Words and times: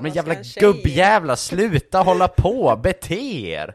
Men 0.00 0.12
jävla 0.12 0.34
gubbjävlar, 0.60 1.36
sluta 1.36 1.98
hålla 1.98 2.28
på, 2.28 2.76
bete 2.82 3.14
er! 3.14 3.74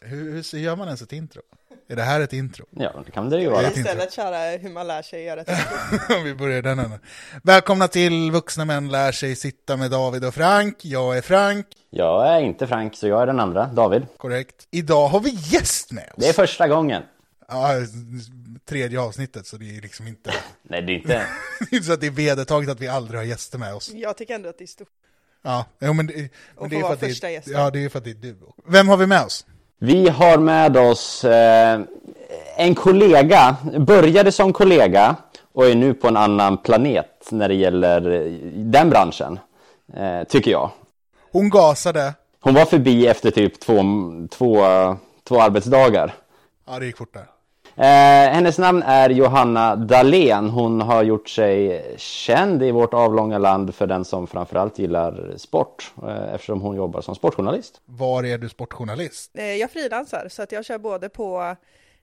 Hur, 0.00 0.32
hur 0.52 0.58
gör 0.58 0.76
man 0.76 0.86
ens 0.86 1.02
ett 1.02 1.12
intro? 1.12 1.42
Är 1.88 1.96
det 1.96 2.02
här 2.02 2.20
ett 2.20 2.32
intro? 2.32 2.66
Ja, 2.70 3.02
det 3.06 3.12
kan 3.12 3.30
det 3.30 3.40
ju 3.40 3.48
vara. 3.50 3.68
Istället 3.70 4.12
köra 4.12 4.56
hur 4.58 4.70
man 4.70 4.86
lär 4.86 5.02
sig 5.02 5.22
göra 5.24 5.40
ett 5.40 5.48
intro. 5.48 6.22
Vi 6.24 6.34
börjar 6.34 6.62
den 6.62 6.78
änden. 6.78 6.98
Välkomna 7.42 7.88
till 7.88 8.30
Vuxna 8.30 8.64
Män 8.64 8.88
Lär 8.88 9.12
Sig 9.12 9.36
Sitta 9.36 9.76
med 9.76 9.90
David 9.90 10.24
och 10.24 10.34
Frank. 10.34 10.84
Jag 10.84 11.16
är 11.18 11.22
Frank, 11.22 11.66
Jag 11.90 12.28
är 12.28 12.40
inte 12.40 12.66
Frank, 12.66 12.96
så 12.96 13.08
jag 13.08 13.22
är 13.22 13.26
den 13.26 13.40
andra, 13.40 13.66
David. 13.66 14.06
korrekt. 14.16 14.68
Idag 14.70 15.08
har 15.08 15.20
vi 15.20 15.30
gäst 15.30 15.92
med 15.92 16.04
oss. 16.04 16.14
Det 16.16 16.28
är 16.28 16.32
första 16.32 16.68
gången. 16.68 17.02
Ja, 17.48 17.70
tredje 18.68 19.00
avsnittet, 19.00 19.46
så 19.46 19.56
det 19.56 19.76
är 19.76 19.80
liksom 19.80 20.06
inte, 20.08 20.30
Nej, 20.62 20.82
det 20.82 20.92
är 20.92 20.94
inte... 20.96 21.08
det 21.60 21.72
är 21.72 21.74
inte 21.74 21.86
så 21.86 21.92
att 21.92 22.00
det 22.00 22.06
är 22.06 22.10
vedertaget 22.10 22.70
att 22.70 22.80
vi 22.80 22.88
aldrig 22.88 23.20
har 23.20 23.24
gäster 23.24 23.58
med 23.58 23.74
oss. 23.74 23.90
Jag 23.94 24.16
tycker 24.16 24.34
ändå 24.34 24.48
att 24.48 24.58
det 24.58 24.64
är 24.64 24.66
stort. 24.66 24.88
Ja, 25.42 25.64
men, 25.78 26.06
det- 26.06 26.14
men 26.14 26.28
Och 26.56 26.68
det 26.68 26.76
är 26.76 26.80
för 26.80 26.92
att 26.92 27.00
det 27.00 27.08
första 27.08 27.28
är, 27.28 27.32
gästen. 27.32 27.52
ja, 27.54 27.70
det 27.70 27.84
är 27.84 27.88
för 27.88 27.98
att 27.98 28.04
det 28.04 28.10
är 28.10 28.14
du. 28.14 28.36
Vem 28.66 28.88
har 28.88 28.96
vi 28.96 29.06
med 29.06 29.22
oss? 29.24 29.46
Vi 29.78 30.08
har 30.08 30.38
med 30.38 30.76
oss 30.76 31.24
eh, 31.24 31.80
en 32.56 32.74
kollega, 32.74 33.56
började 33.78 34.32
som 34.32 34.52
kollega 34.52 35.16
och 35.52 35.66
är 35.66 35.74
nu 35.74 35.94
på 35.94 36.08
en 36.08 36.16
annan 36.16 36.56
planet 36.58 37.28
när 37.30 37.48
det 37.48 37.54
gäller 37.54 38.00
den 38.54 38.90
branschen, 38.90 39.38
eh, 39.96 40.24
tycker 40.28 40.50
jag. 40.50 40.70
Hon 41.32 41.50
gasade. 41.50 42.14
Hon 42.40 42.54
var 42.54 42.64
förbi 42.64 43.06
efter 43.06 43.30
typ 43.30 43.60
två, 43.60 43.82
två, 44.30 44.56
två 45.24 45.40
arbetsdagar. 45.40 46.14
Ja, 46.66 46.78
det 46.78 46.86
gick 46.86 46.96
fort 46.96 47.14
där. 47.14 47.26
Eh, 47.76 47.84
hennes 48.32 48.58
namn 48.58 48.82
är 48.82 49.10
Johanna 49.10 49.76
Dahlén. 49.76 50.50
Hon 50.50 50.80
har 50.80 51.02
gjort 51.02 51.28
sig 51.28 51.84
känd 51.98 52.62
i 52.62 52.70
vårt 52.70 52.94
avlånga 52.94 53.38
land 53.38 53.74
för 53.74 53.86
den 53.86 54.04
som 54.04 54.26
framförallt 54.26 54.78
gillar 54.78 55.32
sport 55.36 55.92
eh, 56.02 56.34
eftersom 56.34 56.60
hon 56.60 56.76
jobbar 56.76 57.00
som 57.00 57.14
sportjournalist. 57.14 57.80
Var 57.84 58.24
är 58.24 58.38
du 58.38 58.48
sportjournalist? 58.48 59.30
Eh, 59.34 59.44
Jag 59.44 59.70
frilansar, 59.70 60.26
så 60.30 60.42
att 60.42 60.52
jag 60.52 60.64
kör 60.64 60.78
både 60.78 61.08
på 61.08 61.56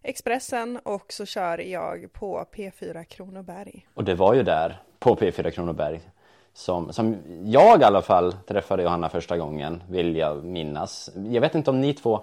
Expressen 0.04 0.80
och 0.84 1.06
så 1.14 1.26
kör 1.26 1.58
jag 1.58 2.14
på 2.14 2.46
P4 2.56 3.04
Kronoberg. 3.04 3.88
Och 3.94 4.04
det 4.04 4.16
var 4.16 4.34
ju 4.34 4.44
där 4.44 4.82
på 5.00 5.16
P4 5.16 5.50
Kronoberg 5.52 6.02
som, 6.54 6.94
som 6.94 7.18
jag 7.46 7.82
i 7.82 7.84
alla 7.84 8.02
fall 8.02 8.34
träffade 8.48 8.84
Johanna 8.84 9.10
första 9.10 9.38
gången, 9.38 9.84
vill 9.90 10.16
jag 10.16 10.44
minnas. 10.44 11.10
Jag 11.30 11.42
vet 11.42 11.56
inte 11.56 11.70
om 11.70 11.82
ni 11.82 11.94
två 11.94 12.22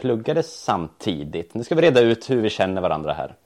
pluggade 0.00 0.42
samtidigt. 0.42 1.54
Nu 1.54 1.64
ska 1.64 1.74
vi 1.74 1.82
reda 1.82 2.00
ut 2.00 2.30
hur 2.30 2.42
vi 2.42 2.50
känner 2.50 2.80
varandra 2.80 3.12
här. 3.12 3.36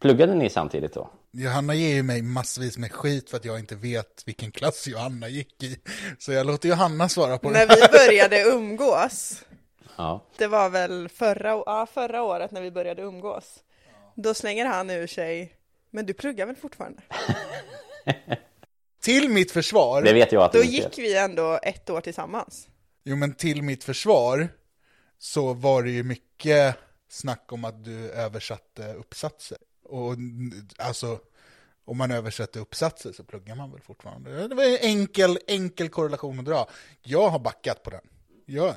Pluggade 0.00 0.34
ni 0.34 0.50
samtidigt 0.50 0.92
då? 0.94 1.10
Johanna 1.32 1.74
ger 1.74 1.94
ju 1.94 2.02
mig 2.02 2.22
massvis 2.22 2.78
med 2.78 2.92
skit 2.92 3.30
för 3.30 3.36
att 3.36 3.44
jag 3.44 3.58
inte 3.58 3.74
vet 3.74 4.22
vilken 4.26 4.50
klass 4.52 4.86
Johanna 4.86 5.28
gick 5.28 5.62
i. 5.62 5.76
Så 6.18 6.32
jag 6.32 6.46
låter 6.46 6.68
Johanna 6.68 7.08
svara 7.08 7.38
på 7.38 7.50
När 7.50 7.66
det. 7.66 7.74
vi 7.74 7.98
började 7.98 8.42
umgås, 8.42 9.42
Ja. 9.96 10.24
det 10.38 10.46
var 10.46 10.68
väl 10.70 11.08
förra, 11.08 11.48
ja, 11.50 11.86
förra 11.94 12.22
året 12.22 12.50
när 12.50 12.60
vi 12.62 12.70
började 12.70 13.02
umgås, 13.02 13.54
då 14.14 14.34
slänger 14.34 14.66
han 14.66 14.90
ur 14.90 15.06
sig, 15.06 15.52
men 15.90 16.06
du 16.06 16.14
pluggar 16.14 16.46
väl 16.46 16.56
fortfarande? 16.56 17.02
Till 19.02 19.28
mitt 19.28 19.50
försvar, 19.50 20.02
Det 20.02 20.12
vet 20.12 20.32
jag 20.32 20.42
att 20.42 20.52
Då 20.52 20.62
gick 20.62 20.98
vi 20.98 21.16
ändå 21.16 21.58
ett 21.62 21.90
år 21.90 22.00
tillsammans. 22.00 22.68
jo 23.04 23.16
men 23.16 23.34
till 23.34 23.62
mitt 23.62 23.84
försvar 23.84 24.48
så 25.18 25.54
var 25.54 25.82
det 25.82 25.90
ju 25.90 26.02
mycket 26.02 26.76
snack 27.08 27.52
om 27.52 27.64
att 27.64 27.84
du 27.84 28.10
översatte 28.10 28.92
uppsatser. 28.92 29.58
Och 29.84 30.14
alltså, 30.78 31.18
om 31.84 31.98
man 31.98 32.10
översätter 32.10 32.60
uppsatser 32.60 33.12
så 33.12 33.24
pluggar 33.24 33.54
man 33.54 33.70
väl 33.70 33.80
fortfarande. 33.80 34.48
Det 34.48 34.54
var 34.54 34.64
en 34.64 34.78
enkel, 34.80 35.38
enkel 35.46 35.88
korrelation 35.88 36.38
att 36.38 36.44
dra. 36.44 36.68
Jag 37.02 37.28
har 37.28 37.38
backat 37.38 37.82
på 37.82 37.90
den. 37.90 38.02
Jag, 38.46 38.74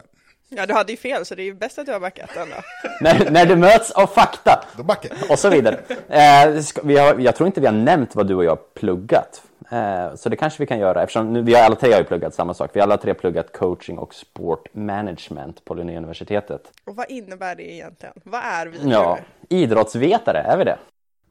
Ja, 0.55 0.65
du 0.65 0.73
hade 0.73 0.91
ju 0.91 0.97
fel, 0.97 1.25
så 1.25 1.35
det 1.35 1.41
är 1.41 1.45
ju 1.45 1.53
bäst 1.53 1.79
att 1.79 1.85
du 1.85 1.91
har 1.91 1.99
backat 1.99 2.29
ändå. 2.35 2.55
När, 3.01 3.31
när 3.31 3.45
du 3.45 3.55
möts 3.55 3.91
av 3.91 4.07
fakta 4.07 4.65
då 4.77 4.83
backar 4.83 5.11
och 5.29 5.39
så 5.39 5.49
vidare. 5.49 5.79
Eh, 6.09 6.61
ska, 6.61 6.81
vi 6.83 6.97
har, 6.97 7.19
jag 7.19 7.35
tror 7.35 7.47
inte 7.47 7.61
vi 7.61 7.67
har 7.67 7.73
nämnt 7.73 8.15
vad 8.15 8.27
du 8.27 8.35
och 8.35 8.43
jag 8.43 8.51
har 8.51 8.55
pluggat. 8.55 9.43
Eh, 9.69 10.15
så 10.15 10.29
det 10.29 10.35
kanske 10.35 10.63
vi 10.63 10.67
kan 10.67 10.79
göra 10.79 11.03
eftersom 11.03 11.33
nu, 11.33 11.41
vi 11.41 11.53
har 11.53 11.63
alla 11.63 11.75
tre 11.75 11.91
har 11.91 11.99
ju 11.99 12.05
pluggat 12.05 12.33
samma 12.33 12.53
sak. 12.53 12.71
Vi 12.73 12.79
har 12.79 12.87
alla 12.87 12.97
tre 12.97 13.13
pluggat 13.13 13.53
coaching 13.53 13.97
och 13.97 14.13
sportmanagement 14.13 15.65
på 15.65 15.73
Linnéuniversitetet. 15.73 16.71
Och 16.83 16.95
vad 16.95 17.11
innebär 17.11 17.55
det 17.55 17.71
egentligen? 17.71 18.13
Vad 18.23 18.41
är 18.43 18.67
vi? 18.67 18.89
Ja, 18.89 19.19
idrottsvetare, 19.49 20.37
är 20.37 20.57
vi 20.57 20.63
det? 20.63 20.79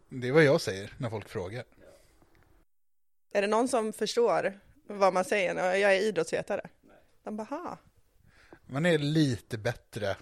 Det 0.09 0.29
är 0.29 0.33
vad 0.33 0.45
jag 0.45 0.61
säger 0.61 0.93
när 0.99 1.11
folk 1.11 1.29
frågar. 1.29 1.65
Är 3.33 3.43
det 3.43 3.49
någon 3.49 3.69
som 3.69 3.93
förstår 3.93 4.53
vad 4.87 5.13
man 5.15 5.25
säger 5.25 5.55
när 5.55 5.75
jag 5.75 5.97
är 5.97 6.01
idrottsvetare? 6.01 6.61
De 7.25 7.37
bara, 7.37 7.47
ha. 7.51 7.79
Man 8.67 8.87
är 8.87 8.99
lite 8.99 9.59
bättre 9.59 10.17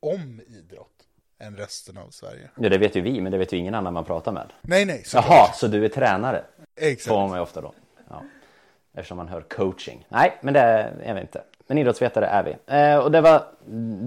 om 0.00 0.40
idrott 0.46 1.01
än 1.42 1.56
resten 1.56 1.98
av 1.98 2.10
Sverige. 2.10 2.50
Ja, 2.56 2.68
det 2.68 2.78
vet 2.78 2.96
ju 2.96 3.00
vi, 3.00 3.20
men 3.20 3.32
det 3.32 3.38
vet 3.38 3.52
ju 3.52 3.56
ingen 3.56 3.74
annan 3.74 3.94
man 3.94 4.04
pratar 4.04 4.32
med. 4.32 4.52
Nej, 4.62 4.84
nej. 4.84 5.02
Så 5.04 5.16
Jaha, 5.16 5.52
så 5.54 5.66
du 5.66 5.84
är 5.84 5.88
tränare? 5.88 6.44
Exakt. 6.76 7.08
Får 7.08 7.28
man 7.28 7.38
ju 7.38 7.42
ofta 7.42 7.60
då. 7.60 7.72
Ja. 8.08 8.22
Eftersom 8.94 9.16
man 9.16 9.28
hör 9.28 9.40
coaching. 9.40 10.06
Nej, 10.08 10.38
men 10.40 10.54
det 10.54 10.60
är 11.02 11.14
vi 11.14 11.20
inte. 11.20 11.42
Men 11.66 11.78
idrottsvetare 11.78 12.26
är 12.26 12.42
vi. 12.42 12.76
Eh, 12.76 12.96
och 12.96 13.10
det 13.10 13.20
var 13.20 13.42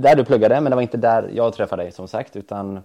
där 0.02 0.16
du 0.16 0.26
pluggade, 0.26 0.62
men 0.62 0.70
det 0.70 0.76
var 0.76 0.82
inte 0.82 0.98
där 0.98 1.30
jag 1.34 1.54
träffade 1.54 1.84
dig 1.84 1.92
som 1.92 2.08
sagt, 2.08 2.36
utan 2.36 2.84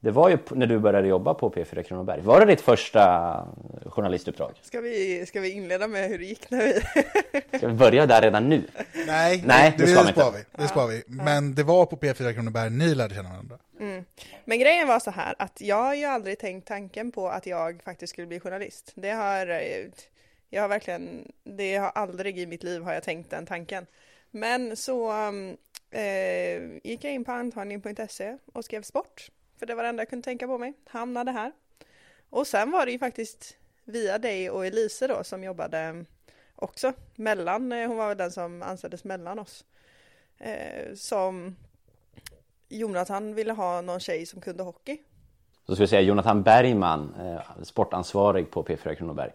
det 0.00 0.10
var 0.10 0.28
ju 0.28 0.38
när 0.50 0.66
du 0.66 0.78
började 0.78 1.08
jobba 1.08 1.34
på 1.34 1.50
P4 1.50 1.82
Kronoberg. 1.82 2.20
Var 2.20 2.40
det 2.40 2.46
ditt 2.46 2.60
första 2.60 3.46
journalistuppdrag? 3.86 4.52
Ska 4.62 4.80
vi, 4.80 5.26
ska 5.26 5.40
vi 5.40 5.50
inleda 5.50 5.88
med 5.88 6.08
hur 6.08 6.18
det 6.18 6.24
gick 6.24 6.50
när 6.50 6.58
vi... 6.58 6.80
Ska 7.58 7.68
vi 7.68 7.74
börja 7.74 8.06
där 8.06 8.22
redan 8.22 8.48
nu? 8.48 8.62
Nej, 9.06 9.42
Nej, 9.46 9.74
det, 9.78 9.84
det 9.84 9.90
ska 9.90 10.00
det, 10.00 10.06
vi 10.06 10.12
spar 10.12 10.26
inte. 10.26 10.38
vi. 10.38 10.62
Det 10.62 10.68
spar 10.68 10.86
vi. 10.86 11.02
Men 11.06 11.54
det 11.54 11.62
var 11.62 11.86
på 11.86 11.96
P4 11.96 12.34
Kronoberg 12.34 12.70
ni 12.70 12.94
lärde 12.94 13.14
känna 13.14 13.28
varandra. 13.28 13.58
Men 14.44 14.58
grejen 14.58 14.88
var 14.88 15.00
så 15.00 15.10
här 15.10 15.34
att 15.38 15.60
jag 15.60 15.82
har 15.82 15.94
ju 15.94 16.04
aldrig 16.04 16.38
tänkt 16.38 16.68
tanken 16.68 17.12
på 17.12 17.28
att 17.28 17.46
jag 17.46 17.82
faktiskt 17.82 18.12
skulle 18.12 18.26
bli 18.26 18.40
journalist. 18.40 18.92
Det 18.94 19.10
har, 19.10 19.46
eh, 19.46 19.86
jag 20.50 20.62
har 20.62 20.68
verkligen, 20.68 21.32
det 21.44 21.76
har 21.76 21.90
aldrig 21.90 22.38
i 22.38 22.46
mitt 22.46 22.62
liv 22.62 22.82
har 22.82 22.94
jag 22.94 23.02
tänkt 23.02 23.30
den 23.30 23.46
tanken. 23.46 23.86
Men 24.30 24.76
så 24.76 25.12
um, 25.12 25.56
eh, 25.90 26.80
gick 26.84 27.04
jag 27.04 27.12
in 27.12 27.24
på 27.24 27.32
antagning.se 27.32 28.36
och 28.52 28.64
skrev 28.64 28.82
sport. 28.82 29.30
För 29.60 29.66
det 29.66 29.74
var 29.74 29.82
det 29.82 29.88
enda 29.88 30.00
jag 30.00 30.08
kunde 30.08 30.24
tänka 30.24 30.46
på 30.46 30.58
mig. 30.58 30.74
Hamnade 30.86 31.30
här. 31.30 31.52
Och 32.30 32.46
sen 32.46 32.70
var 32.70 32.86
det 32.86 32.92
ju 32.92 32.98
faktiskt 32.98 33.56
via 33.84 34.18
dig 34.18 34.50
och 34.50 34.66
Elise 34.66 35.06
då 35.06 35.24
som 35.24 35.44
jobbade 35.44 36.04
också 36.56 36.92
mellan, 37.14 37.72
eh, 37.72 37.88
hon 37.88 37.96
var 37.96 38.08
väl 38.08 38.16
den 38.16 38.30
som 38.30 38.62
anställdes 38.62 39.04
mellan 39.04 39.38
oss. 39.38 39.64
Eh, 40.38 40.94
som 40.94 41.56
Jonathan 42.68 43.34
ville 43.34 43.52
ha 43.52 43.80
någon 43.80 44.00
tjej 44.00 44.26
som 44.26 44.40
kunde 44.40 44.62
hockey. 44.62 44.98
Så 45.66 45.74
ska 45.74 45.84
vi 45.84 45.88
säga 45.88 46.00
Jonathan 46.00 46.42
Bergman, 46.42 47.14
eh, 47.20 47.62
sportansvarig 47.62 48.50
på 48.50 48.62
P4 48.62 48.94
Kronoberg. 48.94 49.30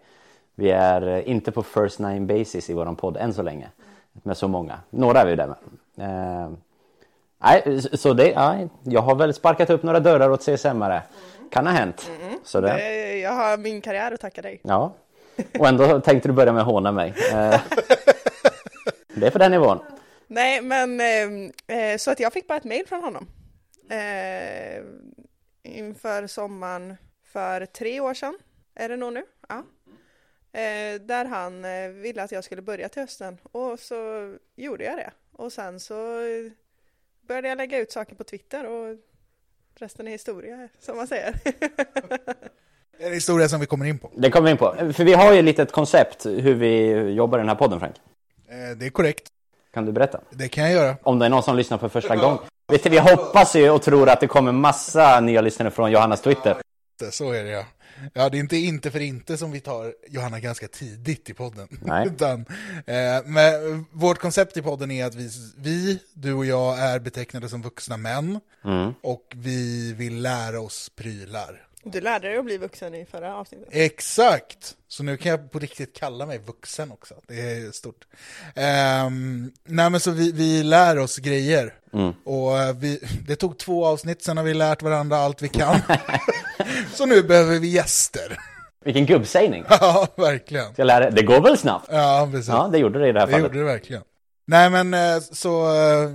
Vi 0.56 0.72
är 0.72 1.08
eh, 1.08 1.30
inte 1.30 1.52
på 1.52 1.64
first 1.64 2.00
nine 2.00 2.28
basis 2.28 2.70
i 2.70 2.74
våran 2.74 2.96
podd 2.96 3.18
än 3.18 3.34
så 3.34 3.42
länge. 3.42 3.70
Med 4.14 4.38
så 4.38 4.48
många. 4.48 4.80
Några 4.90 5.22
är 5.22 5.26
vi 5.26 5.36
där 5.36 5.48
med. 5.48 5.58
Eh, 5.98 6.52
nej, 7.44 7.82
så 7.94 8.14
det, 8.14 8.28
ja, 8.32 8.68
jag 8.84 9.02
har 9.02 9.16
väl 9.16 9.34
sparkat 9.34 9.70
upp 9.70 9.84
några 9.84 10.00
dörrar 10.00 10.30
åt 10.30 10.42
CSM-are. 10.48 11.02
Kan 11.52 11.68
ha 11.68 11.74
hänt. 11.74 12.12
Så 12.44 12.62
det, 12.62 13.18
Jag 13.18 13.32
har 13.32 13.58
min 13.58 13.82
karriär 13.82 14.12
att 14.12 14.20
tacka 14.22 14.42
dig. 14.42 14.60
ja. 14.64 14.96
Och 15.60 15.68
ändå 15.68 16.00
tänkte 16.06 16.30
du 16.30 16.34
börja 16.34 16.54
med 16.54 16.62
att 16.62 16.68
håna 16.68 16.92
mig. 16.92 17.14
Eh, 17.32 17.36
det 19.16 19.28
är 19.28 19.32
på 19.32 19.38
den 19.38 19.52
nivån. 19.52 19.80
Nej, 20.28 20.62
men 20.62 21.00
eh, 21.00 21.78
eh, 21.78 21.98
så 21.98 22.12
att 22.12 22.20
jag 22.20 22.34
fick 22.34 22.48
bara 22.48 22.58
ett 22.58 22.64
mejl 22.64 22.88
från 22.88 23.04
honom. 23.04 23.28
Eh, 23.90 24.84
inför 25.64 26.28
sommaren 26.28 26.96
för 27.34 27.66
tre 27.66 28.00
år 28.00 28.14
sedan, 28.14 28.38
är 28.76 28.90
det 28.90 28.96
nog 28.96 29.14
nu? 29.14 29.24
Ja. 29.50 29.64
Eh, 30.60 31.02
där 31.02 31.26
han 31.26 31.62
ville 32.02 32.24
att 32.24 32.32
jag 32.32 32.44
skulle 32.44 32.62
börja 32.62 32.90
till 32.90 33.02
hösten 33.02 33.38
och 33.52 33.80
så 33.80 33.96
gjorde 34.56 34.84
jag 34.84 34.98
det. 34.98 35.12
Och 35.32 35.54
sen 35.54 35.80
så 35.80 36.22
började 37.28 37.48
jag 37.48 37.58
lägga 37.58 37.78
ut 37.80 37.92
saker 37.92 38.16
på 38.16 38.24
Twitter 38.24 38.66
och 38.66 38.96
resten 39.80 40.08
är 40.08 40.12
historia, 40.12 40.70
som 40.80 40.98
man 40.98 41.08
säger. 41.08 41.36
Det 42.98 43.04
är 43.04 43.08
en 43.08 43.14
historia 43.14 43.50
som 43.50 43.60
vi 43.60 43.66
kommer 43.66 43.86
in 43.86 44.00
på. 44.00 44.12
Det 44.16 44.32
kommer 44.32 44.46
vi 44.46 44.52
in 44.52 44.58
på. 44.58 44.94
För 44.94 45.04
vi 45.04 45.14
har 45.14 45.34
ju 45.34 45.42
lite 45.42 45.62
ett 45.62 45.72
koncept 45.72 46.26
hur 46.26 46.54
vi 46.54 46.92
jobbar 47.12 47.38
i 47.38 47.42
den 47.42 47.50
här 47.50 47.56
podden 47.56 47.80
Frank. 47.80 47.96
Eh, 48.48 48.78
Det 48.78 48.86
är 48.86 48.90
korrekt. 48.90 49.28
Kan 49.74 49.86
du 49.86 49.92
berätta? 49.92 50.20
Det 50.30 50.48
kan 50.48 50.64
jag 50.64 50.74
göra. 50.74 50.96
Om 51.04 51.20
det 51.20 51.26
är 51.26 51.30
någon 51.30 51.44
som 51.44 51.56
lyssnar 51.56 51.78
för 51.78 51.90
första 51.90 52.16
gången. 52.16 52.38
Vet 52.68 52.84
du, 52.84 52.90
vi 52.90 52.98
hoppas 53.00 53.56
ju 53.56 53.70
och 53.70 53.82
tror 53.82 54.10
att 54.10 54.20
det 54.20 54.28
kommer 54.28 54.52
massa 54.52 55.20
nya 55.20 55.42
lyssnare 55.42 55.72
från 55.72 55.92
Johannas 55.92 56.22
Twitter. 56.22 56.58
Så 57.12 57.32
är 57.32 57.44
det 57.44 57.50
ja. 57.50 57.66
Ja, 58.14 58.30
det 58.30 58.38
är 58.38 58.40
inte 58.40 58.58
inte 58.58 58.92
för 58.92 59.00
inte 59.00 59.38
som 59.38 59.52
vi 59.52 59.60
tar 59.60 59.94
Johanna 60.10 60.40
ganska 60.40 60.68
tidigt 60.68 61.30
i 61.30 61.34
podden. 61.34 61.68
Nej. 61.82 62.08
Utan, 62.16 62.46
eh, 62.86 63.26
men 63.26 63.86
vårt 63.92 64.20
koncept 64.20 64.58
i 64.58 64.62
podden 64.62 64.92
är 64.92 65.06
att 65.06 65.16
vi, 65.16 65.30
vi, 65.58 66.00
du 66.14 66.34
och 66.34 66.46
jag, 66.46 66.80
är 66.80 67.00
betecknade 67.00 67.50
som 67.50 67.62
vuxna 67.62 67.98
män. 67.98 68.40
Mm. 68.66 68.94
Och 69.04 69.34
vi 69.36 69.94
vill 69.94 70.22
lära 70.22 70.60
oss 70.60 70.92
prylar. 70.96 71.68
Du 71.88 72.02
lärde 72.02 72.28
dig 72.28 72.38
att 72.38 72.46
bli 72.46 72.58
vuxen 72.58 72.96
i 72.96 73.06
förra 73.06 73.36
avsnittet. 73.36 73.68
Exakt! 73.72 74.76
Så 74.88 75.04
nu 75.04 75.18
kan 75.18 75.32
jag 75.32 75.52
på 75.52 75.60
riktigt 75.60 75.96
kalla 75.96 76.26
mig 76.26 76.38
vuxen 76.38 76.92
också. 76.92 77.14
Det 77.28 77.34
är 77.34 77.72
stort. 77.72 78.08
Um, 79.08 79.52
nej 79.64 79.90
men 79.90 80.00
så 80.00 80.12
vi, 80.12 80.32
vi 80.32 80.64
lär 80.64 81.00
oss 81.00 81.18
grejer. 81.18 81.74
Mm. 81.94 82.14
Och 82.24 82.60
eh, 82.60 82.76
vi, 82.76 83.00
det 83.28 83.36
tog 83.36 83.58
två 83.58 83.86
avsnitt, 83.86 84.24
sen 84.24 84.38
har 84.38 84.44
vi 84.44 84.54
lärt 84.54 84.82
varandra 84.82 85.18
allt 85.18 85.42
vi 85.42 85.48
kan. 85.48 85.80
så 86.94 87.06
nu 87.06 87.24
behöver 87.24 87.60
vi 87.60 87.68
gäster. 87.68 88.38
Vilken 88.86 89.06
gubbsägning! 89.06 89.64
ja, 89.70 90.08
verkligen. 90.16 90.74
Jag 90.76 90.88
lära 90.88 91.10
Det 91.10 91.24
går 91.24 91.42
väl 91.42 91.58
snabbt? 91.58 91.88
Ja, 91.92 92.30
precis. 92.32 92.48
Ja, 92.48 92.70
det 92.72 92.78
gjorde 92.78 93.00
det 93.00 93.08
i 93.08 93.12
det 93.12 93.20
här 93.20 93.28
det 93.28 93.32
fallet. 93.32 93.48
gjorde 93.48 93.60
det 93.60 93.66
verkligen. 93.66 94.04
Nej 94.48 94.70
men 94.70 94.94
eh, 94.94 95.20
så 95.32 95.66
eh, 95.66 96.10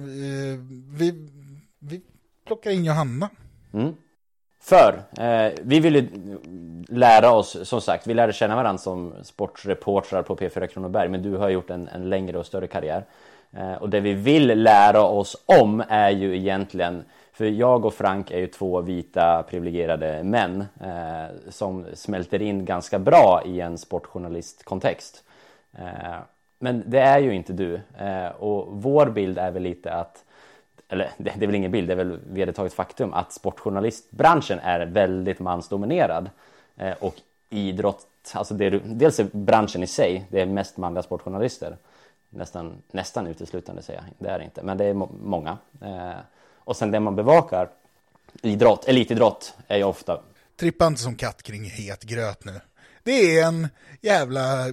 vi, 0.92 1.28
vi 1.78 2.00
plockar 2.46 2.70
in 2.70 2.84
Johanna. 2.84 3.28
Mm. 3.74 3.94
För 4.60 5.02
eh, 5.18 5.52
vi 5.62 5.80
ville 5.80 6.06
lära 6.88 7.32
oss, 7.32 7.68
som 7.68 7.80
sagt, 7.80 8.06
vi 8.06 8.14
lärde 8.14 8.32
känna 8.32 8.56
varandra 8.56 8.78
som 8.78 9.14
sportreportrar 9.22 10.22
på 10.22 10.36
P4 10.36 10.66
Kronoberg, 10.66 11.08
men 11.08 11.22
du 11.22 11.36
har 11.36 11.48
gjort 11.48 11.70
en, 11.70 11.88
en 11.88 12.08
längre 12.08 12.38
och 12.38 12.46
större 12.46 12.66
karriär. 12.66 13.04
Eh, 13.52 13.74
och 13.74 13.90
det 13.90 14.00
vi 14.00 14.14
vill 14.14 14.62
lära 14.62 15.02
oss 15.02 15.36
om 15.46 15.84
är 15.88 16.10
ju 16.10 16.36
egentligen, 16.36 17.04
för 17.32 17.44
jag 17.44 17.84
och 17.84 17.94
Frank 17.94 18.30
är 18.30 18.38
ju 18.38 18.46
två 18.46 18.80
vita 18.80 19.44
privilegierade 19.50 20.22
män 20.22 20.64
eh, 20.80 21.36
som 21.48 21.86
smälter 21.94 22.42
in 22.42 22.64
ganska 22.64 22.98
bra 22.98 23.42
i 23.46 23.60
en 23.60 23.78
sportjournalistkontext. 23.78 25.24
Eh, 25.78 26.18
men 26.58 26.82
det 26.86 27.00
är 27.00 27.18
ju 27.18 27.34
inte 27.34 27.52
du. 27.52 27.80
Eh, 27.98 28.28
och 28.38 28.82
vår 28.82 29.06
bild 29.06 29.38
är 29.38 29.50
väl 29.50 29.62
lite 29.62 29.92
att 29.92 30.24
eller 30.90 31.10
det, 31.16 31.32
det 31.36 31.44
är 31.44 31.46
väl 31.46 31.54
ingen 31.54 31.70
bild, 31.70 31.88
det 31.88 31.94
är 31.94 31.96
väl 31.96 32.18
vedertaget 32.30 32.72
faktum 32.72 33.12
att 33.12 33.32
sportjournalistbranschen 33.32 34.58
är 34.58 34.86
väldigt 34.86 35.38
mansdominerad. 35.38 36.30
Eh, 36.76 36.94
och 37.00 37.14
idrott, 37.50 38.06
alltså 38.32 38.54
det, 38.54 38.70
dels 38.84 39.20
är 39.20 39.28
branschen 39.32 39.82
i 39.82 39.86
sig, 39.86 40.26
det 40.28 40.40
är 40.40 40.46
mest 40.46 40.76
manliga 40.76 41.02
sportjournalister. 41.02 41.76
Nästan, 42.30 42.82
nästan 42.92 43.26
uteslutande 43.26 43.82
säger 43.82 44.00
jag, 44.00 44.10
det 44.18 44.34
är 44.34 44.38
det 44.38 44.44
inte, 44.44 44.62
men 44.62 44.78
det 44.78 44.84
är 44.84 44.94
må- 44.94 45.10
många. 45.22 45.58
Eh, 45.82 46.20
och 46.58 46.76
sen 46.76 46.90
det 46.90 47.00
man 47.00 47.16
bevakar, 47.16 47.68
idrott, 48.42 48.84
elitidrott, 48.88 49.54
är 49.68 49.76
ju 49.76 49.84
ofta 49.84 50.20
Trippa 50.56 50.86
inte 50.86 51.00
som 51.00 51.16
katt 51.16 51.42
kring 51.42 51.64
het 51.64 52.02
gröt 52.02 52.44
nu. 52.44 52.60
Det 53.02 53.38
är 53.38 53.46
en 53.46 53.68
jävla 54.00 54.66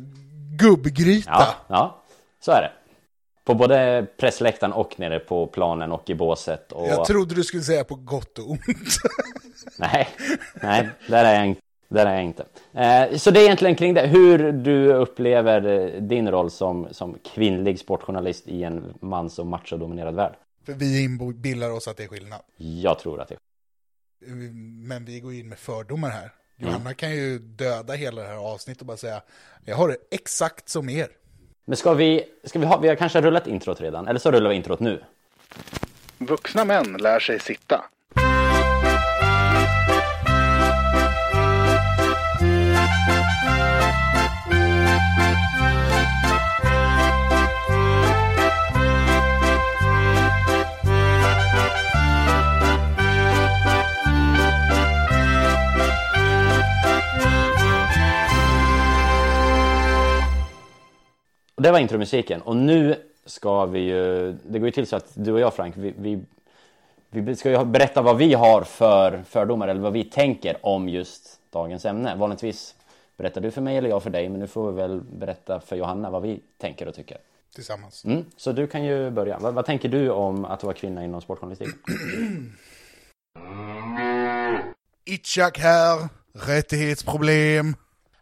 gubbgryta. 0.59 1.31
Ja, 1.31 1.55
ja, 1.67 2.01
så 2.39 2.51
är 2.51 2.61
det. 2.61 2.71
På 3.47 3.53
både 3.53 4.07
pressläktaren 4.17 4.73
och 4.73 4.99
nere 4.99 5.19
på 5.19 5.47
planen 5.47 5.91
och 5.91 6.09
i 6.09 6.15
båset. 6.15 6.71
Och... 6.71 6.88
Jag 6.88 7.05
trodde 7.05 7.35
du 7.35 7.44
skulle 7.44 7.63
säga 7.63 7.83
på 7.83 7.95
gott 7.95 8.39
och 8.39 8.49
ont. 8.49 8.61
Nej, 9.77 10.07
nej, 10.53 10.89
där 11.07 11.25
är 11.25 11.45
jag, 11.45 11.55
där 11.88 12.05
är 12.05 12.13
jag 12.13 12.23
inte. 12.23 12.45
Eh, 12.73 13.17
så 13.17 13.31
det 13.31 13.39
är 13.39 13.44
egentligen 13.44 13.75
kring 13.75 13.94
det, 13.94 14.07
hur 14.07 14.51
du 14.51 14.94
upplever 14.94 15.65
eh, 15.65 16.01
din 16.01 16.31
roll 16.31 16.51
som, 16.51 16.88
som 16.91 17.17
kvinnlig 17.33 17.79
sportjournalist 17.79 18.47
i 18.47 18.63
en 18.63 18.94
mans 19.01 19.39
och 19.39 19.47
machodominerad 19.47 20.15
värld. 20.15 20.33
För 20.65 20.73
vi 20.73 21.03
inbillar 21.03 21.71
oss 21.71 21.88
att 21.88 21.97
det 21.97 22.03
är 22.03 22.07
skillnad. 22.07 22.41
Jag 22.57 23.00
tror 23.00 23.21
att 23.21 23.27
det 23.27 23.38
Men 24.88 25.05
vi 25.05 25.19
går 25.19 25.33
in 25.33 25.50
med 25.50 25.59
fördomar 25.59 26.09
här. 26.09 26.31
Johanna 26.55 26.93
kan 26.93 27.11
ju 27.11 27.39
döda 27.39 27.93
hela 27.93 28.21
det 28.21 28.27
här 28.27 28.53
avsnittet 28.53 28.81
och 28.81 28.88
bara 28.88 28.97
säga 28.97 29.21
jag 29.65 29.75
har 29.75 29.88
det 29.88 29.97
exakt 30.11 30.69
som 30.69 30.89
er. 30.89 31.07
Men 31.69 31.77
ska 31.77 31.93
vi, 31.93 32.23
ska 32.43 32.59
vi 32.59 32.65
ha, 32.65 32.77
vi 32.77 32.87
har 32.87 32.95
kanske 32.95 33.21
rullat 33.21 33.47
introt 33.47 33.81
redan, 33.81 34.07
eller 34.07 34.19
så 34.19 34.31
rullar 34.31 34.49
vi 34.49 34.55
introt 34.55 34.79
nu. 34.79 35.03
Vuxna 36.17 36.65
män 36.65 36.97
lär 36.99 37.19
sig 37.19 37.39
sitta. 37.39 37.85
Och 61.57 61.63
det 61.63 61.71
var 61.71 61.80
intromusiken. 61.80 62.42
Och 62.42 62.56
nu 62.56 62.95
ska 63.25 63.65
vi 63.65 63.80
ju, 63.80 64.31
det 64.31 64.59
går 64.59 64.68
ju 64.68 64.71
till 64.71 64.88
så 64.88 64.95
att 64.95 65.12
du 65.13 65.31
och 65.31 65.39
jag 65.39 65.54
Frank, 65.54 65.77
vi, 65.77 65.94
vi, 65.98 66.24
vi 67.09 67.36
ska 67.36 67.51
ju 67.51 67.65
berätta 67.65 68.01
vad 68.01 68.18
vi 68.18 68.33
har 68.33 68.62
för 68.62 69.24
fördomar 69.30 69.68
eller 69.68 69.81
vad 69.81 69.94
vi 69.94 70.04
tänker 70.04 70.65
om 70.65 70.89
just 70.89 71.39
dagens 71.50 71.86
ämne. 71.86 72.15
Vanligtvis 72.15 72.75
berättar 73.18 73.42
du 73.42 73.51
för 73.51 73.62
mig 73.62 73.77
eller 73.77 73.89
jag 73.89 74.04
för 74.04 74.09
dig, 74.09 74.30
men 74.30 74.39
nu 74.39 74.48
får 74.48 74.71
vi 74.71 74.77
väl 74.77 75.01
berätta 75.01 75.59
för 75.59 75.75
Johanna 75.75 76.09
vad 76.09 76.21
vi 76.21 76.42
tänker 76.57 76.88
och 76.88 76.95
tycker. 76.95 77.18
Tillsammans. 77.56 78.06
Mm, 78.06 78.25
så 78.38 78.51
du 78.51 78.68
kan 78.68 78.86
ju 78.86 79.10
börja. 79.10 79.39
Vad, 79.39 79.53
vad 79.53 79.65
tänker 79.65 79.89
du 79.89 80.10
om 80.10 80.45
att 80.45 80.63
vara 80.63 80.74
kvinna 80.74 81.03
inom 81.03 81.21
sportjournalistik? 81.21 81.69
Itchak 85.06 85.60
här, 85.60 86.10
rättighetsproblem. 86.33 87.75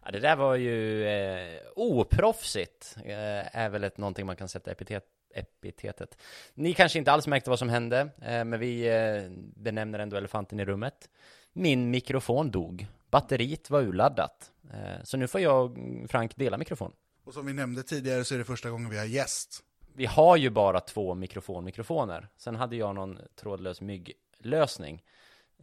Ja, 0.06 0.12
det 0.12 0.20
där 0.20 0.36
var 0.36 0.54
ju 0.54 1.06
eh, 1.06 1.60
oproffsigt, 1.76 2.96
eh, 3.04 3.56
är 3.56 3.68
väl 3.68 3.84
ett, 3.84 3.98
någonting 3.98 4.26
man 4.26 4.36
kan 4.36 4.48
sätta 4.48 4.70
epitet, 4.70 5.04
epitetet. 5.34 6.18
Ni 6.54 6.74
kanske 6.74 6.98
inte 6.98 7.12
alls 7.12 7.26
märkte 7.26 7.50
vad 7.50 7.58
som 7.58 7.68
hände, 7.68 8.00
eh, 8.00 8.44
men 8.44 8.60
vi 8.60 8.88
eh, 8.88 9.30
benämner 9.56 9.98
ändå 9.98 10.16
elefanten 10.16 10.60
i 10.60 10.64
rummet. 10.64 11.10
Min 11.52 11.90
mikrofon 11.90 12.50
dog, 12.50 12.86
batteriet 13.10 13.70
var 13.70 13.80
urladdat. 13.80 14.52
Eh, 14.72 15.02
så 15.02 15.16
nu 15.16 15.28
får 15.28 15.40
jag, 15.40 15.78
Frank, 16.08 16.36
dela 16.36 16.58
mikrofon. 16.58 16.92
Och 17.24 17.34
som 17.34 17.46
vi 17.46 17.52
nämnde 17.52 17.82
tidigare 17.82 18.24
så 18.24 18.34
är 18.34 18.38
det 18.38 18.44
första 18.44 18.70
gången 18.70 18.90
vi 18.90 18.98
har 18.98 19.04
gäst. 19.04 19.62
Vi 19.94 20.06
har 20.06 20.36
ju 20.36 20.50
bara 20.50 20.80
två 20.80 21.14
mikrofonmikrofoner. 21.14 22.28
Sen 22.36 22.56
hade 22.56 22.76
jag 22.76 22.94
någon 22.94 23.18
trådlös 23.40 23.80
mygglösning 23.80 25.02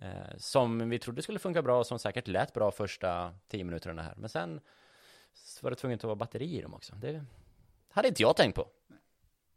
Eh, 0.01 0.37
som 0.37 0.89
vi 0.89 0.99
trodde 0.99 1.21
skulle 1.21 1.39
funka 1.39 1.61
bra 1.61 1.79
och 1.79 1.87
som 1.87 1.99
säkert 1.99 2.27
lät 2.27 2.53
bra 2.53 2.71
första 2.71 3.33
tio 3.47 3.63
minuterna 3.63 4.01
här. 4.01 4.13
Men 4.17 4.29
sen 4.29 4.59
var 5.61 5.69
det 5.69 5.75
tvunget 5.75 5.99
att 5.99 6.03
vara 6.03 6.15
batteri 6.15 6.57
i 6.57 6.61
dem 6.61 6.73
också. 6.73 6.95
Det 6.95 7.25
hade 7.89 8.07
inte 8.07 8.21
jag 8.21 8.35
tänkt 8.35 8.55
på. 8.55 8.67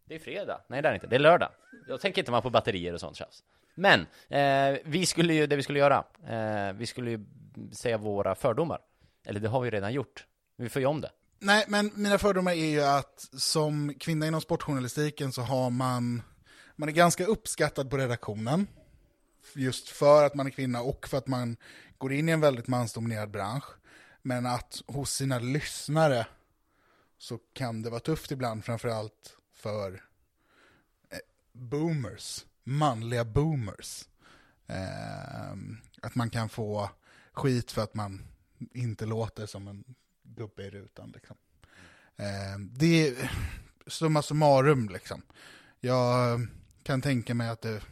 Det 0.04 0.14
är 0.14 0.18
fredag. 0.18 0.60
Nej, 0.68 0.82
det 0.82 0.88
är 0.88 0.94
inte. 0.94 1.06
Det 1.06 1.16
är 1.16 1.20
lördag. 1.20 1.50
Jag 1.88 2.00
tänker 2.00 2.22
inte 2.22 2.30
man 2.30 2.42
på 2.42 2.50
batterier 2.50 2.94
och 2.94 3.00
sånt 3.00 3.16
tjafs. 3.16 3.44
Men 3.74 4.00
eh, 4.28 4.78
vi 4.84 5.06
skulle 5.06 5.34
ju, 5.34 5.46
det 5.46 5.56
vi 5.56 5.62
skulle 5.62 5.78
göra, 5.78 6.04
eh, 6.28 6.72
vi 6.72 6.86
skulle 6.86 7.10
ju 7.10 7.24
säga 7.72 7.98
våra 7.98 8.34
fördomar. 8.34 8.80
Eller 9.24 9.40
det 9.40 9.48
har 9.48 9.60
vi 9.60 9.70
redan 9.70 9.92
gjort. 9.92 10.26
Vi 10.56 10.68
får 10.68 10.80
ju 10.80 10.86
om 10.86 11.00
det. 11.00 11.10
Nej, 11.38 11.64
men 11.68 11.90
mina 11.94 12.18
fördomar 12.18 12.52
är 12.52 12.66
ju 12.66 12.82
att 12.82 13.28
som 13.32 13.94
kvinna 13.94 14.26
inom 14.26 14.40
sportjournalistiken 14.40 15.32
så 15.32 15.42
har 15.42 15.70
man, 15.70 16.22
man 16.76 16.88
är 16.88 16.92
ganska 16.92 17.26
uppskattad 17.26 17.90
på 17.90 17.96
redaktionen. 17.96 18.66
Just 19.54 19.88
för 19.88 20.24
att 20.24 20.34
man 20.34 20.46
är 20.46 20.50
kvinna 20.50 20.82
och 20.82 21.08
för 21.08 21.18
att 21.18 21.26
man 21.26 21.56
går 21.98 22.12
in 22.12 22.28
i 22.28 22.32
en 22.32 22.40
väldigt 22.40 22.68
mansdominerad 22.68 23.30
bransch. 23.30 23.64
Men 24.22 24.46
att 24.46 24.82
hos 24.86 25.12
sina 25.12 25.38
lyssnare 25.38 26.26
så 27.18 27.38
kan 27.52 27.82
det 27.82 27.90
vara 27.90 28.00
tufft 28.00 28.30
ibland, 28.30 28.64
framförallt 28.64 29.36
för 29.52 29.92
eh, 31.10 31.18
boomers, 31.52 32.46
manliga 32.64 33.24
boomers. 33.24 34.08
Eh, 34.66 35.52
att 36.02 36.14
man 36.14 36.30
kan 36.30 36.48
få 36.48 36.90
skit 37.32 37.72
för 37.72 37.82
att 37.82 37.94
man 37.94 38.22
inte 38.74 39.06
låter 39.06 39.46
som 39.46 39.68
en 39.68 39.84
gubbe 40.22 40.62
i 40.62 40.70
rutan. 40.70 41.10
Liksom. 41.14 41.36
Eh, 42.16 42.58
det 42.58 43.08
är 43.08 43.32
summa 43.86 44.22
summarum 44.22 44.88
liksom. 44.88 45.22
Jag 45.80 46.40
kan 46.82 47.02
tänka 47.02 47.34
mig 47.34 47.48
att, 47.48 47.62
det, 47.62 47.82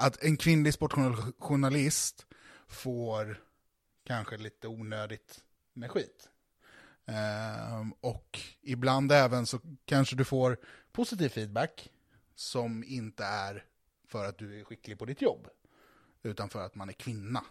att 0.00 0.22
en 0.24 0.36
kvinnlig 0.36 0.74
sportjournalist 0.74 2.26
får 2.68 3.42
kanske 4.06 4.36
lite 4.36 4.68
onödigt 4.68 5.44
med 5.72 5.90
skit. 5.90 6.28
Eh, 7.06 7.86
och 8.00 8.38
ibland 8.62 9.12
även 9.12 9.46
så 9.46 9.60
kanske 9.84 10.16
du 10.16 10.24
får 10.24 10.56
positiv 10.92 11.28
feedback 11.28 11.92
som 12.34 12.84
inte 12.84 13.24
är 13.24 13.64
för 14.08 14.24
att 14.24 14.38
du 14.38 14.60
är 14.60 14.64
skicklig 14.64 14.98
på 14.98 15.04
ditt 15.04 15.22
jobb, 15.22 15.48
utan 16.22 16.48
för 16.48 16.62
att 16.62 16.74
man 16.74 16.88
är 16.88 16.92
kvinna. 16.92 17.44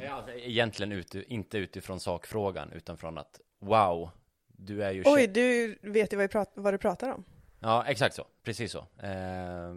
Ja, 0.00 0.12
alltså, 0.12 0.32
egentligen 0.32 0.92
ute, 0.92 1.24
inte 1.32 1.58
utifrån 1.58 2.00
sakfrågan, 2.00 2.72
utan 2.72 2.98
från 2.98 3.18
att 3.18 3.40
wow, 3.58 4.10
du 4.46 4.84
är 4.84 4.90
ju 4.92 5.02
Oj, 5.06 5.26
du 5.26 5.78
vet 5.82 6.12
ju 6.12 6.16
vad, 6.16 6.22
vi 6.22 6.28
prat- 6.28 6.52
vad 6.54 6.74
du 6.74 6.78
pratar 6.78 7.10
om. 7.10 7.24
Ja, 7.60 7.84
exakt 7.86 8.14
så. 8.14 8.26
Precis 8.42 8.72
så. 8.72 8.78
Eh, 8.78 9.74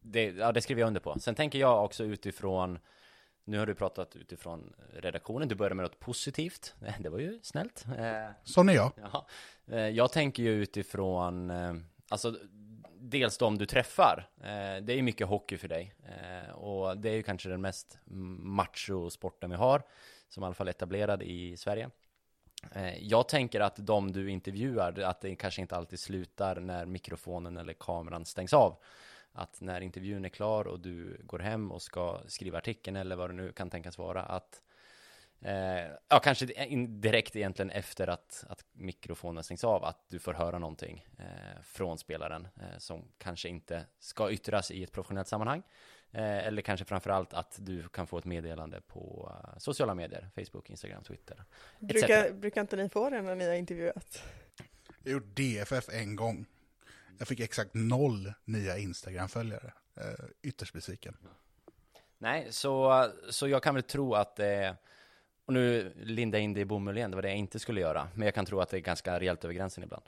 det, 0.00 0.24
ja, 0.24 0.52
det 0.52 0.60
skriver 0.60 0.80
jag 0.80 0.86
under 0.86 1.00
på. 1.00 1.18
Sen 1.20 1.34
tänker 1.34 1.58
jag 1.58 1.84
också 1.84 2.04
utifrån 2.04 2.78
Nu 3.44 3.58
har 3.58 3.66
du 3.66 3.74
pratat 3.74 4.16
utifrån 4.16 4.74
redaktionen, 4.92 5.48
du 5.48 5.54
började 5.54 5.74
med 5.74 5.82
något 5.82 6.00
positivt. 6.00 6.74
Det 7.00 7.08
var 7.08 7.18
ju 7.18 7.38
snällt. 7.42 7.84
Sån 8.44 8.68
är 8.68 8.72
jag. 8.74 8.92
Ja, 9.12 9.26
eh, 9.66 9.78
jag 9.88 10.12
tänker 10.12 10.42
ju 10.42 10.50
utifrån, 10.62 11.50
eh, 11.50 11.74
alltså 12.08 12.36
dels 13.00 13.38
de 13.38 13.58
du 13.58 13.66
träffar. 13.66 14.28
Eh, 14.40 14.82
Det 14.82 14.92
är 14.92 14.96
ju 14.96 15.02
mycket 15.02 15.26
hockey 15.26 15.56
för 15.56 15.68
dig 15.68 15.94
och 16.54 16.98
det 16.98 17.10
är 17.10 17.14
ju 17.14 17.22
kanske 17.22 17.48
den 17.48 17.60
mest 17.60 17.98
macho-sporten 18.04 19.50
vi 19.50 19.56
har, 19.56 19.82
som 20.28 20.42
i 20.42 20.46
alla 20.46 20.54
fall 20.54 20.68
är 20.68 20.70
etablerad 20.70 21.22
i 21.22 21.56
Sverige. 21.56 21.90
Jag 23.00 23.28
tänker 23.28 23.60
att 23.60 23.76
de 23.76 24.12
du 24.12 24.30
intervjuar, 24.30 25.00
att 25.00 25.20
det 25.20 25.36
kanske 25.36 25.60
inte 25.60 25.76
alltid 25.76 25.98
slutar 25.98 26.60
när 26.60 26.86
mikrofonen 26.86 27.56
eller 27.56 27.72
kameran 27.72 28.24
stängs 28.24 28.52
av. 28.52 28.76
Att 29.38 29.60
när 29.60 29.80
intervjun 29.80 30.24
är 30.24 30.28
klar 30.28 30.66
och 30.66 30.80
du 30.80 31.20
går 31.24 31.38
hem 31.38 31.72
och 31.72 31.82
ska 31.82 32.20
skriva 32.26 32.58
artikeln 32.58 32.96
eller 32.96 33.16
vad 33.16 33.30
det 33.30 33.34
nu 33.34 33.52
kan 33.52 33.70
tänkas 33.70 33.98
vara, 33.98 34.22
att 34.22 34.62
Eh, 35.40 35.92
ja, 36.08 36.20
kanske 36.22 36.46
direkt 36.86 37.36
egentligen 37.36 37.70
efter 37.70 38.06
att, 38.06 38.44
att 38.48 38.64
mikrofonen 38.72 39.44
stängs 39.44 39.64
av, 39.64 39.84
att 39.84 40.08
du 40.08 40.18
får 40.18 40.34
höra 40.34 40.58
någonting 40.58 41.06
eh, 41.18 41.62
från 41.62 41.98
spelaren 41.98 42.48
eh, 42.56 42.78
som 42.78 43.04
kanske 43.18 43.48
inte 43.48 43.84
ska 43.98 44.30
yttras 44.30 44.70
i 44.70 44.84
ett 44.84 44.92
professionellt 44.92 45.28
sammanhang. 45.28 45.62
Eh, 46.12 46.46
eller 46.46 46.62
kanske 46.62 46.84
framförallt 46.84 47.34
att 47.34 47.56
du 47.60 47.88
kan 47.88 48.06
få 48.06 48.18
ett 48.18 48.24
meddelande 48.24 48.80
på 48.80 49.32
eh, 49.44 49.58
sociala 49.58 49.94
medier, 49.94 50.30
Facebook, 50.34 50.70
Instagram, 50.70 51.02
Twitter. 51.02 51.44
Brukar, 51.78 52.32
brukar 52.32 52.60
inte 52.60 52.76
ni 52.76 52.88
få 52.88 53.10
det 53.10 53.22
när 53.22 53.34
ni 53.34 53.46
har 53.46 53.54
intervjuat? 53.54 54.22
Jag 55.02 55.12
har 55.12 55.12
gjort 55.12 55.36
DFF 55.36 55.88
en 55.88 56.16
gång. 56.16 56.46
Jag 57.18 57.28
fick 57.28 57.40
exakt 57.40 57.74
noll 57.74 58.32
nya 58.44 58.78
Instagram-följare. 58.78 59.72
Eh, 59.96 60.24
ytterst 60.42 60.72
besviken. 60.72 61.16
Nej, 62.18 62.46
så, 62.50 63.06
så 63.30 63.48
jag 63.48 63.62
kan 63.62 63.74
väl 63.74 63.82
tro 63.82 64.14
att 64.14 64.36
det 64.36 64.76
och 65.48 65.54
nu 65.54 65.92
lindar 65.96 66.38
jag 66.38 66.44
in 66.44 66.52
det 66.52 66.60
i 66.60 66.64
bomull 66.64 66.96
igen, 66.96 67.10
det 67.10 67.16
var 67.16 67.22
det 67.22 67.28
jag 67.28 67.38
inte 67.38 67.58
skulle 67.58 67.80
göra. 67.80 68.08
Men 68.14 68.26
jag 68.26 68.34
kan 68.34 68.46
tro 68.46 68.60
att 68.60 68.68
det 68.68 68.76
är 68.76 68.80
ganska 68.80 69.20
rejält 69.20 69.44
över 69.44 69.54
gränsen 69.54 69.84
ibland. 69.84 70.02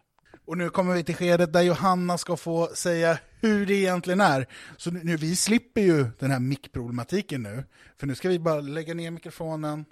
Och 0.45 0.59
nu 0.59 0.71
kommer 0.71 0.95
vi 0.95 1.05
till 1.05 1.15
skedet 1.15 1.53
där 1.53 1.63
Johanna 1.63 2.19
ska 2.19 2.37
få 2.37 2.67
säga 2.67 3.19
hur 3.41 3.67
det 3.67 3.75
egentligen 3.75 4.21
är. 4.21 4.47
Så 4.77 4.91
nu, 4.91 5.01
nu 5.05 5.17
vi 5.17 5.37
slipper 5.37 5.81
ju 5.81 6.07
den 6.19 6.31
här 6.31 6.41
mickproblematiken 6.41 7.43
nu. 7.43 7.65
För 7.97 8.07
nu 8.07 8.15
ska 8.15 8.29
vi 8.29 8.39
bara 8.39 8.61
lägga 8.61 8.95
ner 8.95 9.11
mikrofonen 9.11 9.85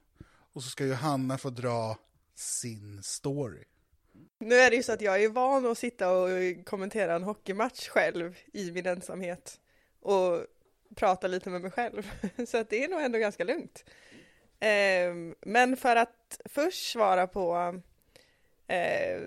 och 0.53 0.63
så 0.63 0.71
ska 0.71 0.87
Johanna 0.87 1.39
få 1.39 1.51
dra 1.51 1.97
sin 2.35 3.03
story. 3.03 3.65
Nu 4.39 4.55
är 4.55 4.71
det 4.71 4.77
ju 4.77 4.83
så 4.83 4.93
att 4.93 5.01
jag 5.01 5.23
är 5.23 5.29
van 5.29 5.67
att 5.67 5.79
sitta 5.79 6.11
och 6.13 6.29
kommentera 6.65 7.15
en 7.15 7.23
hockeymatch 7.23 7.89
själv 7.89 8.39
i 8.53 8.73
min 8.73 8.87
ensamhet 8.87 9.61
och 10.01 10.41
prata 10.95 11.27
lite 11.27 11.51
med 11.51 11.61
mig 11.61 11.71
själv. 11.71 12.11
Så 12.47 12.59
att 12.59 12.71
det 12.71 12.85
är 12.85 12.89
nog 12.89 13.01
ändå 13.01 13.19
ganska 13.19 13.45
lugnt. 13.45 13.85
Ehm, 14.61 15.35
men 15.41 15.77
för 15.77 15.97
att 15.97 16.41
först 16.45 16.93
svara 16.93 17.27
på 17.27 17.81
eh, 18.67 19.21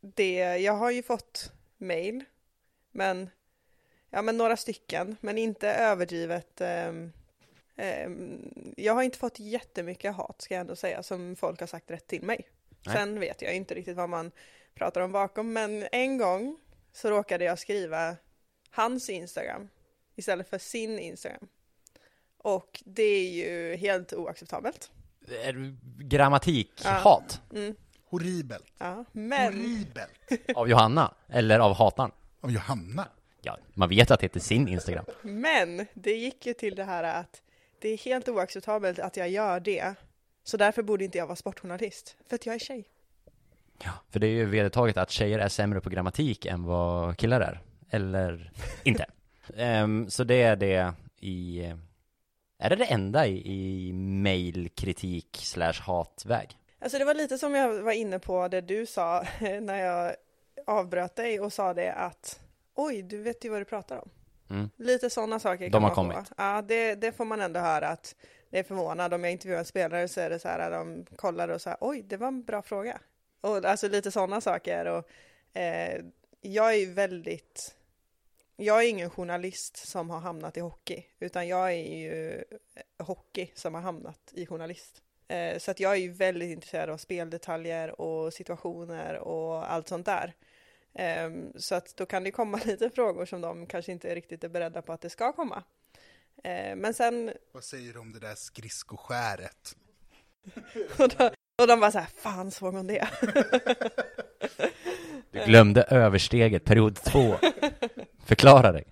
det, 0.00 0.38
jag 0.38 0.72
har 0.72 0.90
ju 0.90 1.02
fått 1.02 1.52
mail, 1.78 2.24
men 2.90 3.30
ja, 4.10 4.22
men 4.22 4.36
några 4.36 4.56
stycken, 4.56 5.16
men 5.20 5.38
inte 5.38 5.68
överdrivet. 5.68 6.60
Ehm, 6.60 7.12
ehm, 7.76 8.74
jag 8.76 8.94
har 8.94 9.02
inte 9.02 9.18
fått 9.18 9.38
jättemycket 9.38 10.14
hat 10.14 10.42
ska 10.42 10.54
jag 10.54 10.60
ändå 10.60 10.76
säga, 10.76 11.02
som 11.02 11.36
folk 11.36 11.60
har 11.60 11.66
sagt 11.66 11.90
rätt 11.90 12.06
till 12.06 12.22
mig. 12.22 12.48
Nej. 12.86 12.96
Sen 12.96 13.20
vet 13.20 13.42
jag 13.42 13.56
inte 13.56 13.74
riktigt 13.74 13.96
vad 13.96 14.08
man 14.08 14.30
pratar 14.74 15.00
om 15.00 15.12
bakom, 15.12 15.52
men 15.52 15.86
en 15.92 16.18
gång 16.18 16.56
så 16.92 17.10
råkade 17.10 17.44
jag 17.44 17.58
skriva 17.58 18.16
hans 18.70 19.10
Instagram 19.10 19.68
istället 20.16 20.48
för 20.50 20.58
sin 20.58 20.98
Instagram. 20.98 21.48
Och 22.38 22.82
det 22.86 23.02
är 23.02 23.30
ju 23.30 23.76
helt 23.76 24.12
oacceptabelt. 24.12 24.90
Är 25.44 25.52
du 25.52 25.76
grammatikhat 25.98 27.40
Mm, 27.54 27.74
Horribelt. 28.04 28.64
ja. 28.78 29.04
Men 29.12 29.52
Horribelt. 29.54 30.12
av 30.54 30.68
Johanna? 30.68 31.14
Eller 31.28 31.58
av 31.58 31.74
hataren? 31.74 32.10
Av 32.40 32.50
Johanna. 32.50 33.08
Ja, 33.42 33.58
man 33.74 33.88
vet 33.88 34.10
att 34.10 34.20
det 34.20 34.24
heter 34.24 34.40
sin 34.40 34.68
Instagram. 34.68 35.04
Men 35.22 35.86
det 35.94 36.12
gick 36.16 36.46
ju 36.46 36.54
till 36.54 36.74
det 36.74 36.84
här 36.84 37.02
att 37.04 37.42
det 37.78 37.88
är 37.88 37.98
helt 37.98 38.28
oacceptabelt 38.28 38.98
att 38.98 39.16
jag 39.16 39.28
gör 39.30 39.60
det. 39.60 39.94
Så 40.44 40.56
därför 40.56 40.82
borde 40.82 41.04
inte 41.04 41.18
jag 41.18 41.26
vara 41.26 41.36
sportjournalist. 41.36 42.16
För 42.28 42.34
att 42.34 42.46
jag 42.46 42.54
är 42.54 42.58
tjej. 42.58 42.88
Ja, 43.84 43.90
för 44.10 44.20
det 44.20 44.26
är 44.26 44.30
ju 44.30 44.44
vedertaget 44.44 44.96
att 44.96 45.10
tjejer 45.10 45.38
är 45.38 45.48
sämre 45.48 45.80
på 45.80 45.90
grammatik 45.90 46.46
än 46.46 46.64
vad 46.64 47.16
killar 47.16 47.40
är. 47.40 47.60
Eller 47.90 48.52
inte. 48.84 49.06
Ehm, 49.56 50.10
så 50.10 50.24
det 50.24 50.42
är 50.42 50.56
det 50.56 50.94
i... 51.20 51.72
Är 52.58 52.70
det 52.70 52.76
det 52.76 52.84
enda 52.84 53.26
i, 53.26 53.42
i 53.88 53.92
mailkritik 53.92 55.38
slash 55.42 55.80
hatväg? 55.80 56.56
Alltså 56.78 56.98
det 56.98 57.04
var 57.04 57.14
lite 57.14 57.38
som 57.38 57.54
jag 57.54 57.82
var 57.82 57.92
inne 57.92 58.18
på 58.18 58.48
det 58.48 58.60
du 58.60 58.86
sa 58.86 59.24
när 59.40 59.78
jag 59.78 60.14
avbröt 60.66 61.16
dig 61.16 61.40
och 61.40 61.52
sa 61.52 61.74
det 61.74 61.92
att 61.92 62.40
oj, 62.74 63.02
du 63.02 63.22
vet 63.22 63.44
ju 63.44 63.48
vad 63.48 63.60
du 63.60 63.64
pratar 63.64 63.98
om. 63.98 64.10
Mm. 64.50 64.70
Lite 64.76 65.10
sådana 65.10 65.38
saker 65.38 65.64
De 65.64 65.70
kan 65.70 65.82
har 65.82 65.88
man 65.88 65.94
kommit. 65.94 66.32
Ja, 66.36 66.62
det, 66.62 66.94
det 66.94 67.12
får 67.12 67.24
man 67.24 67.40
ändå 67.40 67.60
höra 67.60 67.88
att 67.88 68.14
är 68.50 68.62
förvånad. 68.62 69.14
Om 69.14 69.24
jag 69.24 69.32
intervjuar 69.32 69.58
en 69.58 69.64
spelare 69.64 70.08
så 70.08 70.20
är 70.20 70.30
det 70.30 70.38
så 70.38 70.48
här, 70.48 70.70
de 70.70 71.06
kollar 71.16 71.48
och 71.48 71.60
så 71.60 71.70
här, 71.70 71.78
oj, 71.80 72.02
det 72.02 72.16
var 72.16 72.28
en 72.28 72.42
bra 72.42 72.62
fråga. 72.62 73.00
Och 73.40 73.64
alltså 73.64 73.88
lite 73.88 74.10
sådana 74.10 74.40
saker. 74.40 74.84
Och, 74.86 75.10
eh, 75.58 76.04
jag 76.40 76.74
är 76.74 76.78
ju 76.78 76.92
väldigt, 76.92 77.74
jag 78.56 78.84
är 78.84 78.88
ingen 78.88 79.10
journalist 79.10 79.88
som 79.88 80.10
har 80.10 80.20
hamnat 80.20 80.56
i 80.56 80.60
hockey, 80.60 81.06
utan 81.18 81.48
jag 81.48 81.72
är 81.72 81.96
ju 81.96 82.44
eh, 82.74 83.06
hockey 83.06 83.50
som 83.54 83.74
har 83.74 83.80
hamnat 83.80 84.32
i 84.32 84.46
journalist. 84.46 85.02
Eh, 85.28 85.58
så 85.58 85.70
att 85.70 85.80
jag 85.80 85.92
är 85.92 85.96
ju 85.96 86.12
väldigt 86.12 86.50
intresserad 86.50 86.90
av 86.90 86.96
speldetaljer 86.96 88.00
och 88.00 88.32
situationer 88.34 89.18
och 89.18 89.72
allt 89.72 89.88
sånt 89.88 90.06
där. 90.06 90.34
Ehm, 90.94 91.52
Så 91.56 91.74
att 91.74 91.96
då 91.96 92.06
kan 92.06 92.24
det 92.24 92.30
komma 92.30 92.60
lite 92.64 92.90
frågor 92.90 93.26
som 93.26 93.40
de 93.40 93.66
kanske 93.66 93.92
inte 93.92 94.14
riktigt 94.14 94.44
är 94.44 94.48
beredda 94.48 94.82
på 94.82 94.92
att 94.92 95.00
det 95.00 95.10
ska 95.10 95.32
komma. 95.32 95.64
Eh, 96.44 96.76
Men 96.76 96.94
sen, 96.94 97.32
Vad 97.52 97.64
säger 97.64 97.92
du 97.92 97.98
om 97.98 98.12
det 98.12 98.20
där 98.20 98.34
skridskoskäret? 98.34 99.76
och, 100.98 101.08
då, 101.08 101.30
och 101.62 101.66
de 101.66 101.80
bara 101.80 101.90
så 101.90 101.98
här, 101.98 102.08
fan 102.16 102.50
såg 102.50 102.74
hon 102.74 102.86
det? 102.86 103.08
Du 105.30 105.44
glömde 105.44 105.82
översteget, 105.82 106.64
period 106.64 106.94
två. 106.96 107.34
Förklara 108.26 108.72
dig. 108.72 108.84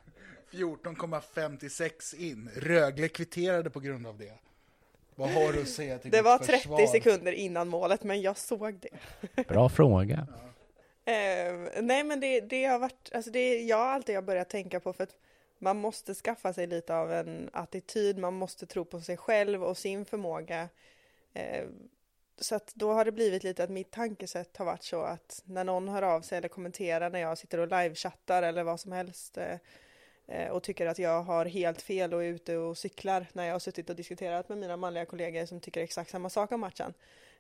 14,56 0.51 2.17
in. 2.17 2.51
Rögle 2.57 3.09
kvitterade 3.09 3.71
på 3.71 3.81
grund 3.81 4.07
av 4.07 4.19
det. 4.19 4.33
Vad 5.15 5.31
har 5.31 5.53
du 5.53 5.61
att 5.63 5.69
säga 5.69 5.99
till 5.99 6.11
Det 6.11 6.23
var 6.23 6.39
30 6.39 6.53
försvar? 6.53 6.87
sekunder 6.87 7.33
innan 7.33 7.69
målet, 7.69 8.03
men 8.05 8.23
jag 8.23 8.37
såg 8.39 8.81
det. 8.81 9.49
Bra 9.49 9.69
fråga. 9.69 10.27
Eh, 11.09 11.83
nej 11.83 12.05
men 12.05 12.21
det, 12.21 12.41
det 12.41 12.65
har 12.65 12.79
varit, 12.79 13.11
alltså 13.15 13.31
det 13.31 13.63
jag 13.63 13.77
har 13.77 13.87
alltid 13.87 14.25
börjat 14.25 14.49
tänka 14.51 14.81
på 14.81 14.93
för 14.93 15.05
att 15.05 15.17
man 15.59 15.77
måste 15.77 16.15
skaffa 16.15 16.53
sig 16.53 16.67
lite 16.67 16.95
av 16.95 17.13
en 17.13 17.51
attityd, 17.53 18.19
man 18.19 18.35
måste 18.35 18.67
tro 18.67 18.85
på 18.85 19.01
sig 19.01 19.17
själv 19.17 19.65
och 19.65 19.79
sin 19.79 20.05
förmåga. 20.05 20.69
Eh, 21.33 21.65
så 22.41 22.55
att 22.55 22.75
då 22.75 22.93
har 22.93 23.05
det 23.05 23.13
blivit 23.13 23.45
lite 23.45 23.65
att 23.65 23.71
mitt 23.71 23.91
tankesätt 23.91 24.57
har 24.57 24.65
varit 24.65 24.83
så 24.83 25.01
att 25.01 25.43
när 25.45 25.65
någon 25.65 25.89
hör 25.89 26.03
av 26.03 26.21
sig 26.21 26.39
eller 26.39 26.49
kommenterar 26.49 27.11
när 27.11 27.19
jag 27.19 27.39
sitter 27.39 27.59
och 27.59 27.69
livechattar 27.69 28.43
eller 28.43 28.63
vad 28.63 28.81
som 28.81 28.93
helst 28.93 29.39
eh, 29.39 29.59
eh, 30.27 30.51
och 30.51 30.63
tycker 30.63 30.87
att 30.87 30.99
jag 30.99 31.23
har 31.23 31.47
helt 31.47 31.83
fel 31.83 32.15
och 32.15 32.25
är 32.25 32.29
ute 32.29 32.57
och 32.57 32.79
cyklar 32.79 33.27
när 33.33 33.45
jag 33.45 33.55
har 33.55 33.59
suttit 33.59 33.91
och 33.91 33.97
diskuterat 33.97 34.49
med 34.49 34.59
mina 34.59 34.77
manliga 34.77 35.07
kollegor 35.07 35.47
som 35.47 35.61
tycker 35.61 35.83
exakt 35.83 36.11
samma 36.11 36.31
sak 36.31 36.53
om 36.53 36.61
matchen. 36.61 36.95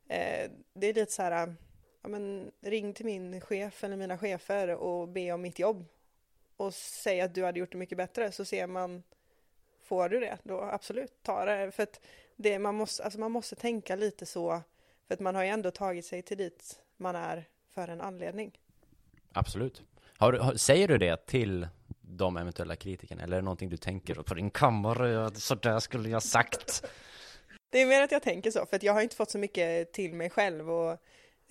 Eh, 0.09 0.51
det 0.73 0.87
är 0.87 0.95
lite 0.95 1.13
så 1.13 1.23
här, 1.23 1.55
ja, 2.03 2.09
men, 2.09 2.51
ring 2.61 2.95
till 2.95 3.07
min 3.07 3.41
chef 3.41 3.85
eller 3.85 3.97
mina 3.97 4.19
chefer 4.19 4.69
och 4.69 5.09
be 5.09 5.33
om 5.33 5.43
mitt 5.43 5.59
jobb 5.59 5.87
och 6.59 6.75
säg 6.75 7.21
att 7.21 7.35
du 7.35 7.45
hade 7.45 7.59
gjort 7.59 7.73
det 7.73 7.79
mycket 7.79 7.99
bättre 7.99 8.33
så 8.33 8.45
ser 8.45 8.67
man, 8.67 9.03
får 9.83 10.09
du 10.09 10.21
det 10.21 10.38
då 10.43 10.61
absolut 10.61 11.23
ta 11.23 11.45
det 11.45 11.71
för 11.71 11.83
att 11.83 12.00
det, 12.37 12.59
man, 12.59 12.75
måste, 12.75 13.05
alltså 13.05 13.21
man 13.21 13.33
måste 13.33 13.57
tänka 13.57 13.97
lite 13.97 14.27
så 14.27 14.62
för 15.07 15.15
att 15.15 15.21
man 15.21 15.35
har 15.35 15.43
ju 15.43 15.49
ändå 15.49 15.71
tagit 15.71 16.07
sig 16.07 16.23
till 16.23 16.37
dit 16.37 16.81
man 16.97 17.17
är 17.17 17.45
för 17.75 17.88
en 17.88 18.00
anledning. 18.00 18.59
Absolut. 19.33 19.83
Har, 20.17 20.33
har, 20.33 20.55
säger 20.55 20.88
du 20.88 20.99
det 20.99 21.27
till 21.27 21.69
de 22.00 22.37
eventuella 22.37 22.77
kritikerna 22.77 23.23
eller 23.23 23.37
är 23.37 23.41
det 23.41 23.45
någonting 23.45 23.69
du 23.69 23.77
tänker 23.77 24.15
på 24.15 24.35
din 24.35 24.50
kammare? 24.50 25.35
Så 25.35 25.55
där 25.55 25.81
skulle 25.81 26.09
jag 26.09 26.23
sagt. 26.23 26.85
Det 27.71 27.83
är 27.83 27.87
mer 27.87 28.03
att 28.03 28.12
jag 28.12 28.23
tänker 28.23 28.50
så, 28.50 28.67
för 28.67 28.77
att 28.77 28.83
jag 28.83 28.93
har 28.93 29.03
inte 29.03 29.17
fått 29.17 29.31
så 29.31 29.38
mycket 29.38 29.93
till 29.93 30.15
mig 30.15 30.31
själv 30.31 30.71
och 30.71 30.91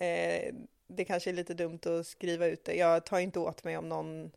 eh, 0.02 0.54
det 0.86 1.04
kanske 1.04 1.30
är 1.30 1.34
lite 1.34 1.54
dumt 1.54 1.80
att 1.86 2.06
skriva 2.06 2.46
ut 2.46 2.64
det. 2.64 2.74
Jag 2.74 3.06
tar 3.06 3.18
inte 3.18 3.38
åt 3.38 3.64
mig 3.64 3.76
om 3.76 3.88
någon 3.88 4.30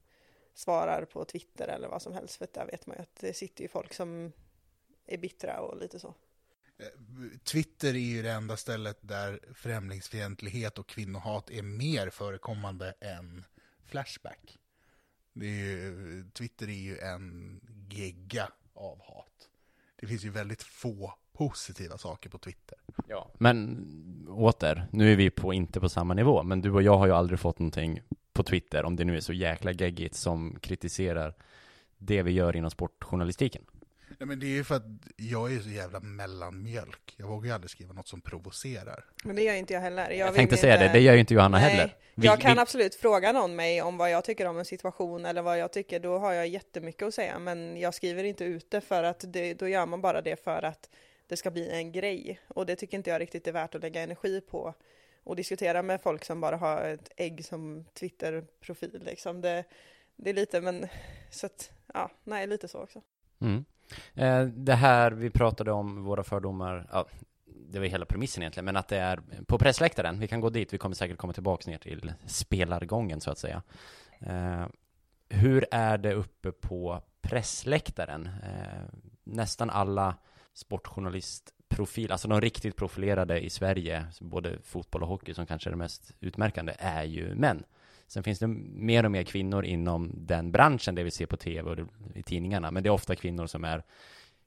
svarar 0.53 1.05
på 1.05 1.25
Twitter 1.25 1.67
eller 1.67 1.87
vad 1.87 2.01
som 2.01 2.13
helst, 2.13 2.35
för 2.35 2.45
att 2.45 2.53
där 2.53 2.65
vet 2.65 2.87
man 2.87 2.95
ju 2.97 3.01
att 3.01 3.15
det 3.15 3.33
sitter 3.33 3.61
ju 3.61 3.67
folk 3.67 3.93
som 3.93 4.31
är 5.05 5.17
bittra 5.17 5.59
och 5.59 5.77
lite 5.77 5.99
så. 5.99 6.15
Twitter 7.43 7.93
är 7.93 7.99
ju 7.99 8.21
det 8.21 8.31
enda 8.31 8.57
stället 8.57 8.97
där 9.01 9.39
främlingsfientlighet 9.53 10.79
och 10.79 10.87
kvinnohat 10.87 11.49
är 11.49 11.61
mer 11.61 12.09
förekommande 12.09 12.93
än 12.99 13.45
Flashback. 13.85 14.57
Det 15.33 15.45
är 15.45 15.49
ju, 15.49 16.25
Twitter 16.33 16.67
är 16.67 16.71
ju 16.71 16.97
en 16.97 17.59
gegga 17.89 18.47
av 18.73 19.01
hat. 19.01 19.49
Det 19.95 20.07
finns 20.07 20.25
ju 20.25 20.29
väldigt 20.29 20.63
få 20.63 21.13
positiva 21.33 21.97
saker 21.97 22.29
på 22.29 22.37
Twitter. 22.37 22.77
Ja, 23.07 23.31
men 23.37 24.27
åter, 24.29 24.87
nu 24.91 25.11
är 25.11 25.15
vi 25.15 25.29
på 25.29 25.53
inte 25.53 25.79
på 25.79 25.89
samma 25.89 26.13
nivå, 26.13 26.43
men 26.43 26.61
du 26.61 26.71
och 26.71 26.81
jag 26.81 26.97
har 26.97 27.05
ju 27.05 27.13
aldrig 27.13 27.39
fått 27.39 27.59
någonting 27.59 28.01
på 28.33 28.43
Twitter, 28.43 28.85
om 28.85 28.95
det 28.95 29.03
nu 29.05 29.15
är 29.17 29.19
så 29.21 29.33
jäkla 29.33 29.71
geggigt, 29.71 30.15
som 30.15 30.57
kritiserar 30.61 31.33
det 31.97 32.21
vi 32.23 32.31
gör 32.31 32.55
inom 32.55 32.71
sportjournalistiken. 32.71 33.61
Nej, 34.19 34.27
men 34.27 34.39
det 34.39 34.45
är 34.45 34.49
ju 34.49 34.63
för 34.63 34.75
att 34.75 34.83
jag 35.15 35.53
är 35.53 35.59
så 35.59 35.69
jävla 35.69 35.99
mellanmjölk. 35.99 37.13
Jag 37.17 37.27
vågar 37.27 37.47
ju 37.47 37.53
aldrig 37.53 37.69
skriva 37.69 37.93
något 37.93 38.07
som 38.07 38.21
provocerar. 38.21 39.05
Men 39.23 39.35
det 39.35 39.41
gör 39.41 39.53
inte 39.53 39.73
jag 39.73 39.81
heller. 39.81 40.09
Jag, 40.09 40.17
Jag, 40.27 40.35
tänkte 40.35 40.41
inte- 40.55 40.57
säga 40.61 40.77
det, 40.77 40.89
det 40.93 40.99
gör 40.99 41.13
ju 41.13 41.19
inte 41.19 41.33
Johanna 41.33 41.57
Nej, 41.57 41.69
heller. 41.69 41.95
Vi- 42.15 42.27
jag 42.27 42.41
kan 42.41 42.55
vi- 42.55 42.59
absolut 42.61 42.95
fråga 42.95 43.31
någon 43.31 43.55
mig 43.55 43.81
om 43.81 43.97
vad 43.97 44.11
jag 44.11 44.23
tycker 44.25 44.45
om 44.47 44.57
en 44.59 44.65
situation 44.65 45.25
eller 45.25 45.41
vad 45.41 45.59
jag 45.59 45.71
tycker, 45.73 45.99
då 45.99 46.17
har 46.17 46.33
jag 46.33 46.47
jättemycket 46.47 47.07
att 47.07 47.13
säga, 47.13 47.39
men 47.39 47.79
jag 47.79 47.93
skriver 47.93 48.23
inte 48.23 48.43
ut 48.43 48.71
det 48.71 48.81
för 48.81 49.03
att 49.03 49.23
det, 49.27 49.53
då 49.53 49.67
gör 49.67 49.85
man 49.85 50.01
bara 50.01 50.21
det 50.21 50.43
för 50.43 50.63
att 50.65 50.89
det 51.27 51.37
ska 51.37 51.51
bli 51.51 51.69
en 51.69 51.91
grej. 51.91 52.39
Och 52.47 52.65
det 52.65 52.75
tycker 52.75 52.97
inte 52.97 53.09
jag 53.09 53.21
riktigt 53.21 53.47
är 53.47 53.51
värt 53.51 53.75
att 53.75 53.81
lägga 53.81 54.01
energi 54.01 54.41
på 54.41 54.73
och 55.23 55.35
diskutera 55.35 55.81
med 55.81 56.01
folk 56.01 56.25
som 56.25 56.41
bara 56.41 56.57
har 56.57 56.81
ett 56.81 57.09
ägg 57.17 57.45
som 57.45 57.85
Twitter-profil 57.93 59.01
liksom. 59.05 59.41
Det, 59.41 59.63
det 60.15 60.29
är 60.29 60.33
lite, 60.33 60.61
men 60.61 60.87
så 61.29 61.45
att, 61.45 61.71
ja, 61.93 62.11
nej, 62.23 62.47
lite 62.47 62.67
så 62.67 62.79
också. 62.79 63.01
Mm. 63.39 63.65
Eh, 64.13 64.45
det 64.45 64.75
här 64.75 65.11
vi 65.11 65.29
pratade 65.29 65.71
om, 65.71 66.03
våra 66.03 66.23
fördomar, 66.23 66.87
ja, 66.91 67.05
det 67.45 67.79
var 67.79 67.85
hela 67.85 68.05
premissen 68.05 68.43
egentligen, 68.43 68.65
men 68.65 68.77
att 68.77 68.87
det 68.87 68.97
är 68.97 69.21
på 69.47 69.57
pressläktaren, 69.57 70.19
vi 70.19 70.27
kan 70.27 70.41
gå 70.41 70.49
dit, 70.49 70.73
vi 70.73 70.77
kommer 70.77 70.95
säkert 70.95 71.17
komma 71.17 71.33
tillbaka 71.33 71.71
ner 71.71 71.77
till 71.77 72.13
spelargången 72.25 73.21
så 73.21 73.31
att 73.31 73.37
säga. 73.37 73.61
Eh, 74.19 74.65
hur 75.29 75.65
är 75.71 75.97
det 75.97 76.13
uppe 76.13 76.51
på 76.51 77.01
pressläktaren? 77.21 78.29
Eh, 78.43 78.83
nästan 79.23 79.69
alla 79.69 80.15
sportjournalist, 80.53 81.53
profil, 81.71 82.11
alltså 82.11 82.27
de 82.27 82.41
riktigt 82.41 82.75
profilerade 82.75 83.39
i 83.39 83.49
Sverige, 83.49 84.05
både 84.19 84.57
fotboll 84.63 85.03
och 85.03 85.07
hockey 85.07 85.33
som 85.33 85.45
kanske 85.45 85.69
är 85.69 85.71
det 85.71 85.77
mest 85.77 86.13
utmärkande, 86.19 86.73
är 86.79 87.03
ju 87.03 87.35
män. 87.35 87.63
Sen 88.07 88.23
finns 88.23 88.39
det 88.39 88.47
mer 88.47 89.05
och 89.05 89.11
mer 89.11 89.23
kvinnor 89.23 89.65
inom 89.65 90.11
den 90.13 90.51
branschen, 90.51 90.95
det 90.95 91.03
vi 91.03 91.11
ser 91.11 91.25
på 91.25 91.37
tv 91.37 91.71
och 91.71 91.87
i 92.15 92.23
tidningarna, 92.23 92.71
men 92.71 92.83
det 92.83 92.89
är 92.89 92.91
ofta 92.91 93.15
kvinnor 93.15 93.47
som 93.47 93.63
är 93.63 93.83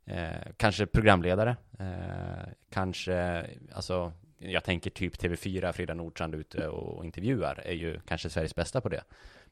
eh, 0.05 0.53
kanske 0.57 0.87
programledare, 0.87 1.57
eh, 1.79 2.49
kanske, 2.71 3.47
alltså, 3.73 4.13
jag 4.39 4.65
tänker 4.65 4.91
typ 4.91 5.17
TV4, 5.17 5.73
Frida 5.73 5.95
Nordstrand 5.95 6.35
ute 6.35 6.69
och 6.69 7.05
intervjuar, 7.05 7.61
är 7.65 7.73
ju 7.73 8.01
kanske 8.01 8.31
Sveriges 8.31 8.55
bästa 8.55 8.81
på 8.81 8.89
det. 8.89 9.03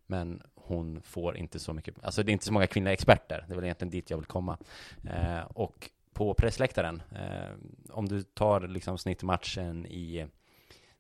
Men 0.07 0.43
hon 0.55 1.03
får 1.03 1.37
inte 1.37 1.59
så 1.59 1.73
mycket, 1.73 1.95
alltså 2.03 2.23
det 2.23 2.31
är 2.31 2.33
inte 2.33 2.45
så 2.45 2.53
många 2.53 2.67
kvinnliga 2.67 2.93
experter, 2.93 3.45
det 3.49 3.55
är 3.55 3.57
väl 3.57 3.65
egentligen 3.65 3.91
dit 3.91 4.11
jag 4.11 4.17
vill 4.17 4.27
komma. 4.27 4.59
Eh, 5.05 5.41
och 5.41 5.91
på 6.13 6.35
pressläktaren, 6.35 7.03
eh, 7.13 7.51
om 7.91 8.09
du 8.09 8.23
tar 8.23 8.61
liksom 8.61 8.99
snittmatchen 8.99 9.87
i 9.87 10.27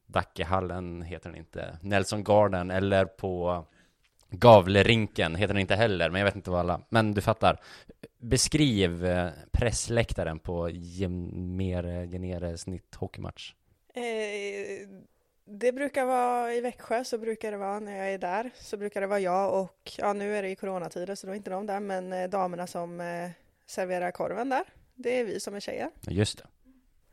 Dackehallen 0.07 1.03
heter 1.03 1.31
den 1.31 1.39
inte, 1.39 1.79
Nelson 1.81 2.25
Garden 2.25 2.71
eller 2.71 3.05
på 3.05 3.65
Gavlerinken 4.31 5.35
heter 5.35 5.55
den 5.55 5.61
inte 5.61 5.75
heller, 5.75 6.11
men 6.11 6.19
jag 6.19 6.27
vet 6.27 6.37
inte 6.37 6.51
vad 6.51 6.61
alla, 6.61 6.81
men 6.89 7.15
du 7.15 7.21
fattar. 7.21 7.61
Beskriv 8.19 9.07
eh, 9.07 9.31
pressläktaren 9.53 10.39
på 10.39 10.71
Gemere, 10.71 12.03
eh, 12.03 12.11
Genere 12.11 12.59
snitthockeymatch. 12.59 13.55
Eh, 13.95 14.89
det 15.45 15.73
brukar 15.73 16.05
vara 16.05 16.55
i 16.55 16.61
Växjö 16.61 17.05
så 17.05 17.19
brukar 17.19 17.51
det 17.51 17.57
vara 17.57 17.81
när 17.81 17.97
jag 17.97 18.13
är 18.13 18.19
där 18.19 18.51
så 18.55 18.77
brukar 18.77 19.01
det 19.01 19.07
vara 19.07 19.21
jag 19.21 19.63
och 19.63 19.93
ja 19.99 20.13
nu 20.13 20.37
är 20.37 20.43
det 20.43 20.49
ju 20.49 20.57
coronatider 20.57 21.15
så 21.15 21.27
då 21.27 21.33
är 21.33 21.37
inte 21.37 21.51
de 21.51 21.67
där 21.67 21.81
men 21.81 22.13
eh, 22.13 22.29
damerna 22.29 22.67
som 22.67 23.01
eh, 23.01 23.31
serverar 23.67 24.11
korven 24.11 24.49
där 24.49 24.65
det 25.03 25.21
är 25.21 25.25
vi 25.25 25.41
som 25.41 25.55
är 25.55 25.61
tjejer. 25.61 25.91
Just 26.09 26.39
det. 26.39 26.45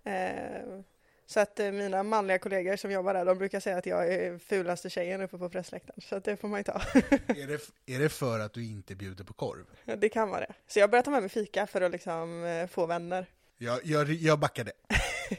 Eh, 0.03 0.81
så 1.25 1.39
att 1.39 1.60
eh, 1.60 1.72
mina 1.72 2.03
manliga 2.03 2.39
kollegor 2.39 2.75
som 2.75 2.91
jobbar 2.91 3.13
där 3.13 3.25
de 3.25 3.38
brukar 3.38 3.60
säga 3.60 3.77
att 3.77 3.86
jag 3.86 4.13
är 4.13 4.38
fulaste 4.38 4.89
tjejen 4.89 5.22
uppe 5.22 5.38
på 5.38 5.50
pressläktaren 5.50 6.01
så 6.01 6.15
att 6.15 6.24
det 6.24 6.38
får 6.38 6.48
man 6.48 6.60
ju 6.60 6.63
ta. 6.63 6.72
är, 7.27 7.48
det, 7.48 7.93
är 7.96 8.00
det 8.00 8.10
för 8.10 8.39
att 8.39 8.53
du 8.53 8.65
inte 8.65 8.96
bjuder 8.96 9.24
på 9.24 9.34
korv? 9.34 9.65
det 9.98 10.10
kan 10.10 10.29
vara 10.29 10.39
det. 10.39 10.53
Så 10.67 10.79
jag 10.79 10.89
börjar 10.89 11.03
ta 11.03 11.12
med 11.12 11.22
mig 11.22 11.29
fika 11.29 11.67
för 11.67 11.81
att 11.81 11.91
liksom 11.91 12.43
eh, 12.43 12.67
få 12.67 12.86
vänner. 12.86 13.25
Jag, 13.58 13.79
jag, 13.84 14.10
jag 14.10 14.39
backar 14.39 14.63
det. 14.63 14.74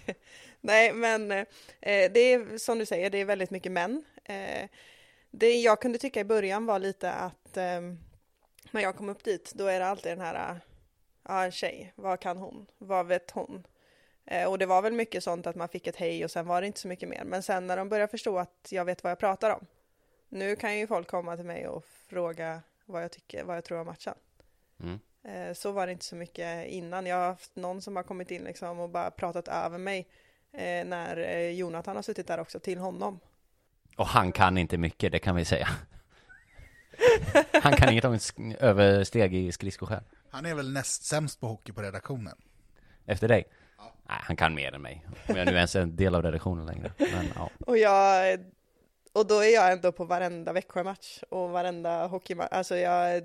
Nej, 0.61 0.93
men 0.93 1.29
det 1.79 2.21
är 2.21 2.59
som 2.59 2.79
du 2.79 2.87
säger, 2.87 3.11
det 3.11 3.19
är 3.19 3.25
väldigt 3.25 3.51
mycket 3.51 3.73
män. 3.73 4.05
Det 5.31 5.61
jag 5.61 5.81
kunde 5.81 5.99
tycka 5.99 6.21
i 6.21 6.25
början 6.25 6.67
var 6.67 6.79
lite 6.79 7.13
att 7.13 7.57
när 8.71 8.81
jag 8.81 8.97
kom 8.97 9.09
upp 9.09 9.25
dit, 9.25 9.53
då 9.55 9.67
är 9.67 9.81
det 9.81 9.87
alltid 9.87 10.13
den 10.13 10.21
här, 10.21 10.61
ja 11.31 11.45
en 11.45 11.53
tjej, 11.53 11.93
vad 11.97 12.21
kan 12.21 12.37
hon? 12.37 12.67
Vad 12.79 13.07
vet 13.07 13.31
hon? 13.31 13.67
Eh, 14.25 14.49
och 14.51 14.59
det 14.59 14.67
var 14.67 14.83
väl 14.83 14.93
mycket 14.93 15.25
sånt 15.25 15.47
att 15.47 15.57
man 15.57 15.69
fick 15.69 15.87
ett 15.87 15.97
hej 15.97 16.25
och 16.25 16.31
sen 16.31 16.47
var 16.47 16.61
det 16.61 16.67
inte 16.67 16.81
så 16.81 16.89
mycket 16.89 17.09
mer. 17.09 17.25
Men 17.25 17.43
sen 17.43 17.67
när 17.67 17.77
de 17.77 17.89
börjar 17.89 18.07
förstå 18.07 18.39
att 18.39 18.69
jag 18.71 18.85
vet 18.85 19.05
vad 19.05 19.11
jag 19.11 19.19
pratar 19.19 19.51
om. 19.51 19.67
Nu 20.29 20.57
kan 20.57 20.79
ju 20.79 20.87
folk 20.87 21.09
komma 21.09 21.37
till 21.37 21.45
mig 21.45 21.69
och 21.69 21.85
fråga 21.85 22.63
vad 22.85 23.03
jag 23.03 23.13
tycker, 23.13 23.45
vad 23.45 23.57
jag 23.57 23.65
tror 23.65 23.81
om 23.81 23.87
matchen. 23.87 24.15
Mm. 24.81 25.01
Eh, 25.25 25.55
Så 25.55 25.73
var 25.73 25.87
det 25.87 25.93
inte 25.93 26.05
så 26.05 26.17
mycket 26.17 26.67
innan. 26.67 27.07
Jag 27.07 27.17
har 27.17 27.27
haft 27.27 27.57
någon 27.57 27.83
som 27.83 27.97
har 27.97 28.03
kommit 28.03 28.31
in 28.31 28.45
liksom 28.45 28.81
och 28.81 28.89
bara 28.89 29.11
pratat 29.11 29.49
över 29.49 29.79
mig 29.79 30.09
eh, 30.53 30.85
när 30.85 31.17
eh, 31.17 31.51
Jonathan 31.51 31.97
har 31.97 32.03
suttit 32.03 32.27
där 32.27 32.41
också 32.41 32.61
till 32.61 32.79
honom. 32.79 33.21
Och 33.97 34.07
han 34.07 34.33
kan 34.33 34.59
inte 34.59 34.79
mycket, 34.79 35.13
det 35.13 35.19
kan 35.19 35.37
vi 35.37 35.45
säga. 35.45 35.69
Han 37.63 37.73
kan 37.73 37.93
inget 37.93 38.05
om 38.05 38.19
översteg 38.61 39.35
i 39.35 39.53
skridskoskär. 39.53 40.03
Han 40.31 40.47
är 40.47 40.55
väl 40.55 40.73
näst 40.73 41.05
sämst 41.05 41.41
på 41.41 41.47
hockey 41.47 41.73
på 41.73 41.83
redaktionen. 41.83 42.37
Efter 43.07 43.29
dig? 43.29 43.45
Nej, 44.09 44.19
han 44.23 44.37
kan 44.37 44.55
mer 44.55 44.75
än 44.75 44.83
mig. 44.83 45.07
Om 45.29 45.37
jag 45.37 45.47
nu 45.47 45.53
ens 45.53 45.77
är 45.77 45.81
en 45.81 45.97
del 45.97 46.15
av 46.15 46.23
redaktionen 46.23 46.67
längre. 46.67 46.93
Men 46.99 47.33
ja. 47.37 47.51
Och 47.67 47.79
jag 47.79 48.39
och 49.13 49.27
då 49.27 49.45
är 49.45 49.55
jag 49.55 49.73
ändå 49.73 49.93
på 49.93 50.05
varenda 50.05 50.53
Växjö-match 50.53 51.23
och 51.29 51.51
varenda 51.51 52.07
hockeymatch. 52.07 52.49
Alltså 52.51 52.77
jag, 52.77 53.23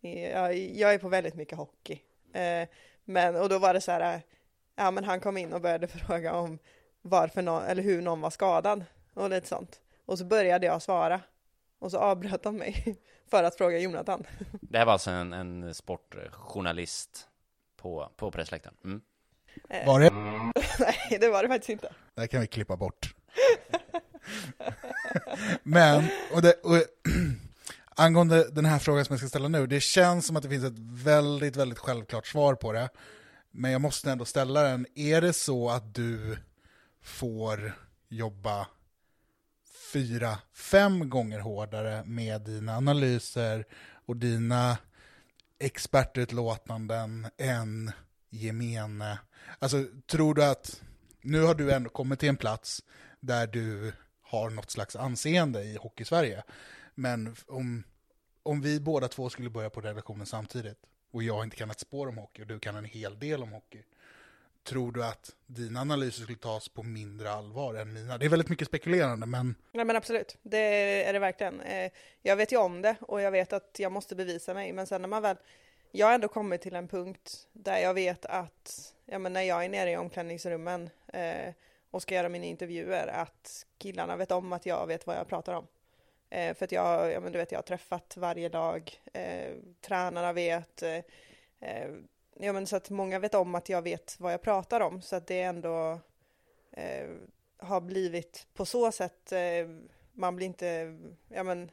jag, 0.00 0.56
jag 0.56 0.94
är 0.94 0.98
på 0.98 1.08
väldigt 1.08 1.34
mycket 1.34 1.58
hockey. 1.58 2.00
Eh, 2.32 2.68
men, 3.04 3.36
och 3.36 3.48
då 3.48 3.58
var 3.58 3.74
det 3.74 3.80
så 3.80 3.92
här, 3.92 4.22
ja 4.76 4.90
men 4.90 5.04
han 5.04 5.20
kom 5.20 5.36
in 5.36 5.52
och 5.52 5.60
började 5.60 5.88
fråga 6.06 6.32
om 6.32 6.58
varför 7.02 7.42
någon, 7.42 7.62
eller 7.62 7.82
hur 7.82 8.02
någon 8.02 8.20
var 8.20 8.30
skadad 8.30 8.84
och 9.14 9.30
lite 9.30 9.48
sånt. 9.48 9.80
Och 10.04 10.18
så 10.18 10.24
började 10.24 10.66
jag 10.66 10.82
svara. 10.82 11.20
Och 11.82 11.90
så 11.90 11.98
avbröt 11.98 12.42
de 12.42 12.56
mig 12.56 12.96
för 13.30 13.44
att 13.44 13.56
fråga 13.56 13.78
Jonathan. 13.78 14.26
Det 14.60 14.78
här 14.78 14.84
var 14.84 14.92
alltså 14.92 15.10
en, 15.10 15.32
en 15.32 15.74
sportjournalist 15.74 17.28
på, 17.76 18.12
på 18.16 18.30
pressläktaren. 18.30 18.76
Mm. 18.84 19.00
Eh, 19.68 19.86
Var 19.86 20.00
det? 20.00 20.10
Nej, 20.78 21.18
det 21.20 21.28
var 21.28 21.42
det 21.42 21.48
faktiskt 21.48 21.68
inte. 21.70 21.92
Det 22.14 22.20
här 22.20 22.28
kan 22.28 22.40
vi 22.40 22.46
klippa 22.46 22.76
bort. 22.76 23.14
Men, 25.62 26.04
och, 26.34 26.42
det, 26.42 26.52
och 26.52 26.76
angående 27.96 28.50
den 28.50 28.64
här 28.64 28.78
frågan 28.78 29.04
som 29.04 29.12
jag 29.12 29.20
ska 29.20 29.28
ställa 29.28 29.48
nu, 29.48 29.66
det 29.66 29.80
känns 29.80 30.26
som 30.26 30.36
att 30.36 30.42
det 30.42 30.48
finns 30.48 30.64
ett 30.64 30.78
väldigt, 31.04 31.56
väldigt 31.56 31.78
självklart 31.78 32.26
svar 32.26 32.54
på 32.54 32.72
det. 32.72 32.88
Men 33.50 33.70
jag 33.72 33.80
måste 33.80 34.10
ändå 34.10 34.24
ställa 34.24 34.62
den. 34.62 34.86
Är 34.94 35.20
det 35.20 35.32
så 35.32 35.70
att 35.70 35.94
du 35.94 36.38
får 37.02 37.72
jobba 38.08 38.66
fyra, 39.92 40.38
fem 40.52 41.10
gånger 41.10 41.38
hårdare 41.38 42.04
med 42.04 42.40
dina 42.40 42.76
analyser 42.76 43.64
och 44.06 44.16
dina 44.16 44.78
expertutlåtanden 45.58 47.26
än 47.38 47.92
gemene? 48.30 49.18
Alltså, 49.58 49.84
tror 50.06 50.34
du 50.34 50.44
att 50.44 50.82
nu 51.20 51.42
har 51.42 51.54
du 51.54 51.72
ändå 51.72 51.90
kommit 51.90 52.20
till 52.20 52.28
en 52.28 52.36
plats 52.36 52.84
där 53.20 53.46
du 53.46 53.92
har 54.22 54.50
något 54.50 54.70
slags 54.70 54.96
anseende 54.96 55.62
i 55.62 55.76
Hockeysverige. 55.76 56.42
Men 56.94 57.36
om, 57.46 57.84
om 58.42 58.60
vi 58.60 58.80
båda 58.80 59.08
två 59.08 59.30
skulle 59.30 59.50
börja 59.50 59.70
på 59.70 59.80
redaktionen 59.80 60.26
samtidigt 60.26 60.78
och 61.10 61.22
jag 61.22 61.44
inte 61.44 61.56
kan 61.56 61.70
ett 61.70 61.80
spår 61.80 62.06
om 62.08 62.18
hockey 62.18 62.42
och 62.42 62.48
du 62.48 62.58
kan 62.58 62.76
en 62.76 62.84
hel 62.84 63.18
del 63.18 63.42
om 63.42 63.52
hockey. 63.52 63.82
Tror 64.64 64.92
du 64.92 65.04
att 65.04 65.36
dina 65.46 65.80
analyser 65.80 66.22
skulle 66.22 66.38
tas 66.38 66.68
på 66.68 66.82
mindre 66.82 67.30
allvar 67.30 67.74
än 67.74 67.92
mina? 67.92 68.18
Det 68.18 68.24
är 68.24 68.28
väldigt 68.28 68.48
mycket 68.48 68.68
spekulerande, 68.68 69.26
men 69.26 69.54
Nej 69.72 69.84
men 69.84 69.96
absolut, 69.96 70.36
det 70.42 70.58
är 71.04 71.12
det 71.12 71.18
verkligen. 71.18 71.60
Eh, 71.60 71.92
jag 72.22 72.36
vet 72.36 72.52
ju 72.52 72.56
om 72.56 72.82
det 72.82 72.96
och 73.00 73.20
jag 73.20 73.30
vet 73.30 73.52
att 73.52 73.76
jag 73.78 73.92
måste 73.92 74.14
bevisa 74.14 74.54
mig, 74.54 74.72
men 74.72 74.86
sen 74.86 75.02
när 75.02 75.08
man 75.08 75.22
väl, 75.22 75.36
jag 75.90 76.06
har 76.06 76.14
ändå 76.14 76.28
kommit 76.28 76.62
till 76.62 76.76
en 76.76 76.88
punkt 76.88 77.48
där 77.52 77.78
jag 77.78 77.94
vet 77.94 78.26
att, 78.26 78.94
ja 79.06 79.18
men 79.18 79.32
när 79.32 79.42
jag 79.42 79.64
är 79.64 79.68
nere 79.68 79.90
i 79.90 79.96
omklädningsrummen 79.96 80.90
eh, 81.12 81.54
och 81.90 82.02
ska 82.02 82.14
göra 82.14 82.28
mina 82.28 82.44
intervjuer, 82.44 83.06
att 83.06 83.66
killarna 83.78 84.16
vet 84.16 84.30
om 84.30 84.52
att 84.52 84.66
jag 84.66 84.86
vet 84.86 85.06
vad 85.06 85.16
jag 85.16 85.28
pratar 85.28 85.54
om. 85.54 85.66
Eh, 86.30 86.54
för 86.54 86.64
att 86.64 86.72
jag, 86.72 87.12
ja 87.12 87.20
men 87.20 87.32
du 87.32 87.38
vet, 87.38 87.52
jag 87.52 87.58
har 87.58 87.62
träffat 87.62 88.16
varje 88.16 88.48
lag, 88.48 89.00
eh, 89.12 89.52
tränarna 89.80 90.32
vet, 90.32 90.82
eh, 90.82 91.00
eh 91.60 91.90
ja 92.34 92.52
men 92.52 92.66
så 92.66 92.76
att 92.76 92.90
många 92.90 93.18
vet 93.18 93.34
om 93.34 93.54
att 93.54 93.68
jag 93.68 93.82
vet 93.82 94.16
vad 94.20 94.32
jag 94.32 94.42
pratar 94.42 94.80
om, 94.80 95.02
så 95.02 95.16
att 95.16 95.26
det 95.26 95.42
ändå 95.42 96.00
eh, 96.70 97.10
har 97.56 97.80
blivit 97.80 98.46
på 98.54 98.66
så 98.66 98.92
sätt, 98.92 99.32
eh, 99.32 99.68
man 100.12 100.36
blir 100.36 100.46
inte, 100.46 100.98
ja 101.28 101.42
men 101.42 101.70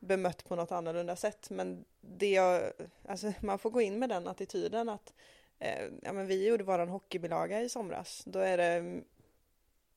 bemött 0.00 0.44
på 0.44 0.56
något 0.56 0.72
annorlunda 0.72 1.16
sätt, 1.16 1.50
men 1.50 1.84
det 2.00 2.30
jag, 2.30 2.72
alltså 3.08 3.32
man 3.40 3.58
får 3.58 3.70
gå 3.70 3.80
in 3.80 3.98
med 3.98 4.08
den 4.08 4.28
attityden 4.28 4.88
att 4.88 5.12
eh, 5.58 5.84
ja 6.02 6.12
men 6.12 6.26
vi 6.26 6.46
gjorde 6.46 6.64
våran 6.64 6.88
hockeybilaga 6.88 7.60
i 7.60 7.68
somras. 7.68 8.22
Då 8.26 8.38
är 8.38 8.56
det 8.56 8.64
mm, 8.64 9.04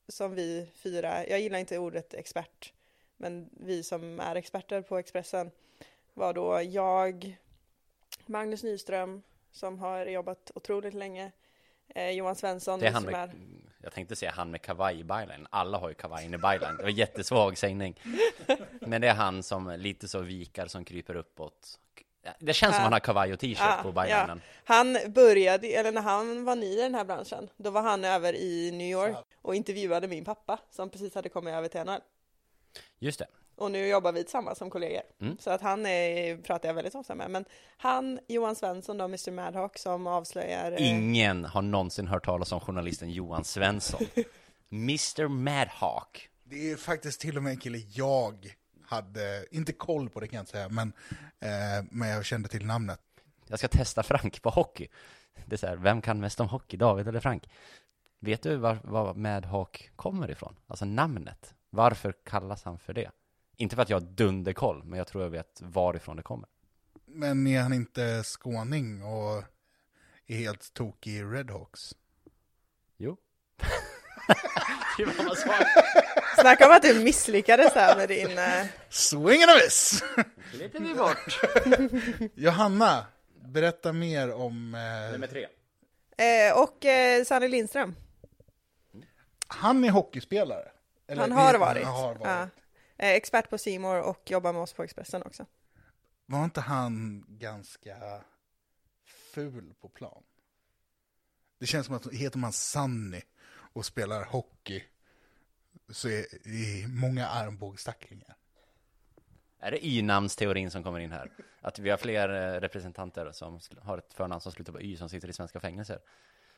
som 0.08 0.34
vi 0.34 0.68
fyra, 0.74 1.26
jag 1.26 1.40
gillar 1.40 1.58
inte 1.58 1.78
ordet 1.78 2.14
expert, 2.14 2.72
men 3.16 3.50
vi 3.52 3.82
som 3.82 4.20
är 4.20 4.36
experter 4.36 4.82
på 4.82 4.98
Expressen 4.98 5.50
var 6.14 6.34
då 6.34 6.62
jag, 6.62 7.38
Magnus 8.26 8.62
Nyström 8.62 9.22
som 9.52 9.78
har 9.78 10.06
jobbat 10.06 10.50
otroligt 10.54 10.94
länge, 10.94 11.32
eh, 11.94 12.10
Johan 12.10 12.36
Svensson 12.36 12.80
Det 12.80 12.86
är 12.86 12.92
han 12.92 13.02
som 13.02 13.12
med, 13.12 13.20
är 13.20 13.34
jag 13.82 13.92
tänkte 13.92 14.16
säga 14.16 14.30
han 14.30 14.50
med 14.50 14.62
kavaj 14.62 15.00
i 15.00 15.04
byline. 15.04 15.46
Alla 15.50 15.78
har 15.78 15.88
ju 15.88 15.94
kavajen 15.94 16.34
i 16.34 16.38
byline. 16.38 16.76
Det 16.76 16.82
var 16.82 16.90
jättesvag 16.90 17.58
sägning. 17.58 18.00
Men 18.80 19.00
det 19.00 19.08
är 19.08 19.14
han 19.14 19.42
som 19.42 19.70
lite 19.78 20.08
så 20.08 20.20
vikar 20.20 20.66
som 20.66 20.84
kryper 20.84 21.16
uppåt. 21.16 21.78
Det 22.38 22.52
känns 22.52 22.74
som 22.74 22.80
Ja. 22.80 22.84
han 22.84 22.92
har 22.92 23.00
kavaj 23.00 23.32
och 23.32 23.38
t-shirt 23.40 23.58
Ja, 23.60 23.80
på 23.82 23.92
bylinen. 23.92 24.40
Han 24.64 24.98
började, 25.08 25.66
eller 25.68 25.92
när 25.92 26.00
han 26.02 26.44
var 26.44 26.56
ny 26.56 26.66
i 26.66 26.76
den 26.82 26.94
här 26.94 27.04
branschen, 27.04 27.50
då 27.56 27.70
var 27.70 27.82
han 27.82 28.04
över 28.04 28.32
i 28.36 28.70
New 28.70 28.86
York 28.90 29.16
och 29.42 29.54
intervjuade 29.54 30.08
min 30.08 30.24
pappa 30.24 30.58
som 30.70 30.90
precis 30.90 31.14
hade 31.14 31.28
kommit 31.28 31.54
över 31.54 31.68
till 31.68 31.80
NHL. 31.80 32.00
Just 32.98 33.18
det. 33.18 33.26
Och 33.58 33.70
nu 33.70 33.86
jobbar 33.86 34.12
vi 34.12 34.22
tillsammans 34.22 34.58
som 34.58 34.70
kollegor. 34.70 35.02
Mm. 35.20 35.38
Så 35.38 35.50
att 35.50 35.60
han 35.60 35.86
är, 35.86 36.36
pratar 36.36 36.68
jag 36.68 36.74
väldigt 36.74 36.94
ofta 36.94 37.14
med. 37.14 37.30
Men 37.30 37.44
han, 37.76 38.20
Johan 38.28 38.56
Svensson 38.56 38.98
då, 38.98 39.04
Mr 39.04 39.30
Madhawk, 39.30 39.78
som 39.78 40.06
avslöjar... 40.06 40.72
eh, 40.72 40.90
Ingen 40.90 41.44
har 41.44 41.62
någonsin 41.62 42.06
hört 42.06 42.24
talas 42.24 42.52
om 42.52 42.60
journalisten 42.60 43.10
Johan 43.10 43.44
Svensson. 43.44 44.00
Mr 44.70 45.28
Madhawk. 45.28 46.28
Det 46.44 46.70
är 46.70 46.76
faktiskt 46.76 47.20
till 47.20 47.36
och 47.36 47.42
med 47.42 47.50
en 47.50 47.56
kille 47.58 47.78
jag 47.78 48.54
hade, 48.84 49.46
inte 49.50 49.72
koll 49.72 50.10
på 50.10 50.20
det 50.20 50.28
kan 50.28 50.36
jag 50.36 50.42
inte 50.42 50.52
säga, 50.52 50.68
men, 50.68 50.92
eh, 51.40 51.84
men 51.90 52.08
jag 52.08 52.24
kände 52.24 52.48
till 52.48 52.66
namnet. 52.66 53.00
Jag 53.46 53.58
ska 53.58 53.68
testa 53.68 54.02
Frank 54.02 54.42
på 54.42 54.50
hockey. 54.50 54.88
Det 55.46 55.54
är 55.54 55.58
så 55.58 55.66
här, 55.66 55.76
vem 55.76 56.02
kan 56.02 56.20
mest 56.20 56.40
om 56.40 56.48
hockey, 56.48 56.76
David 56.76 57.08
eller 57.08 57.20
Frank? 57.20 57.48
Vet 58.20 58.42
du 58.42 58.56
var, 58.56 58.78
var 58.84 59.14
Madhawk 59.14 59.90
kommer 59.96 60.30
ifrån? 60.30 60.56
Alltså 60.66 60.84
namnet. 60.84 61.54
Varför 61.70 62.14
kallas 62.24 62.62
han 62.64 62.78
för 62.78 62.92
det? 62.92 63.10
Inte 63.60 63.76
för 63.76 63.82
att 63.82 63.90
jag 63.90 63.96
har 64.00 64.06
dunderkoll, 64.06 64.84
men 64.84 64.98
jag 64.98 65.06
tror 65.06 65.22
jag 65.24 65.30
vet 65.30 65.60
varifrån 65.62 66.16
det 66.16 66.22
kommer. 66.22 66.48
Men 67.06 67.46
är 67.46 67.60
han 67.60 67.72
inte 67.72 68.22
skåning 68.24 69.02
och 69.02 69.44
är 70.26 70.36
helt 70.36 70.74
tokig 70.74 71.12
i 71.12 71.22
Redhawks? 71.22 71.94
Jo. 72.96 73.16
Snacka 76.40 76.66
om 76.66 76.72
att 76.72 76.82
du 76.82 77.04
misslyckades 77.04 77.74
där 77.74 77.96
med 77.96 78.08
din... 78.08 78.38
eh, 78.38 78.66
Swing 78.88 79.42
and 79.42 79.50
a 79.50 79.54
miss! 79.64 80.04
Lite 80.52 80.78
vi 80.78 80.94
bort. 80.94 81.40
Johanna, 82.34 83.06
berätta 83.44 83.92
mer 83.92 84.32
om... 84.34 84.74
Eh, 84.74 85.12
Nummer 85.12 85.26
tre. 85.26 85.46
Eh, 86.16 86.58
och 86.62 86.84
eh, 86.84 87.24
Sanny 87.24 87.48
Lindström, 87.48 87.94
han 89.48 89.84
är 89.84 89.90
hockeyspelare. 89.90 90.68
Eller, 91.08 91.22
han 91.22 91.32
har 91.32 91.58
varit. 91.58 91.84
Han 91.84 91.94
har 91.94 92.14
varit. 92.14 92.20
Ja. 92.24 92.48
Eh, 92.98 93.10
expert 93.10 93.50
på 93.50 93.58
Simor 93.58 94.00
och 94.00 94.30
jobbar 94.30 94.52
med 94.52 94.62
oss 94.62 94.72
på 94.72 94.82
Expressen 94.82 95.22
också. 95.22 95.46
Var 96.26 96.44
inte 96.44 96.60
han 96.60 97.24
ganska 97.28 98.24
ful 99.34 99.74
på 99.80 99.88
plan? 99.88 100.22
Det 101.58 101.66
känns 101.66 101.86
som 101.86 101.94
att 101.94 102.12
heter 102.12 102.38
man 102.38 102.52
Sunny 102.52 103.20
och 103.72 103.86
spelar 103.86 104.24
hockey 104.24 104.84
så 105.88 106.08
är 106.08 106.26
det 106.44 106.88
många 106.88 107.26
armbågstacklingar. 107.26 108.36
Är 109.58 109.70
det 109.70 109.86
y-namnsteorin 109.86 110.70
som 110.70 110.82
kommer 110.82 111.00
in 111.00 111.12
här? 111.12 111.30
Att 111.60 111.78
vi 111.78 111.90
har 111.90 111.96
fler 111.96 112.28
eh, 112.28 112.60
representanter 112.60 113.32
som 113.32 113.60
har 113.80 113.98
ett 113.98 114.12
förnamn 114.12 114.40
som 114.40 114.52
slutar 114.52 114.72
på 114.72 114.80
y 114.80 114.96
som 114.96 115.08
sitter 115.08 115.28
i 115.28 115.32
svenska 115.32 115.60
fängelser. 115.60 116.00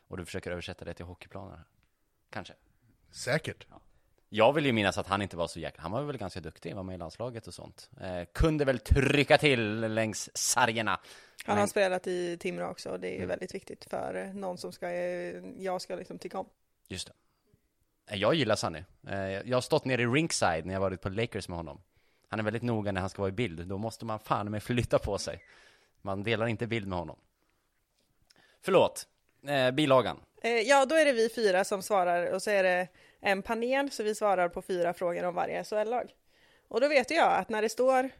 Och 0.09 0.17
du 0.17 0.25
försöker 0.25 0.51
översätta 0.51 0.85
det 0.85 0.95
till 0.95 1.05
hockeyplaner. 1.05 1.65
Kanske. 2.31 2.55
Säkert. 3.11 3.67
Jag 4.33 4.53
vill 4.53 4.67
ju 4.67 4.73
minnas 4.73 4.99
att 4.99 5.07
han 5.07 5.23
inte 5.23 5.37
var 5.37 5.47
så 5.47 5.61
jäkla, 5.61 5.83
han 5.83 5.93
var 5.93 6.03
väl 6.03 6.17
ganska 6.19 6.41
duktig, 6.41 6.75
var 6.77 6.83
med 6.83 6.95
i 6.95 6.99
landslaget 6.99 7.47
och 7.47 7.55
sånt. 7.55 7.91
Eh, 8.01 8.25
kunde 8.33 8.65
väl 8.65 8.79
trycka 8.79 9.39
till 9.39 9.81
längs 9.95 10.31
sargerna. 10.35 10.91
Han 10.91 11.01
Men- 11.47 11.59
har 11.59 11.67
spelat 11.67 12.07
i 12.07 12.37
Timrå 12.37 12.69
också 12.71 12.89
och 12.91 13.01
det 13.01 13.09
är 13.13 13.17
Mm. 13.17 13.29
väldigt 13.29 13.55
viktigt 13.55 13.85
för 13.91 14.15
eh, 14.15 14.35
någon 14.35 14.59
som 14.59 14.73
ska, 14.73 14.91
eh, 14.91 15.43
jag 15.59 15.83
ska 15.83 15.95
liksom 15.97 16.19
tycka 16.19 16.39
om. 16.39 16.49
Just 16.89 17.07
det. 17.07 17.13
Eh, 18.15 18.19
Jag 18.19 18.35
gillar 18.35 18.57
Sunny. 18.57 18.85
Eh, 19.09 19.19
Jag 19.21 19.57
har 19.57 19.61
stått 19.61 19.85
nere 19.85 20.03
i 20.03 20.07
rinkside 20.07 20.67
när 20.67 20.75
jag 20.75 20.81
varit 20.81 21.01
på 21.01 21.09
Lakers 21.09 21.49
med 21.49 21.57
honom. 21.57 21.81
Han 22.29 22.39
är 22.41 22.45
väldigt 22.45 22.63
noga 22.63 22.93
när 22.93 23.01
han 23.01 23.11
ska 23.11 23.23
vara 23.23 23.29
i 23.29 23.33
bild. 23.33 23.67
Då 23.67 23.79
måste 23.79 24.05
man 24.05 24.19
fan 24.19 24.51
med 24.51 24.63
flytta 24.63 24.99
på 24.99 25.19
sig. 25.19 25.45
Man 26.03 26.23
delar 26.23 26.47
inte 26.47 26.67
bild 26.67 26.87
med 26.89 26.99
honom. 26.99 27.17
Förlåt. 28.63 29.07
Eh, 29.47 29.71
bilagan. 29.71 30.21
Ja, 30.65 30.87
då 30.87 30.95
är 30.95 31.05
det 31.05 31.13
vi 31.13 31.29
fyra 31.29 31.65
som 31.65 31.83
svarar 31.83 32.33
och 32.33 32.43
så 32.43 32.51
är 32.51 32.63
det 32.63 32.89
en 33.21 33.43
panel 33.43 33.91
så 33.91 34.03
vi 34.03 34.15
svarar 34.15 34.49
på 34.49 34.63
fyra 34.63 34.95
frågor 34.95 35.25
om 35.25 35.35
varje 35.35 35.65
SHL-lag. 35.65 36.15
Och 36.69 36.81
då 36.81 36.89
vet 36.89 37.11
jag 37.11 37.33
att 37.33 37.49
när 37.49 37.63
det 37.63 37.69
står 37.69 38.11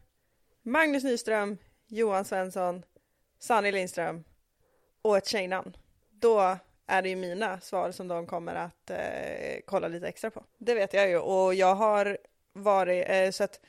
Magnus 0.61 1.03
Nyström, 1.03 1.57
Johan 1.87 2.25
Svensson, 2.25 2.83
Sanny 3.39 3.71
Lindström 3.71 4.23
och 5.01 5.17
ett 5.17 5.27
tjejnamn, 5.27 5.77
då 6.09 6.57
är 6.87 7.01
det 7.01 7.09
ju 7.09 7.15
mina 7.15 7.59
svar 7.59 7.91
som 7.91 8.07
de 8.07 8.25
kommer 8.25 8.55
att 8.55 8.89
eh, 8.89 9.59
kolla 9.65 9.87
lite 9.87 10.07
extra 10.07 10.29
på. 10.29 10.43
Det 10.57 10.73
vet 10.73 10.93
jag 10.93 11.09
ju 11.09 11.17
och 11.17 11.53
jag 11.53 11.75
har 11.75 12.17
varit, 12.53 13.05
eh, 13.09 13.29
så 13.31 13.43
att 13.43 13.59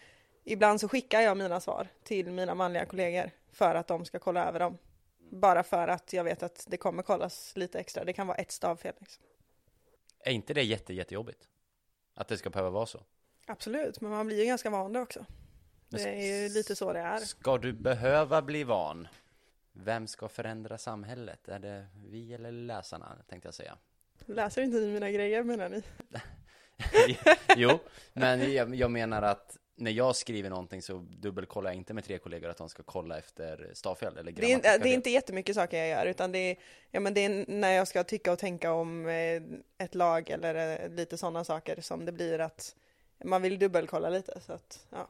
ibland 0.45 0.81
så 0.81 0.89
skickar 0.89 1.21
jag 1.21 1.37
mina 1.37 1.61
svar 1.61 1.89
till 2.03 2.31
mina 2.31 2.55
manliga 2.55 2.87
kollegor 2.87 3.31
för 3.53 3.75
att 3.75 3.87
de 3.87 4.05
ska 4.05 4.19
kolla 4.19 4.49
över 4.49 4.61
dem. 4.61 4.79
Bara 5.31 5.63
för 5.63 5.89
att 5.89 6.13
jag 6.13 6.25
vet 6.25 6.43
att 6.43 6.65
det 6.69 6.77
kommer 6.77 7.03
kollas 7.03 7.57
lite 7.57 7.79
extra. 7.81 8.05
Det 8.05 8.13
kan 8.13 8.27
vara 8.27 8.39
ett 8.39 8.53
stavfel. 8.53 8.95
Liksom. 8.99 9.25
Är 10.23 10.33
inte 10.33 10.55
det 10.55 10.63
jätte, 10.63 10.95
jättejobbigt? 10.95 11.49
Att 12.15 12.29
det 12.29 12.39
ska 12.39 12.51
behöva 12.51 12.71
vara 12.71 12.87
så? 12.87 13.03
Absolut, 13.47 14.01
men 14.01 14.11
man 14.11 14.27
blir 14.27 14.39
ju 14.39 14.45
ganska 14.45 14.71
van 14.71 14.93
det 14.93 15.01
också. 15.01 15.27
Det 15.89 16.09
är 16.09 16.43
ju 16.43 16.49
lite 16.49 16.77
så 16.77 16.93
det 16.93 17.01
är. 17.01 17.19
Ska 17.19 17.59
du 17.59 17.73
behöva 17.73 18.43
bli 18.43 18.65
van? 18.65 19.09
Vem 19.73 20.07
ska 20.07 20.29
förändra 20.29 20.79
samhället? 20.79 21.49
Är 21.49 21.59
det 21.59 21.87
vi 21.95 22.35
eller 22.35 22.53
läsarna, 22.53 23.17
tänkte 23.29 23.47
jag 23.47 23.55
säga. 23.55 23.79
Läser 24.27 24.63
inte 24.63 24.77
ni 24.77 24.87
mina 24.87 25.11
grejer 25.11 25.43
menar 25.43 25.69
ni? 25.69 25.83
jo, 27.57 27.79
men 28.13 28.53
jag, 28.53 28.75
jag 28.75 28.91
menar 28.91 29.23
att 29.23 29.59
när 29.77 29.91
jag 29.91 30.17
skriver 30.17 30.51
någonting 30.51 30.83
så 30.83 31.07
dubbelkollar 31.11 31.71
jag 31.71 31.77
inte 31.77 31.95
med 31.95 32.05
tre 32.05 32.19
kollegor 32.19 32.51
att 32.51 32.57
de 32.57 32.69
ska 32.69 32.83
kolla 32.83 33.19
efter 33.19 33.71
stavfel 33.75 34.17
eller 34.17 34.33
Det 34.33 34.53
är, 34.53 34.79
det 34.79 34.89
är 34.89 34.95
inte 34.95 35.11
jättemycket 35.11 35.55
saker 35.55 35.79
jag 35.79 35.89
gör, 35.89 36.07
utan 36.07 36.33
det 36.33 36.39
är, 36.39 36.57
ja, 36.91 37.01
men 37.01 37.15
det 37.15 37.21
är 37.21 37.45
när 37.49 37.73
jag 37.73 37.89
ska 37.89 38.05
tycka 38.05 38.33
och 38.33 38.39
tänka 38.39 38.73
om 38.73 39.09
eh, 39.09 39.43
ett 39.79 39.95
lag 39.95 40.31
eller 40.31 40.85
eh, 40.85 40.91
lite 40.91 41.19
sådana 41.19 41.45
saker 41.45 41.81
som 41.81 42.05
det 42.05 42.13
blir 42.13 42.39
att 42.39 42.77
man 43.25 43.43
vill 43.43 43.59
dubbelkolla 43.59 44.09
lite. 44.09 44.41
Så 44.47 44.53
att, 44.53 44.87
ja. 44.91 45.09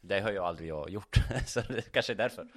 Det 0.00 0.20
har 0.20 0.32
jag 0.32 0.44
aldrig 0.44 0.68
jag 0.68 0.90
gjort, 0.90 1.16
så 1.46 1.60
det 1.60 1.82
kanske 1.92 2.12
är 2.12 2.16
därför. 2.16 2.48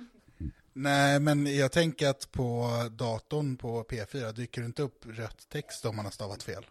Nej, 0.73 1.19
men 1.19 1.55
jag 1.55 1.71
tänker 1.71 2.07
att 2.07 2.31
på 2.31 2.69
datorn 2.91 3.57
på 3.57 3.83
P4 3.83 4.31
dyker 4.31 4.61
det 4.61 4.65
inte 4.65 4.81
upp 4.81 5.05
rött 5.05 5.49
text 5.49 5.85
om 5.85 5.95
man 5.95 6.05
har 6.05 6.11
stavat 6.11 6.43
fel. 6.43 6.65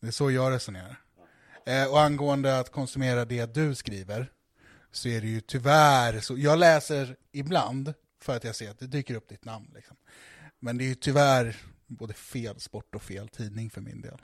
Det 0.00 0.06
är 0.06 0.10
så 0.10 0.30
jag 0.30 0.52
resonerar. 0.52 1.05
Eh, 1.66 1.90
och 1.90 2.00
angående 2.00 2.58
att 2.58 2.72
konsumera 2.72 3.24
det 3.24 3.54
du 3.54 3.74
skriver, 3.74 4.32
så 4.90 5.08
är 5.08 5.20
det 5.20 5.26
ju 5.26 5.40
tyvärr 5.40 6.20
så. 6.20 6.38
Jag 6.38 6.58
läser 6.58 7.16
ibland 7.32 7.94
för 8.20 8.36
att 8.36 8.44
jag 8.44 8.54
ser 8.54 8.70
att 8.70 8.78
det 8.78 8.86
dyker 8.86 9.14
upp 9.14 9.28
ditt 9.28 9.44
namn. 9.44 9.72
Liksom. 9.74 9.96
Men 10.58 10.78
det 10.78 10.84
är 10.84 10.88
ju 10.88 10.94
tyvärr 10.94 11.56
både 11.86 12.14
fel 12.14 12.60
sport 12.60 12.94
och 12.94 13.02
fel 13.02 13.28
tidning 13.28 13.70
för 13.70 13.80
min 13.80 14.00
del. 14.00 14.18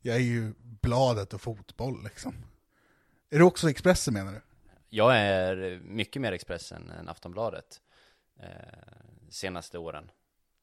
Jag 0.00 0.16
är 0.16 0.20
ju 0.20 0.52
bladet 0.60 1.34
och 1.34 1.40
fotboll 1.40 2.04
liksom. 2.04 2.34
Är 3.30 3.38
du 3.38 3.44
också 3.44 3.70
Expressen 3.70 4.14
menar 4.14 4.32
du? 4.32 4.40
Jag 4.88 5.16
är 5.16 5.80
mycket 5.84 6.22
mer 6.22 6.32
Expressen 6.32 6.90
än 6.90 7.08
Aftonbladet 7.08 7.80
eh, 8.40 8.48
senaste 9.30 9.78
åren, 9.78 10.10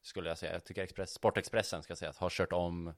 skulle 0.02 0.28
jag 0.28 0.38
säga. 0.38 0.52
Jag 0.52 0.64
tycker 0.64 0.82
Express, 0.82 1.10
Sportexpressen 1.12 1.82
ska 1.82 1.96
säga, 1.96 2.12
har 2.16 2.30
kört 2.30 2.52
om 2.52 2.92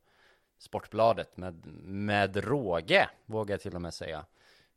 Sportbladet 0.58 1.36
med, 1.36 1.66
med 1.84 2.36
råge, 2.36 3.08
vågar 3.26 3.52
jag 3.52 3.60
till 3.60 3.74
och 3.74 3.82
med 3.82 3.94
säga. 3.94 4.24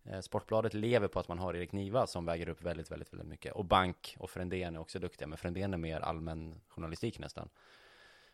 Eh, 0.06 0.20
Sportbladet 0.20 0.74
lever 0.74 1.08
på 1.08 1.20
att 1.20 1.28
man 1.28 1.40
har 1.40 1.54
Erik 1.54 1.72
Niva 1.72 2.08
som 2.08 2.26
väger 2.26 2.50
upp 2.50 2.62
väldigt, 2.62 2.92
väldigt, 2.92 3.14
väldigt 3.14 3.28
mycket. 3.28 3.54
Och 3.54 3.66
Bank 3.66 4.16
och 4.20 4.30
Frändén 4.30 4.76
är 4.76 4.80
också 4.80 5.00
duktiga, 5.00 5.28
men 5.28 5.38
Frändén 5.38 5.74
är 5.74 5.78
mer 5.78 6.00
allmän 6.00 6.62
journalistik 6.68 7.20
nästan. 7.20 7.50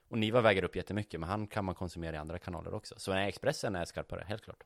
Och 0.10 0.18
Niva 0.18 0.42
väger 0.42 0.64
upp 0.64 0.76
jättemycket, 0.76 1.20
men 1.20 1.30
han 1.30 1.48
kan 1.48 1.66
man 1.66 1.76
konsumera 1.76 2.16
i 2.16 2.20
andra 2.20 2.40
kanaler 2.40 2.74
också. 2.74 2.96
Så 2.98 3.14
nej, 3.14 3.30
Expressen 3.30 3.76
är 3.76 3.86
skarpare, 3.86 4.26
helt 4.28 4.44
klart. 4.44 4.64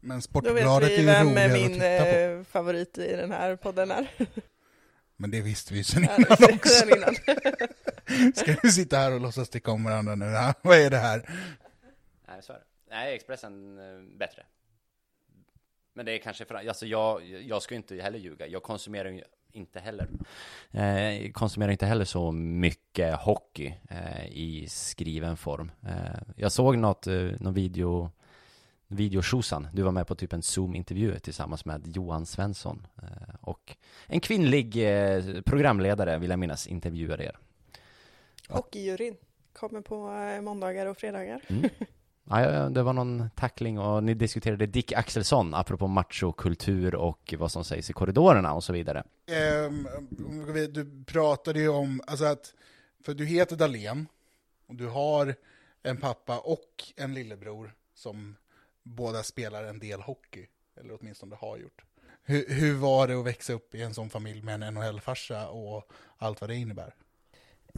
Men 0.00 0.22
Sportbladet 0.22 0.90
är 0.90 0.96
ju 0.98 1.06
vem 1.06 1.26
roligare 1.28 1.50
är 1.50 1.54
att 1.54 1.60
min 1.60 1.72
titta 1.72 2.04
på. 2.04 2.18
eh, 2.18 2.44
favorit 2.44 2.98
i 2.98 3.16
den 3.16 3.32
här 3.32 3.56
podden 3.56 3.90
är. 3.90 4.08
Men 5.16 5.30
det 5.30 5.40
visste 5.40 5.72
vi 5.72 5.78
ju 5.78 5.84
sen 5.84 6.04
innan 6.04 6.54
också. 6.54 6.88
innan. 6.96 7.14
Ska 8.34 8.56
vi 8.62 8.70
sitta 8.70 8.96
här 8.96 9.14
och 9.14 9.20
låtsas 9.20 9.48
tycka 9.48 9.70
om 9.70 9.84
varandra 9.84 10.14
nu? 10.14 10.24
Vad 10.62 10.78
är 10.78 10.90
det 10.90 10.96
här? 10.98 11.30
Nej, 12.34 12.42
så 12.42 12.52
är 12.52 12.56
det. 12.56 12.64
Nej, 12.90 13.14
Expressen 13.14 13.78
eh, 13.78 14.18
bättre. 14.18 14.46
Men 15.92 16.06
det 16.06 16.12
är 16.12 16.18
kanske 16.18 16.44
för, 16.44 16.54
alltså 16.54 16.86
jag, 16.86 17.24
jag 17.24 17.62
ska 17.62 17.74
inte 17.74 17.96
heller 17.96 18.18
ljuga. 18.18 18.46
Jag 18.46 18.62
konsumerar 18.62 19.10
ju 19.10 19.22
inte 19.52 19.80
heller. 19.80 20.08
Eh, 20.70 21.30
konsumerar 21.32 21.72
inte 21.72 21.86
heller 21.86 22.04
så 22.04 22.32
mycket 22.32 23.14
hockey 23.14 23.74
eh, 23.90 24.26
i 24.26 24.66
skriven 24.68 25.36
form. 25.36 25.70
Eh, 25.86 26.22
jag 26.36 26.52
såg 26.52 26.78
något, 26.78 27.06
eh, 27.06 27.14
någon 27.14 27.54
video, 27.54 28.10
video 28.86 29.22
Du 29.72 29.82
var 29.82 29.92
med 29.92 30.06
på 30.06 30.14
typ 30.14 30.32
en 30.32 30.42
Zoom-intervju 30.42 31.18
tillsammans 31.18 31.64
med 31.64 31.96
Johan 31.96 32.26
Svensson. 32.26 32.86
Eh, 33.02 33.34
och 33.40 33.76
en 34.06 34.20
kvinnlig 34.20 34.76
eh, 34.76 35.40
programledare, 35.40 36.18
vill 36.18 36.30
jag 36.30 36.38
minnas, 36.38 36.66
intervjuade 36.66 37.24
er. 37.24 37.38
Hockeyjuryn 38.48 39.16
kommer 39.52 39.80
på 39.80 40.12
eh, 40.12 40.40
måndagar 40.40 40.86
och 40.86 40.96
fredagar. 40.96 41.40
Mm. 41.46 41.70
Ja, 42.24 42.68
det 42.68 42.82
var 42.82 42.92
någon 42.92 43.30
tackling 43.34 43.78
och 43.78 44.04
ni 44.04 44.14
diskuterade 44.14 44.66
Dick 44.66 44.92
Axelsson 44.92 45.54
apropå 45.54 45.86
machokultur 45.86 46.94
och 46.94 47.34
vad 47.38 47.52
som 47.52 47.64
sägs 47.64 47.90
i 47.90 47.92
korridorerna 47.92 48.54
och 48.54 48.64
så 48.64 48.72
vidare. 48.72 49.04
Um, 49.66 49.88
du 50.72 51.04
pratade 51.06 51.60
ju 51.60 51.68
om, 51.68 52.00
alltså 52.06 52.24
att, 52.24 52.54
för 53.04 53.14
du 53.14 53.26
heter 53.26 53.56
Dalen 53.56 54.08
och 54.66 54.74
du 54.74 54.88
har 54.88 55.34
en 55.82 55.96
pappa 55.96 56.38
och 56.38 56.84
en 56.96 57.14
lillebror 57.14 57.74
som 57.94 58.36
båda 58.82 59.22
spelar 59.22 59.64
en 59.64 59.78
del 59.78 60.00
hockey, 60.00 60.46
eller 60.80 60.98
åtminstone 61.00 61.36
har 61.36 61.58
gjort. 61.58 61.84
Hur, 62.22 62.48
hur 62.48 62.74
var 62.74 63.08
det 63.08 63.14
att 63.14 63.26
växa 63.26 63.52
upp 63.52 63.74
i 63.74 63.82
en 63.82 63.94
sån 63.94 64.10
familj 64.10 64.42
med 64.42 64.62
en 64.62 64.74
NHL-farsa 64.74 65.46
och 65.48 65.92
allt 66.18 66.40
vad 66.40 66.50
det 66.50 66.56
innebär? 66.56 66.94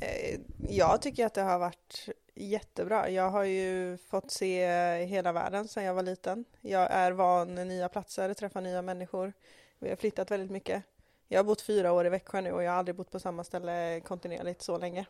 Eh, 0.00 0.40
jag 0.68 1.02
tycker 1.02 1.26
att 1.26 1.34
det 1.34 1.42
har 1.42 1.58
varit 1.58 2.08
jättebra. 2.34 3.10
Jag 3.10 3.30
har 3.30 3.44
ju 3.44 3.96
fått 3.96 4.30
se 4.30 4.66
hela 5.04 5.32
världen 5.32 5.68
sedan 5.68 5.84
jag 5.84 5.94
var 5.94 6.02
liten. 6.02 6.44
Jag 6.60 6.90
är 6.90 7.12
van 7.12 7.54
nya 7.54 7.88
platser, 7.88 8.34
träffar 8.34 8.60
nya 8.60 8.82
människor. 8.82 9.32
Vi 9.78 9.88
har 9.88 9.96
flyttat 9.96 10.30
väldigt 10.30 10.50
mycket. 10.50 10.82
Jag 11.28 11.38
har 11.38 11.44
bott 11.44 11.60
fyra 11.60 11.92
år 11.92 12.06
i 12.06 12.08
Växjö 12.08 12.40
nu 12.40 12.52
och 12.52 12.62
jag 12.62 12.70
har 12.70 12.78
aldrig 12.78 12.96
bott 12.96 13.10
på 13.10 13.20
samma 13.20 13.44
ställe 13.44 14.00
kontinuerligt 14.00 14.62
så 14.62 14.78
länge. 14.78 15.06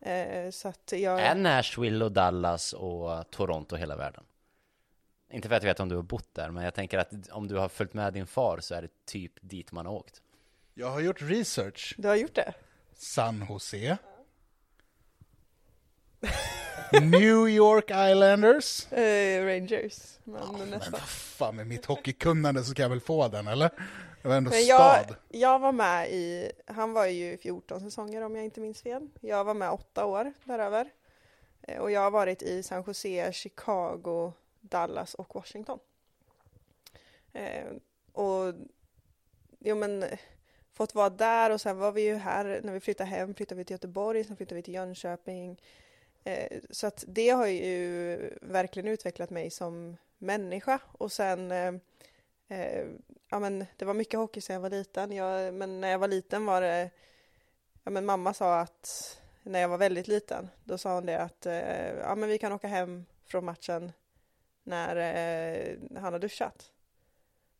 Eh, 0.00 0.50
så 0.50 0.68
att 0.68 0.92
jag... 0.92 1.20
Är 1.20 1.34
Nashville 1.34 2.04
och 2.04 2.12
Dallas 2.12 2.72
och 2.72 3.30
Toronto 3.30 3.76
hela 3.76 3.96
världen? 3.96 4.24
Inte 5.30 5.48
för 5.48 5.56
att 5.56 5.62
jag 5.62 5.70
vet 5.70 5.80
om 5.80 5.88
du 5.88 5.96
har 5.96 6.02
bott 6.02 6.34
där, 6.34 6.50
men 6.50 6.64
jag 6.64 6.74
tänker 6.74 6.98
att 6.98 7.12
om 7.30 7.48
du 7.48 7.56
har 7.56 7.68
följt 7.68 7.94
med 7.94 8.12
din 8.12 8.26
far 8.26 8.58
så 8.60 8.74
är 8.74 8.82
det 8.82 8.88
typ 9.04 9.32
dit 9.40 9.72
man 9.72 9.86
har 9.86 9.92
åkt. 9.92 10.22
Jag 10.74 10.90
har 10.90 11.00
gjort 11.00 11.22
research. 11.22 11.94
Du 11.98 12.08
har 12.08 12.16
gjort 12.16 12.34
det? 12.34 12.54
San 12.98 13.46
Jose. 13.48 13.96
New 16.92 17.48
York 17.48 17.90
Islanders. 17.90 18.92
Uh, 18.92 19.46
Rangers. 19.46 20.18
Men, 20.24 20.42
ja, 20.42 20.52
men 20.58 20.80
vad 20.90 21.00
fan, 21.00 21.56
med 21.56 21.66
mitt 21.66 21.86
hockeykunnande 21.86 22.64
så 22.64 22.74
kan 22.74 22.82
jag 22.82 22.90
väl 22.90 23.00
få 23.00 23.28
den, 23.28 23.46
eller? 23.46 23.70
Det 24.22 24.28
var 24.28 24.36
ändå 24.36 24.50
men 24.50 24.66
jag, 24.66 25.04
stad. 25.04 25.16
Jag 25.28 25.58
var 25.58 25.72
med 25.72 26.10
i, 26.10 26.52
han 26.66 26.92
var 26.92 27.06
ju 27.06 27.36
14 27.36 27.80
säsonger 27.80 28.22
om 28.22 28.36
jag 28.36 28.44
inte 28.44 28.60
minns 28.60 28.82
fel. 28.82 29.08
Jag 29.20 29.44
var 29.44 29.54
med 29.54 29.70
åtta 29.70 30.04
år 30.04 30.32
däröver. 30.44 30.90
Eh, 31.62 31.78
och 31.78 31.90
jag 31.90 32.00
har 32.00 32.10
varit 32.10 32.42
i 32.42 32.62
San 32.62 32.84
Jose, 32.86 33.32
Chicago, 33.32 34.32
Dallas 34.60 35.14
och 35.14 35.34
Washington. 35.34 35.78
Eh, 37.32 37.66
och 38.12 38.54
jo 39.58 39.76
men 39.76 40.04
fått 40.78 40.94
vara 40.94 41.10
där 41.10 41.50
och 41.50 41.60
sen 41.60 41.78
var 41.78 41.92
vi 41.92 42.02
ju 42.02 42.14
här 42.14 42.60
när 42.64 42.72
vi 42.72 42.80
flyttade 42.80 43.10
hem, 43.10 43.34
flyttade 43.34 43.58
vi 43.58 43.64
till 43.64 43.74
Göteborg, 43.74 44.24
sen 44.24 44.36
flyttade 44.36 44.54
vi 44.54 44.62
till 44.62 44.74
Jönköping. 44.74 45.60
Eh, 46.24 46.58
så 46.70 46.86
att 46.86 47.04
det 47.08 47.28
har 47.30 47.46
ju 47.46 48.38
verkligen 48.42 48.88
utvecklat 48.88 49.30
mig 49.30 49.50
som 49.50 49.96
människa 50.18 50.78
och 50.92 51.12
sen 51.12 51.52
eh, 51.52 51.74
eh, 52.48 52.86
ja 53.30 53.38
men 53.38 53.66
det 53.76 53.84
var 53.84 53.94
mycket 53.94 54.20
hockey 54.20 54.40
sedan 54.40 54.54
jag 54.54 54.60
var 54.60 54.70
liten. 54.70 55.12
Jag, 55.12 55.54
men 55.54 55.80
när 55.80 55.88
jag 55.88 55.98
var 55.98 56.08
liten 56.08 56.46
var 56.46 56.60
det, 56.60 56.90
ja 57.84 57.90
men 57.90 58.06
mamma 58.06 58.34
sa 58.34 58.60
att 58.60 59.18
när 59.42 59.60
jag 59.60 59.68
var 59.68 59.78
väldigt 59.78 60.08
liten, 60.08 60.48
då 60.64 60.78
sa 60.78 60.94
hon 60.94 61.06
det 61.06 61.22
att 61.22 61.46
eh, 61.46 61.88
ja 61.98 62.14
men 62.14 62.28
vi 62.28 62.38
kan 62.38 62.52
åka 62.52 62.68
hem 62.68 63.04
från 63.24 63.44
matchen 63.44 63.92
när 64.62 64.96
eh, 64.96 66.00
han 66.00 66.12
har 66.12 66.20
duschat. 66.20 66.72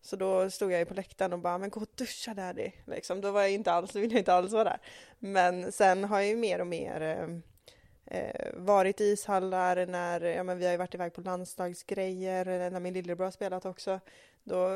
Så 0.01 0.17
då 0.17 0.51
stod 0.51 0.73
jag 0.73 0.79
ju 0.79 0.85
på 0.85 0.95
läktaren 0.95 1.33
och 1.33 1.39
bara, 1.39 1.59
men 1.59 1.71
gå 1.71 1.81
och 1.81 1.89
duscha 1.95 2.35
daddy. 2.35 2.71
Liksom, 2.85 3.21
då 3.21 3.31
var 3.31 3.41
jag 3.41 3.51
inte 3.51 3.73
alls, 3.73 3.97
ville 3.97 4.15
jag 4.15 4.21
inte 4.21 4.33
alls 4.33 4.53
vara 4.53 4.65
där. 4.65 4.81
Men 5.19 5.73
sen 5.73 6.05
har 6.05 6.19
jag 6.19 6.29
ju 6.29 6.37
mer 6.37 6.61
och 6.61 6.67
mer 6.67 7.01
ehm, 7.01 7.43
eh, 8.07 8.51
varit 8.55 9.01
i 9.01 9.05
ishallar 9.05 9.87
när, 9.87 10.21
ja 10.21 10.43
men 10.43 10.59
vi 10.59 10.65
har 10.65 10.73
ju 10.73 10.79
varit 10.79 10.95
iväg 10.95 11.13
på 11.13 11.21
landslagsgrejer, 11.21 12.71
när 12.71 12.81
min 12.81 12.95
lillebror 12.95 13.25
har 13.25 13.33
spelat 13.33 13.67
också. 13.67 14.01
Då, 14.45 14.69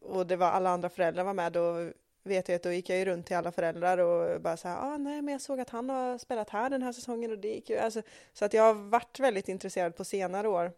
och 0.00 0.26
det 0.26 0.36
var 0.36 0.50
alla 0.50 0.70
andra 0.70 0.88
föräldrar 0.88 1.24
var 1.24 1.34
med, 1.34 1.52
då 1.52 1.90
vet 2.22 2.48
jag 2.48 2.56
att 2.56 2.62
då 2.62 2.72
gick 2.72 2.88
jag 2.88 2.98
ju 2.98 3.04
runt 3.04 3.26
till 3.26 3.36
alla 3.36 3.52
föräldrar 3.52 3.98
och 3.98 4.40
bara 4.40 4.56
så 4.56 4.68
här, 4.68 4.76
ah, 4.76 4.96
nej 4.96 5.22
men 5.22 5.32
jag 5.32 5.40
såg 5.40 5.60
att 5.60 5.70
han 5.70 5.90
har 5.90 6.18
spelat 6.18 6.50
här 6.50 6.70
den 6.70 6.82
här 6.82 6.92
säsongen 6.92 7.30
och 7.30 7.38
det 7.38 7.48
gick 7.48 7.70
ju, 7.70 7.78
alltså, 7.78 8.02
så 8.32 8.44
att 8.44 8.54
jag 8.54 8.62
har 8.62 8.74
varit 8.74 9.20
väldigt 9.20 9.48
intresserad 9.48 9.96
på 9.96 10.04
senare 10.04 10.48
år 10.48 10.72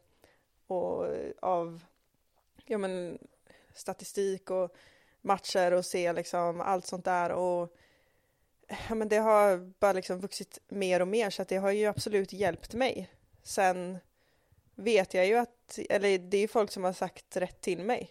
och 0.67 1.07
av, 1.41 1.85
ja 2.65 2.79
men 2.79 3.19
statistik 3.77 4.51
och 4.51 4.77
matcher 5.23 5.73
och 5.73 5.85
se 5.85 6.13
liksom 6.13 6.61
allt 6.61 6.87
sånt 6.87 7.05
där 7.05 7.33
och 7.33 7.77
ja, 8.89 8.95
men 8.95 9.09
det 9.09 9.17
har 9.17 9.73
bara 9.81 9.93
liksom 9.93 10.21
vuxit 10.21 10.59
mer 10.69 11.01
och 11.01 11.09
mer 11.09 11.31
så 11.31 11.43
att 11.43 11.49
det 11.49 11.57
har 11.57 11.71
ju 11.71 11.87
absolut 11.87 12.33
hjälpt 12.33 12.75
mig. 12.75 13.11
Sen 13.43 13.99
vet 14.75 15.15
jag 15.15 15.27
ju 15.27 15.35
att, 15.35 15.79
eller 15.91 16.19
det 16.19 16.37
är 16.37 16.41
ju 16.41 16.49
folk 16.49 16.71
som 16.71 16.85
har 16.85 16.93
sagt 16.93 17.37
rätt 17.37 17.61
till 17.61 17.85
mig. 17.85 18.11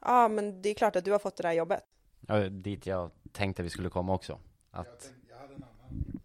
Ja, 0.00 0.24
ah, 0.24 0.28
men 0.28 0.62
det 0.62 0.68
är 0.68 0.74
klart 0.74 0.96
att 0.96 1.04
du 1.04 1.12
har 1.12 1.18
fått 1.18 1.36
det 1.36 1.42
där 1.42 1.52
jobbet. 1.52 1.82
Ja, 2.20 2.48
dit 2.48 2.86
jag 2.86 3.10
tänkte 3.32 3.62
vi 3.62 3.70
skulle 3.70 3.90
komma 3.90 4.14
också. 4.14 4.40
Att... 4.70 4.86
Jag, 4.86 5.00
tänkte, 5.00 5.30
jag 5.30 5.38
hade 5.38 5.54
en 5.54 5.64
annan. 5.64 6.20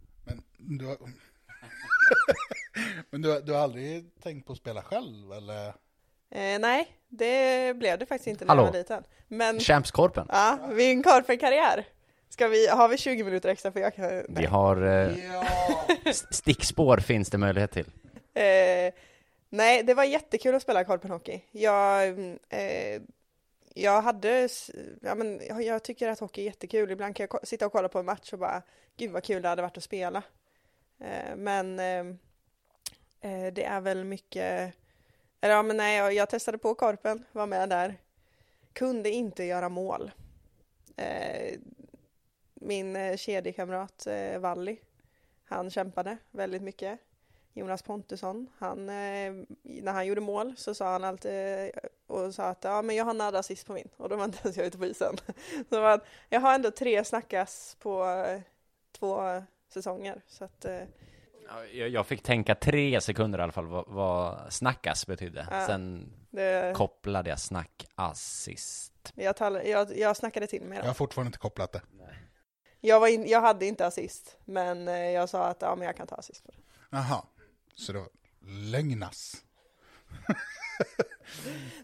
Men 0.58 0.78
du 0.78 0.86
har, 0.86 0.98
men 3.10 3.22
du, 3.22 3.42
du 3.42 3.54
har 3.54 3.60
aldrig 3.60 4.22
tänkt 4.22 4.48
på 4.48 4.54
att 4.54 4.60
spela 4.60 4.84
själv 4.84 5.32
eller? 5.32 5.74
Eh, 6.32 6.60
nej, 6.60 6.88
det 7.10 7.78
blev 7.78 8.00
det 8.00 8.06
faktiskt 8.06 8.28
inte 8.28 8.46
när 8.46 8.50
Hallå. 8.50 8.62
jag 8.62 8.72
var 8.72 8.80
liten. 8.80 9.04
Men, 9.28 9.60
Champskorpen. 9.60 10.26
Ja, 10.30 10.60
min 10.74 11.04
korpenkarriär. 11.04 11.86
Ska 12.30 12.48
vi, 12.48 12.68
har 12.68 12.88
vi 12.88 12.98
20 12.98 13.24
minuter 13.24 13.50
extra 13.50 13.72
för 13.72 13.80
jag 13.80 13.96
kan... 13.96 14.06
Nej. 14.08 14.26
Vi 14.28 14.46
har... 14.46 14.82
Eh, 14.82 15.16
stickspår 16.32 16.98
finns 16.98 17.30
det 17.30 17.38
möjlighet 17.38 17.72
till. 17.72 17.86
Eh, 18.34 18.94
nej, 19.50 19.84
det 19.84 19.94
var 19.94 20.04
jättekul 20.04 20.56
att 20.56 20.62
spela 20.62 20.84
korpenhockey. 20.84 21.42
Jag, 21.52 22.08
eh, 22.50 23.02
jag 23.74 24.02
hade... 24.02 24.50
Ja, 25.02 25.16
men, 25.16 25.42
jag 25.66 25.84
tycker 25.84 26.08
att 26.08 26.20
hockey 26.20 26.42
är 26.42 26.46
jättekul. 26.46 26.92
Ibland 26.92 27.16
kan 27.16 27.28
jag 27.30 27.48
sitta 27.48 27.66
och 27.66 27.72
kolla 27.72 27.90
på 27.90 28.00
en 28.00 28.06
match 28.06 28.34
och 28.34 28.40
bara, 28.40 28.62
gud 28.98 29.12
vad 29.12 29.24
kul 29.24 29.42
det 29.42 29.50
hade 29.50 29.62
varit 29.62 29.78
att 29.78 29.84
spela. 29.84 30.24
Eh, 31.00 31.36
men 31.36 31.80
eh, 31.80 32.06
eh, 33.22 33.54
det 33.54 33.64
är 33.64 33.82
väl 33.82 34.04
mycket 34.04 34.74
ja, 35.50 35.64
men 35.64 35.78
nej, 35.78 35.98
jag, 35.98 36.14
jag 36.14 36.30
testade 36.30 36.58
på 36.58 36.76
korpen, 36.76 37.26
var 37.32 37.48
med 37.48 37.70
där. 37.70 37.98
Kunde 38.74 39.10
inte 39.10 39.44
göra 39.44 39.70
mål. 39.70 40.12
Eh, 40.96 41.60
min 42.54 42.96
eh, 42.96 43.18
kedjekamrat 43.18 44.08
eh, 44.08 44.40
Valli, 44.40 44.80
han 45.44 45.70
kämpade 45.70 46.18
väldigt 46.32 46.62
mycket. 46.62 47.00
Jonas 47.54 47.82
Pontusson, 47.82 48.48
han, 48.58 48.90
eh, 48.90 49.34
när 49.62 49.92
han 49.92 50.08
gjorde 50.08 50.22
mål 50.22 50.54
så 50.58 50.76
sa 50.76 50.92
han 50.92 51.04
alltid 51.04 51.32
eh, 51.32 51.70
och 52.08 52.34
sa 52.34 52.44
att 52.44 52.64
ja, 52.64 52.82
men 52.82 52.96
jag 52.96 53.06
har 53.06 53.14
nada 53.14 53.40
assist 53.40 53.68
på 53.68 53.74
min 53.74 53.90
och 53.98 54.10
då 54.10 54.16
var 54.16 54.26
inte 54.26 54.40
ens 54.44 54.58
jag 54.58 54.66
ute 54.66 54.78
på 54.78 54.86
isen. 54.86 55.18
så 55.70 55.84
att, 55.84 56.06
jag 56.30 56.40
har 56.40 56.56
ändå 56.56 56.72
tre 56.72 57.04
snackas 57.04 57.78
på 57.80 58.06
eh, 58.06 58.42
två 58.92 59.28
eh, 59.28 59.44
säsonger. 59.70 60.22
Så 60.28 60.44
att, 60.44 60.66
eh, 60.66 60.84
jag 61.74 62.08
fick 62.08 62.24
tänka 62.24 62.56
tre 62.56 63.02
sekunder 63.02 63.40
i 63.40 63.42
alla 63.42 63.52
fall 63.52 63.68
vad, 63.68 63.86
vad 63.88 64.54
snackas 64.54 65.08
betydde. 65.08 65.48
Ja, 65.52 65.68
Sen 65.68 66.14
det... 66.30 66.76
kopplade 66.76 67.30
jag 67.30 67.40
snackassist. 67.40 69.14
Jag, 69.16 69.36
tal, 69.36 69.68
jag, 69.68 69.98
jag 69.98 70.18
snackade 70.18 70.48
till 70.48 70.62
mig 70.62 70.70
det. 70.70 70.76
Jag 70.76 70.90
har 70.90 70.94
fortfarande 70.94 71.28
inte 71.28 71.40
kopplat 71.40 71.72
det. 71.72 71.82
Nej. 71.92 72.16
Jag, 72.80 73.00
var 73.00 73.08
in, 73.08 73.28
jag 73.28 73.42
hade 73.42 73.66
inte 73.66 73.86
assist, 73.86 74.38
men 74.46 74.88
eh, 74.88 74.96
jag 74.96 75.30
sa 75.30 75.48
att 75.48 75.62
ja, 75.62 75.76
men 75.76 75.86
jag 75.86 75.98
kan 75.98 76.08
ta 76.08 76.16
assist 76.16 76.46
på 76.46 76.52
det. 76.52 76.58
Jaha, 76.90 77.26
så 77.76 77.94
var 77.94 78.08
lögnas. 78.72 79.36
men... 80.28 80.36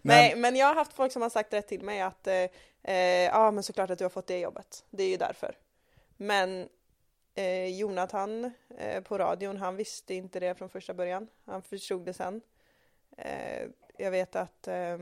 Nej, 0.02 0.36
men 0.36 0.56
jag 0.56 0.68
har 0.68 0.76
haft 0.76 0.94
folk 0.94 1.12
som 1.12 1.22
har 1.22 1.30
sagt 1.30 1.54
rätt 1.54 1.68
till 1.68 1.82
mig 1.82 2.02
att 2.02 2.28
eh, 2.28 2.48
eh, 2.84 3.26
ja, 3.26 3.52
men 3.52 3.64
såklart 3.64 3.90
att 3.90 3.98
du 3.98 4.06
har 4.06 4.10
fått 4.10 4.28
det 4.28 4.40
jobbet. 4.40 4.86
Det 4.90 5.04
är 5.04 5.10
ju 5.10 5.18
därför. 5.18 5.56
Men 6.18 6.70
Eh, 7.38 7.68
Jonathan 7.68 8.52
eh, 8.78 9.04
på 9.04 9.18
radion, 9.18 9.58
han 9.58 9.76
visste 9.76 10.14
inte 10.14 10.40
det 10.40 10.56
från 10.56 10.70
första 10.70 10.94
början. 10.94 11.28
Han 11.46 11.62
förstod 11.62 12.06
det 12.06 12.14
sen. 12.14 12.42
Eh, 13.18 13.68
jag 13.98 14.12
vet 14.12 14.36
att 14.36 14.68
eh, 14.68 14.94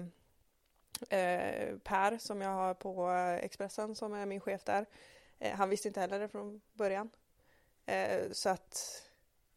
eh, 1.09 1.77
Per, 1.83 2.17
som 2.17 2.41
jag 2.41 2.49
har 2.49 2.73
på 2.73 3.11
eh, 3.11 3.33
Expressen, 3.33 3.95
som 3.95 4.13
är 4.13 4.25
min 4.25 4.39
chef 4.39 4.63
där, 4.63 4.85
eh, 5.39 5.55
han 5.55 5.69
visste 5.69 5.87
inte 5.87 5.99
heller 5.99 6.19
det 6.19 6.27
från 6.27 6.61
början. 6.73 7.09
Eh, 7.85 8.31
så 8.31 8.49
att 8.49 9.03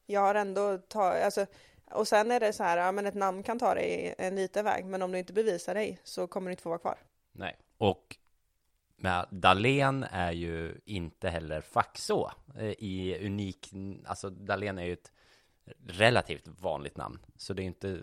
jag 0.07 0.21
har 0.21 0.35
ändå 0.35 0.79
tagit, 0.79 1.25
alltså, 1.25 1.47
och 1.91 2.09
sen 2.09 2.31
är 2.31 2.41
det 2.41 2.53
så 2.53 2.63
här, 2.63 2.77
ja 2.79 2.93
men 2.93 3.07
ett 3.07 3.15
namn 3.15 3.43
kan 3.43 3.59
ta 3.59 3.75
dig 3.75 4.15
en 4.19 4.37
liten 4.37 4.65
väg, 4.65 4.85
men 4.85 5.03
om 5.03 5.13
du 5.13 5.19
inte 5.19 5.33
bevisar 5.33 5.75
dig 5.75 6.01
så 6.05 6.27
kommer 6.27 6.51
du 6.51 6.53
inte 6.53 6.63
få 6.63 6.69
vara 6.69 6.79
kvar. 6.79 6.99
Nej, 7.33 7.57
och 7.79 8.17
men 9.01 9.27
Dalen 9.31 10.05
är 10.11 10.33
ju 10.33 10.81
inte 10.85 11.29
heller 11.29 11.61
faxå 11.61 12.33
eh, 12.59 12.71
i 12.79 13.27
unik, 13.27 13.73
alltså 14.07 14.31
Dalen 14.31 14.79
är 14.79 14.85
ju 14.85 14.93
ett 14.93 15.13
relativt 15.87 16.49
vanligt 16.49 16.97
namn. 16.97 17.19
Så 17.37 17.55
det 17.55 17.63
är 17.63 17.65
inte, 17.65 18.01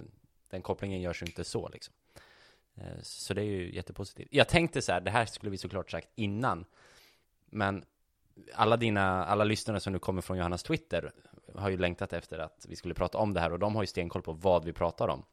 den 0.49 0.61
kopplingen 0.61 1.01
görs 1.01 1.21
ju 1.21 1.25
inte 1.25 1.43
så 1.43 1.69
liksom. 1.69 1.93
Eh, 2.75 3.01
så 3.01 3.33
det 3.33 3.41
är 3.41 3.45
ju 3.45 3.75
jättepositivt. 3.75 4.27
Jag 4.31 4.47
tänkte 4.47 4.81
så 4.81 4.91
här, 4.91 5.01
det 5.01 5.11
här 5.11 5.25
skulle 5.25 5.49
vi 5.49 5.57
såklart 5.57 5.91
sagt 5.91 6.07
innan. 6.15 6.65
Men 7.45 7.85
alla 8.53 8.77
dina, 8.77 9.25
alla 9.25 9.43
lyssnare 9.43 9.79
som 9.79 9.93
nu 9.93 9.99
kommer 9.99 10.21
från 10.21 10.37
Johannas 10.37 10.63
Twitter 10.63 11.11
har 11.55 11.69
ju 11.69 11.77
längtat 11.77 12.13
efter 12.13 12.39
att 12.39 12.65
vi 12.69 12.75
skulle 12.75 12.93
prata 12.93 13.17
om 13.17 13.33
det 13.33 13.39
här 13.39 13.51
och 13.51 13.59
de 13.59 13.75
har 13.75 13.83
ju 13.83 13.87
stenkoll 13.87 14.21
på 14.21 14.31
vad 14.31 14.65
vi 14.65 14.73
pratar 14.73 15.07
om. 15.07 15.23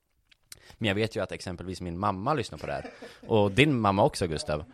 Men 0.78 0.88
jag 0.88 0.94
vet 0.94 1.16
ju 1.16 1.22
att 1.22 1.32
exempelvis 1.32 1.80
min 1.80 1.98
mamma 1.98 2.34
lyssnar 2.34 2.58
på 2.58 2.66
det 2.66 2.72
här. 2.72 2.90
Och 3.26 3.52
din 3.52 3.80
mamma 3.80 4.04
också 4.04 4.26
Gustav. 4.26 4.64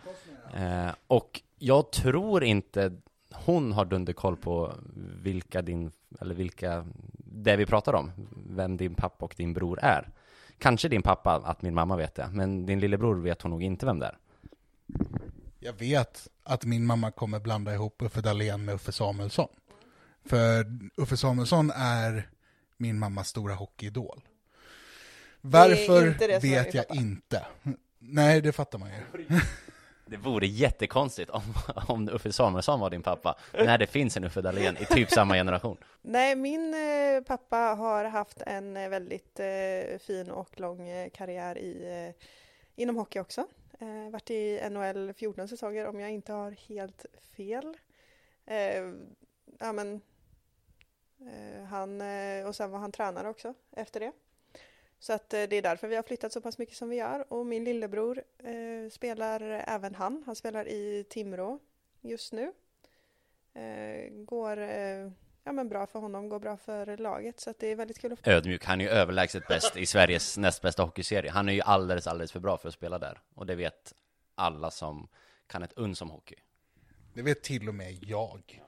Eh, 0.54 0.90
och 1.06 1.42
jag 1.58 1.92
tror 1.92 2.44
inte 2.44 2.92
hon 3.34 3.72
har 3.72 3.84
dunderkoll 3.84 4.36
på 4.36 4.74
vilka 5.22 5.62
din, 5.62 5.92
eller 6.20 6.34
vilka, 6.34 6.86
det 7.18 7.56
vi 7.56 7.66
pratar 7.66 7.92
om. 7.94 8.12
Vem 8.50 8.76
din 8.76 8.94
pappa 8.94 9.24
och 9.24 9.34
din 9.36 9.54
bror 9.54 9.78
är. 9.82 10.08
Kanske 10.58 10.88
din 10.88 11.02
pappa, 11.02 11.42
att 11.44 11.62
min 11.62 11.74
mamma 11.74 11.96
vet 11.96 12.14
det. 12.14 12.28
Men 12.32 12.66
din 12.66 12.80
lillebror 12.80 13.14
vet 13.14 13.42
hon 13.42 13.50
nog 13.50 13.62
inte 13.62 13.86
vem 13.86 13.98
det 13.98 14.06
är. 14.06 14.18
Jag 15.58 15.72
vet 15.72 16.28
att 16.42 16.64
min 16.64 16.86
mamma 16.86 17.10
kommer 17.10 17.40
blanda 17.40 17.74
ihop 17.74 18.02
Uffe 18.02 18.20
Dahlén 18.20 18.64
med 18.64 18.74
Uffe 18.74 18.92
Samuelsson. 18.92 19.48
För 20.24 20.66
Uffe 20.96 21.16
Samuelsson 21.16 21.70
är 21.74 22.28
min 22.76 22.98
mammas 22.98 23.28
stora 23.28 23.54
hockeyidol. 23.54 24.20
Varför 25.40 26.40
vet 26.40 26.74
jag 26.74 26.88
pappa. 26.88 27.00
inte. 27.00 27.46
Nej, 27.98 28.40
det 28.40 28.52
fattar 28.52 28.78
man 28.78 28.88
ju. 28.88 28.94
Det 30.10 30.16
vore 30.16 30.46
jättekonstigt 30.46 31.30
om, 31.30 31.42
om 31.88 32.08
Uffe 32.08 32.32
Samuelsson 32.32 32.80
var 32.80 32.90
din 32.90 33.02
pappa, 33.02 33.38
när 33.52 33.78
det 33.78 33.86
finns 33.86 34.16
en 34.16 34.24
Uffe 34.24 34.40
Dahlén 34.40 34.76
i 34.76 34.84
typ 34.84 35.10
samma 35.10 35.34
generation. 35.34 35.76
Nej, 36.02 36.36
min 36.36 36.74
eh, 36.74 37.22
pappa 37.26 37.56
har 37.56 38.04
haft 38.04 38.42
en 38.42 38.76
eh, 38.76 38.88
väldigt 38.88 39.40
eh, 39.40 39.98
fin 39.98 40.30
och 40.30 40.60
lång 40.60 40.88
eh, 40.88 41.10
karriär 41.10 41.58
i, 41.58 42.04
eh, 42.08 42.24
inom 42.82 42.96
hockey 42.96 43.20
också. 43.20 43.46
Eh, 43.78 44.10
varit 44.10 44.30
i 44.30 44.68
NHL 44.70 45.12
14 45.12 45.48
säsonger 45.48 45.86
om 45.86 46.00
jag 46.00 46.10
inte 46.10 46.32
har 46.32 46.50
helt 46.50 47.06
fel. 47.36 47.76
Eh, 48.46 48.82
ja, 49.58 49.72
men, 49.72 50.00
han, 51.68 52.02
och 52.46 52.56
sen 52.56 52.70
var 52.70 52.78
han 52.78 52.92
tränare 52.92 53.28
också 53.28 53.54
efter 53.72 54.00
det. 54.00 54.12
Så 54.98 55.12
att 55.12 55.34
eh, 55.34 55.42
det 55.42 55.56
är 55.56 55.62
därför 55.62 55.88
vi 55.88 55.96
har 55.96 56.02
flyttat 56.02 56.32
så 56.32 56.40
pass 56.40 56.58
mycket 56.58 56.76
som 56.76 56.88
vi 56.88 56.96
gör. 56.96 57.32
Och 57.32 57.46
min 57.46 57.64
lillebror 57.64 58.22
eh, 58.38 58.90
spelar 58.90 59.40
även 59.66 59.94
han. 59.94 60.22
Han 60.26 60.36
spelar 60.36 60.68
i 60.68 61.04
Timrå 61.08 61.58
just 62.00 62.32
nu. 62.32 62.52
Eh, 63.54 64.10
går 64.10 64.58
eh, 64.58 65.10
ja, 65.44 65.52
men 65.52 65.68
bra 65.68 65.86
för 65.86 65.98
honom, 65.98 66.28
går 66.28 66.38
bra 66.38 66.56
för 66.56 66.96
laget. 66.96 67.40
Så 67.40 67.50
att 67.50 67.58
det 67.58 67.66
är 67.66 67.76
väldigt 67.76 67.98
kul 67.98 68.12
att 68.12 68.26
Ödmjuk, 68.26 68.64
han 68.64 68.80
är 68.80 68.84
ju 68.84 68.90
överlägset 68.90 69.48
bäst 69.48 69.76
i 69.76 69.86
Sveriges 69.86 70.36
näst 70.38 70.62
bästa 70.62 70.82
hockeyserie. 70.82 71.30
Han 71.30 71.48
är 71.48 71.52
ju 71.52 71.60
alldeles, 71.60 72.06
alldeles 72.06 72.32
för 72.32 72.40
bra 72.40 72.58
för 72.58 72.68
att 72.68 72.74
spela 72.74 72.98
där. 72.98 73.20
Och 73.34 73.46
det 73.46 73.54
vet 73.54 73.94
alla 74.34 74.70
som 74.70 75.08
kan 75.46 75.62
ett 75.62 75.72
uns 75.76 76.02
om 76.02 76.10
hockey. 76.10 76.36
Det 77.14 77.22
vet 77.22 77.42
till 77.42 77.68
och 77.68 77.74
med 77.74 77.92
jag. 77.92 78.62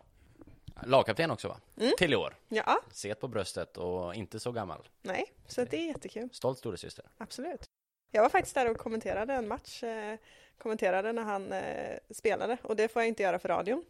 Lagkapten 0.87 1.31
också 1.31 1.49
va? 1.49 1.57
Till 1.99 2.13
i 2.13 2.17
år. 2.17 2.37
Ja, 2.49 2.81
Set 2.93 3.21
på 3.21 3.29
bröstet 3.29 3.77
och 3.77 4.15
inte 4.15 4.41
så 4.41 4.53
gammal. 4.53 4.89
nej, 5.03 5.25
så 5.47 5.65
det 5.65 5.77
är 5.77 5.87
jättekul. 5.87 6.29
Stolt 6.33 6.59
storasyster. 6.59 7.05
Absolut. 7.19 7.71
Jag 8.11 8.23
var 8.23 8.29
faktiskt 8.29 8.55
där 8.55 8.71
och 8.71 8.77
kommenterade 8.79 9.33
en 9.35 9.49
match. 9.49 9.83
Eh, 9.83 10.19
kommenterade 10.59 11.13
när 11.13 11.23
han 11.23 11.53
eh, 11.53 11.99
spelade 12.11 12.57
och 12.63 12.77
det 12.77 12.89
får 12.89 13.03
jag 13.03 13.09
inte 13.09 13.23
göra 13.23 13.39
för 13.39 13.49
radion. 13.49 13.85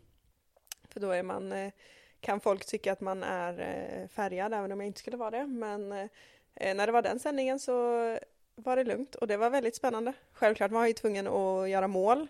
För 0.88 1.00
då 1.00 1.11
är 1.11 1.22
man, 1.22 1.53
eh, 1.53 1.72
kan 2.20 2.40
folk 2.40 2.66
tycka 2.66 2.92
att 2.92 3.00
man 3.00 3.22
är 3.22 3.61
eh, 3.61 4.09
färgad 4.09 4.55
även 4.55 4.72
om 4.72 4.81
jag 4.81 4.87
inte 4.87 4.98
skulle 5.00 5.16
vara 5.16 5.31
det. 5.31 5.46
Men 5.46 5.92
eh, 5.92 6.74
när 6.74 6.87
det 6.87 6.92
var 6.92 7.03
den 7.03 7.18
sändningen 7.18 7.59
så 7.59 7.72
var 8.55 8.76
det 8.76 8.85
lugnt 8.85 9.14
och 9.14 9.26
det 9.26 9.37
var 9.37 9.50
väldigt 9.50 9.76
spännande. 9.76 10.12
Självklart 10.33 10.70
var 10.70 10.81
jag 10.81 10.88
ju 10.88 10.94
tvungen 10.94 11.26
att 11.26 11.68
göra 11.70 11.88
mål 11.88 12.26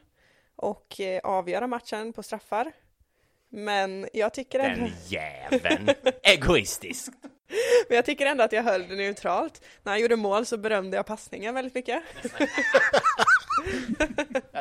och 0.57 1.01
eh, 1.01 1.21
avgöra 1.25 1.67
matchen 1.67 2.13
på 2.13 2.23
straffar. 2.23 2.73
Men 3.51 4.09
jag 4.13 4.35
tycker 4.35 4.59
ändå... 4.59 4.85
Den 4.85 4.93
jäveln! 5.09 5.91
Egoistisk! 6.23 7.13
Men 7.89 7.97
jag 7.97 8.05
tycker 8.05 8.27
ändå 8.27 8.45
att 8.45 8.53
jag 8.53 8.63
höll 8.63 8.89
det 8.89 8.97
neutralt. 8.97 9.63
När 9.83 9.93
han 9.93 10.01
gjorde 10.01 10.17
mål 10.17 10.47
så 10.47 10.57
berömde 10.57 10.97
jag 10.97 11.07
passningen 11.07 11.55
väldigt 11.55 11.75
mycket. 11.75 12.03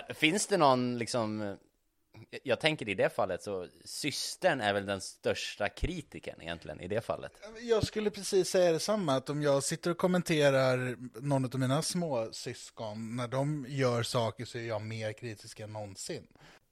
Finns 0.18 0.48
det 0.48 0.58
någon 0.58 0.98
liksom 0.98 1.58
jag 2.44 2.60
tänker 2.60 2.90
i 2.90 2.96
det 2.96 3.16
fallet 3.16 3.44
så 3.44 3.68
systern 3.86 4.62
är 4.62 4.74
väl 4.74 4.86
den 4.86 5.02
största 5.02 5.70
kritiken 5.70 6.42
egentligen 6.42 6.82
i 6.82 6.88
det 6.88 7.02
fallet. 7.02 7.32
Jag 7.62 7.88
skulle 7.88 8.10
precis 8.10 8.50
säga 8.50 8.72
detsamma, 8.72 9.16
att 9.16 9.30
om 9.30 9.42
jag 9.42 9.64
sitter 9.64 9.92
och 9.92 9.98
kommenterar 9.98 10.96
någon 11.22 11.46
av 11.46 11.60
mina 11.60 11.82
små 11.82 12.30
syskon, 12.32 13.16
när 13.16 13.28
de 13.28 13.66
gör 13.70 14.04
saker 14.04 14.46
så 14.46 14.58
är 14.58 14.64
jag 14.64 14.82
mer 14.82 15.14
kritisk 15.14 15.60
än 15.60 15.74
någonsin. 15.74 16.28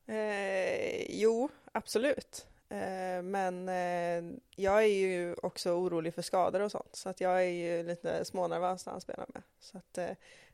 Eh, 0.08 1.12
jo, 1.22 1.50
absolut. 1.72 2.48
Eh, 2.70 3.22
men 3.24 3.70
eh, 3.70 4.38
jag 4.56 4.84
är 4.84 4.88
ju 4.88 5.36
också 5.44 5.72
orolig 5.72 6.14
för 6.14 6.22
skador 6.22 6.62
och 6.62 6.72
sånt. 6.72 6.96
Så 6.96 7.10
att 7.10 7.22
jag 7.22 7.38
är 7.44 7.50
ju 7.50 7.84
lite 7.84 8.26
smånervös 8.26 8.86
när 8.86 8.94
han 8.94 9.02
spelar 9.02 9.26
med. 9.34 9.44
Så 9.60 9.78
att 9.78 9.98
eh, 9.98 10.10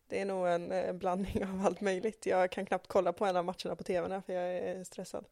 det 0.08 0.22
är 0.22 0.26
nog 0.26 0.48
en 0.48 0.72
eh, 0.72 0.94
blandning 0.94 1.46
av 1.46 1.66
allt 1.66 1.82
möjligt. 1.82 2.26
Jag 2.26 2.52
kan 2.52 2.66
knappt 2.66 2.88
kolla 2.88 3.14
på 3.14 3.26
en 3.26 3.36
av 3.36 3.46
matcherna 3.46 3.76
på 3.76 3.84
tvn 3.84 4.22
för 4.24 4.34
jag 4.34 4.44
är 4.58 4.84
stressad. 4.84 5.26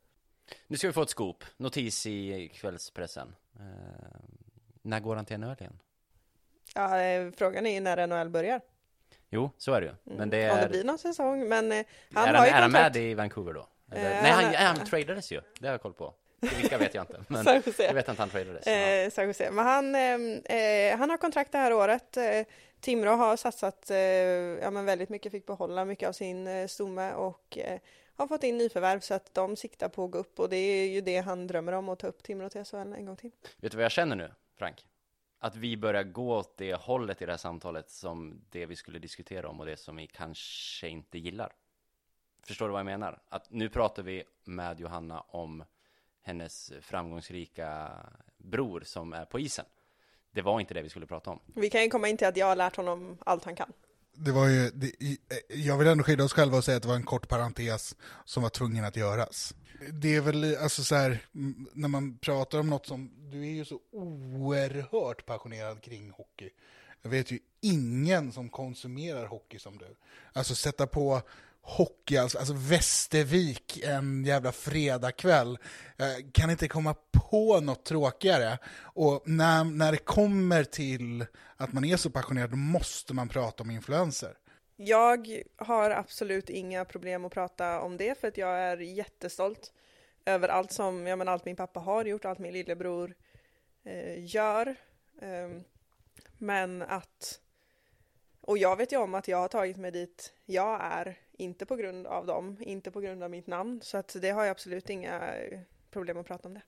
Nu 0.67 0.77
ska 0.77 0.87
vi 0.87 0.93
få 0.93 1.01
ett 1.01 1.09
scoop, 1.09 1.43
notis 1.57 2.05
i 2.05 2.49
kvällspressen. 2.53 3.35
Eh, 3.55 4.19
när 4.81 4.99
går 4.99 5.15
han 5.15 5.25
till 5.25 5.37
NHL 5.39 5.55
igen? 5.59 5.79
Ja, 6.75 6.89
frågan 7.37 7.65
är 7.65 7.73
ju 7.73 7.79
när 7.79 8.07
NHL 8.07 8.29
börjar. 8.29 8.61
Jo, 9.29 9.49
så 9.57 9.73
är 9.73 9.81
det 9.81 9.87
ju. 9.87 9.93
Men 10.03 10.29
det 10.29 10.51
Om 10.51 10.57
det 10.57 10.63
är... 10.63 10.69
blir 10.69 10.83
någon 10.83 10.97
säsong. 10.97 11.47
Men 11.47 11.71
han 12.13 12.27
är 12.27 12.33
har 12.33 12.33
han, 12.33 12.45
ju 12.45 12.49
är 12.49 12.61
han 12.61 12.71
kontrakt. 12.71 12.95
med 12.95 13.03
i 13.03 13.13
Vancouver 13.13 13.53
då? 13.53 13.67
Eller? 13.91 14.15
Eh, 14.15 14.21
Nej, 14.21 14.31
han 14.31 14.43
han, 14.43 14.77
han, 14.77 14.85
tradades 14.85 15.31
ju. 15.31 15.41
Det 15.59 15.67
har 15.67 15.73
jag 15.73 15.81
koll 15.81 15.93
på. 15.93 16.13
Vilka 16.39 16.77
vet 16.77 16.95
jag 16.95 17.03
inte. 17.03 17.23
Men 17.33 17.45
jag 17.77 17.93
vet 17.93 18.09
att 18.09 18.17
han 18.17 18.29
tradades. 18.29 18.67
Eh, 18.67 19.09
San 19.09 19.27
Jose. 19.27 19.51
Men 19.51 19.65
han, 19.65 19.95
eh, 19.95 20.57
eh, 20.57 20.97
han 20.97 21.09
har 21.09 21.17
kontrakt 21.17 21.51
det 21.51 21.57
här 21.57 21.73
året. 21.73 22.17
Eh, 22.17 22.45
Timrå 22.79 23.11
har 23.11 23.37
satsat 23.37 23.91
eh, 23.91 23.97
ja, 23.97 24.71
men 24.71 24.85
väldigt 24.85 25.09
mycket, 25.09 25.31
fick 25.31 25.45
behålla 25.45 25.85
mycket 25.85 26.09
av 26.09 26.13
sin 26.13 26.47
eh, 26.47 26.67
stomme 26.67 27.13
och 27.13 27.57
eh, 27.57 27.79
har 28.15 28.27
fått 28.27 28.43
in 28.43 28.57
nyförvärv 28.57 28.99
så 28.99 29.13
att 29.13 29.33
de 29.33 29.55
siktar 29.55 29.89
på 29.89 30.05
att 30.05 30.11
gå 30.11 30.17
upp 30.17 30.39
och 30.39 30.49
det 30.49 30.57
är 30.57 30.87
ju 30.87 31.01
det 31.01 31.17
han 31.17 31.47
drömmer 31.47 31.73
om 31.73 31.89
att 31.89 31.99
ta 31.99 32.07
upp 32.07 32.23
Timrå 32.23 32.49
till 32.49 32.65
SHL 32.65 32.75
en 32.75 33.05
gång 33.05 33.15
till. 33.15 33.31
Vet 33.57 33.71
du 33.71 33.77
vad 33.77 33.85
jag 33.85 33.91
känner 33.91 34.15
nu, 34.15 34.31
Frank? 34.57 34.85
Att 35.39 35.55
vi 35.55 35.77
börjar 35.77 36.03
gå 36.03 36.35
åt 36.37 36.57
det 36.57 36.73
hållet 36.73 37.21
i 37.21 37.25
det 37.25 37.31
här 37.31 37.37
samtalet 37.37 37.89
som 37.89 38.41
det 38.49 38.65
vi 38.65 38.75
skulle 38.75 38.99
diskutera 38.99 39.49
om 39.49 39.59
och 39.59 39.65
det 39.65 39.77
som 39.77 39.95
vi 39.95 40.07
kanske 40.07 40.87
inte 40.87 41.17
gillar. 41.17 41.53
Förstår 42.47 42.65
du 42.65 42.71
vad 42.71 42.79
jag 42.79 42.85
menar? 42.85 43.21
Att 43.29 43.51
nu 43.51 43.69
pratar 43.69 44.03
vi 44.03 44.23
med 44.43 44.79
Johanna 44.79 45.19
om 45.19 45.63
hennes 46.21 46.73
framgångsrika 46.81 47.91
bror 48.37 48.83
som 48.85 49.13
är 49.13 49.25
på 49.25 49.39
isen. 49.39 49.65
Det 50.31 50.41
var 50.41 50.59
inte 50.59 50.73
det 50.73 50.81
vi 50.81 50.89
skulle 50.89 51.05
prata 51.05 51.29
om. 51.29 51.39
Vi 51.55 51.69
kan 51.69 51.83
ju 51.83 51.89
komma 51.89 52.07
in 52.07 52.17
till 52.17 52.27
att 52.27 52.37
jag 52.37 52.45
har 52.45 52.55
lärt 52.55 52.75
honom 52.75 53.17
allt 53.25 53.45
han 53.45 53.55
kan. 53.55 53.73
Det 54.13 54.31
var 54.31 54.47
ju, 54.47 54.69
det, 54.69 54.91
jag 55.47 55.77
vill 55.77 55.87
ändå 55.87 56.03
skydda 56.03 56.23
oss 56.23 56.33
själva 56.33 56.57
och 56.57 56.63
säga 56.63 56.77
att 56.77 56.83
det 56.83 56.89
var 56.89 56.95
en 56.95 57.03
kort 57.03 57.27
parentes 57.27 57.95
som 58.25 58.43
var 58.43 58.49
tvungen 58.49 58.85
att 58.85 58.95
göras. 58.95 59.53
Det 59.91 60.15
är 60.15 60.21
väl, 60.21 60.57
alltså 60.57 60.83
så 60.83 60.95
här, 60.95 61.19
när 61.73 61.87
man 61.87 62.17
pratar 62.17 62.59
om 62.59 62.69
något 62.69 62.85
som, 62.85 63.11
du 63.31 63.41
är 63.41 63.51
ju 63.51 63.65
så 63.65 63.79
oerhört 63.91 65.25
passionerad 65.25 65.81
kring 65.81 66.11
hockey. 66.11 66.49
Jag 67.01 67.09
vet 67.09 67.31
ju 67.31 67.39
ingen 67.61 68.31
som 68.31 68.49
konsumerar 68.49 69.25
hockey 69.25 69.59
som 69.59 69.77
du. 69.77 69.95
Alltså 70.33 70.55
sätta 70.55 70.87
på 70.87 71.21
hockey, 71.61 72.17
alltså, 72.17 72.37
alltså 72.37 72.53
Västervik 72.53 73.83
en 73.83 74.25
jävla 74.25 74.51
fredagkväll. 74.51 75.57
Jag 75.97 76.33
kan 76.33 76.49
inte 76.49 76.67
komma 76.67 76.95
på 77.11 77.59
något 77.59 77.85
tråkigare. 77.85 78.57
Och 78.79 79.23
när, 79.25 79.63
när 79.63 79.91
det 79.91 79.97
kommer 79.97 80.63
till 80.63 81.25
att 81.57 81.73
man 81.73 81.85
är 81.85 81.97
så 81.97 82.09
passionerad, 82.09 82.49
då 82.49 82.57
måste 82.57 83.13
man 83.13 83.29
prata 83.29 83.63
om 83.63 83.71
influenser. 83.71 84.37
Jag 84.75 85.41
har 85.57 85.91
absolut 85.91 86.49
inga 86.49 86.85
problem 86.85 87.25
att 87.25 87.33
prata 87.33 87.81
om 87.81 87.97
det 87.97 88.19
för 88.19 88.27
att 88.27 88.37
jag 88.37 88.59
är 88.59 88.77
jättestolt 88.77 89.73
över 90.25 90.47
allt 90.47 90.71
som, 90.71 91.07
ja 91.07 91.15
men 91.15 91.27
allt 91.27 91.45
min 91.45 91.55
pappa 91.55 91.79
har 91.79 92.05
gjort, 92.05 92.25
allt 92.25 92.39
min 92.39 92.53
lillebror 92.53 93.15
eh, 93.83 94.25
gör. 94.35 94.75
Eh, 95.21 95.61
men 96.37 96.81
att, 96.81 97.39
och 98.41 98.57
jag 98.57 98.75
vet 98.75 98.91
ju 98.91 98.97
om 98.97 99.15
att 99.15 99.27
jag 99.27 99.37
har 99.37 99.47
tagit 99.47 99.77
mig 99.77 99.91
dit 99.91 100.33
jag 100.45 100.81
är, 100.81 101.19
inte 101.37 101.65
på 101.65 101.75
grund 101.75 102.07
av 102.07 102.25
dem, 102.25 102.57
inte 102.59 102.91
på 102.91 102.99
grund 102.99 103.23
av 103.23 103.29
mitt 103.29 103.47
namn, 103.47 103.79
så 103.83 103.97
att 103.97 104.15
det 104.21 104.29
har 104.29 104.43
jag 104.43 104.51
absolut 104.51 104.89
inga 104.89 105.35
eh, 105.35 105.59
problem 105.91 106.17
att 106.17 106.27
prata 106.27 106.47
om 106.47 106.53
det. 106.53 106.61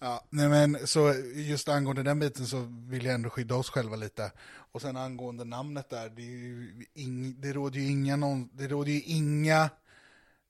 Ja, 0.00 0.24
nej 0.30 0.48
men 0.48 0.86
så 0.86 1.14
just 1.34 1.68
angående 1.68 2.02
den 2.02 2.18
biten 2.18 2.46
så 2.46 2.68
vill 2.88 3.04
jag 3.04 3.14
ändå 3.14 3.30
skydda 3.30 3.54
oss 3.54 3.70
själva 3.70 3.96
lite. 3.96 4.32
Och 4.72 4.82
sen 4.82 4.96
angående 4.96 5.44
namnet 5.44 5.90
där, 5.90 6.08
det, 6.08 6.22
är 6.22 6.26
ju 6.26 6.84
ing, 6.94 7.40
det 7.40 7.52
råder 7.52 7.80
ju 7.80 7.90
inga, 7.90 8.16
någon, 8.16 8.50
det 8.52 8.68
råder 8.68 8.90
ju 8.90 9.00
inga 9.00 9.70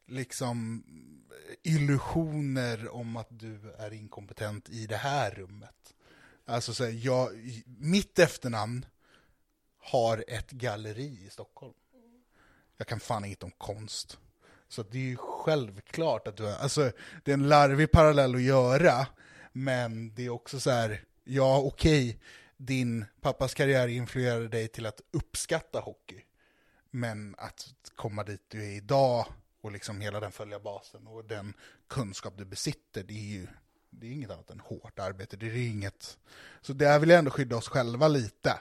liksom 0.06 0.84
illusioner 1.62 2.88
om 2.88 3.16
att 3.16 3.28
du 3.30 3.60
är 3.78 3.92
inkompetent 3.92 4.68
i 4.68 4.86
det 4.86 4.96
här 4.96 5.30
rummet. 5.30 5.94
Alltså 6.46 6.74
så 6.74 6.84
här, 6.84 6.90
jag, 6.90 7.30
mitt 7.78 8.18
efternamn 8.18 8.86
har 9.90 10.24
ett 10.28 10.50
galleri 10.50 11.18
i 11.26 11.30
Stockholm. 11.30 11.74
Jag 12.76 12.86
kan 12.86 13.00
fan 13.00 13.24
inget 13.24 13.42
om 13.42 13.50
konst. 13.50 14.18
Så 14.68 14.82
det 14.82 14.98
är 14.98 15.02
ju 15.02 15.16
självklart 15.16 16.28
att 16.28 16.36
du 16.36 16.42
har, 16.42 16.52
alltså 16.52 16.90
det 17.24 17.30
är 17.30 17.34
en 17.34 17.48
larvig 17.48 17.90
parallell 17.90 18.34
att 18.34 18.42
göra, 18.42 19.06
men 19.52 20.14
det 20.14 20.26
är 20.26 20.30
också 20.30 20.60
så 20.60 20.70
här, 20.70 21.04
ja 21.24 21.58
okej, 21.58 22.08
okay, 22.08 22.20
din 22.56 23.04
pappas 23.20 23.54
karriär 23.54 23.88
influerade 23.88 24.48
dig 24.48 24.68
till 24.68 24.86
att 24.86 25.00
uppskatta 25.10 25.80
hockey. 25.80 26.24
Men 26.90 27.34
att 27.38 27.68
komma 27.96 28.24
dit 28.24 28.42
du 28.48 28.64
är 28.64 28.76
idag 28.76 29.26
och 29.60 29.72
liksom 29.72 30.00
hela 30.00 30.20
den 30.20 30.32
följarbasen 30.32 31.06
och 31.06 31.24
den 31.24 31.54
kunskap 31.88 32.34
du 32.36 32.44
besitter, 32.44 33.02
det 33.02 33.14
är 33.14 33.38
ju 33.38 33.46
det 33.90 34.06
är 34.06 34.10
inget 34.10 34.30
annat 34.30 34.50
än 34.50 34.60
hårt 34.60 34.98
arbete. 34.98 35.36
Det 35.36 35.46
är 35.46 35.70
inget... 35.70 36.18
Så 36.60 36.72
där 36.72 36.98
vill 36.98 37.10
jag 37.10 37.18
ändå 37.18 37.30
skydda 37.30 37.56
oss 37.56 37.68
själva 37.68 38.08
lite. 38.08 38.60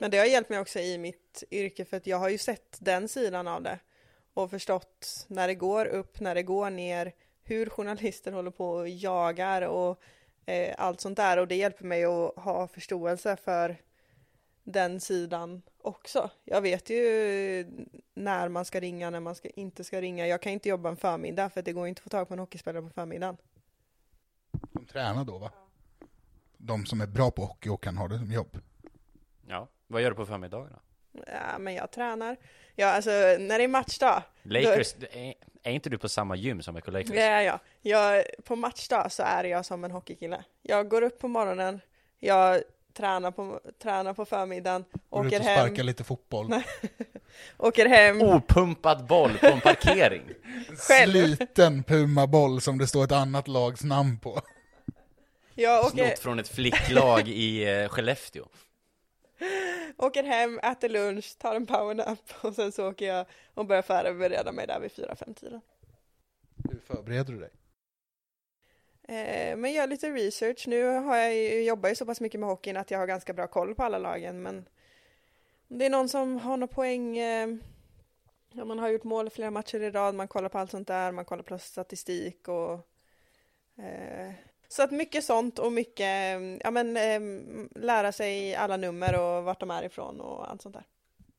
Men 0.00 0.10
det 0.10 0.18
har 0.18 0.24
hjälpt 0.24 0.50
mig 0.50 0.58
också 0.58 0.78
i 0.78 0.98
mitt 0.98 1.44
yrke 1.50 1.84
för 1.84 1.96
att 1.96 2.06
jag 2.06 2.18
har 2.18 2.28
ju 2.28 2.38
sett 2.38 2.76
den 2.80 3.08
sidan 3.08 3.48
av 3.48 3.62
det 3.62 3.78
och 4.34 4.50
förstått 4.50 5.26
när 5.28 5.48
det 5.48 5.54
går 5.54 5.86
upp, 5.86 6.20
när 6.20 6.34
det 6.34 6.42
går 6.42 6.70
ner, 6.70 7.12
hur 7.42 7.68
journalister 7.68 8.32
håller 8.32 8.50
på 8.50 8.70
och 8.70 8.88
jagar 8.88 9.62
och 9.62 10.02
eh, 10.46 10.74
allt 10.78 11.00
sånt 11.00 11.16
där 11.16 11.36
och 11.36 11.48
det 11.48 11.56
hjälper 11.56 11.84
mig 11.84 12.04
att 12.04 12.36
ha 12.36 12.68
förståelse 12.68 13.36
för 13.36 13.76
den 14.64 15.00
sidan 15.00 15.62
också. 15.78 16.30
Jag 16.44 16.60
vet 16.60 16.90
ju 16.90 17.66
när 18.14 18.48
man 18.48 18.64
ska 18.64 18.80
ringa, 18.80 19.10
när 19.10 19.20
man 19.20 19.34
ska, 19.34 19.48
inte 19.48 19.84
ska 19.84 20.00
ringa. 20.00 20.26
Jag 20.26 20.42
kan 20.42 20.52
inte 20.52 20.68
jobba 20.68 20.88
en 20.88 20.96
förmiddag 20.96 21.50
för 21.50 21.62
det 21.62 21.72
går 21.72 21.88
inte 21.88 21.98
att 21.98 22.02
få 22.02 22.08
tag 22.08 22.28
på 22.28 22.34
en 22.34 22.40
hockeyspelare 22.40 22.82
på 22.82 22.90
förmiddagen. 22.90 23.36
De 24.72 24.84
tränar 24.86 25.24
då 25.24 25.38
va? 25.38 25.52
De 26.56 26.86
som 26.86 27.00
är 27.00 27.06
bra 27.06 27.30
på 27.30 27.44
hockey 27.44 27.68
och 27.68 27.82
kan 27.82 27.96
ha 27.96 28.08
det 28.08 28.18
som 28.18 28.32
jobb. 28.32 28.58
Ja, 29.46 29.68
vad 29.88 30.02
gör 30.02 30.10
du 30.10 30.16
på 30.16 30.26
förmiddagarna? 30.26 30.78
Ja, 31.12 31.58
men 31.58 31.74
jag 31.74 31.90
tränar. 31.90 32.36
Ja, 32.74 32.86
alltså 32.86 33.10
när 33.10 33.58
det 33.58 33.64
är 33.64 33.68
matchdag. 33.68 34.22
Lakers, 34.42 34.92
då... 34.92 35.06
är, 35.12 35.34
är, 35.62 35.72
inte 35.72 35.90
du 35.90 35.98
på 35.98 36.08
samma 36.08 36.36
gym 36.36 36.62
som 36.62 36.76
Echo 36.76 36.90
Lakers? 36.90 37.14
Ja, 37.14 37.42
ja. 37.42 37.58
Jag, 37.82 38.24
på 38.44 38.56
matchdag 38.56 39.12
så 39.12 39.22
är 39.22 39.44
jag 39.44 39.66
som 39.66 39.84
en 39.84 39.90
hockeykille. 39.90 40.44
Jag 40.62 40.88
går 40.88 41.02
upp 41.02 41.18
på 41.18 41.28
morgonen, 41.28 41.80
jag 42.18 42.62
tränar 42.98 43.30
på, 43.30 43.60
tränar 43.82 44.14
på 44.14 44.24
förmiddagen, 44.24 44.84
går 45.10 45.26
åker 45.26 45.36
ut 45.36 45.40
och 45.40 45.46
hem. 45.46 45.66
sparkar 45.66 45.82
lite 45.82 46.04
fotboll. 46.04 46.54
åker 47.56 47.86
hem. 47.86 48.22
Opumpad 48.22 49.06
boll 49.06 49.38
på 49.38 49.46
en 49.46 49.60
parkering. 49.60 50.22
Själv. 50.88 51.12
Sliten 51.12 51.82
Puma-boll 51.84 52.60
som 52.60 52.78
det 52.78 52.86
står 52.86 53.04
ett 53.04 53.12
annat 53.12 53.48
lags 53.48 53.84
namn 53.84 54.18
på. 54.18 54.40
Jag 55.54 55.84
åker... 55.84 55.90
Snott 55.90 56.18
från 56.18 56.38
ett 56.38 56.48
flicklag 56.48 57.28
i 57.28 57.82
uh, 57.82 57.88
Skellefteå. 57.88 58.44
Åker 59.96 60.22
hem, 60.22 60.58
äter 60.58 60.88
lunch, 60.88 61.38
tar 61.38 61.54
en 61.54 61.66
powernap 61.66 62.18
och 62.40 62.54
sen 62.54 62.72
så 62.72 62.88
åker 62.88 63.06
jag 63.06 63.26
och 63.54 63.66
börjar 63.66 63.82
förbereda 63.82 64.52
mig 64.52 64.66
där 64.66 64.80
vid 64.80 64.90
4-5 64.90 65.34
tiden. 65.34 65.60
Hur 66.70 66.78
förbereder 66.78 67.32
du 67.32 67.38
dig? 67.38 67.50
Eh, 69.08 69.56
men 69.56 69.72
gör 69.72 69.86
lite 69.86 70.10
research. 70.10 70.68
Nu 70.68 70.84
har 70.84 71.16
jag 71.16 71.34
ju, 71.34 71.62
jobbar 71.62 71.88
ju 71.88 71.94
så 71.94 72.06
pass 72.06 72.20
mycket 72.20 72.40
med 72.40 72.48
hockeyn 72.48 72.76
att 72.76 72.90
jag 72.90 72.98
har 72.98 73.06
ganska 73.06 73.32
bra 73.32 73.46
koll 73.46 73.74
på 73.74 73.82
alla 73.82 73.98
lagen, 73.98 74.42
men 74.42 74.68
om 75.68 75.78
det 75.78 75.86
är 75.86 75.90
någon 75.90 76.08
som 76.08 76.36
har 76.38 76.56
någon 76.56 76.68
poäng, 76.68 77.18
eh, 77.18 77.48
ja, 78.52 78.64
man 78.64 78.78
har 78.78 78.88
gjort 78.88 79.04
mål 79.04 79.30
flera 79.30 79.50
matcher 79.50 79.80
i 79.80 79.90
rad, 79.90 80.14
man 80.14 80.28
kollar 80.28 80.48
på 80.48 80.58
allt 80.58 80.70
sånt 80.70 80.88
där, 80.88 81.12
man 81.12 81.24
kollar 81.24 81.42
på 81.42 81.58
statistik 81.58 82.48
och 82.48 82.72
eh, 83.76 84.32
så 84.68 84.82
att 84.82 84.90
mycket 84.90 85.24
sånt 85.24 85.58
och 85.58 85.72
mycket, 85.72 86.36
mm, 86.36 86.60
ja 86.64 86.70
men 86.70 86.96
ehm, 86.96 87.68
lära 87.74 88.12
sig 88.12 88.54
alla 88.54 88.76
nummer 88.76 89.20
och 89.20 89.44
vart 89.44 89.60
de 89.60 89.70
är 89.70 89.82
ifrån 89.82 90.20
och 90.20 90.50
allt 90.50 90.62
sånt 90.62 90.74
där. 90.74 90.84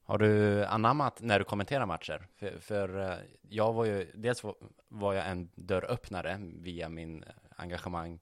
Har 0.04 0.18
du 0.18 0.66
anammat 0.66 1.22
när 1.22 1.40
du 1.40 1.46
kommenterar 1.46 1.86
matcher? 1.86 2.28
För, 2.36 2.60
för 2.60 3.12
eh, 3.12 3.18
jag 3.50 3.74
var 3.74 3.86
ju, 3.86 4.12
dels 4.14 4.44
var 4.88 5.14
jag 5.14 5.28
en 5.28 5.50
dörröppnare 5.56 6.40
via 6.42 6.90
min 6.90 7.24
engagemang 7.56 8.20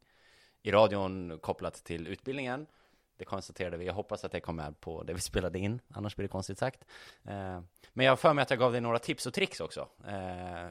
i 0.61 0.71
radion 0.71 1.39
kopplat 1.41 1.73
till 1.73 2.07
utbildningen. 2.07 2.67
Det 3.17 3.25
konstaterade 3.25 3.77
vi. 3.77 3.85
Jag 3.85 3.93
hoppas 3.93 4.25
att 4.25 4.31
det 4.31 4.39
kom 4.39 4.55
med 4.55 4.79
på 4.79 5.03
det 5.03 5.13
vi 5.13 5.21
spelade 5.21 5.59
in, 5.59 5.79
annars 5.93 6.15
blir 6.15 6.23
det 6.23 6.31
konstigt 6.31 6.57
sagt. 6.57 6.85
Eh, 7.23 7.61
men 7.93 8.05
jag 8.05 8.11
har 8.11 8.17
för 8.17 8.33
mig 8.33 8.41
att 8.41 8.49
jag 8.49 8.59
gav 8.59 8.71
dig 8.71 8.81
några 8.81 8.99
tips 8.99 9.25
och 9.25 9.33
tricks 9.33 9.59
också. 9.59 9.87
Eh, 10.07 10.67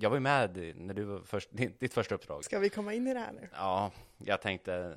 jag 0.00 0.10
var 0.10 0.16
ju 0.16 0.20
med 0.20 0.74
när 0.76 0.94
du 0.94 1.04
var 1.04 1.20
först, 1.24 1.48
ditt 1.78 1.94
första 1.94 2.14
uppdrag. 2.14 2.44
Ska 2.44 2.58
vi 2.58 2.68
komma 2.68 2.94
in 2.94 3.06
i 3.06 3.14
det 3.14 3.20
här 3.20 3.32
nu? 3.32 3.48
Ja, 3.52 3.90
jag 4.18 4.42
tänkte 4.42 4.94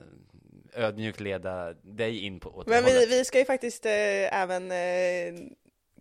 ödmjukt 0.74 1.20
leda 1.20 1.74
dig 1.74 2.20
in 2.20 2.40
på 2.40 2.50
åt 2.50 2.68
Men 2.68 2.86
vi, 2.86 3.06
vi 3.06 3.26
ska 3.26 3.40
ju 3.40 3.46
faktiskt 3.46 3.86
eh, 3.86 3.92
även 4.42 4.72
eh, 4.72 5.52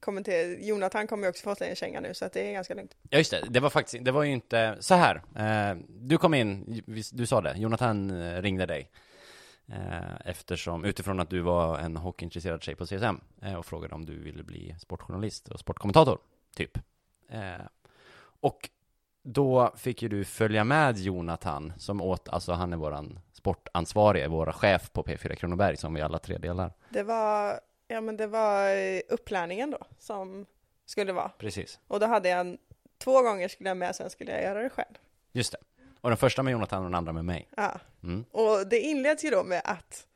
kommentera, 0.01 0.59
Jonathan 0.59 1.07
kommer 1.07 1.25
ju 1.25 1.31
också 1.31 1.55
få 1.55 1.65
en 1.65 1.77
känga 1.77 2.01
nu 2.01 2.15
så 2.15 2.25
att 2.25 2.33
det 2.33 2.49
är 2.49 2.53
ganska 2.53 2.75
lugnt. 2.75 2.97
Ja 3.11 3.19
just 3.19 3.31
det, 3.31 3.47
det 3.51 3.61
var 3.61 3.71
faktiskt, 3.71 4.05
det 4.05 4.13
var 4.13 4.23
ju 4.23 4.33
inte 4.33 4.77
så 4.81 4.95
här. 4.95 5.23
Eh, 5.37 5.77
du 5.89 6.19
kom 6.19 6.35
in, 6.35 6.83
du 7.13 7.27
sa 7.27 7.41
det, 7.41 7.55
Jonathan 7.57 8.11
eh, 8.11 8.43
ringde 8.43 8.67
dig. 8.67 8.91
Eh, 9.67 10.17
eftersom, 10.25 10.85
utifrån 10.85 11.21
att 11.21 11.31
du 11.31 11.41
var 11.41 11.79
en 11.79 11.97
hockeyintresserad 11.97 12.63
tjej 12.63 12.75
på 12.75 12.87
CSM 12.87 13.21
eh, 13.43 13.55
och 13.55 13.67
frågade 13.67 13.95
om 13.95 14.07
du 14.07 14.19
ville 14.19 14.43
bli 14.43 14.77
sportjournalist 14.79 15.49
och 15.49 15.61
sportkommentator, 15.61 16.19
typ. 16.57 16.79
Och 18.41 18.71
då 19.23 19.73
fick 19.77 20.03
ju 20.03 20.09
du 20.09 20.25
följa 20.25 20.65
med 20.65 20.99
Jonathan, 20.99 21.73
som 21.79 22.01
åt, 22.01 22.29
alltså 22.29 22.53
han 22.53 22.73
är 22.73 22.77
våran 22.77 23.19
sportansvarige, 23.33 24.29
våra 24.29 24.53
chef 24.53 24.93
på 24.93 25.03
P4 25.03 25.35
Kronoberg, 25.35 25.77
som 25.77 25.95
vi 25.95 26.01
alla 26.01 26.19
tre 26.19 26.39
delar. 26.39 26.73
Det 26.89 27.03
var 27.03 27.61
Ja 27.91 28.01
men 28.01 28.17
det 28.17 28.27
var 28.27 28.77
eh, 28.77 29.01
upplärningen 29.09 29.71
då 29.71 29.79
som 29.99 30.47
skulle 30.87 31.13
vara. 31.13 31.29
Precis. 31.29 31.79
Och 31.87 32.01
då 32.01 32.07
hade 32.07 32.29
jag 32.29 32.57
två 32.99 33.23
gånger 33.23 33.49
skulle 33.49 33.71
jag 33.71 33.77
med, 33.77 33.97
sen 33.97 34.11
skulle 34.11 34.33
jag 34.33 34.43
göra 34.43 34.63
det 34.63 34.71
själv. 34.71 34.95
Just 35.33 35.53
det. 35.53 35.59
Och 36.01 36.11
den 36.11 36.17
första 36.17 36.43
med 36.43 36.53
Jonathan 36.53 36.79
och 36.79 36.85
den 36.85 36.95
andra 36.95 37.13
med 37.13 37.25
mig. 37.25 37.49
Ja. 37.57 37.81
Mm. 38.03 38.25
Och 38.31 38.67
det 38.67 38.81
inleds 38.81 39.25
ju 39.25 39.31
då 39.31 39.45
med 39.45 39.63
att 39.65 40.07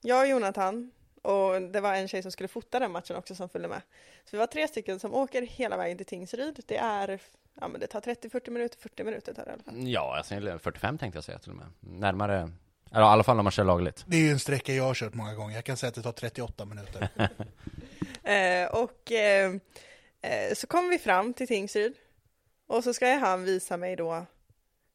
jag 0.00 0.20
och 0.20 0.28
Jonathan 0.28 0.90
och 1.22 1.62
det 1.62 1.80
var 1.80 1.94
en 1.94 2.08
tjej 2.08 2.22
som 2.22 2.32
skulle 2.32 2.48
fota 2.48 2.78
den 2.78 2.92
matchen 2.92 3.16
också 3.16 3.34
som 3.34 3.48
följde 3.48 3.68
med. 3.68 3.82
Så 4.24 4.30
vi 4.30 4.38
var 4.38 4.46
tre 4.46 4.68
stycken 4.68 5.00
som 5.00 5.14
åker 5.14 5.42
hela 5.42 5.76
vägen 5.76 5.96
till 5.96 6.06
Tingsryd. 6.06 6.62
Det 6.66 6.76
är, 6.76 7.20
ja 7.60 7.68
men 7.68 7.80
det 7.80 7.86
tar 7.86 8.00
30-40 8.00 8.50
minuter, 8.50 8.78
40 8.78 9.04
minuter 9.04 9.34
tar 9.34 9.44
det 9.44 9.50
i 9.50 9.52
alla 9.52 9.62
fall. 9.62 9.88
Ja, 9.88 10.16
alltså 10.16 10.58
45 10.58 10.98
tänkte 10.98 11.16
jag 11.16 11.24
säga 11.24 11.38
till 11.38 11.50
och 11.50 11.56
med. 11.56 11.66
Närmare 11.80 12.50
eller 12.92 13.02
i 13.02 13.08
alla 13.08 13.24
fall 13.24 13.38
om 13.38 13.44
man 13.44 13.50
kör 13.50 13.64
lagligt. 13.64 14.04
Det 14.06 14.16
är 14.16 14.20
ju 14.20 14.30
en 14.30 14.38
sträcka 14.38 14.72
jag 14.72 14.84
har 14.84 14.94
kört 14.94 15.14
många 15.14 15.34
gånger. 15.34 15.54
Jag 15.54 15.64
kan 15.64 15.76
säga 15.76 15.88
att 15.88 15.94
det 15.94 16.02
tar 16.02 16.12
38 16.12 16.64
minuter. 16.64 17.08
eh, 18.22 18.82
och 18.82 19.12
eh, 19.12 19.52
eh, 20.22 20.54
så 20.54 20.66
kommer 20.66 20.90
vi 20.90 20.98
fram 20.98 21.32
till 21.32 21.48
Tingsryd. 21.48 21.94
Och 22.66 22.84
så 22.84 22.94
ska 22.94 23.06
han 23.06 23.44
visa 23.44 23.76
mig 23.76 23.96
då 23.96 24.26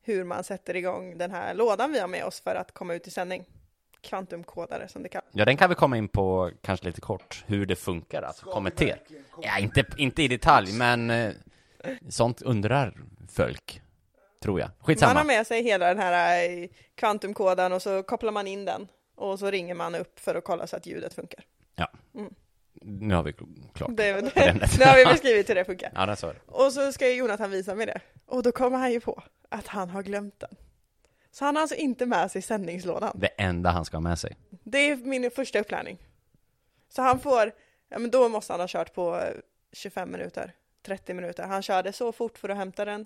hur 0.04 0.24
man 0.24 0.44
sätter 0.44 0.76
igång 0.76 1.18
den 1.18 1.32
här 1.32 1.54
lådan 1.54 1.92
vi 1.92 2.00
har 2.00 2.08
med 2.08 2.26
oss 2.26 2.42
för 2.42 2.56
att 2.56 2.74
komma 2.74 2.94
ut 2.94 3.08
i 3.08 3.12
sändning. 3.12 3.46
Kvantumkodare 4.02 4.88
som 4.88 5.04
det 5.04 5.10
kallas. 5.10 5.30
Ja, 5.32 5.46
den 5.46 5.58
kan 5.58 5.70
vi 5.70 5.76
komma 5.76 5.98
in 5.98 6.08
på 6.08 6.52
kanske 6.62 6.86
lite 6.86 7.02
kort, 7.02 7.44
hur 7.48 7.66
det 7.66 7.76
funkar 7.76 8.22
att 8.22 8.42
kommentera. 8.42 8.98
Ja, 9.42 9.60
inte, 9.60 9.86
inte 9.98 10.24
i 10.24 10.28
detalj, 10.28 10.74
men 10.74 11.10
eh, 11.10 11.32
sånt 12.10 12.42
undrar 12.42 12.94
folk 13.30 13.82
tror 14.44 14.60
jag. 14.60 14.70
Skitsamma. 14.80 15.14
Man 15.14 15.18
har 15.18 15.26
med 15.26 15.48
sig 15.48 15.64
hela 15.64 15.88
den 15.88 16.00
här 16.00 16.50
eh, 16.50 16.68
kvantumkoden 16.96 17.74
och 17.74 17.82
så 17.82 18.04
kopplar 18.04 18.32
man 18.32 18.48
in 18.48 18.66
den 18.66 18.88
och 19.16 19.40
så 19.40 19.52
ringer 19.52 19.74
man 19.74 19.96
upp 19.96 20.20
för 20.20 20.36
att 20.36 20.44
kolla 20.44 20.68
så 20.68 20.76
att 20.76 20.86
ljudet 20.86 21.14
funkar. 21.14 21.44
Ja. 21.76 21.92
Mm. 22.16 22.34
Nu 22.82 23.16
har 23.16 23.24
vi 23.24 23.34
klart 23.74 23.90
det. 23.98 24.22
det 24.36 24.80
nu 24.80 24.86
har 24.86 24.98
vi 24.98 25.06
beskrivit 25.06 25.50
hur 25.50 25.56
det 25.56 25.66
funkar. 25.66 25.92
Ja, 25.96 26.06
det 26.06 26.16
så. 26.16 26.34
Och 26.46 26.74
så 26.74 26.92
ska 26.92 27.10
Jonathan 27.10 27.52
visa 27.52 27.76
mig 27.76 27.86
det. 27.86 28.02
Och 28.26 28.44
då 28.44 28.52
kommer 28.52 28.78
han 28.78 28.92
ju 28.92 29.00
på 29.00 29.24
att 29.50 29.68
han 29.68 29.90
har 29.90 30.04
glömt 30.04 30.40
den. 30.40 30.56
Så 31.32 31.46
han 31.46 31.56
har 31.56 31.62
alltså 31.62 31.76
inte 31.76 32.06
med 32.06 32.32
sig 32.32 32.42
sändningslådan. 32.42 33.20
Det 33.20 33.28
enda 33.28 33.70
han 33.70 33.86
ska 33.86 33.98
ha 33.98 34.02
med 34.02 34.20
sig. 34.20 34.38
Det 34.50 34.78
är 34.78 34.96
min 34.96 35.32
första 35.32 35.60
upplärning. 35.60 35.98
Så 36.90 37.02
han 37.02 37.20
får, 37.20 37.52
ja 37.90 38.00
men 38.00 38.12
då 38.12 38.30
måste 38.30 38.54
han 38.54 38.60
ha 38.60 38.68
kört 38.68 38.94
på 38.94 39.24
25 39.72 40.12
minuter, 40.12 40.54
30 40.84 41.14
minuter. 41.14 41.44
Han 41.44 41.62
körde 41.62 41.94
så 41.94 42.12
fort 42.12 42.38
för 42.38 42.50
att 42.50 42.58
hämta 42.58 42.86
den. 42.86 43.06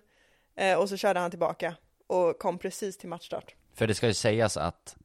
Eh, 0.56 0.80
och 0.80 0.90
så 0.90 0.98
körde 0.98 1.20
han 1.20 1.30
tillbaka 1.30 1.76
och 2.08 2.40
kom 2.40 2.58
precis 2.58 2.98
till 2.98 3.10
matchstart. 3.10 3.56
För 3.74 3.88
det 3.88 3.96
ska 3.96 4.08
ju 4.08 4.14
sägas 4.14 4.58
att 4.58 4.96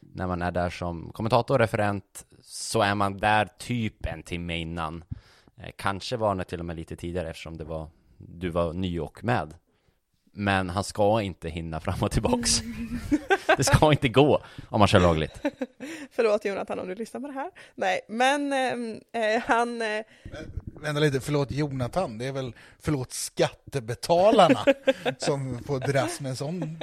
när 0.00 0.26
man 0.26 0.42
är 0.42 0.50
där 0.50 0.70
som 0.70 1.12
kommentator, 1.12 1.58
referent, 1.58 2.26
så 2.40 2.82
är 2.82 2.94
man 2.94 3.18
där 3.18 3.48
typ 3.58 4.06
en 4.06 4.22
timme 4.22 4.56
innan. 4.56 5.04
Eh, 5.56 5.70
kanske 5.76 6.16
var 6.16 6.34
det 6.34 6.44
till 6.44 6.60
och 6.60 6.66
med 6.66 6.76
lite 6.76 6.96
tidigare 6.96 7.30
eftersom 7.30 7.56
det 7.56 7.64
var, 7.64 7.88
du 8.18 8.48
var 8.48 8.72
ny 8.72 9.00
och 9.00 9.24
med. 9.24 9.54
Men 10.32 10.70
han 10.70 10.84
ska 10.84 11.22
inte 11.22 11.48
hinna 11.48 11.80
fram 11.80 12.02
och 12.02 12.10
tillbaks. 12.10 12.60
det 13.56 13.64
ska 13.64 13.92
inte 13.92 14.08
gå 14.08 14.42
om 14.68 14.78
man 14.78 14.88
kör 14.88 15.00
lagligt. 15.00 15.40
Förlåt 16.10 16.44
Jonathan 16.44 16.78
om 16.78 16.88
du 16.88 16.94
lyssnar 16.94 17.20
på 17.20 17.26
det 17.26 17.32
här. 17.32 17.50
Nej, 17.74 18.00
men 18.08 18.52
ehm, 18.52 19.00
eh, 19.12 19.42
han... 19.46 19.82
Eh... 19.82 20.04
Vänta 20.80 21.00
lite, 21.00 21.20
förlåt 21.20 21.50
Jonathan, 21.50 22.18
det 22.18 22.26
är 22.26 22.32
väl 22.32 22.54
förlåt 22.78 23.12
skattebetalarna 23.12 24.64
som 25.18 25.58
får 25.64 25.80
dras 25.80 26.20
med 26.20 26.38
sån 26.38 26.78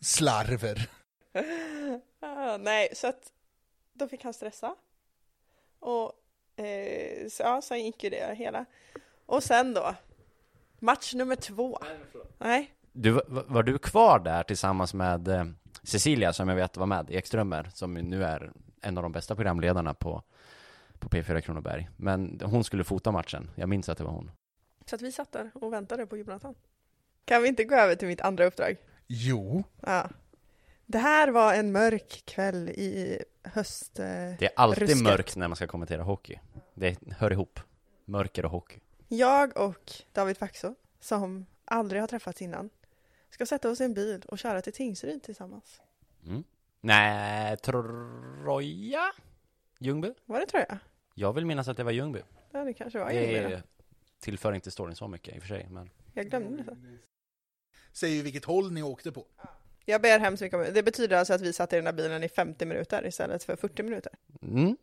slarver. 0.00 0.88
Ah, 2.20 2.56
nej, 2.56 2.88
så 2.94 3.06
att 3.08 3.32
då 3.92 4.08
fick 4.08 4.24
han 4.24 4.32
stressa. 4.34 4.74
Och 5.78 6.12
eh, 6.64 7.28
så, 7.30 7.42
ja, 7.42 7.62
sen 7.62 7.84
gick 7.84 8.04
ju 8.04 8.10
det 8.10 8.34
hela. 8.36 8.64
Och 9.26 9.42
sen 9.42 9.74
då, 9.74 9.94
match 10.78 11.14
nummer 11.14 11.36
två. 11.36 11.78
Nej, 12.38 12.74
Du, 12.92 13.10
var 13.10 13.44
var 13.48 13.62
du 13.62 13.78
kvar 13.78 14.18
där 14.18 14.42
tillsammans 14.42 14.94
med 14.94 15.28
eh, 15.28 15.44
Cecilia 15.82 16.32
som 16.32 16.48
jag 16.48 16.56
vet 16.56 16.76
var 16.76 16.86
med, 16.86 17.10
Ekströmer, 17.10 17.70
som 17.74 17.94
nu 17.94 18.24
är 18.24 18.52
en 18.80 18.96
av 18.98 19.02
de 19.02 19.12
bästa 19.12 19.34
programledarna 19.34 19.94
på, 19.94 20.22
på 21.00 21.08
P4 21.08 21.40
Kronoberg. 21.40 21.88
Men 21.96 22.40
hon 22.44 22.64
skulle 22.64 22.84
fota 22.84 23.12
matchen, 23.12 23.50
jag 23.54 23.68
minns 23.68 23.88
att 23.88 23.98
det 23.98 24.04
var 24.04 24.10
hon. 24.12 24.30
så 24.86 24.94
att 24.96 25.02
vi 25.02 25.12
satt 25.12 25.32
där 25.32 25.50
och 25.54 25.72
väntade 25.72 26.06
på 26.06 26.16
Jonathan. 26.16 26.54
Kan 27.24 27.42
vi 27.42 27.48
inte 27.48 27.64
gå 27.64 27.74
över 27.74 27.94
till 27.94 28.08
mitt 28.08 28.20
andra 28.20 28.44
uppdrag? 28.44 28.76
Jo, 29.06 29.64
Ja. 29.80 30.08
Det 30.86 30.98
här 30.98 31.28
var 31.28 31.54
en 31.54 31.72
mörk 31.72 32.22
kväll 32.26 32.68
i 32.68 33.18
höst. 33.44 33.98
Eh, 33.98 34.04
Det 34.38 34.42
är 34.42 34.50
alltid 34.56 34.82
Rusket. 34.82 35.02
mörkt 35.02 35.36
när 35.36 35.48
man 35.48 35.56
ska 35.56 35.66
kommentera 35.66 36.02
hockey. 36.02 36.38
Det 36.74 36.98
hör 37.18 37.30
ihop. 37.32 37.60
Mörker 38.04 38.44
och 38.44 38.50
hockey. 38.50 38.80
Jag 39.08 39.56
och 39.56 39.92
David 40.12 40.36
Faxå, 40.38 40.74
som 41.00 41.46
aldrig 41.64 42.02
har 42.02 42.06
träffats 42.08 42.42
innan, 42.42 42.70
ska 43.30 43.46
sätta 43.46 43.70
oss 43.70 43.80
i 43.80 43.84
en 43.84 43.94
bil 43.94 44.22
och 44.28 44.38
köra 44.38 44.62
till 44.62 44.72
Tingsryd 44.72 45.22
tillsammans. 45.22 45.80
Mm. 46.26 46.44
Nej, 46.80 47.56
Troja? 47.56 49.12
Ljungby? 49.78 50.14
Var 50.26 50.40
det 50.40 50.46
tror 50.46 50.60
jag? 51.20 51.32
Vill 51.32 51.46
minnas 51.46 51.68
att 51.68 51.76
det 51.76 51.84
var 51.84 51.92
Ljungby. 51.92 52.20
Ja, 52.52 52.64
det 52.64 52.72
kanske 52.72 52.98
var. 52.98 53.10
Jag, 53.10 53.50
Det 53.50 53.62
tillför 54.20 54.52
inte 54.52 54.70
storyn 54.70 54.96
så 54.96 55.08
mycket 55.08 55.36
i 55.36 55.38
och 55.38 55.42
för 55.42 55.48
sig, 55.48 55.66
men 55.70 55.90
jag 56.14 56.26
glömde 56.26 56.62
det. 56.62 56.76
säger 57.92 58.16
ju 58.16 58.22
vilket 58.22 58.44
håll 58.44 58.72
ni 58.72 58.82
åkte 58.82 59.12
på. 59.12 59.24
Jag 59.84 60.02
ber 60.02 60.18
hemskt 60.18 60.42
mycket 60.42 60.58
om 60.68 60.74
det. 60.74 60.82
betyder 60.82 61.16
alltså 61.16 61.34
att 61.34 61.40
vi 61.40 61.52
satt 61.52 61.72
i 61.72 61.76
den 61.76 61.86
här 61.86 61.92
bilen 61.92 62.24
i 62.24 62.28
50 62.28 62.64
minuter 62.64 63.06
istället 63.06 63.44
för 63.44 63.56
40 63.56 63.82
minuter. 63.82 64.12
mm. 64.42 64.76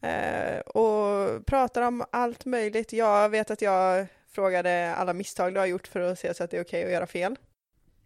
Eh, 0.00 0.60
och 0.60 1.46
pratar 1.46 1.82
om 1.82 2.04
allt 2.12 2.44
möjligt. 2.44 2.92
Jag 2.92 3.28
vet 3.28 3.50
att 3.50 3.62
jag 3.62 4.06
frågade 4.28 4.94
alla 4.94 5.12
misstag 5.12 5.54
du 5.54 5.60
har 5.60 5.66
gjort 5.66 5.86
för 5.86 6.00
att 6.00 6.18
se 6.18 6.34
så 6.34 6.44
att 6.44 6.50
det 6.50 6.56
är 6.56 6.64
okej 6.64 6.84
att 6.84 6.90
göra 6.90 7.06
fel. 7.06 7.36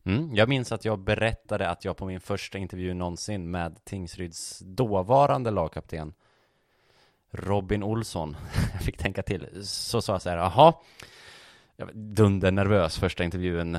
Mm. 0.05 0.35
Jag 0.35 0.49
minns 0.49 0.73
att 0.73 0.85
jag 0.85 0.99
berättade 0.99 1.69
att 1.69 1.85
jag 1.85 1.97
på 1.97 2.07
min 2.07 2.21
första 2.21 2.59
intervju 2.59 2.95
någonsin 2.95 3.51
med 3.51 3.85
Tingsryds 3.85 4.59
dåvarande 4.59 5.51
lagkapten 5.51 6.15
Robin 7.33 7.83
Olsson, 7.83 8.37
jag 8.73 8.83
fick 8.83 8.99
tänka 8.99 9.23
till, 9.23 9.67
så 9.67 10.03
sa 10.03 10.13
jag 10.13 10.23
så 10.23 10.31
här, 10.31 10.37
jaha, 10.37 10.75
jag 11.77 11.87
var 11.87 11.93
dundernervös 11.95 12.99
första 12.99 13.25
intervjun, 13.25 13.79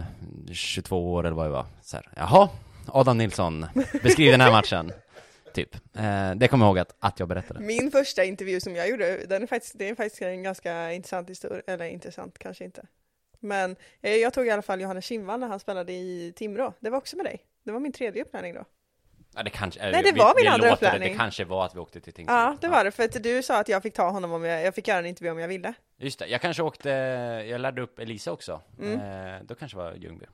22 0.51 1.13
år 1.13 1.25
eller 1.25 1.35
vad 1.35 1.45
det 1.45 1.51
var, 1.51 1.65
så 1.81 1.97
här, 1.97 2.09
jaha, 2.15 2.49
Adam 2.87 3.17
Nilsson, 3.17 3.65
beskriv 4.03 4.31
den 4.31 4.41
här 4.41 4.51
matchen, 4.51 4.91
typ. 5.53 5.75
Eh, 5.75 6.31
det 6.35 6.47
kommer 6.47 6.65
jag 6.65 6.69
ihåg 6.69 6.79
att, 6.79 6.95
att 6.99 7.19
jag 7.19 7.29
berättade. 7.29 7.59
Min 7.59 7.91
första 7.91 8.23
intervju 8.23 8.59
som 8.59 8.75
jag 8.75 8.89
gjorde, 8.89 9.25
den 9.25 9.43
är 9.43 9.47
faktiskt, 9.47 9.77
det 9.77 9.89
är 9.89 9.95
faktiskt 9.95 10.21
en 10.21 10.43
ganska 10.43 10.91
intressant 10.91 11.29
historia, 11.29 11.61
eller 11.67 11.85
intressant 11.85 12.39
kanske 12.39 12.65
inte. 12.65 12.85
Men 13.39 13.75
eh, 14.01 14.15
jag 14.15 14.33
tog 14.33 14.47
i 14.47 14.49
alla 14.49 14.61
fall 14.61 14.81
Johannes 14.81 15.05
Kinnvall 15.05 15.39
när 15.39 15.47
han 15.47 15.59
spelade 15.59 15.93
i 15.93 16.33
Timrå. 16.35 16.73
Det 16.79 16.89
var 16.89 16.97
också 16.97 17.15
med 17.17 17.25
dig. 17.25 17.39
Det 17.63 17.71
var 17.71 17.79
min 17.79 17.91
tredje 17.91 18.21
uppvärmning 18.21 18.53
då. 18.53 18.65
Ja, 19.35 19.43
det 19.43 19.49
kanske, 19.49 19.91
Nej, 19.91 20.03
det 20.03 20.11
var 20.11 20.41
min 20.41 20.47
andra 20.47 20.73
upplärning. 20.73 21.11
det 21.11 21.17
kanske 21.17 21.45
var 21.45 21.65
att 21.65 21.75
vi 21.75 21.79
åkte 21.79 21.99
till 22.01 22.13
Tingsryd. 22.13 22.37
Ja, 22.37 22.57
det 22.61 22.67
var 22.67 22.83
det. 22.83 22.91
För 22.91 23.03
att 23.03 23.23
du 23.23 23.43
sa 23.43 23.59
att 23.59 23.69
jag 23.69 23.83
fick 23.83 23.93
ta 23.93 24.09
honom 24.09 24.31
om 24.31 24.43
jag, 24.43 24.63
jag 24.63 24.75
fick 24.75 24.87
göra 24.87 24.99
en 24.99 25.05
intervju 25.05 25.31
om 25.31 25.39
jag 25.39 25.47
ville. 25.47 25.73
Just 25.97 26.19
det, 26.19 26.27
jag 26.27 26.41
kanske 26.41 26.63
åkte, 26.63 26.89
jag 27.49 27.61
lärde 27.61 27.81
upp 27.81 27.99
Elisa 27.99 28.31
också. 28.31 28.61
Mm. 28.79 28.99
Eh, 28.99 29.43
då 29.43 29.55
kanske 29.55 29.77
var 29.77 29.93
Ljungby. 29.93 30.25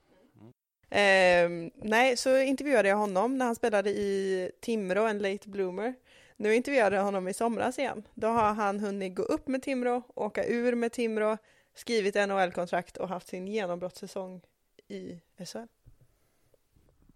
Ehm, 0.89 1.72
nej, 1.76 2.18
så 2.18 2.38
intervjuade 2.38 2.89
jag 2.89 2.95
honom 2.95 3.38
när 3.38 3.45
han 3.45 3.56
spelade 3.56 3.89
i 3.89 4.52
Timrå, 4.62 5.08
en 5.08 5.20
late 5.20 5.50
bloomer. 5.50 5.93
Nu 6.38 6.56
intervjuade 6.56 6.95
jag 6.95 7.04
honom 7.04 7.28
i 7.28 7.34
somras 7.34 7.80
igen. 7.80 8.08
Då 8.14 8.28
har 8.28 8.54
han 8.54 8.80
hunnit 8.80 9.16
gå 9.16 9.24
upp 9.24 9.47
med 9.47 9.64
Timrå, 9.64 10.02
åka 10.16 10.45
ur 10.45 10.76
med 10.76 10.91
Timrå, 10.91 11.38
skrivit 11.76 12.16
NHL-kontrakt 12.16 12.97
och 12.97 13.10
haft 13.10 13.28
sin 13.28 13.47
genombrottssäsong 13.47 14.41
i 14.88 15.20
SHL. 15.45 15.68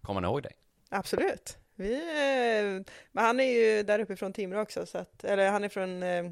Kommer 0.02 0.20
ni 0.20 0.26
ihåg 0.26 0.42
dig? 0.42 0.52
Absolut. 0.88 1.58
Vi, 1.76 1.94
eh, 1.94 2.94
men 3.12 3.24
han 3.24 3.40
är 3.40 3.44
ju 3.44 3.82
där 3.82 3.98
uppe 3.98 4.16
från 4.16 4.32
Timrå 4.32 4.60
också, 4.60 4.86
så 4.86 4.98
att, 4.98 5.24
eller 5.24 5.50
han 5.50 5.64
är 5.64 5.68
från 5.68 6.02
eh, 6.02 6.30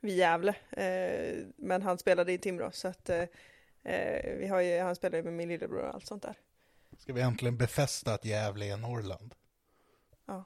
vid 0.00 0.16
Gävle, 0.16 0.54
eh, 0.70 1.46
men 1.56 1.82
han 1.82 1.98
spelade 1.98 2.32
i 2.32 2.38
Timrå, 2.38 2.70
så 2.70 2.88
att 2.88 3.08
eh, 3.08 3.24
eh, 3.82 4.36
vi 4.38 4.46
har 4.46 4.60
ju, 4.60 4.80
han 4.80 4.96
spelar 4.96 5.18
ju 5.18 5.24
med 5.24 5.32
min 5.32 5.48
lillebror 5.48 5.82
och 5.82 5.94
allt 5.94 6.06
sånt 6.06 6.22
där. 6.22 6.34
Ska 6.98 7.12
vi 7.12 7.20
äntligen 7.20 7.56
befästa 7.56 8.14
att 8.14 8.24
Gävle 8.24 8.66
är 8.66 8.76
Norrland? 8.76 9.34
Ja. 10.26 10.44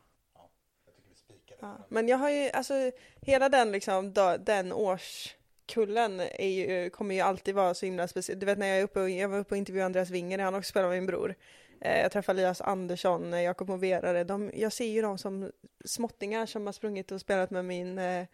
Ja, 1.61 1.87
men 1.89 2.09
jag 2.09 2.17
har 2.17 2.31
ju, 2.31 2.51
alltså 2.51 2.91
hela 3.21 3.49
den 3.49 3.73
liksom, 3.73 4.13
den 4.41 4.73
årskullen 4.73 6.21
är 6.21 6.49
ju, 6.49 6.91
kommer 6.91 7.15
ju 7.15 7.21
alltid 7.21 7.55
vara 7.55 7.75
så 7.75 7.87
himla 7.87 8.09
speciell. 8.09 8.39
Du 8.39 8.47
vet 8.47 8.59
när 8.59 8.67
jag 8.67 8.79
är 8.79 8.83
uppe 8.83 9.01
och, 9.01 9.11
jag 9.11 9.29
var 9.29 9.39
uppe 9.39 9.55
och 9.55 9.59
intervjuade 9.59 9.87
Andreas 9.87 10.11
Winger, 10.11 10.39
han 10.39 10.55
också 10.55 10.71
spelar 10.71 10.89
med 10.89 10.97
min 10.99 11.07
bror. 11.07 11.35
Eh, 11.81 11.99
jag 12.01 12.13
träffade 12.13 12.41
Elias 12.41 12.61
Andersson, 12.61 13.35
eh, 13.35 13.43
Jakob 13.43 13.69
Moverare, 13.69 14.25
de, 14.25 14.51
jag 14.55 14.73
ser 14.73 14.87
ju 14.87 15.03
dem 15.03 15.19
som 15.19 15.51
småttingar 15.85 16.47
som 16.47 16.67
har 16.67 16.73
sprungit 16.73 17.13
och 17.13 17.21
spelat 17.21 17.51
med 17.51 17.65
min 17.65 17.99
eh, 17.99 18.25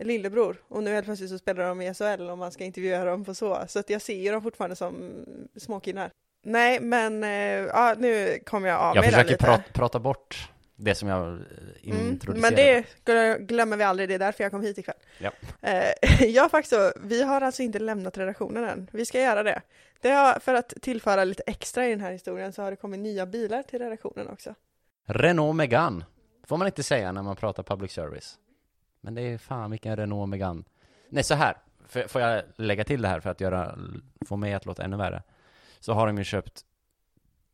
lillebror. 0.00 0.56
Och 0.68 0.82
nu 0.82 0.90
helt 0.94 1.04
plötsligt 1.06 1.30
så 1.30 1.38
spelar 1.38 1.68
de 1.68 1.80
i 1.82 1.94
SHL 1.94 2.30
om 2.30 2.38
man 2.38 2.52
ska 2.52 2.64
intervjua 2.64 3.04
dem 3.04 3.24
på 3.24 3.34
så. 3.34 3.64
Så 3.68 3.78
att 3.78 3.90
jag 3.90 4.02
ser 4.02 4.14
ju 4.16 4.32
dem 4.32 4.42
fortfarande 4.42 4.76
som 4.76 5.24
småkillar. 5.56 6.10
Nej, 6.44 6.80
men 6.80 7.24
eh, 7.24 7.30
ja, 7.30 7.94
nu 7.98 8.38
kommer 8.46 8.68
jag 8.68 8.80
av 8.80 8.96
Jag 8.96 9.02
mig 9.02 9.10
där 9.10 9.16
försöker 9.16 9.30
lite. 9.30 9.44
prata, 9.44 9.62
prata 9.72 9.98
bort 9.98 10.50
det 10.80 10.94
som 10.94 11.08
jag 11.08 11.26
eh, 11.28 11.34
Mm, 11.84 12.08
introducerade. 12.08 12.40
men 12.40 12.54
det 12.54 12.84
glö- 13.12 13.38
glömmer 13.38 13.76
vi 13.76 13.84
aldrig, 13.84 14.08
det 14.08 14.14
är 14.14 14.18
därför 14.18 14.44
jag 14.44 14.50
kom 14.52 14.62
hit 14.62 14.78
ikväll. 14.78 14.96
Ja. 15.18 15.30
Eh, 15.60 16.22
jag 16.28 16.50
faktiskt, 16.50 16.92
vi 17.02 17.22
har 17.22 17.40
alltså 17.40 17.62
inte 17.62 17.78
lämnat 17.78 18.18
redaktionen 18.18 18.64
än. 18.64 18.88
Vi 18.92 19.06
ska 19.06 19.20
göra 19.20 19.42
det. 19.42 19.62
det 20.00 20.10
har, 20.10 20.40
för 20.40 20.54
att 20.54 20.74
tillföra 20.82 21.24
lite 21.24 21.42
extra 21.46 21.86
i 21.86 21.90
den 21.90 22.00
här 22.00 22.12
historien 22.12 22.52
så 22.52 22.62
har 22.62 22.70
det 22.70 22.76
kommit 22.76 23.00
nya 23.00 23.26
bilar 23.26 23.62
till 23.62 23.78
redaktionen 23.78 24.28
också. 24.28 24.54
Renault 25.04 25.56
Megane. 25.56 26.04
Får 26.46 26.56
man 26.56 26.66
inte 26.66 26.82
säga 26.82 27.12
när 27.12 27.22
man 27.22 27.36
pratar 27.36 27.62
public 27.62 27.92
service. 27.92 28.38
Men 29.00 29.14
det 29.14 29.22
är 29.22 29.38
fan 29.38 29.70
vilken 29.70 29.96
Renault 29.96 30.28
Megane. 30.30 30.62
Nej, 31.08 31.24
så 31.24 31.34
här. 31.34 31.56
Får 32.08 32.20
jag 32.20 32.42
lägga 32.56 32.84
till 32.84 33.02
det 33.02 33.08
här 33.08 33.20
för 33.20 33.30
att 33.30 33.40
göra, 33.40 33.78
få 34.26 34.36
mig 34.36 34.54
att 34.54 34.66
låta 34.66 34.82
ännu 34.82 34.96
värre. 34.96 35.22
Så 35.80 35.92
har 35.92 36.06
de 36.06 36.18
ju 36.18 36.24
köpt 36.24 36.60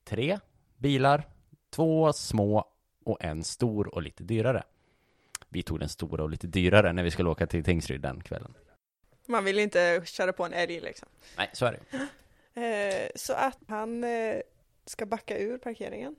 tre 0.05 0.39
bilar, 0.77 1.22
två 1.70 2.12
små 2.12 2.64
och 3.05 3.25
en 3.25 3.45
stor 3.45 3.95
och 3.95 4.03
lite 4.03 4.25
dyrare. 4.25 4.63
Vi 5.49 5.63
tog 5.63 5.81
den 5.81 5.89
stora 5.89 6.23
och 6.23 6.31
lite 6.31 6.47
dyrare 6.47 6.93
när 6.93 7.03
vi 7.03 7.11
skulle 7.11 7.29
åka 7.29 7.47
till 7.47 7.65
Tingsryd 7.65 8.01
den 8.01 8.21
kvällen. 8.21 8.55
Man 9.27 9.45
vill 9.45 9.59
inte 9.59 10.03
köra 10.05 10.33
på 10.33 10.45
en 10.45 10.53
älg 10.53 10.81
liksom. 10.81 11.09
Nej, 11.37 11.51
så 11.53 11.67
är 11.67 11.73
det. 11.73 11.99
Eh, 12.57 13.09
så 13.15 13.33
att 13.33 13.59
han 13.69 14.05
eh, 14.05 14.37
ska 14.87 15.07
backa 15.07 15.39
ur 15.39 15.59
parkeringen 15.59 16.17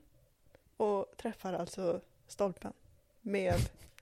och 0.76 1.06
träffar 1.16 1.52
alltså 1.52 2.00
stolpen 2.28 2.72
med, 3.22 3.54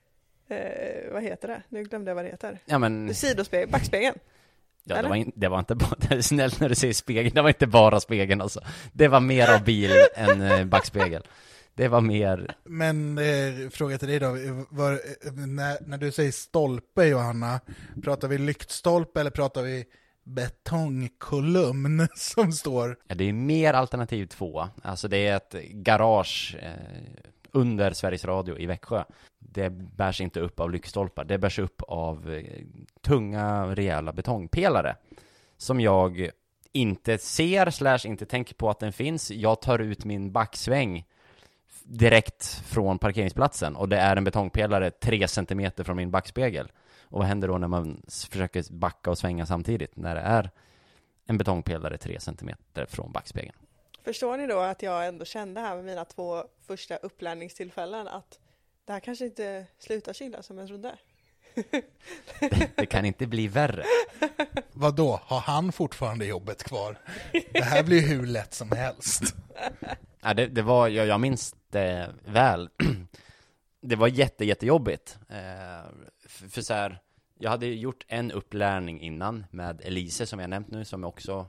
eh, 0.47 1.11
vad 1.11 1.23
heter 1.23 1.47
det? 1.47 1.61
Nu 1.69 1.83
glömde 1.83 2.11
jag 2.11 2.15
vad 2.15 2.25
det 2.25 2.29
heter. 2.29 2.59
Ja, 2.65 2.77
men 2.77 3.15
Sidospegeln, 3.15 3.71
backspegeln. 3.71 4.19
Ja, 4.83 5.01
det 5.01 5.07
var, 5.07 5.15
in, 5.15 5.31
det 5.35 5.47
var 5.47 5.59
inte 5.59 5.75
bara, 5.75 6.21
snällt 6.21 6.59
när 6.59 6.69
du 6.69 6.75
säger 6.75 6.93
spegeln, 6.93 7.35
det 7.35 7.41
var 7.41 7.49
inte 7.49 7.67
bara 7.67 7.99
spegeln 7.99 8.41
alltså. 8.41 8.61
Det 8.93 9.07
var 9.07 9.19
mer 9.19 9.53
av 9.53 9.63
bil 9.63 9.91
än 10.15 10.41
eh, 10.41 10.65
backspegel. 10.65 11.23
Det 11.75 11.87
var 11.87 12.01
mer, 12.01 12.55
Men 12.63 13.17
eh, 13.17 13.69
fråga 13.69 13.97
till 13.97 14.07
dig 14.07 14.19
då, 14.19 14.29
var, 14.69 14.99
när, 15.47 15.77
när 15.87 15.97
du 15.97 16.11
säger 16.11 16.31
stolpe 16.31 17.05
Johanna, 17.05 17.59
pratar 18.03 18.27
vi 18.27 18.37
lyktstolpe 18.37 19.19
eller 19.19 19.31
pratar 19.31 19.63
vi 19.63 19.85
betongkolumn 20.23 22.07
som 22.15 22.51
står? 22.51 22.97
ja, 23.07 23.15
det 23.15 23.29
är 23.29 23.33
mer 23.33 23.73
alternativ 23.73 24.25
två. 24.25 24.67
Alltså 24.83 25.07
det 25.07 25.27
är 25.27 25.35
ett 25.35 25.55
garage 25.71 26.57
eh, 26.61 26.71
under 27.51 27.93
Sveriges 27.93 28.25
Radio 28.25 28.59
i 28.59 28.65
Växjö. 28.65 29.03
Det 29.39 29.69
bärs 29.69 30.21
inte 30.21 30.39
upp 30.39 30.59
av 30.59 30.71
lyktstolpar, 30.71 31.23
det 31.23 31.37
bärs 31.37 31.59
upp 31.59 31.81
av 31.87 32.33
eh, 32.33 32.43
tunga, 33.01 33.75
rejäla 33.75 34.13
betongpelare. 34.13 34.95
Som 35.57 35.81
jag 35.81 36.29
inte 36.71 37.17
ser, 37.17 37.69
slash 37.69 37.99
inte 38.05 38.25
tänker 38.25 38.55
på 38.55 38.69
att 38.69 38.79
den 38.79 38.93
finns. 38.93 39.31
Jag 39.31 39.61
tar 39.61 39.79
ut 39.79 40.05
min 40.05 40.31
backsväng 40.31 41.05
direkt 41.85 42.45
från 42.45 42.99
parkeringsplatsen 42.99 43.75
och 43.75 43.89
det 43.89 43.97
är 43.97 44.15
en 44.15 44.23
betongpelare 44.23 44.91
tre 44.91 45.27
centimeter 45.27 45.83
från 45.83 45.97
min 45.97 46.11
backspegel. 46.11 46.71
Och 47.01 47.19
vad 47.19 47.27
händer 47.27 47.47
då 47.47 47.57
när 47.57 47.67
man 47.67 48.01
försöker 48.31 48.73
backa 48.73 49.09
och 49.09 49.17
svänga 49.17 49.45
samtidigt? 49.45 49.95
När 49.95 50.15
det 50.15 50.21
är 50.21 50.51
en 51.25 51.37
betongpelare 51.37 51.97
tre 51.97 52.19
centimeter 52.19 52.85
från 52.85 53.11
backspegeln. 53.11 53.57
Förstår 54.03 54.37
ni 54.37 54.47
då 54.47 54.59
att 54.59 54.81
jag 54.81 55.07
ändå 55.07 55.25
kände 55.25 55.61
här 55.61 55.75
med 55.75 55.85
mina 55.85 56.05
två 56.05 56.43
första 56.67 56.95
upplärningstillfällen 56.95 58.07
att 58.07 58.39
det 58.85 58.93
här 58.93 58.99
kanske 58.99 59.25
inte 59.25 59.65
slutar 59.79 60.13
så 60.13 60.23
illa 60.23 60.41
som 60.41 60.57
jag 60.57 60.67
trodde? 60.67 60.95
Det 62.75 62.85
kan 62.85 63.05
inte 63.05 63.27
bli 63.27 63.47
värre. 63.47 63.83
vad 64.71 64.95
då? 64.95 65.19
har 65.23 65.39
han 65.39 65.71
fortfarande 65.71 66.25
jobbet 66.25 66.63
kvar? 66.63 66.97
Det 67.51 67.63
här 67.63 67.83
blir 67.83 68.01
ju 68.01 68.07
hur 68.07 68.25
lätt 68.25 68.53
som 68.53 68.71
helst. 68.71 69.23
Ja, 70.21 70.33
det, 70.33 70.47
det 70.47 70.61
var, 70.61 70.87
jag, 70.87 71.07
jag 71.07 71.19
minns 71.19 71.55
jätteväl. 71.79 72.69
väl. 72.77 72.97
Det 73.81 73.95
var 73.95 74.07
jätte, 74.07 74.45
jättejobbigt. 74.45 75.17
Eh, 75.29 75.91
för, 76.19 76.47
för 76.49 76.61
så 76.61 76.73
här, 76.73 76.99
jag 77.37 77.49
hade 77.49 77.67
gjort 77.67 78.05
en 78.07 78.31
upplärning 78.31 79.01
innan 79.01 79.45
med 79.51 79.81
Elise 79.83 80.25
som 80.25 80.39
jag 80.39 80.49
nämnt 80.49 80.71
nu, 80.71 80.85
som 80.85 81.03
också 81.03 81.47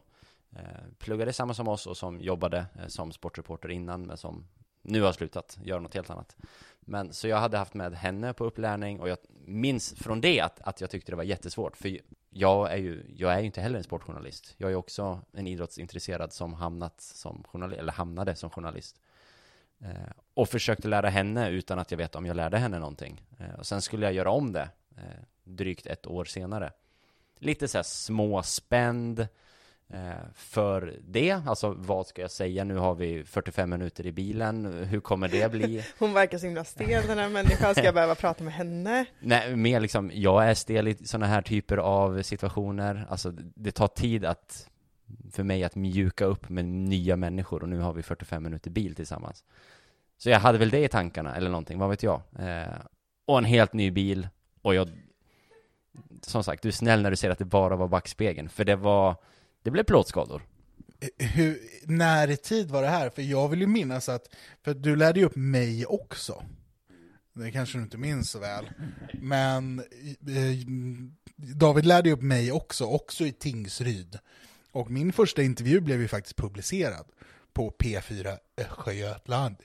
eh, 0.56 0.60
pluggade 0.98 1.32
samma 1.32 1.54
som 1.54 1.68
oss 1.68 1.86
och 1.86 1.96
som 1.96 2.20
jobbade 2.20 2.66
eh, 2.78 2.86
som 2.86 3.12
sportreporter 3.12 3.70
innan, 3.70 4.02
men 4.02 4.16
som 4.16 4.46
nu 4.82 5.02
har 5.02 5.12
slutat 5.12 5.58
göra 5.62 5.80
något 5.80 5.94
helt 5.94 6.10
annat. 6.10 6.36
Men 6.80 7.12
så 7.12 7.28
jag 7.28 7.36
hade 7.36 7.58
haft 7.58 7.74
med 7.74 7.94
henne 7.94 8.32
på 8.32 8.44
upplärning 8.44 9.00
och 9.00 9.08
jag 9.08 9.18
minns 9.44 9.94
från 9.94 10.20
det 10.20 10.40
att, 10.40 10.60
att 10.60 10.80
jag 10.80 10.90
tyckte 10.90 11.12
det 11.12 11.16
var 11.16 11.24
jättesvårt. 11.24 11.76
För 11.76 11.98
jag 12.30 12.72
är 12.72 12.76
ju, 12.76 13.06
jag 13.16 13.34
är 13.34 13.40
ju 13.40 13.46
inte 13.46 13.60
heller 13.60 13.78
en 13.78 13.84
sportjournalist. 13.84 14.54
Jag 14.56 14.70
är 14.70 14.74
också 14.74 15.20
en 15.32 15.46
idrottsintresserad 15.46 16.32
som 16.32 16.54
hamnat 16.54 17.00
som 17.00 17.44
journalist, 17.44 17.80
eller 17.80 17.92
hamnade 17.92 18.36
som 18.36 18.50
journalist. 18.50 19.00
Eh, 19.80 19.90
och 20.34 20.48
försökte 20.48 20.88
lära 20.88 21.08
henne 21.08 21.50
utan 21.50 21.78
att 21.78 21.90
jag 21.90 21.98
vet 21.98 22.14
om 22.14 22.26
jag 22.26 22.36
lärde 22.36 22.58
henne 22.58 22.78
någonting. 22.78 23.22
Eh, 23.38 23.58
och 23.58 23.66
sen 23.66 23.82
skulle 23.82 24.06
jag 24.06 24.12
göra 24.12 24.30
om 24.30 24.52
det 24.52 24.68
eh, 24.96 25.02
drygt 25.44 25.86
ett 25.86 26.06
år 26.06 26.24
senare. 26.24 26.72
Lite 27.38 27.68
så 27.68 27.78
här 27.78 27.82
småspänd 27.82 29.28
för 30.34 30.94
det. 31.08 31.30
Alltså 31.46 31.70
vad 31.70 32.06
ska 32.06 32.22
jag 32.22 32.30
säga? 32.30 32.64
Nu 32.64 32.76
har 32.76 32.94
vi 32.94 33.24
45 33.24 33.70
minuter 33.70 34.06
i 34.06 34.12
bilen. 34.12 34.84
Hur 34.84 35.00
kommer 35.00 35.28
det 35.28 35.50
bli? 35.50 35.84
Hon 35.98 36.12
verkar 36.12 36.38
så 36.38 36.46
himla 36.46 36.64
stel 36.64 37.06
den 37.06 37.18
här 37.18 37.28
människan, 37.28 37.74
ska 37.74 37.84
jag 37.84 37.94
behöva 37.94 38.14
prata 38.14 38.44
med 38.44 38.52
henne? 38.54 39.04
Nej, 39.20 39.56
mer 39.56 39.80
liksom, 39.80 40.10
jag 40.14 40.48
är 40.48 40.54
stel 40.54 40.88
i 40.88 40.94
sådana 40.94 41.26
här 41.26 41.42
typer 41.42 41.76
av 41.76 42.22
situationer. 42.22 43.06
Alltså, 43.08 43.30
det 43.36 43.72
tar 43.72 43.88
tid 43.88 44.24
att, 44.24 44.68
för 45.32 45.42
mig 45.42 45.64
att 45.64 45.74
mjuka 45.74 46.24
upp 46.24 46.48
med 46.48 46.64
nya 46.64 47.16
människor 47.16 47.62
och 47.62 47.68
nu 47.68 47.78
har 47.78 47.92
vi 47.92 48.02
45 48.02 48.42
minuter 48.42 48.70
bil 48.70 48.94
tillsammans. 48.94 49.44
Så 50.18 50.30
jag 50.30 50.40
hade 50.40 50.58
väl 50.58 50.70
det 50.70 50.84
i 50.84 50.88
tankarna, 50.88 51.36
eller 51.36 51.50
någonting, 51.50 51.78
vad 51.78 51.90
vet 51.90 52.02
jag. 52.02 52.22
Eh, 52.38 52.78
och 53.26 53.38
en 53.38 53.44
helt 53.44 53.72
ny 53.72 53.90
bil, 53.90 54.28
och 54.62 54.74
jag, 54.74 54.88
som 56.22 56.44
sagt, 56.44 56.62
du 56.62 56.68
är 56.68 56.72
snäll 56.72 57.02
när 57.02 57.10
du 57.10 57.16
säger 57.16 57.32
att 57.32 57.38
det 57.38 57.44
bara 57.44 57.76
var 57.76 57.88
backspegeln, 57.88 58.48
för 58.48 58.64
det 58.64 58.76
var, 58.76 59.16
det 59.62 59.70
blev 59.70 59.84
plåtskador. 59.84 60.42
Eh, 61.00 61.26
hur, 61.26 61.58
när 61.84 62.30
i 62.30 62.36
tid 62.36 62.70
var 62.70 62.82
det 62.82 62.88
här? 62.88 63.10
För 63.10 63.22
jag 63.22 63.48
vill 63.48 63.60
ju 63.60 63.66
minnas 63.66 64.08
att, 64.08 64.34
för 64.64 64.74
du 64.74 64.96
lärde 64.96 65.20
ju 65.20 65.26
upp 65.26 65.36
mig 65.36 65.86
också. 65.86 66.42
Det 67.32 67.50
kanske 67.50 67.78
du 67.78 67.82
inte 67.82 67.98
minns 67.98 68.30
så 68.30 68.38
väl. 68.38 68.70
Men 69.12 69.78
eh, 69.78 70.66
David 71.36 71.86
lärde 71.86 72.08
ju 72.08 72.14
upp 72.14 72.22
mig 72.22 72.52
också, 72.52 72.84
också 72.84 73.26
i 73.26 73.32
Tingsryd. 73.32 74.18
Och 74.76 74.90
min 74.90 75.12
första 75.12 75.42
intervju 75.42 75.80
blev 75.80 76.00
ju 76.00 76.08
faktiskt 76.08 76.36
publicerad 76.36 77.06
på 77.54 77.70
P4 77.78 78.36
Östgötland. 78.58 79.56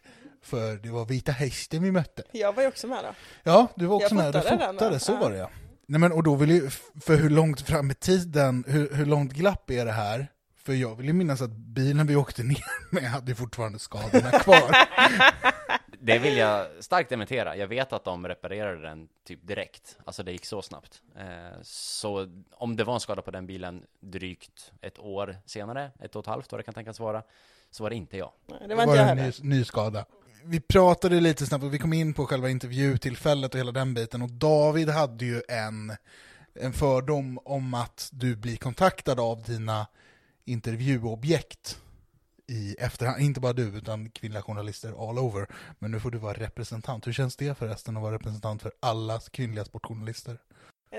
För 0.44 0.76
det 0.76 0.90
var 0.90 1.06
Vita 1.06 1.32
Hästen 1.32 1.84
vi 1.84 1.92
mötte. 1.92 2.24
Jag 2.32 2.54
var 2.54 2.64
ju 2.64 2.68
också 2.70 2.88
med 2.88 3.04
då. 3.04 3.14
Ja, 3.44 3.68
du 3.76 3.86
var 3.86 3.96
också 3.96 4.16
Jag 4.16 4.24
med. 4.24 4.34
Du 4.34 4.42
fotade 4.42 4.90
den, 4.90 5.00
så 5.00 5.12
Ja. 5.12 5.20
var 5.20 5.32
det 5.32 5.38
ja. 5.38 5.50
Nej 5.88 6.00
men 6.00 6.12
och 6.12 6.24
då 6.24 6.36
vill 6.36 6.50
ju, 6.52 6.70
för 7.02 7.16
hur 7.18 7.30
långt 7.30 7.62
fram 7.62 7.92
i 7.92 7.94
tiden, 7.94 8.64
hur, 8.68 8.94
hur 8.94 9.06
långt 9.06 9.34
glapp 9.34 9.70
är 9.70 9.86
det 9.86 9.92
här? 9.92 10.28
För 10.66 10.74
jag 10.74 10.96
vill 10.96 11.08
ju 11.08 11.14
minnas 11.14 11.42
att 11.42 11.52
bilen 11.52 12.08
vi 12.08 12.16
åkte 12.16 12.44
ner 12.44 12.94
med 12.94 13.04
hade 13.04 13.36
fortfarande 13.36 13.80
skadorna 13.80 14.32
kvar. 14.32 14.76
Det 16.04 16.20
vill 16.20 16.38
jag 16.38 16.68
starkt 16.80 17.10
dementera. 17.10 17.56
Jag 17.58 17.68
vet 17.68 17.94
att 17.94 18.04
de 18.04 18.28
reparerade 18.28 18.82
den 18.82 19.08
typ 19.28 19.48
direkt. 19.48 19.98
Alltså 20.06 20.24
det 20.24 20.32
gick 20.32 20.46
så 20.46 20.62
snabbt. 20.62 21.02
Eh, 21.18 21.62
så 21.62 22.28
om 22.52 22.76
det 22.76 22.84
var 22.84 22.94
en 22.94 23.00
skada 23.00 23.22
på 23.22 23.32
den 23.32 23.48
bilen 23.48 23.84
drygt 24.00 24.72
ett 24.82 25.00
år 25.00 25.38
senare, 25.46 25.92
ett 26.00 26.16
och 26.16 26.20
ett 26.20 26.28
halvt 26.28 26.52
vad 26.52 26.60
det 26.60 26.64
kan 26.64 26.74
tänkas 26.74 27.00
vara, 27.00 27.24
så 27.72 27.84
var 27.84 27.90
det 27.90 27.96
inte 27.96 28.18
jag. 28.18 28.32
Nej, 28.48 28.60
det 28.62 28.68
Det 28.68 28.76
var 28.76 28.86
var 28.86 28.94
inte 28.94 29.02
jag 29.04 29.10
en 29.12 29.18
heller. 29.18 29.36
ny, 29.44 29.58
ny 29.58 29.64
skada. 29.66 30.06
Vi 30.44 30.60
pratade 30.60 31.20
lite 31.20 31.46
snabbt 31.46 31.64
och 31.64 31.74
vi 31.74 31.80
kom 31.80 31.94
in 31.94 32.14
på 32.14 32.26
själva 32.26 32.50
intervjutillfället 32.50 33.54
och 33.54 33.60
hela 33.60 33.72
den 33.72 33.94
biten 33.94 34.22
och 34.22 34.30
David 34.32 34.90
hade 34.90 35.26
ju 35.26 35.42
en, 35.48 35.96
en 36.54 36.74
fördom 36.74 37.40
om 37.46 37.74
att 37.74 38.10
du 38.14 38.36
blir 38.36 38.58
kontaktad 38.58 39.20
av 39.20 39.44
dina 39.44 39.88
intervjuobjekt 40.46 41.80
i 42.52 42.76
efterhand. 42.80 43.22
Inte 43.22 43.40
bara 43.40 43.54
du 43.54 43.64
utan 43.64 44.10
kvinnliga 44.10 44.42
journalister 44.42 45.10
all 45.10 45.20
over. 45.20 45.48
Men 45.80 45.92
nu 45.92 46.00
får 46.00 46.12
du 46.12 46.18
vara 46.18 46.34
representant. 46.34 47.08
Hur 47.08 47.14
känns 47.14 47.36
det 47.36 47.58
förresten 47.58 47.98
att 47.98 48.04
vara 48.04 48.16
representant 48.16 48.62
för 48.62 48.72
alla 48.80 49.20
kvinnliga 49.20 49.66
sportjournalister? 49.66 50.38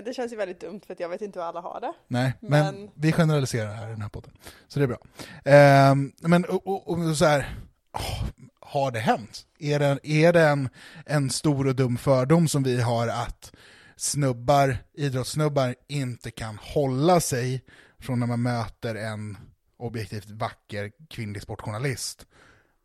Det 0.04 0.14
känns 0.14 0.32
ju 0.32 0.36
väldigt 0.36 0.60
dumt 0.60 0.80
för 0.86 0.92
att 0.92 1.00
jag 1.00 1.08
vet 1.08 1.20
inte 1.20 1.38
hur 1.38 1.46
alla 1.46 1.60
har 1.60 1.80
det. 1.80 1.92
Nej, 2.08 2.34
men, 2.40 2.74
Men- 2.74 2.90
vi 2.94 3.12
generaliserar 3.12 3.74
här 3.74 3.86
i 3.86 3.90
den 3.90 4.02
här 4.02 4.08
podden. 4.08 4.32
Så 4.68 4.78
det 4.78 4.84
är 4.84 4.88
bra. 4.88 4.98
Ehm, 5.44 6.12
men 6.20 6.44
och, 6.44 6.66
och, 6.66 6.88
och 6.88 7.16
så 7.16 7.24
här, 7.24 7.54
åh, 7.94 8.24
har 8.60 8.90
det 8.90 9.00
hänt? 9.00 9.46
Är 9.58 9.78
det, 9.78 9.98
är 10.02 10.32
det 10.32 10.42
en, 10.48 10.68
en 11.06 11.30
stor 11.30 11.66
och 11.66 11.76
dum 11.76 11.96
fördom 11.96 12.48
som 12.48 12.62
vi 12.62 12.80
har 12.80 13.08
att 13.08 13.52
snubbar, 13.96 14.76
idrottssnubbar 14.94 15.74
inte 15.88 16.30
kan 16.30 16.58
hålla 16.62 17.20
sig 17.20 17.64
från 18.00 18.20
när 18.20 18.26
man 18.26 18.42
möter 18.42 18.94
en 18.94 19.36
objektivt 19.82 20.30
vacker 20.30 20.92
kvinnlig 21.10 21.42
sportjournalist? 21.42 22.26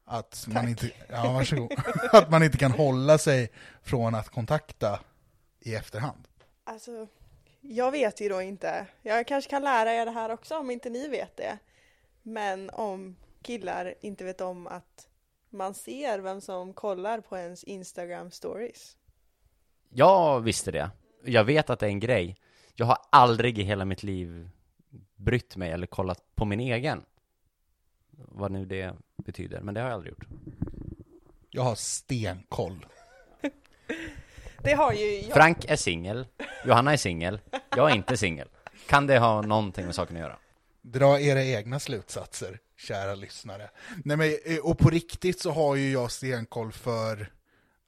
Att 0.06 0.45
man 0.48 0.68
inte, 0.68 0.91
ja, 1.10 1.32
varsågod. 1.32 1.72
att 2.12 2.32
man 2.32 2.43
inte 2.43 2.58
kan 2.58 2.72
hålla 2.72 3.18
sig 3.18 3.52
från 3.82 4.16
att 4.16 4.30
kontakta 4.30 5.00
i 5.60 5.76
efterhand. 5.76 6.28
Alltså, 6.64 7.08
jag 7.62 7.91
vet 7.91 8.22
ju 8.22 8.30
då 8.30 8.41
inte. 8.41 8.88
Jag 9.02 9.28
kanske 9.28 9.50
kan 9.50 9.62
lära 9.62 9.93
er 9.93 10.06
det 10.06 10.12
här 10.12 10.30
också 10.30 10.58
om 10.58 10.72
inte 10.72 10.89
ni 10.89 11.08
vet 11.08 11.38
det. 11.38 11.58
Men 12.24 12.70
om 12.70 13.16
killar 13.41 13.93
inte 14.02 14.24
vet 14.24 14.41
om 14.41 14.68
att 14.68 15.08
man 15.50 15.74
ser 15.74 16.20
vem 16.20 16.41
som 16.41 16.74
kollar 16.74 17.22
på 17.22 17.38
ens 17.38 17.64
Instagram 17.64 18.32
stories. 18.32 18.98
Jag 19.89 20.41
visste 20.41 20.72
det. 20.72 20.91
Jag 21.24 21.43
vet 21.43 21.70
att 21.70 21.80
det 21.80 21.86
är 21.86 21.89
en 21.89 22.00
grej. 22.00 22.38
Jag 22.76 22.86
har 22.86 22.98
aldrig 23.10 23.60
i 23.60 23.64
hela 23.64 23.86
mitt 23.86 24.04
liv 24.04 24.50
brytt 25.16 25.58
mig 25.58 25.72
eller 25.72 25.88
kollat 25.88 26.36
på 26.36 26.45
min 26.45 26.60
egen. 26.60 27.02
Vad 28.12 28.52
nu 28.52 28.66
det 28.66 28.93
betyder, 29.18 29.62
men 29.62 29.74
det 29.74 29.82
har 29.82 29.88
jag 29.88 29.93
aldrig 29.93 30.12
gjort. 30.12 30.28
Jag 31.50 31.64
har 31.64 31.76
stenkoll. 31.76 32.86
Det 34.64 34.74
har 34.74 34.93
ju 34.93 35.22
jag. 35.22 35.34
Frank 35.34 35.66
är 35.66 35.76
singel, 35.76 36.28
Johanna 36.66 36.93
är 36.93 36.98
singel, 36.98 37.39
jag 37.76 37.91
är 37.91 37.95
inte 37.95 38.18
singel. 38.18 38.48
Kan 38.88 39.08
det 39.08 39.20
ha 39.20 39.41
någonting 39.41 39.86
med 39.86 39.95
saken 39.95 40.16
att 40.16 40.22
göra? 40.22 40.38
Dra 40.82 41.20
era 41.20 41.43
egna 41.43 41.80
slutsatser, 41.80 42.60
kära 42.78 43.16
lyssnare. 43.16 43.70
Nej, 44.06 44.18
men, 44.18 44.38
eh, 44.45 44.58
och 44.64 44.78
på 44.78 44.89
riktigt 44.89 45.39
så 45.39 45.52
har 45.52 45.76
ju 45.76 45.91
jag 45.91 46.12
stenkoll 46.12 46.72
för 46.72 47.32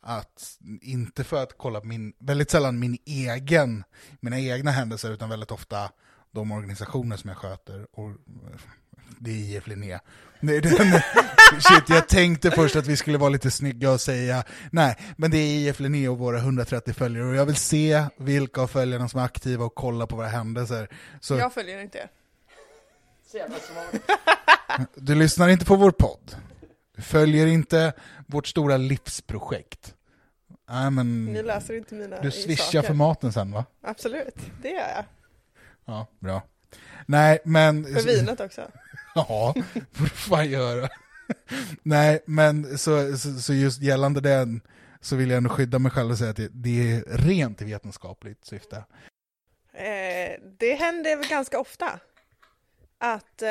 att, 0.01 0.57
inte 0.82 1.24
för 1.24 1.43
att 1.43 1.57
kolla 1.57 1.82
min, 1.84 2.14
väldigt 2.20 2.49
sällan 2.49 2.80
min 2.80 2.97
egen, 3.05 3.84
mina 4.20 4.39
egna 4.39 4.72
händelser, 4.72 5.12
utan 5.12 5.30
väldigt 5.30 5.51
ofta 5.51 5.91
de 6.32 6.51
organisationer 6.51 7.17
som 7.17 7.27
jag 7.27 7.38
sköter. 7.38 7.88
Och, 7.91 8.11
det 9.19 9.32
är 9.32 9.57
IF 9.57 9.67
Linné. 9.67 9.99
Nej, 10.39 10.61
den, 10.61 10.71
shit, 11.61 11.89
jag 11.89 12.07
tänkte 12.07 12.51
först 12.51 12.75
att 12.75 12.88
vi 12.88 12.97
skulle 12.97 13.17
vara 13.17 13.30
lite 13.30 13.51
snygga 13.51 13.91
och 13.91 14.01
säga 14.01 14.43
nej, 14.71 14.97
men 15.17 15.32
det 15.32 15.38
är 15.38 15.69
IF 15.69 15.80
Linné 15.80 16.07
och 16.07 16.17
våra 16.17 16.38
130 16.38 16.93
följare 16.93 17.27
och 17.27 17.36
jag 17.36 17.45
vill 17.45 17.55
se 17.55 18.05
vilka 18.17 18.61
av 18.61 18.67
följarna 18.67 19.09
som 19.09 19.19
är 19.19 19.23
aktiva 19.25 19.65
och 19.65 19.75
kolla 19.75 20.07
på 20.07 20.15
våra 20.15 20.27
händelser. 20.27 20.89
Så 21.19 21.36
Jag 21.36 21.53
följer 21.53 21.82
inte 21.82 21.97
er. 21.97 22.09
Du 24.95 25.15
lyssnar 25.15 25.49
inte 25.49 25.65
på 25.65 25.75
vår 25.75 25.91
podd. 25.91 26.36
Du 26.95 27.01
följer 27.01 27.47
inte 27.47 27.93
vårt 28.27 28.47
stora 28.47 28.77
livsprojekt. 28.77 29.95
Nej, 30.69 30.91
men 30.91 31.25
Ni 31.25 31.43
läser 31.43 31.77
inte 31.77 31.95
mina 31.95 32.21
du 32.21 32.32
swishar 32.32 32.63
saker. 32.63 32.88
för 32.88 32.93
maten 32.93 33.34
sen 33.34 33.51
va? 33.51 33.65
Absolut, 33.84 34.36
det 34.61 34.69
gör 34.69 34.89
jag. 34.95 35.05
Ja, 35.89 36.07
bra. 36.19 36.41
Nej, 37.05 37.39
men... 37.43 37.83
För 37.85 38.01
vinet 38.01 38.39
också. 38.39 38.61
Ja, 39.15 39.53
du 39.97 40.09
fan 40.09 40.49
göra. 40.49 40.89
Nej, 41.83 42.23
men 42.25 42.77
så, 42.77 43.17
så, 43.17 43.33
så 43.33 43.53
just 43.53 43.81
gällande 43.81 44.21
den 44.21 44.61
så 45.01 45.15
vill 45.15 45.29
jag 45.29 45.37
ändå 45.37 45.49
skydda 45.49 45.79
mig 45.79 45.91
själv 45.91 46.11
och 46.11 46.17
säga 46.17 46.29
att 46.29 46.35
det, 46.35 46.49
det 46.51 46.91
är 46.91 47.03
rent 47.07 47.61
vetenskapligt 47.61 48.45
syfte. 48.45 48.75
Eh, 49.73 50.39
det 50.59 50.73
händer 50.73 51.15
väl 51.15 51.27
ganska 51.27 51.59
ofta. 51.59 51.99
Att 52.97 53.41
eh, 53.41 53.49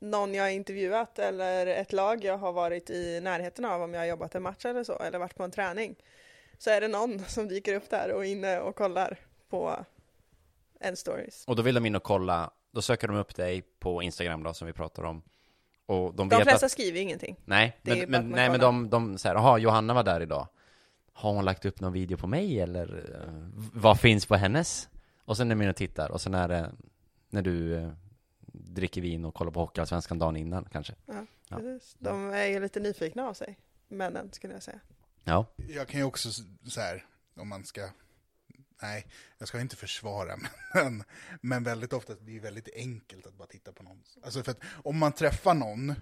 någon 0.00 0.34
jag 0.34 0.44
har 0.44 0.50
intervjuat 0.50 1.18
eller 1.18 1.66
ett 1.66 1.92
lag 1.92 2.24
jag 2.24 2.38
har 2.38 2.52
varit 2.52 2.90
i 2.90 3.20
närheten 3.20 3.64
av 3.64 3.82
om 3.82 3.94
jag 3.94 4.00
har 4.00 4.06
jobbat 4.06 4.34
en 4.34 4.42
match 4.42 4.64
eller 4.64 4.84
så, 4.84 4.98
eller 4.98 5.18
varit 5.18 5.36
på 5.36 5.44
en 5.44 5.50
träning. 5.50 5.96
Så 6.58 6.70
är 6.70 6.80
det 6.80 6.88
någon 6.88 7.24
som 7.24 7.48
dyker 7.48 7.74
upp 7.74 7.90
där 7.90 8.12
och 8.12 8.26
är 8.26 8.30
inne 8.30 8.58
och 8.60 8.76
kollar 8.76 9.18
på 9.50 9.84
en 10.80 10.96
stories. 10.96 11.44
Och 11.46 11.56
då 11.56 11.62
vill 11.62 11.74
de 11.74 11.86
in 11.86 11.96
och 11.96 12.02
kolla, 12.02 12.50
då 12.70 12.82
söker 12.82 13.08
de 13.08 13.16
upp 13.16 13.34
dig 13.36 13.62
på 13.62 14.02
Instagram 14.02 14.42
då, 14.42 14.54
som 14.54 14.66
vi 14.66 14.72
pratar 14.72 15.02
om. 15.02 15.22
Och 15.86 16.14
de 16.14 16.28
De 16.28 16.40
flesta 16.42 16.66
att, 16.66 16.72
skriver 16.72 17.00
ingenting. 17.00 17.36
nej, 17.44 17.78
det 17.82 17.90
men, 17.90 18.10
men, 18.10 18.22
man 18.28 18.30
nej 18.30 18.50
men 18.50 18.60
de, 18.60 18.90
de 18.90 19.18
säger, 19.18 19.34
jaha, 19.34 19.58
Johanna 19.58 19.94
var 19.94 20.02
där 20.02 20.20
idag. 20.20 20.48
Har 21.12 21.32
hon 21.32 21.44
lagt 21.44 21.64
upp 21.64 21.80
någon 21.80 21.92
video 21.92 22.16
på 22.16 22.26
mig 22.26 22.60
eller 22.60 23.14
eh, 23.14 23.32
vad 23.72 24.00
finns 24.00 24.26
på 24.26 24.36
hennes? 24.36 24.88
Och 25.24 25.36
sen 25.36 25.50
är 25.50 25.62
in 25.62 25.68
och 25.68 25.76
tittar 25.76 26.10
och 26.10 26.20
sen 26.20 26.34
är 26.34 26.48
det 26.48 26.72
när 27.30 27.42
du 27.42 27.74
eh, 27.74 27.90
dricker 28.52 29.00
vin 29.00 29.24
och 29.24 29.34
kollar 29.34 29.50
på 29.50 29.60
Hockeyallsvenskan 29.60 30.18
dagen 30.18 30.36
innan 30.36 30.64
kanske. 30.64 30.94
Ja. 31.06 31.24
Precis. 31.48 31.96
De 31.98 32.30
är 32.30 32.44
ju 32.46 32.60
lite 32.60 32.80
nyfikna 32.80 33.28
av 33.28 33.34
sig, 33.34 33.58
männen 33.88 34.32
skulle 34.32 34.52
jag 34.52 34.62
säga. 34.62 34.80
Ja, 35.24 35.46
Jag 35.68 35.88
kan 35.88 36.00
ju 36.00 36.06
också 36.06 36.28
så 36.68 36.80
här, 36.80 37.06
om 37.36 37.48
man 37.48 37.64
ska, 37.64 37.88
nej, 38.82 39.06
jag 39.38 39.48
ska 39.48 39.60
inte 39.60 39.76
försvara, 39.76 40.36
men, 40.74 41.04
men 41.40 41.64
väldigt 41.64 41.92
ofta 41.92 42.14
det 42.14 42.36
är 42.36 42.40
väldigt 42.40 42.68
enkelt 42.74 43.26
att 43.26 43.34
bara 43.34 43.48
titta 43.48 43.72
på 43.72 43.82
någon. 43.82 44.02
Alltså 44.22 44.42
för 44.42 44.50
att 44.52 44.60
om 44.84 44.98
man 44.98 45.12
träffar 45.12 45.54
någon, 45.54 45.94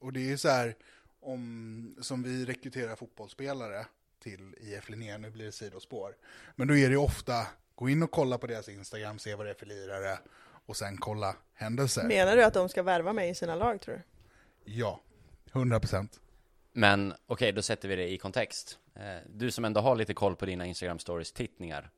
och 0.00 0.12
det 0.12 0.32
är 0.32 0.36
så 0.36 0.48
här, 0.48 0.76
om, 1.20 1.96
som 2.00 2.22
vi 2.22 2.44
rekryterar 2.44 2.96
fotbollsspelare 2.96 3.86
till 4.22 4.54
IF 4.60 4.88
Linné, 4.88 5.18
nu 5.18 5.30
blir 5.30 5.44
det 5.44 5.52
sidospår, 5.52 6.16
men 6.56 6.68
då 6.68 6.76
är 6.76 6.90
det 6.90 6.96
ofta, 6.96 7.46
gå 7.74 7.88
in 7.88 8.02
och 8.02 8.10
kolla 8.10 8.38
på 8.38 8.46
deras 8.46 8.68
Instagram, 8.68 9.18
se 9.18 9.34
vad 9.34 9.46
det 9.46 9.50
är 9.50 9.54
för 9.54 9.66
lirare, 9.66 10.18
och 10.66 10.76
sen 10.76 10.96
kolla 10.96 11.36
händelser. 11.54 12.04
Menar 12.04 12.36
du 12.36 12.44
att 12.44 12.54
de 12.54 12.68
ska 12.68 12.82
värva 12.82 13.12
mig 13.12 13.30
i 13.30 13.34
sina 13.34 13.54
lag 13.54 13.80
tror 13.80 13.94
du? 13.94 14.02
Ja, 14.72 15.00
100 15.52 15.80
procent. 15.80 16.20
men 16.72 17.14
okej, 17.26 17.52
då 17.52 17.62
sätter 17.62 17.88
vi 17.88 17.96
det 17.96 18.12
i 18.12 18.18
kontext. 18.18 18.78
Eh, 18.94 19.16
Du 19.34 19.50
som 19.50 19.64
ändå 19.64 19.80
har 19.80 19.96
lite 19.96 20.14
koll 20.14 20.36
på 20.36 20.46
dina 20.46 20.66
Instagram 20.66 20.98
stories 20.98 21.32
tittningar. 21.32 21.90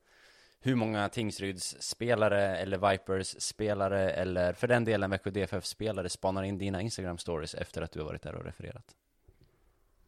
Hur 0.61 0.75
många 0.75 1.09
Tingsryds 1.09 1.75
spelare 1.79 2.57
eller 2.57 2.91
Vipers 2.91 3.41
spelare 3.41 4.11
eller 4.11 4.53
för 4.53 4.67
den 4.67 4.85
delen 4.85 5.09
Växjö 5.09 5.29
DFF 5.29 5.65
spelare 5.65 6.09
spanar 6.09 6.43
in 6.43 6.57
dina 6.57 6.81
Instagram 6.81 7.17
stories 7.17 7.55
efter 7.55 7.81
att 7.81 7.91
du 7.91 7.99
har 7.99 8.05
varit 8.05 8.21
där 8.21 8.35
och 8.35 8.45
refererat? 8.45 8.95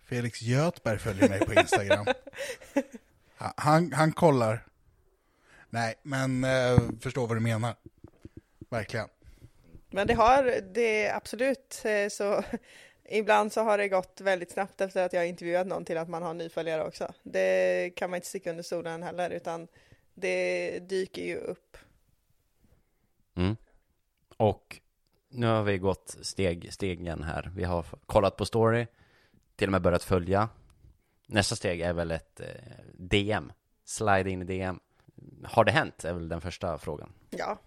Felix 0.06 0.42
Göthberg 0.42 1.00
följer 1.00 1.30
mig 1.30 1.40
på 1.40 1.54
Instagram. 1.54 2.06
Han, 3.40 3.54
han, 3.58 3.94
han 3.94 4.12
kollar. 4.12 4.66
Nej, 5.70 5.96
men 6.02 6.44
eh, 6.44 6.80
förstår 7.02 7.28
vad 7.28 7.38
du 7.38 7.42
menar. 7.42 7.76
Verkligen. 8.70 9.08
Men 9.90 10.08
det 10.08 10.14
har, 10.14 10.62
det 10.74 11.06
är 11.06 11.16
absolut 11.16 11.82
eh, 11.86 12.10
så 12.10 12.44
Ibland 13.10 13.54
så 13.54 13.62
har 13.62 13.78
det 13.78 13.88
gått 13.88 14.22
väldigt 14.22 14.52
snabbt 14.52 14.82
efter 14.82 15.06
att 15.06 15.14
jag 15.14 15.20
har 15.20 15.26
intervjuat 15.26 15.68
någon 15.68 15.86
till 15.86 15.98
att 15.98 16.10
man 16.10 16.24
har 16.24 16.34
nyföljare 16.34 16.84
också. 16.84 17.14
Det 17.24 17.92
kan 17.96 18.10
man 18.10 18.18
inte 18.18 18.28
sticka 18.28 18.50
under 18.50 18.64
stolen 18.64 19.04
heller, 19.04 19.30
utan 19.30 19.68
det 20.18 20.80
dyker 20.80 21.22
ju 21.22 21.38
upp. 21.38 21.78
Mm. 23.36 23.56
Och 24.38 24.80
nu 25.30 25.48
har 25.48 25.64
vi 25.64 25.78
gått 25.78 26.18
steg, 26.22 26.74
stegen 26.74 27.24
här. 27.24 27.52
Vi 27.56 27.64
har 27.64 27.86
kollat 28.06 28.38
på 28.38 28.46
story, 28.46 28.88
till 29.56 29.68
och 29.68 29.72
med 29.72 29.82
börjat 29.82 30.04
följa. 30.04 30.50
Nästa 31.28 31.56
steg 31.56 31.82
är 31.82 31.94
väl 31.94 32.12
ett 32.12 32.40
eh, 32.40 32.48
DM, 32.94 33.52
slide 33.86 34.30
in 34.30 34.42
i 34.42 34.46
DM. 34.46 34.80
Har 35.44 35.66
det 35.66 35.72
hänt? 35.72 36.06
Är 36.06 36.14
väl 36.14 36.30
den 36.30 36.42
första 36.42 36.78
frågan. 36.78 37.14
Ja, 37.30 37.60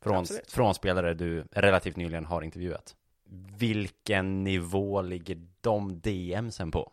Från, 0.00 0.16
Absolut. 0.16 0.50
från 0.50 0.74
spelare 0.74 1.14
du 1.14 1.44
relativt 1.52 1.96
nyligen 1.96 2.24
har 2.24 2.42
intervjuat. 2.42 2.96
Vilken 3.58 4.44
nivå 4.44 5.02
ligger 5.02 5.46
de 5.60 6.00
DMsen 6.00 6.70
på? 6.70 6.92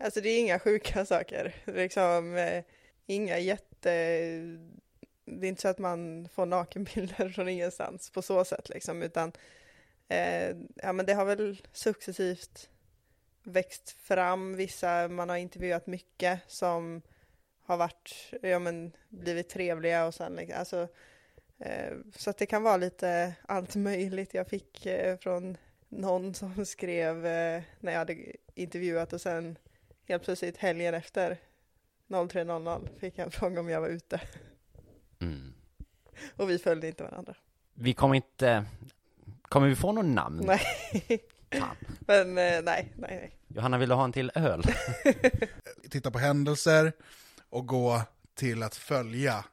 alltså 0.00 0.20
det 0.20 0.28
är 0.28 0.40
inga 0.40 0.58
sjuka 0.58 1.06
saker. 1.06 1.54
Liksom, 1.64 2.36
eh, 2.36 2.64
inga 3.08 3.38
jätte... 3.38 3.90
Det 5.24 5.46
är 5.46 5.48
inte 5.48 5.62
så 5.62 5.68
att 5.68 5.78
man 5.78 6.28
får 6.28 6.46
nakenbilder 6.46 7.28
från 7.34 7.48
ingenstans 7.48 8.10
på 8.10 8.22
så 8.22 8.44
sätt 8.44 8.68
liksom, 8.68 9.02
utan 9.02 9.32
eh, 10.08 10.56
ja, 10.74 10.92
men 10.92 11.06
det 11.06 11.14
har 11.14 11.24
väl 11.24 11.62
successivt 11.72 12.70
växt 13.42 13.90
fram 13.90 14.56
vissa, 14.56 15.08
man 15.08 15.28
har 15.28 15.36
intervjuat 15.36 15.86
mycket 15.86 16.40
som 16.46 17.02
har 17.62 17.76
varit, 17.76 18.32
ja 18.42 18.58
men 18.58 18.92
blivit 19.08 19.48
trevliga 19.48 20.06
och 20.06 20.14
sen 20.14 20.36
liksom, 20.36 20.58
alltså 20.58 20.88
eh, 21.58 21.96
så 22.16 22.30
att 22.30 22.38
det 22.38 22.46
kan 22.46 22.62
vara 22.62 22.76
lite 22.76 23.34
allt 23.46 23.76
möjligt. 23.76 24.34
Jag 24.34 24.48
fick 24.48 24.86
eh, 24.86 25.18
från 25.18 25.56
någon 25.88 26.34
som 26.34 26.66
skrev 26.66 27.26
eh, 27.26 27.62
när 27.80 27.92
jag 27.92 27.98
hade 27.98 28.16
intervjuat 28.54 29.12
och 29.12 29.20
sen 29.20 29.58
helt 30.08 30.24
plötsligt 30.24 30.56
helgen 30.56 30.94
efter 30.94 31.38
03.00 32.08 32.88
fick 33.00 33.18
jag 33.18 33.24
en 33.24 33.30
fråga 33.30 33.60
om 33.60 33.68
jag 33.68 33.80
var 33.80 33.88
ute 33.88 34.20
Mm. 35.20 35.52
och 36.36 36.50
vi 36.50 36.58
följde 36.58 36.86
inte 36.88 37.02
varandra. 37.02 37.34
Vi 37.74 37.94
kommer 37.94 38.14
inte... 38.14 38.64
Kommer 39.42 39.68
vi 39.68 39.76
få 39.76 39.92
någon 39.92 40.14
namn? 40.14 40.42
Nej. 40.46 40.60
Fan. 41.50 41.76
Men 42.00 42.28
eh, 42.28 42.34
nej, 42.34 42.62
nej, 42.64 42.92
nej. 42.96 43.30
Johanna, 43.48 43.78
vill 43.78 43.88
du 43.88 43.94
ha 43.94 44.04
en 44.04 44.12
till 44.12 44.30
öl? 44.34 44.62
Titta 45.90 46.10
på 46.10 46.18
händelser 46.18 46.92
och 47.48 47.66
gå 47.66 48.02
till 48.34 48.62
att 48.62 48.74
följa 48.76 49.44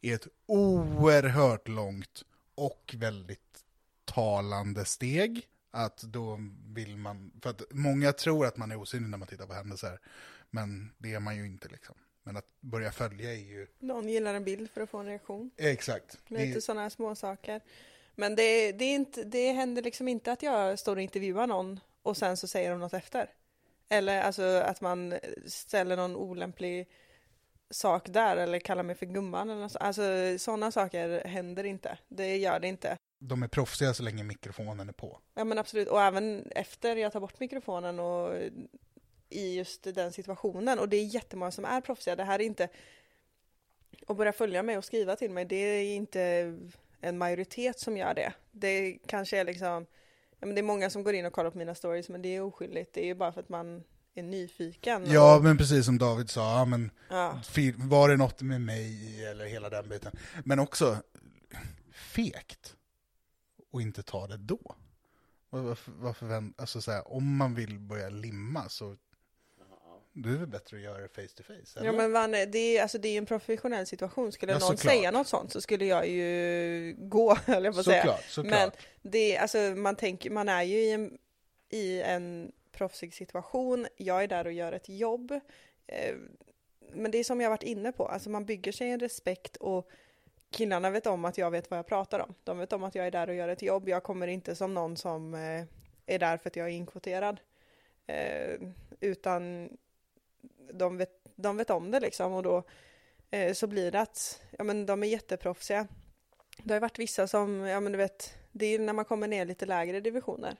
är 0.00 0.14
ett 0.14 0.26
oerhört 0.46 1.68
långt 1.68 2.22
och 2.54 2.94
väldigt 2.98 3.64
talande 4.04 4.84
steg. 4.84 5.46
Att 5.70 6.02
då 6.02 6.38
vill 6.66 6.96
man, 6.96 7.32
för 7.42 7.50
att 7.50 7.62
många 7.70 8.12
tror 8.12 8.46
att 8.46 8.56
man 8.56 8.70
är 8.72 8.76
osynlig 8.76 9.10
när 9.10 9.18
man 9.18 9.28
tittar 9.28 9.46
på 9.46 9.52
händelser, 9.54 9.98
men 10.52 10.92
det 10.98 11.14
är 11.14 11.20
man 11.20 11.36
ju 11.36 11.46
inte 11.46 11.68
liksom. 11.68 11.94
Men 12.22 12.36
att 12.36 12.46
börja 12.60 12.92
följa 12.92 13.32
är 13.32 13.38
ju, 13.38 13.66
Någon 13.78 14.08
gillar 14.08 14.34
en 14.34 14.44
bild 14.44 14.70
för 14.70 14.80
att 14.80 14.90
få 14.90 14.98
en 14.98 15.06
reaktion. 15.06 15.50
exakt. 15.56 16.18
Lite 16.26 16.44
Det, 16.44 16.60
sådana 16.60 16.82
här 16.82 16.88
små 16.88 17.14
saker. 17.14 17.60
Men 18.14 18.36
det, 18.36 18.72
det, 18.72 18.84
är 18.84 18.94
inte, 18.94 19.24
det 19.24 19.52
händer 19.52 19.82
liksom 19.82 20.08
inte 20.08 20.32
att 20.32 20.42
jag 20.42 20.78
står 20.78 20.96
och 20.96 21.02
intervjuar 21.02 21.46
någon 21.46 21.80
och 22.02 22.16
sen 22.16 22.36
så 22.36 22.46
säger 22.46 22.70
de 22.70 22.80
något 22.80 22.94
efter. 22.94 23.30
Eller 23.88 24.22
alltså 24.22 24.42
att 24.42 24.80
man 24.80 25.14
ställer 25.46 25.96
någon 25.96 26.16
olämplig 26.16 26.88
sak 27.70 28.08
där 28.08 28.36
eller 28.36 28.58
kallar 28.58 28.82
mig 28.82 28.94
för 28.96 29.06
gumman 29.06 29.50
eller 29.50 29.60
något 29.60 29.72
så. 29.72 29.78
Alltså 29.78 30.02
sådana 30.38 30.72
saker 30.72 31.24
händer 31.24 31.64
inte. 31.64 31.98
Det 32.08 32.36
gör 32.36 32.60
det 32.60 32.68
inte. 32.68 32.96
de 33.18 33.42
är 33.42 33.48
proffsiga 33.48 33.94
så 33.94 34.02
länge 34.02 34.24
mikrofonen 34.24 34.88
är 34.88 34.92
på. 34.92 35.20
Ja 35.34 35.44
men 35.44 35.58
absolut, 35.58 35.88
och 35.88 36.02
även 36.02 36.46
efter 36.50 36.96
jag 36.96 37.12
tar 37.12 37.20
bort 37.20 37.40
mikrofonen 37.40 38.00
och 38.00 38.34
i 39.32 39.54
just 39.56 39.82
den 39.94 40.12
situationen. 40.12 40.78
Och 40.78 40.88
det 40.88 40.96
är 40.96 41.04
jättemånga 41.04 41.50
som 41.50 41.64
är 41.64 41.80
proffsiga. 41.80 42.16
Det 42.16 42.24
här 42.24 42.38
är 42.40 42.44
inte 42.44 42.68
att 44.06 44.16
börja 44.16 44.32
följa 44.32 44.62
mig 44.62 44.78
och 44.78 44.84
skriva 44.84 45.16
till 45.16 45.30
mig. 45.30 45.44
Det 45.44 45.56
är 45.56 45.94
inte 45.96 46.22
en 47.00 47.18
majoritet 47.18 47.78
som 47.80 47.96
gör 47.96 48.14
det. 48.14 48.32
Det 48.52 48.98
kanske 49.06 49.38
är 49.38 49.44
liksom, 49.44 49.86
ja 50.40 50.46
men 50.46 50.54
det 50.54 50.60
är 50.60 50.62
många 50.62 50.90
som 50.90 51.02
går 51.02 51.14
in 51.14 51.26
och 51.26 51.32
kollar 51.32 51.50
på 51.50 51.58
mina 51.58 51.74
stories 51.74 52.08
men 52.08 52.22
det 52.22 52.36
är 52.36 52.40
oskyldigt. 52.42 52.92
Det 52.94 53.00
är 53.00 53.06
ju 53.06 53.14
bara 53.14 53.32
för 53.32 53.40
att 53.40 53.48
man 53.48 53.84
är 54.14 54.22
nyfiken. 54.22 55.04
Ja, 55.10 55.36
och, 55.36 55.42
men 55.44 55.58
precis 55.58 55.84
som 55.84 55.98
David 55.98 56.30
sa, 56.30 56.58
ja, 56.58 56.64
men 56.64 56.90
ja, 57.10 57.40
var 57.76 58.08
det 58.08 58.16
något 58.16 58.42
med 58.42 58.60
mig 58.60 59.24
eller 59.26 59.44
hela 59.44 59.70
den 59.70 59.88
biten. 59.88 60.12
Men 60.44 60.58
också 60.58 61.02
fegt 61.92 62.76
och 63.72 63.82
inte 63.82 64.02
ta 64.02 64.26
det 64.26 64.36
då. 64.36 64.74
Var- 65.50 65.60
Varför, 65.62 65.92
varför 65.92 66.52
alltså 66.56 66.80
så 66.82 66.90
här, 66.90 67.12
om 67.12 67.36
man 67.36 67.54
vill 67.54 67.78
börja 67.78 68.08
limma 68.08 68.68
så 68.68 68.96
då 70.12 70.28
är 70.28 70.32
det 70.32 70.38
väl 70.38 70.48
bättre 70.48 70.76
att 70.76 70.82
göra 70.82 70.98
det 71.02 71.08
face 71.08 71.34
to 71.36 71.42
face. 71.42 71.78
Eller? 71.80 71.86
Ja 71.86 71.92
men 71.92 72.10
man, 72.12 72.30
det 72.30 72.58
är 72.58 72.82
alltså 72.82 72.98
det 72.98 73.08
är 73.08 73.18
en 73.18 73.26
professionell 73.26 73.86
situation. 73.86 74.32
Skulle 74.32 74.52
Ja, 74.52 74.58
någon 74.58 74.76
såklart. 74.76 74.94
säga 74.94 75.10
något 75.10 75.28
sånt 75.28 75.52
så 75.52 75.60
skulle 75.60 75.84
jag 75.84 76.08
ju 76.08 76.94
gå, 76.98 77.34
höll 77.46 77.64
jag 77.64 77.74
på 77.74 77.80
att 77.80 77.86
säga. 77.86 78.02
såklart, 78.02 78.24
såklart. 78.24 78.58
Men 78.60 78.70
det, 79.10 79.36
alltså, 79.38 79.58
man, 79.58 79.96
tänker, 79.96 80.30
man 80.30 80.48
är 80.48 80.62
ju 80.62 80.76
i 80.78 80.90
en, 80.92 81.18
i 81.70 82.02
en 82.02 82.52
proffsig 82.72 83.14
situation. 83.14 83.86
Jag 83.96 84.22
är 84.22 84.28
där 84.28 84.44
och 84.46 84.52
gör 84.52 84.72
ett 84.72 84.88
jobb. 84.88 85.30
Eh, 85.86 86.14
men 86.94 87.10
det 87.10 87.18
är 87.18 87.24
som 87.24 87.40
jag 87.40 87.50
varit 87.50 87.62
inne 87.62 87.92
på, 87.92 88.06
alltså 88.08 88.30
man 88.30 88.44
bygger 88.44 88.72
sig 88.72 88.90
en 88.90 89.00
respekt 89.00 89.56
och 89.56 89.90
killarna 90.50 90.90
vet 90.90 91.06
om 91.06 91.24
att 91.24 91.38
jag 91.38 91.50
vet 91.50 91.70
vad 91.70 91.78
jag 91.78 91.86
pratar 91.86 92.20
om. 92.20 92.34
De 92.44 92.58
vet 92.58 92.72
om 92.72 92.84
att 92.84 92.94
jag 92.94 93.06
är 93.06 93.10
där 93.10 93.28
och 93.28 93.34
gör 93.34 93.48
ett 93.48 93.62
jobb. 93.62 93.88
Jag 93.88 94.02
kommer 94.02 94.26
inte 94.26 94.54
som 94.56 94.74
någon 94.74 94.96
som 94.96 95.34
eh, 95.34 95.64
är 96.06 96.18
där 96.18 96.36
för 96.36 96.50
att 96.50 96.56
jag 96.56 96.66
är 96.66 96.72
inkvoterad. 96.72 97.40
Eh, 98.06 98.58
utan 99.00 99.70
de 100.72 100.96
vet, 100.96 101.10
de 101.36 101.56
vet 101.56 101.70
om 101.70 101.90
det 101.90 102.00
liksom 102.00 102.32
och 102.32 102.42
då 102.42 102.64
eh, 103.30 103.52
så 103.52 103.66
blir 103.66 103.90
det 103.90 104.00
att 104.00 104.42
ja, 104.58 104.64
men 104.64 104.86
de 104.86 105.02
är 105.02 105.06
jätteproffsiga. 105.06 105.88
Det 106.62 106.70
har 106.70 106.76
ju 106.76 106.80
varit 106.80 106.98
vissa 106.98 107.28
som, 107.28 107.60
ja 107.60 107.80
men 107.80 107.92
du 107.92 107.98
vet, 107.98 108.34
det 108.52 108.66
är 108.66 108.78
när 108.78 108.92
man 108.92 109.04
kommer 109.04 109.28
ner 109.28 109.44
lite 109.44 109.66
lägre 109.66 110.00
divisioner 110.00 110.56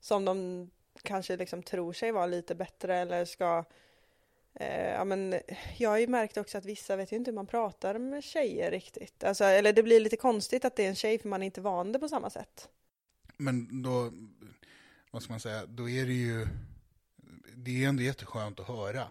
som 0.00 0.24
de 0.24 0.70
kanske 1.02 1.36
liksom 1.36 1.62
tror 1.62 1.92
sig 1.92 2.12
vara 2.12 2.26
lite 2.26 2.54
bättre 2.54 2.96
eller 2.96 3.24
ska 3.24 3.64
eh, 4.54 4.90
ja 4.90 5.04
men 5.04 5.40
jag 5.76 5.90
har 5.90 5.98
ju 5.98 6.06
märkt 6.06 6.36
också 6.36 6.58
att 6.58 6.64
vissa 6.64 6.96
vet 6.96 7.12
ju 7.12 7.16
inte 7.16 7.30
hur 7.30 7.36
man 7.36 7.46
pratar 7.46 7.98
med 7.98 8.24
tjejer 8.24 8.70
riktigt. 8.70 9.24
Alltså, 9.24 9.44
eller 9.44 9.72
det 9.72 9.82
blir 9.82 10.00
lite 10.00 10.16
konstigt 10.16 10.64
att 10.64 10.76
det 10.76 10.84
är 10.84 10.88
en 10.88 10.94
tjej 10.94 11.18
för 11.18 11.28
man 11.28 11.42
är 11.42 11.46
inte 11.46 11.60
van 11.60 11.92
det 11.92 11.98
på 11.98 12.08
samma 12.08 12.30
sätt. 12.30 12.68
Men 13.36 13.82
då, 13.82 14.12
vad 15.10 15.22
ska 15.22 15.32
man 15.32 15.40
säga, 15.40 15.66
då 15.66 15.88
är 15.88 16.06
det 16.06 16.12
ju, 16.12 16.46
det 17.56 17.84
är 17.84 17.88
ändå 17.88 18.02
jätteskönt 18.02 18.60
att 18.60 18.66
höra. 18.68 19.10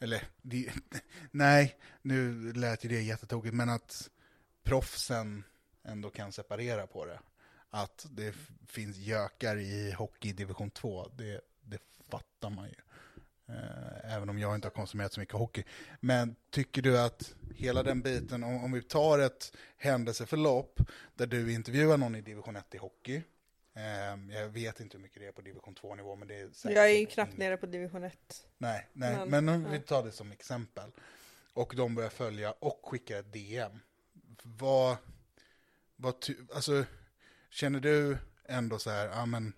Eller, 0.00 0.22
det, 0.42 0.72
nej, 1.30 1.76
nu 2.02 2.52
lät 2.52 2.84
ju 2.84 2.88
det 2.88 3.02
jättetokigt, 3.02 3.54
men 3.54 3.68
att 3.68 4.10
proffsen 4.62 5.44
ändå 5.82 6.10
kan 6.10 6.32
separera 6.32 6.86
på 6.86 7.04
det. 7.04 7.20
Att 7.70 8.06
det 8.10 8.34
finns 8.66 8.96
gökar 8.96 9.56
i 9.56 9.92
hockey 9.92 10.32
division 10.32 10.70
2, 10.70 11.08
det, 11.16 11.40
det 11.62 11.78
fattar 12.08 12.50
man 12.50 12.68
ju. 12.68 12.74
Eh, 13.54 14.14
Även 14.14 14.28
om 14.28 14.38
jag 14.38 14.54
inte 14.54 14.66
har 14.66 14.72
konsumerat 14.72 15.12
så 15.12 15.20
mycket 15.20 15.34
hockey. 15.34 15.64
Men 16.00 16.36
tycker 16.50 16.82
du 16.82 16.98
att 16.98 17.34
hela 17.54 17.82
den 17.82 18.02
biten, 18.02 18.44
om, 18.44 18.64
om 18.64 18.72
vi 18.72 18.82
tar 18.82 19.18
ett 19.18 19.56
händelseförlopp 19.76 20.80
där 21.14 21.26
du 21.26 21.52
intervjuar 21.52 21.96
någon 21.96 22.14
i 22.14 22.20
division 22.20 22.56
1 22.56 22.74
i 22.74 22.78
hockey, 22.78 23.22
jag 24.30 24.48
vet 24.48 24.80
inte 24.80 24.96
hur 24.96 25.02
mycket 25.02 25.20
det 25.20 25.26
är 25.26 25.32
på 25.32 25.40
division 25.40 25.74
2-nivå, 25.74 26.16
men 26.16 26.28
det 26.28 26.40
är 26.40 26.50
säkert 26.50 26.76
Jag 26.76 26.90
är 26.90 26.98
ju 26.98 27.06
knappt 27.06 27.36
nere 27.36 27.56
på 27.56 27.66
division 27.66 28.04
1. 28.04 28.46
Nej, 28.58 28.88
nej, 28.92 29.16
men, 29.26 29.44
Men, 29.44 29.48
om 29.48 29.72
vi 29.72 29.80
tar 29.80 30.04
det 30.04 30.12
som 30.12 30.32
exempel. 30.32 30.90
Och 31.52 31.72
de 31.76 31.94
börjar 31.94 32.10
följa 32.10 32.52
och 32.52 32.80
skicka 32.82 33.18
ett 33.18 33.32
DM. 33.32 33.80
Vad, 34.42 34.96
vad 35.96 36.14
alltså, 36.54 36.84
känner 37.50 37.80
du 37.80 38.18
ändå 38.44 38.78
så 38.78 38.90
här, 38.90 39.06
ja 39.06 39.26
men, 39.26 39.52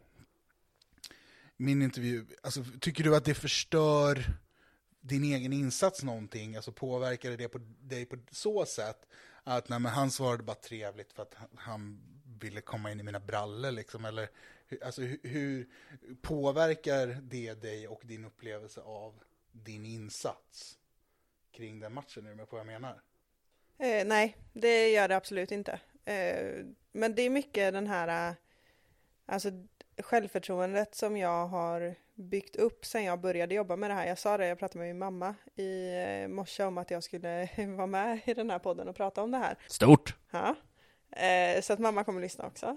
min 1.56 1.82
intervju, 1.82 2.26
alltså 2.42 2.64
tycker 2.80 3.04
du 3.04 3.16
att 3.16 3.24
det 3.24 3.34
förstör 3.34 4.24
din 5.00 5.24
egen 5.24 5.52
insats 5.52 6.02
någonting? 6.02 6.56
Alltså 6.56 6.72
påverkar 6.72 7.30
det, 7.30 7.48
på 7.48 7.58
dig 7.80 8.06
på 8.06 8.16
så 8.30 8.66
sätt 8.66 9.06
att 9.44 9.68
nej, 9.68 9.78
men 9.78 9.92
han 9.92 10.10
svarade 10.10 10.42
bara 10.42 10.56
trevligt 10.56 11.12
för 11.12 11.22
att 11.22 11.34
han 11.54 12.11
ville 12.44 12.60
komma 12.60 12.90
in 12.92 13.00
i 13.00 13.02
mina 13.02 13.20
brallor 13.20 13.70
liksom? 13.70 14.04
Eller 14.04 14.28
hur- 14.66 14.84
alltså, 14.84 15.02
hur, 15.02 15.18
hur 15.22 15.68
påverkar 16.22 17.06
det 17.22 17.54
dig 17.54 17.88
och 17.88 18.00
din 18.04 18.24
upplevelse 18.24 18.80
av 18.80 19.14
din 19.52 19.86
insats 19.86 20.78
kring 21.52 21.80
den 21.80 21.92
matchen? 21.94 22.26
Är 22.26 22.30
du 22.30 22.36
med 22.36 22.48
på 22.48 22.56
vad 22.56 22.60
jag 22.66 22.72
menar? 22.80 23.02
Eh, 23.78 24.06
nej, 24.06 24.36
det 24.52 24.90
gör 24.90 25.08
det 25.08 25.16
absolut 25.16 25.52
inte. 25.52 25.80
Eh, 26.04 26.64
men 26.92 27.14
det 27.14 27.22
är 27.22 27.30
mycket 27.30 27.72
den 27.72 27.86
här, 27.86 28.34
alltså 29.26 29.50
självförtroendet 29.98 30.94
som 30.94 31.16
jag 31.16 31.46
har 31.46 31.94
byggt 32.14 32.56
upp 32.56 32.84
sen 32.86 33.04
jag 33.04 33.20
började 33.20 33.54
jobba 33.54 33.76
med 33.76 33.90
det 33.90 33.94
här. 33.94 34.06
Jag 34.06 34.18
sa 34.18 34.36
det, 34.36 34.46
jag 34.46 34.58
pratade 34.58 34.78
med 34.78 34.88
min 34.88 34.98
mamma 34.98 35.34
i 35.54 35.88
eh, 36.22 36.28
morse 36.28 36.64
om 36.64 36.78
att 36.78 36.90
jag 36.90 37.02
skulle 37.04 37.48
vara 37.76 37.86
med 37.86 38.20
i 38.24 38.34
den 38.34 38.50
här 38.50 38.58
podden 38.58 38.88
och 38.88 38.96
prata 38.96 39.22
om 39.22 39.30
det 39.30 39.38
här. 39.38 39.58
Stort! 39.66 40.16
Ja. 40.30 40.56
Eh, 41.12 41.60
så 41.60 41.72
att 41.72 41.78
mamma 41.78 42.04
kommer 42.04 42.20
lyssna 42.20 42.46
också. 42.46 42.76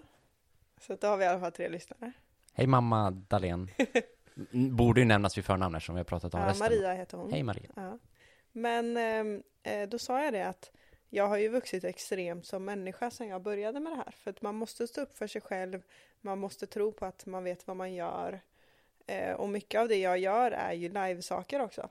Så 0.81 0.93
att 0.93 1.01
då 1.01 1.07
har 1.07 1.17
vi 1.17 1.23
i 1.23 1.27
alla 1.27 1.39
fall 1.39 1.51
tre 1.51 1.69
lyssnare. 1.69 2.11
Hej 2.53 2.67
mamma 2.67 3.11
Dahlén. 3.11 3.69
Borde 4.75 4.99
ju 4.99 5.05
nämnas 5.05 5.37
vid 5.37 5.45
förnamn 5.45 5.75
eftersom 5.75 5.95
vi 5.95 5.99
har 5.99 6.05
pratat 6.05 6.33
om 6.33 6.41
Ja, 6.41 6.47
resten. 6.47 6.65
Maria 6.65 6.93
heter 6.93 7.17
hon. 7.17 7.31
Hej 7.31 7.43
Maria. 7.43 7.69
Ja. 7.75 7.99
Men 8.51 8.97
ehm, 8.97 9.43
eh, 9.63 9.89
då 9.89 9.99
sa 9.99 10.23
jag 10.23 10.33
det 10.33 10.47
att 10.47 10.71
jag 11.09 11.27
har 11.27 11.37
ju 11.37 11.49
vuxit 11.49 11.83
extremt 11.83 12.45
som 12.45 12.65
människa 12.65 13.11
sedan 13.11 13.27
jag 13.27 13.41
började 13.41 13.79
med 13.79 13.91
det 13.91 13.95
här. 13.95 14.11
För 14.11 14.29
att 14.29 14.41
man 14.41 14.55
måste 14.55 14.87
stå 14.87 15.01
upp 15.01 15.17
för 15.17 15.27
sig 15.27 15.41
själv, 15.41 15.81
man 16.21 16.39
måste 16.39 16.67
tro 16.67 16.91
på 16.91 17.05
att 17.05 17.25
man 17.25 17.43
vet 17.43 17.67
vad 17.67 17.77
man 17.77 17.93
gör. 17.93 18.39
Eh, 19.07 19.33
och 19.33 19.49
mycket 19.49 19.81
av 19.81 19.87
det 19.87 19.97
jag 19.97 20.17
gör 20.17 20.51
är 20.51 20.73
ju 20.73 20.89
livesaker 20.89 21.61
också. 21.61 21.89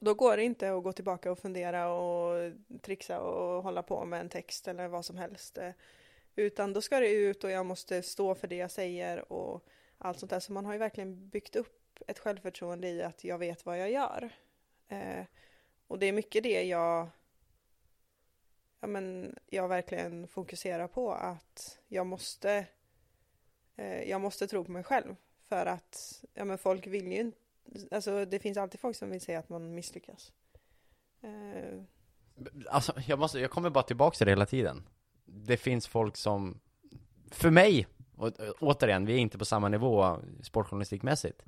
Då 0.00 0.14
går 0.14 0.36
det 0.36 0.42
inte 0.42 0.72
att 0.72 0.82
gå 0.82 0.92
tillbaka 0.92 1.32
och 1.32 1.38
fundera 1.38 1.92
och 1.92 2.52
trixa 2.82 3.20
och 3.20 3.62
hålla 3.62 3.82
på 3.82 4.04
med 4.04 4.20
en 4.20 4.28
text 4.28 4.68
eller 4.68 4.88
vad 4.88 5.04
som 5.04 5.16
helst. 5.16 5.58
Utan 6.36 6.72
då 6.72 6.80
ska 6.80 7.00
det 7.00 7.10
ut 7.10 7.44
och 7.44 7.50
jag 7.50 7.66
måste 7.66 8.02
stå 8.02 8.34
för 8.34 8.48
det 8.48 8.56
jag 8.56 8.70
säger 8.70 9.32
och 9.32 9.64
allt 9.98 10.18
sånt 10.18 10.30
där. 10.30 10.40
Så 10.40 10.52
man 10.52 10.66
har 10.66 10.72
ju 10.72 10.78
verkligen 10.78 11.28
byggt 11.28 11.56
upp 11.56 12.02
ett 12.06 12.18
självförtroende 12.18 12.88
i 12.88 13.02
att 13.02 13.24
jag 13.24 13.38
vet 13.38 13.66
vad 13.66 13.80
jag 13.80 13.90
gör. 13.90 14.30
Eh, 14.88 15.24
och 15.86 15.98
det 15.98 16.06
är 16.06 16.12
mycket 16.12 16.42
det 16.42 16.62
jag, 16.62 17.08
ja, 18.80 18.86
men 18.86 19.36
jag 19.46 19.68
verkligen 19.68 20.28
fokuserar 20.28 20.88
på 20.88 21.12
att 21.12 21.78
jag 21.88 22.06
måste, 22.06 22.66
eh, 23.76 24.02
jag 24.02 24.20
måste 24.20 24.46
tro 24.46 24.64
på 24.64 24.70
mig 24.70 24.84
själv. 24.84 25.16
För 25.48 25.66
att 25.66 26.24
ja, 26.34 26.44
men 26.44 26.58
folk 26.58 26.86
vill 26.86 27.12
ju 27.12 27.18
inte, 27.18 27.38
alltså 27.90 28.24
det 28.24 28.38
finns 28.38 28.58
alltid 28.58 28.80
folk 28.80 28.96
som 28.96 29.10
vill 29.10 29.20
säga 29.20 29.38
att 29.38 29.48
man 29.48 29.74
misslyckas. 29.74 30.32
Eh, 31.22 31.80
Alltså, 32.70 32.92
jag, 33.06 33.18
måste, 33.18 33.38
jag 33.38 33.50
kommer 33.50 33.70
bara 33.70 33.84
tillbaka 33.84 34.16
till 34.16 34.26
det 34.26 34.32
hela 34.32 34.46
tiden. 34.46 34.88
Det 35.24 35.56
finns 35.56 35.86
folk 35.86 36.16
som, 36.16 36.60
för 37.30 37.50
mig, 37.50 37.86
och, 38.16 38.30
återigen, 38.60 39.06
vi 39.06 39.12
är 39.14 39.18
inte 39.18 39.38
på 39.38 39.44
samma 39.44 39.68
nivå 39.68 40.18
sportjournalistikmässigt. 40.42 41.42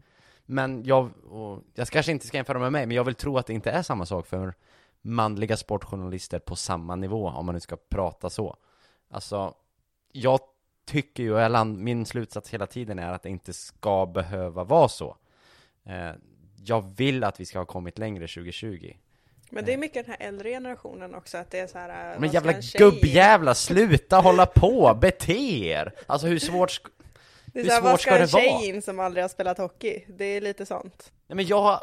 Men 0.45 0.85
jag, 0.85 1.11
och, 1.25 1.63
jag 1.75 1.89
kanske 1.89 2.13
inte 2.13 2.27
ska 2.27 2.37
jämföra 2.37 2.59
med 2.59 2.73
mig, 2.73 2.87
men 2.87 2.97
jag 2.97 3.05
vill 3.05 3.15
tro 3.15 3.39
att 3.39 3.47
det 3.47 3.55
inte 3.55 3.71
är 3.71 3.83
samma 3.83 4.07
sak 4.07 4.27
för 4.27 4.55
manliga 5.03 5.57
sportjournalister 5.57 6.39
på 6.39 6.57
samma 6.57 6.97
nivå, 6.97 7.29
om 7.29 7.47
man 7.47 7.55
nu 7.55 7.61
ska 7.61 7.77
prata 7.77 8.31
så. 8.31 8.57
Alltså, 9.11 9.55
jag 10.13 10.41
tycker 10.85 11.23
ju, 11.23 11.35
och 11.35 11.67
min 11.67 12.07
slutsats 12.07 12.51
hela 12.51 12.67
tiden 12.67 12.99
är 12.99 13.13
att 13.13 13.23
det 13.23 13.31
inte 13.31 13.53
ska 13.53 14.07
behöva 14.07 14.65
vara 14.65 14.89
så. 14.89 15.17
Eh, 15.87 16.11
jag 16.65 16.95
vill 16.97 17.25
att 17.25 17.41
vi 17.41 17.45
ska 17.45 17.59
ha 17.59 17.65
kommit 17.67 17.99
längre 17.99 18.27
2020. 18.27 18.93
men 19.51 19.65
det 19.65 19.73
är 19.73 19.79
mycket 19.79 20.07
den 20.07 20.15
här 20.19 20.29
äldre 20.29 20.51
generationen 20.51 21.15
också, 21.15 21.39
att 21.39 21.51
det 21.51 21.59
är 21.59 21.67
så 21.67 21.79
här. 21.79 22.19
Men 22.19 22.29
ska 22.29 22.35
jävla 22.35 22.53
gubbjävla, 22.79 23.55
sluta 23.55 24.17
hålla 24.17 24.47
på, 24.47 24.99
bete 25.01 25.33
er! 25.65 25.93
Alltså 26.07 26.27
hur 26.27 26.39
svårt 26.39 26.71
sk- 26.71 26.87
Det 27.47 27.61
är 27.61 27.63
hur 27.63 27.69
så 27.71 27.75
här, 27.75 27.83
vad 27.83 27.91
svårt 27.91 28.01
ska 28.01 28.11
ska 28.11 28.15
en 28.15 28.21
det 28.21 28.29
tjej 28.29 28.53
vara? 28.53 28.65
in 28.65 28.83
som 28.83 29.01
aldrig 29.01 29.25
har 29.25 29.29
spelat 29.29 29.59
hockey? 29.59 30.05
Det 30.09 30.25
är 30.25 30.41
lite 30.41 30.67
sånt. 30.67 31.13
Nej 31.29 31.37
men 31.37 31.47
jag 31.47 31.81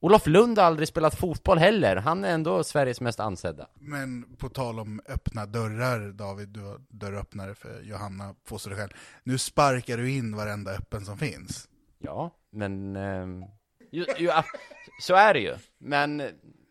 Olof 0.00 0.26
Lund 0.26 0.58
har 0.58 0.64
aldrig 0.64 0.88
spelat 0.88 1.14
fotboll 1.14 1.58
heller, 1.58 1.96
han 1.96 2.24
är 2.24 2.28
ändå 2.34 2.64
Sveriges 2.64 3.00
mest 3.00 3.20
ansedda 3.20 3.66
Men 3.74 4.36
på 4.36 4.48
tal 4.48 4.80
om 4.80 5.00
öppna 5.08 5.46
dörrar, 5.46 6.12
David, 6.12 6.48
du 6.48 6.60
har 6.60 6.80
dörröppnare 6.88 7.54
för 7.54 7.80
Johanna 7.82 8.34
Foster 8.44 8.70
själv. 8.74 8.90
Nu 9.24 9.38
sparkar 9.38 9.96
du 9.96 10.10
in 10.10 10.36
varenda 10.36 10.72
öppen 10.72 11.04
som 11.04 11.18
finns. 11.18 11.68
Ja, 11.98 12.30
men 12.50 12.96
Eh, 12.96 13.26
ju, 13.90 14.06
ju, 14.18 14.30
Så 15.00 15.14
är 15.14 15.34
det 15.34 15.40
ju, 15.40 15.54
men 15.78 16.22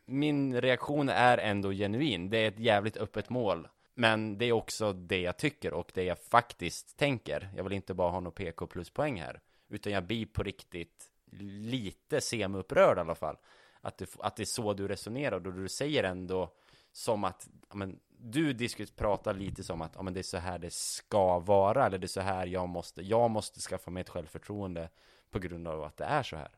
min 0.06 0.62
reaktion 0.62 1.10
är 1.10 1.38
ändå 1.38 1.72
genuin, 1.72 2.30
det 2.30 2.38
är 2.38 2.48
ett 2.48 2.60
jävligt 2.60 2.98
öppet 2.98 3.30
mål. 3.30 3.68
Men 3.96 4.38
det 4.38 4.46
är 4.46 4.52
också 4.52 4.94
det 4.94 5.22
jag 5.22 5.38
tycker 5.38 5.74
och 5.74 5.92
det 5.94 6.04
jag 6.04 6.20
faktiskt 6.20 6.98
tänker. 6.98 7.50
Jag 7.56 7.64
vill 7.64 7.74
inte 7.74 7.94
bara 7.94 8.12
ha 8.12 8.20
något 8.20 8.36
PK 8.36 8.68
pluspoäng 8.68 9.22
här. 9.22 9.40
Utan 9.70 9.94
jag 9.94 10.04
blir 10.04 10.26
på 10.26 10.44
riktigt 10.44 11.10
lite 11.42 12.22
semiupprörd 12.22 12.98
i 12.98 13.02
alla 13.02 13.16
fall. 13.16 13.38
Att, 13.82 13.98
du, 13.98 14.06
att 14.20 14.36
det 14.36 14.44
är 14.44 14.46
så 14.46 14.74
du 14.74 14.88
resonerar, 14.88 15.40
då 15.40 15.52
du 15.52 15.70
säger 15.70 16.04
ändå 16.04 16.54
som 16.92 17.24
att, 17.24 17.48
men, 17.74 18.00
du 18.32 18.54
diskut, 18.54 18.96
pratar 18.96 19.34
lite 19.34 19.64
som 19.64 19.82
att, 19.82 19.92
ja 19.96 20.02
men 20.02 20.14
det 20.14 20.20
är 20.20 20.24
så 20.24 20.38
här 20.38 20.60
det 20.60 20.74
ska 20.74 21.40
vara, 21.40 21.86
eller 21.86 21.98
det 21.98 22.06
är 22.06 22.08
så 22.08 22.22
här 22.22 22.48
jag 22.48 22.70
måste, 22.70 23.02
jag 23.02 23.32
måste 23.32 23.60
skaffa 23.60 23.92
mig 23.92 24.02
ett 24.02 24.10
självförtroende 24.10 24.90
på 25.32 25.40
grund 25.40 25.68
av 25.68 25.84
att 25.84 25.98
det 25.98 26.04
är 26.04 26.24
så 26.24 26.36
här. 26.36 26.50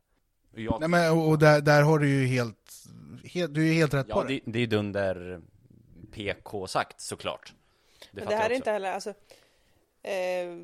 Och 0.54 0.60
jag, 0.60 0.80
Nej, 0.80 0.90
men, 0.90 1.12
och 1.12 1.40
där, 1.40 1.62
där 1.62 1.82
har 1.82 2.00
du 2.00 2.10
ju 2.10 2.28
helt, 2.28 2.88
helt, 3.24 3.54
du 3.54 3.62
är 3.62 3.68
ju 3.68 3.74
helt 3.74 3.94
rätt 3.94 4.10
på 4.10 4.20
ja, 4.20 4.24
det. 4.24 4.34
det, 4.34 4.52
det 4.52 4.60
är 4.60 4.62
ju 4.62 4.68
dunder 4.68 5.42
PK 6.12 6.68
sagt 6.68 7.02
såklart. 7.02 7.54
Det 8.12 8.22
Men 8.22 8.30
det 8.30 8.36
här 8.36 8.44
jag 8.44 8.52
är 8.52 8.56
inte 8.56 8.72
heller, 8.72 8.92
alltså, 8.92 9.14
eh, 10.04 10.58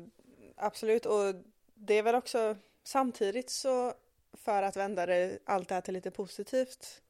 absolut, 0.56 1.06
och 1.06 1.34
det 1.74 1.94
är 1.94 2.02
väl 2.02 2.14
också 2.14 2.56
samtidigt 2.84 3.50
så 3.50 3.94
för 4.32 4.62
att 4.62 4.76
vända 4.76 5.06
det, 5.06 5.38
allt 5.44 5.68
det 5.68 5.74
här 5.74 5.82
till 5.82 5.94
lite 5.94 6.10
positivt, 6.10 7.02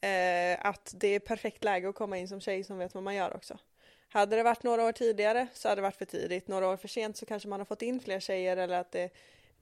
eh, 0.00 0.66
att 0.66 0.94
det 0.96 1.08
är 1.08 1.18
perfekt 1.18 1.64
läge 1.64 1.88
att 1.88 1.94
komma 1.94 2.18
in 2.18 2.28
som 2.28 2.40
tjej 2.40 2.64
som 2.64 2.78
vet 2.78 2.94
vad 2.94 3.02
man 3.02 3.14
gör 3.14 3.36
också. 3.36 3.58
Hade 4.08 4.36
det 4.36 4.42
varit 4.42 4.62
några 4.62 4.84
år 4.84 4.92
tidigare 4.92 5.46
så 5.52 5.68
hade 5.68 5.78
det 5.78 5.82
varit 5.82 5.96
för 5.96 6.04
tidigt, 6.04 6.48
några 6.48 6.68
år 6.68 6.76
för 6.76 6.88
sent 6.88 7.16
så 7.16 7.26
kanske 7.26 7.48
man 7.48 7.60
har 7.60 7.64
fått 7.64 7.82
in 7.82 8.00
fler 8.00 8.20
tjejer 8.20 8.56
eller 8.56 8.78
att 8.78 8.92
det 8.92 9.10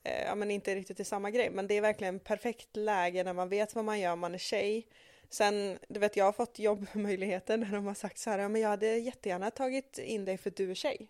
eh, 0.03 0.25
ja, 0.25 0.35
men 0.35 0.51
inte 0.51 0.75
riktigt 0.75 1.01
är 1.01 1.05
samma 1.05 1.31
grej, 1.31 1.51
men 1.51 1.67
det 1.67 1.75
är 1.75 1.81
verkligen 1.81 2.19
perfekt 2.19 2.77
läge 2.77 3.25
när 3.25 3.33
man 3.33 3.49
vet 3.49 3.75
vad 3.75 3.85
man 3.85 4.01
gör, 4.01 4.17
man 4.17 4.35
är 4.35 4.39
tjej. 4.39 4.87
Sen, 5.31 5.79
du 5.89 6.01
vet, 6.01 6.17
jag 6.17 6.25
har 6.25 6.33
fått 6.33 6.59
jobbmöjligheter 6.59 7.57
när 7.57 7.73
de 7.73 7.87
har 7.87 7.95
sagt 7.95 8.19
så 8.19 8.31
här, 8.31 8.39
ja 8.39 8.49
men 8.49 8.61
jag 8.61 8.69
hade 8.69 8.99
jättegärna 8.99 9.51
tagit 9.51 9.99
in 9.99 10.25
dig 10.25 10.39
för 10.39 10.51
att 10.51 10.57
du 10.57 10.71
är 10.71 10.75
tjej. 10.75 11.09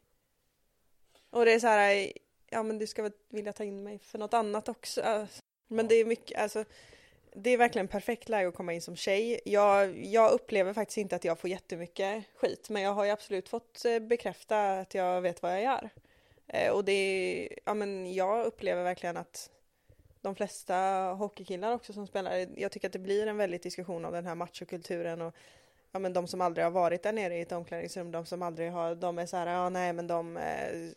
Och 1.30 1.44
det 1.44 1.52
är 1.52 1.60
så 1.60 1.66
här, 1.66 2.12
ja 2.50 2.62
men 2.62 2.78
du 2.78 2.86
ska 2.86 3.02
väl 3.02 3.12
vilja 3.28 3.52
ta 3.52 3.64
in 3.64 3.82
mig 3.82 3.98
för 3.98 4.18
något 4.18 4.34
annat 4.34 4.68
också. 4.68 5.26
Men 5.68 5.88
det 5.88 5.94
är 5.94 6.04
mycket, 6.04 6.40
alltså, 6.40 6.64
det 7.36 7.50
är 7.50 7.58
verkligen 7.58 7.88
perfekt 7.88 8.28
läge 8.28 8.48
att 8.48 8.54
komma 8.54 8.72
in 8.72 8.82
som 8.82 8.96
tjej. 8.96 9.40
Jag, 9.44 10.04
jag 10.04 10.32
upplever 10.32 10.72
faktiskt 10.72 10.98
inte 10.98 11.16
att 11.16 11.24
jag 11.24 11.38
får 11.38 11.50
jättemycket 11.50 12.24
skit, 12.36 12.70
men 12.70 12.82
jag 12.82 12.92
har 12.92 13.04
ju 13.04 13.10
absolut 13.10 13.48
fått 13.48 13.84
eh, 13.84 13.98
bekräfta 13.98 14.80
att 14.80 14.94
jag 14.94 15.20
vet 15.20 15.42
vad 15.42 15.52
jag 15.52 15.62
gör. 15.62 15.90
Eh, 16.46 16.72
och 16.72 16.84
det 16.84 16.92
är, 16.92 17.58
ja 17.64 17.74
men 17.74 18.14
jag 18.14 18.46
upplever 18.46 18.82
verkligen 18.82 19.16
att 19.16 19.50
de 20.20 20.34
flesta 20.34 20.76
hockeykillar 21.18 21.72
också 21.72 21.92
som 21.92 22.06
spelar, 22.06 22.46
jag 22.56 22.72
tycker 22.72 22.88
att 22.88 22.92
det 22.92 22.98
blir 22.98 23.26
en 23.26 23.36
väldigt 23.36 23.62
diskussion 23.62 24.04
om 24.04 24.12
den 24.12 24.26
här 24.26 24.34
machokulturen 24.34 25.22
och 25.22 25.34
ja 25.92 25.98
men 25.98 26.12
de 26.12 26.26
som 26.26 26.40
aldrig 26.40 26.64
har 26.64 26.70
varit 26.70 27.02
där 27.02 27.12
nere 27.12 27.36
i 27.36 27.40
ett 27.40 27.52
omklädningsrum, 27.52 28.10
de 28.10 28.26
som 28.26 28.42
aldrig 28.42 28.72
har, 28.72 28.94
de 28.94 29.18
är 29.18 29.26
så 29.26 29.36
här, 29.36 29.46
ja 29.46 29.68
nej 29.68 29.92
men 29.92 30.06
de 30.06 30.36
eh, 30.36 30.90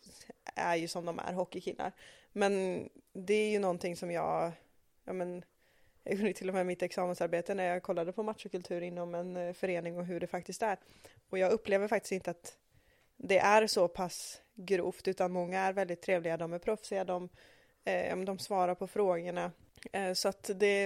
är 0.56 0.76
ju 0.76 0.88
som 0.88 1.06
de 1.06 1.20
är, 1.20 1.34
hockeykillar. 1.34 1.92
Men 2.32 2.84
det 3.14 3.34
är 3.34 3.50
ju 3.50 3.60
någonting 3.60 3.96
som 3.96 4.12
jag, 4.12 4.52
ja 5.06 5.14
men 5.14 5.44
jag 6.10 6.20
gjorde 6.20 6.34
till 6.34 6.50
och 6.50 6.56
med 6.56 6.66
mitt 6.66 6.82
examensarbete 6.82 7.54
när 7.54 7.64
jag 7.64 7.84
kollade 7.84 8.12
på 8.12 8.24
machokultur 8.24 8.82
inom 8.82 9.16
en 9.16 9.38
eh, 9.38 9.54
förening 9.54 9.98
och 9.98 10.06
hur 10.06 10.20
det 10.20 10.28
faktiskt 10.28 10.62
är. 10.62 10.78
Och 11.30 11.38
jag 11.38 11.52
upplever 11.52 11.88
faktiskt 11.88 12.12
inte 12.12 12.32
att 12.32 12.58
det 13.18 13.40
är 13.40 13.68
så 13.68 13.88
pass 13.88 14.42
grovt 14.56 15.08
utan 15.08 15.32
många 15.32 15.60
är 15.60 15.74
väldigt 15.74 16.02
trevliga, 16.02 16.38
de 16.38 16.54
är 16.54 16.60
proffsiga, 16.60 17.04
de, 17.04 17.30
eh, 17.84 18.18
de 18.18 18.40
svarar 18.40 18.76
på 18.76 18.88
frågorna. 18.88 19.52
Eh, 19.92 20.14
så 20.14 20.30
att 20.30 20.50
det, 20.56 20.84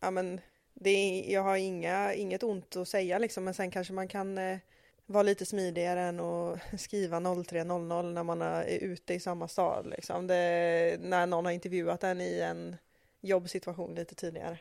ja 0.00 0.10
men 0.10 0.40
det 0.74 0.90
är, 0.90 1.32
jag 1.32 1.42
har 1.42 1.56
inga, 1.56 2.14
inget 2.14 2.42
ont 2.42 2.76
att 2.76 2.88
säga 2.88 3.18
liksom, 3.18 3.44
men 3.44 3.54
sen 3.54 3.70
kanske 3.70 3.92
man 3.92 4.08
kan 4.08 4.38
eh, 4.38 4.58
vara 5.06 5.22
lite 5.22 5.46
smidigare 5.46 6.00
än 6.00 6.20
att 6.20 6.60
skriva 6.80 7.20
03.00 7.20 8.12
när 8.12 8.22
man 8.22 8.42
är 8.42 8.64
ute 8.64 9.14
i 9.14 9.20
samma 9.20 9.48
stad. 9.48 9.86
Liksom. 9.86 10.26
Det, 10.26 10.96
när 11.00 11.26
någon 11.26 11.44
har 11.44 11.52
intervjuat 11.52 12.04
en 12.04 12.20
i 12.20 12.40
en 12.40 12.76
jobbsituation 13.26 13.94
lite 13.94 14.14
tidigare. 14.14 14.58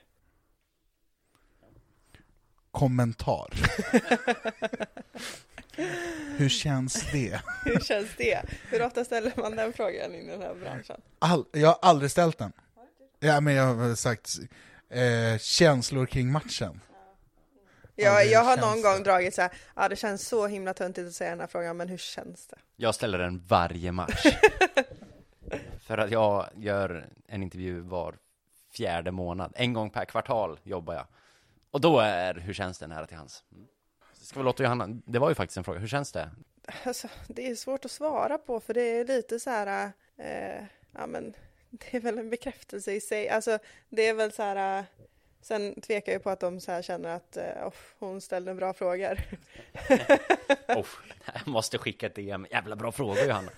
Kommentar. 2.72 3.50
Hur 6.38 6.50
känns 6.50 7.12
det? 7.12 7.42
Hur 7.66 7.80
känns 7.80 8.10
det? 8.18 8.42
Hur 8.70 8.82
ofta 8.86 9.06
ställer 9.06 9.34
man 9.38 9.56
den 9.56 9.74
frågan 9.74 10.16
i 10.16 10.28
den 10.28 10.42
här 10.42 10.56
branschen? 10.56 11.02
All, 11.20 11.46
jag 11.52 11.68
har 11.68 11.78
aldrig 11.82 12.12
ställt 12.12 12.38
den. 12.38 12.52
Ja, 13.20 13.42
men 13.42 13.54
jag 13.54 13.76
har 13.76 13.96
sagt 13.96 14.36
eh, 14.90 15.38
känslor 15.40 16.06
kring 16.06 16.32
matchen. 16.32 16.80
Ja, 17.96 18.04
Jag, 18.06 18.28
jag 18.28 18.44
har 18.44 18.58
någon 18.58 18.76
det? 18.78 18.82
gång 18.82 19.04
dragit 19.04 19.36
så 19.36 19.42
här, 19.42 19.52
ja 19.76 19.90
det 19.90 19.96
känns 19.96 20.28
så 20.28 20.48
himla 20.48 20.74
töntigt 20.74 21.08
att 21.08 21.14
säga 21.14 21.30
den 21.30 21.40
här 21.40 21.48
frågan, 21.48 21.78
men 21.78 21.90
hur 21.90 21.98
känns 21.98 22.48
det? 22.48 22.58
Jag 22.76 22.96
ställer 22.96 23.18
den 23.18 23.44
varje 23.48 23.92
match. 23.92 24.26
För 25.82 25.98
att 25.98 26.12
jag 26.12 26.50
gör 26.58 27.10
en 27.28 27.44
intervju 27.44 27.80
var 27.80 28.16
fjärde 28.76 29.12
månad. 29.12 29.54
En 29.56 29.74
gång 29.74 29.90
per 29.90 30.06
kvartal 30.06 30.60
jobbar 30.64 30.94
jag. 30.94 31.06
Och 31.72 31.82
då 31.82 32.00
är 32.00 32.34
hur 32.34 32.54
känns 32.54 32.80
det 32.80 32.88
nära 32.88 33.08
till 33.08 33.18
hans. 33.18 33.44
Mm. 33.52 33.68
Ska 34.14 34.40
vi 34.40 34.46
låta 34.46 34.64
Johanna, 34.64 34.88
det 35.06 35.20
var 35.20 35.30
ju 35.30 35.36
faktiskt 35.36 35.58
en 35.58 35.64
fråga, 35.64 35.80
hur 35.80 35.88
känns 35.88 36.12
det? 36.12 36.30
Alltså, 36.84 37.08
det 37.28 37.52
är 37.52 37.56
svårt 37.56 37.86
att 37.86 37.92
svara 37.92 38.38
på 38.38 38.60
för 38.60 38.74
det 38.74 38.82
är 38.82 39.06
lite 39.06 39.40
så 39.40 39.50
här, 39.50 39.92
eh, 40.18 40.64
ja 40.92 41.08
men 41.08 41.34
det 41.70 41.94
är 41.98 42.00
väl 42.00 42.18
en 42.18 42.30
bekräftelse 42.30 42.92
i 42.92 43.02
sig. 43.02 43.30
Alltså 43.30 43.60
det 43.90 44.08
är 44.08 44.14
väl 44.14 44.32
så 44.32 44.44
här, 44.44 44.86
sen 45.42 45.82
tvekar 45.82 46.12
jag 46.12 46.24
på 46.24 46.30
att 46.30 46.40
de 46.40 46.60
så 46.60 46.72
här 46.72 46.82
känner 46.82 47.10
att 47.10 47.38
eh, 47.38 47.68
oh, 47.68 47.74
hon 48.00 48.22
ställde 48.22 48.54
bra 48.54 48.74
frågor. 48.74 49.20
Oh, 50.68 50.88
jag 51.34 51.48
måste 51.48 51.78
skicka 51.78 52.06
ett 52.06 52.16
DM. 52.16 52.48
Jävla 52.52 52.76
bra 52.76 52.92
frågor 52.92 53.24
Johanna. 53.28 53.52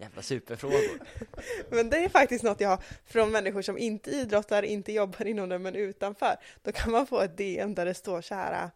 Jävla 0.00 0.22
superfrågor. 0.22 1.00
Men 1.70 1.90
det 1.90 1.96
är 1.96 2.08
faktiskt 2.08 2.44
något 2.44 2.60
jag 2.60 2.68
har 2.68 2.82
från 3.06 3.30
människor 3.30 3.62
som 3.62 3.78
inte 3.78 4.10
idrottar, 4.10 4.62
inte 4.62 4.92
jobbar 4.92 5.26
inom 5.26 5.48
det 5.48 5.58
men 5.58 5.74
utanför. 5.74 6.36
Då 6.62 6.72
kan 6.72 6.92
man 6.92 7.06
få 7.06 7.20
ett 7.20 7.36
DM 7.36 7.74
där 7.74 7.84
det 7.84 7.94
står 7.94 8.20
så 8.20 8.34
här, 8.34 8.70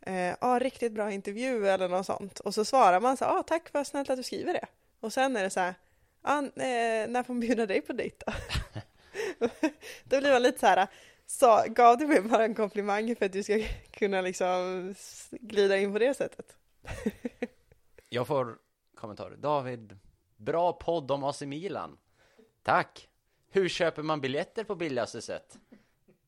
eh, 0.00 0.36
ah, 0.40 0.58
riktigt 0.58 0.92
bra 0.92 1.12
intervju 1.12 1.68
eller 1.68 1.88
något 1.88 2.06
sånt. 2.06 2.40
Och 2.40 2.54
så 2.54 2.64
svarar 2.64 3.00
man 3.00 3.16
så 3.16 3.24
här, 3.24 3.38
ah, 3.38 3.42
tack 3.42 3.72
vad 3.72 3.86
snällt 3.86 4.10
att 4.10 4.16
du 4.16 4.22
skriver 4.22 4.52
det. 4.52 4.66
Och 5.00 5.12
sen 5.12 5.36
är 5.36 5.42
det 5.42 5.50
så 5.50 5.60
här, 5.60 5.74
ah, 6.22 6.38
eh, 6.38 7.08
när 7.08 7.22
får 7.22 7.34
man 7.34 7.40
bjuda 7.40 7.66
dig 7.66 7.80
på 7.80 7.92
dejt 7.92 8.16
då? 8.26 8.32
då 10.04 10.20
blir 10.20 10.32
man 10.32 10.42
lite 10.42 10.58
så 10.58 10.66
här, 10.66 10.86
så, 11.26 11.64
gav 11.68 11.98
du 11.98 12.06
mig 12.06 12.20
bara 12.20 12.44
en 12.44 12.54
komplimang 12.54 13.16
för 13.16 13.26
att 13.26 13.32
du 13.32 13.42
ska 13.42 13.62
kunna 13.90 14.20
liksom 14.20 14.94
glida 15.30 15.78
in 15.78 15.92
på 15.92 15.98
det 15.98 16.14
sättet? 16.14 16.56
Jag 18.08 18.26
får 18.26 18.58
kommentarer. 18.94 19.36
David, 19.36 19.98
bra 20.40 20.72
podd 20.72 21.10
om 21.10 21.24
AC 21.24 21.40
Milan. 21.42 21.96
Tack. 22.62 23.08
Hur 23.52 23.68
köper 23.68 24.02
man 24.02 24.20
biljetter 24.20 24.64
på 24.64 24.74
billigaste 24.74 25.22
sätt? 25.22 25.56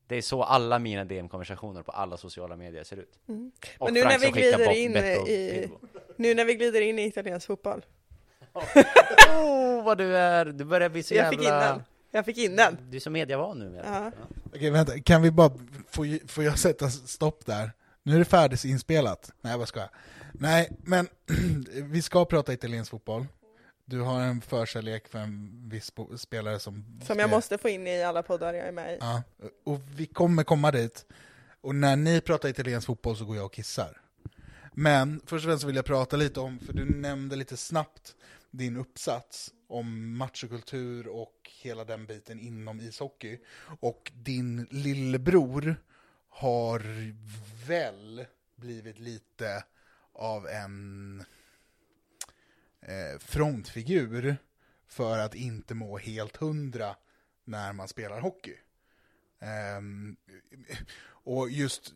Det 0.07 0.17
är 0.17 0.23
så 0.23 0.43
alla 0.43 0.79
mina 0.79 1.05
DM-konversationer 1.05 1.83
på 1.83 1.93
alla 1.93 2.17
sociala 2.17 2.57
medier 2.57 2.85
ser 2.85 2.97
ut. 2.97 3.19
Och 3.25 3.29
Mm. 3.29 3.53
Men 3.81 3.95
nu 3.95 4.01
Frank 4.01 4.13
när 4.21 4.27
vi 4.27 4.31
glider 4.33 4.71
in 4.73 4.97
i-. 4.97 5.71
Nu 6.17 6.35
när 6.35 6.45
vi 6.45 6.55
glider 6.55 6.81
in 6.81 6.99
i 6.99 7.07
italiensk 7.07 7.47
fotboll. 7.47 7.85
Åh, 8.53 8.65
vad 9.85 9.99
du 9.99 10.17
är, 10.17 10.45
du 10.45 10.65
börjar 10.65 10.89
bli 10.89 11.03
så 11.03 11.15
Jag 11.15 11.19
jävla... 11.25 11.39
fick 11.39 11.49
in 11.49 11.55
den. 11.55 11.83
Jag 12.11 12.25
fick 12.25 12.39
in 12.39 12.57
den. 12.57 12.79
Du 12.91 12.97
är 12.97 13.01
så 13.01 13.11
mediavan 13.11 13.59
nu. 13.59 13.71
med. 13.71 13.85
Ja. 13.87 14.13
Okej, 14.55 14.71
vänta, 14.71 15.01
kan 15.01 15.23
vi 15.23 15.31
bara, 15.31 15.51
får, 15.91 16.29
får 16.29 16.45
jag 16.45 16.59
sätta 16.59 16.89
stopp 16.91 17.47
där? 17.47 17.71
Nu 18.03 18.15
är 18.15 18.19
det 18.19 18.25
färdigt 18.25 18.65
inspelat. 18.65 19.33
Nej, 19.41 19.59
vad 19.59 19.69
ska 19.69 19.81
jag? 19.81 19.89
Nej, 20.33 20.71
men 20.85 21.09
vi 21.91 22.03
ska 22.03 22.25
prata 22.25 22.53
italiensk 22.53 22.91
fotboll. 22.91 23.27
Du 23.93 24.01
har 24.01 24.21
en 24.21 24.41
förkärlek 24.41 25.09
för 25.09 25.19
en 25.19 25.63
viss 25.69 25.93
spelare 26.17 26.59
som... 26.59 27.01
Som 27.07 27.19
jag 27.19 27.31
måste 27.31 27.59
få 27.59 27.69
in 27.69 27.87
i 27.87 28.03
alla 28.03 28.23
poddar 28.23 28.55
jag 28.55 28.69
är 28.69 28.73
med 28.73 28.95
i. 28.95 28.99
Ja, 29.01 29.23
och 29.65 29.81
vi 29.97 30.07
kommer 30.07 30.45
komma 30.45 30.71
dit. 30.71 31.07
Och 31.61 31.75
när 31.75 31.97
ni 31.97 32.21
pratar 32.21 32.49
italiensk 32.49 32.87
fotboll 32.87 33.17
så 33.17 33.25
går 33.25 33.37
jag 33.37 33.45
och 33.45 33.53
kissar. 33.53 34.01
Men 34.73 35.21
först 35.27 35.45
och 35.45 35.51
främst 35.51 35.65
vill 35.65 35.77
jag 35.77 35.85
prata 35.85 36.17
lite 36.17 36.41
om, 36.41 36.59
för 36.59 36.73
du 36.73 36.85
nämnde 36.85 37.37
lite 37.37 37.57
snabbt 37.57 38.17
din 38.51 38.77
uppsats 38.77 39.53
om 39.69 40.17
matchkultur 40.17 41.09
och 41.09 41.51
hela 41.63 41.85
den 41.85 42.07
biten 42.07 42.41
inom 42.41 42.81
ishockey. 42.81 43.39
Och 43.81 44.13
din 44.15 44.67
lillebror 44.71 45.77
har 46.29 46.83
väl 47.67 48.27
blivit 48.57 48.99
lite 48.99 49.65
av 50.13 50.47
en 50.47 51.25
eh, 52.83 53.19
frontfigur 53.19 54.37
för 54.89 55.19
att 55.19 55.35
inte 55.35 55.75
må 55.75 55.99
helt 55.99 56.37
hundra 56.37 56.97
när 57.45 57.73
man 57.73 57.89
spelar 57.89 58.21
hockey. 58.21 58.57
Um, 59.79 60.17
och 61.25 61.51
just 61.51 61.93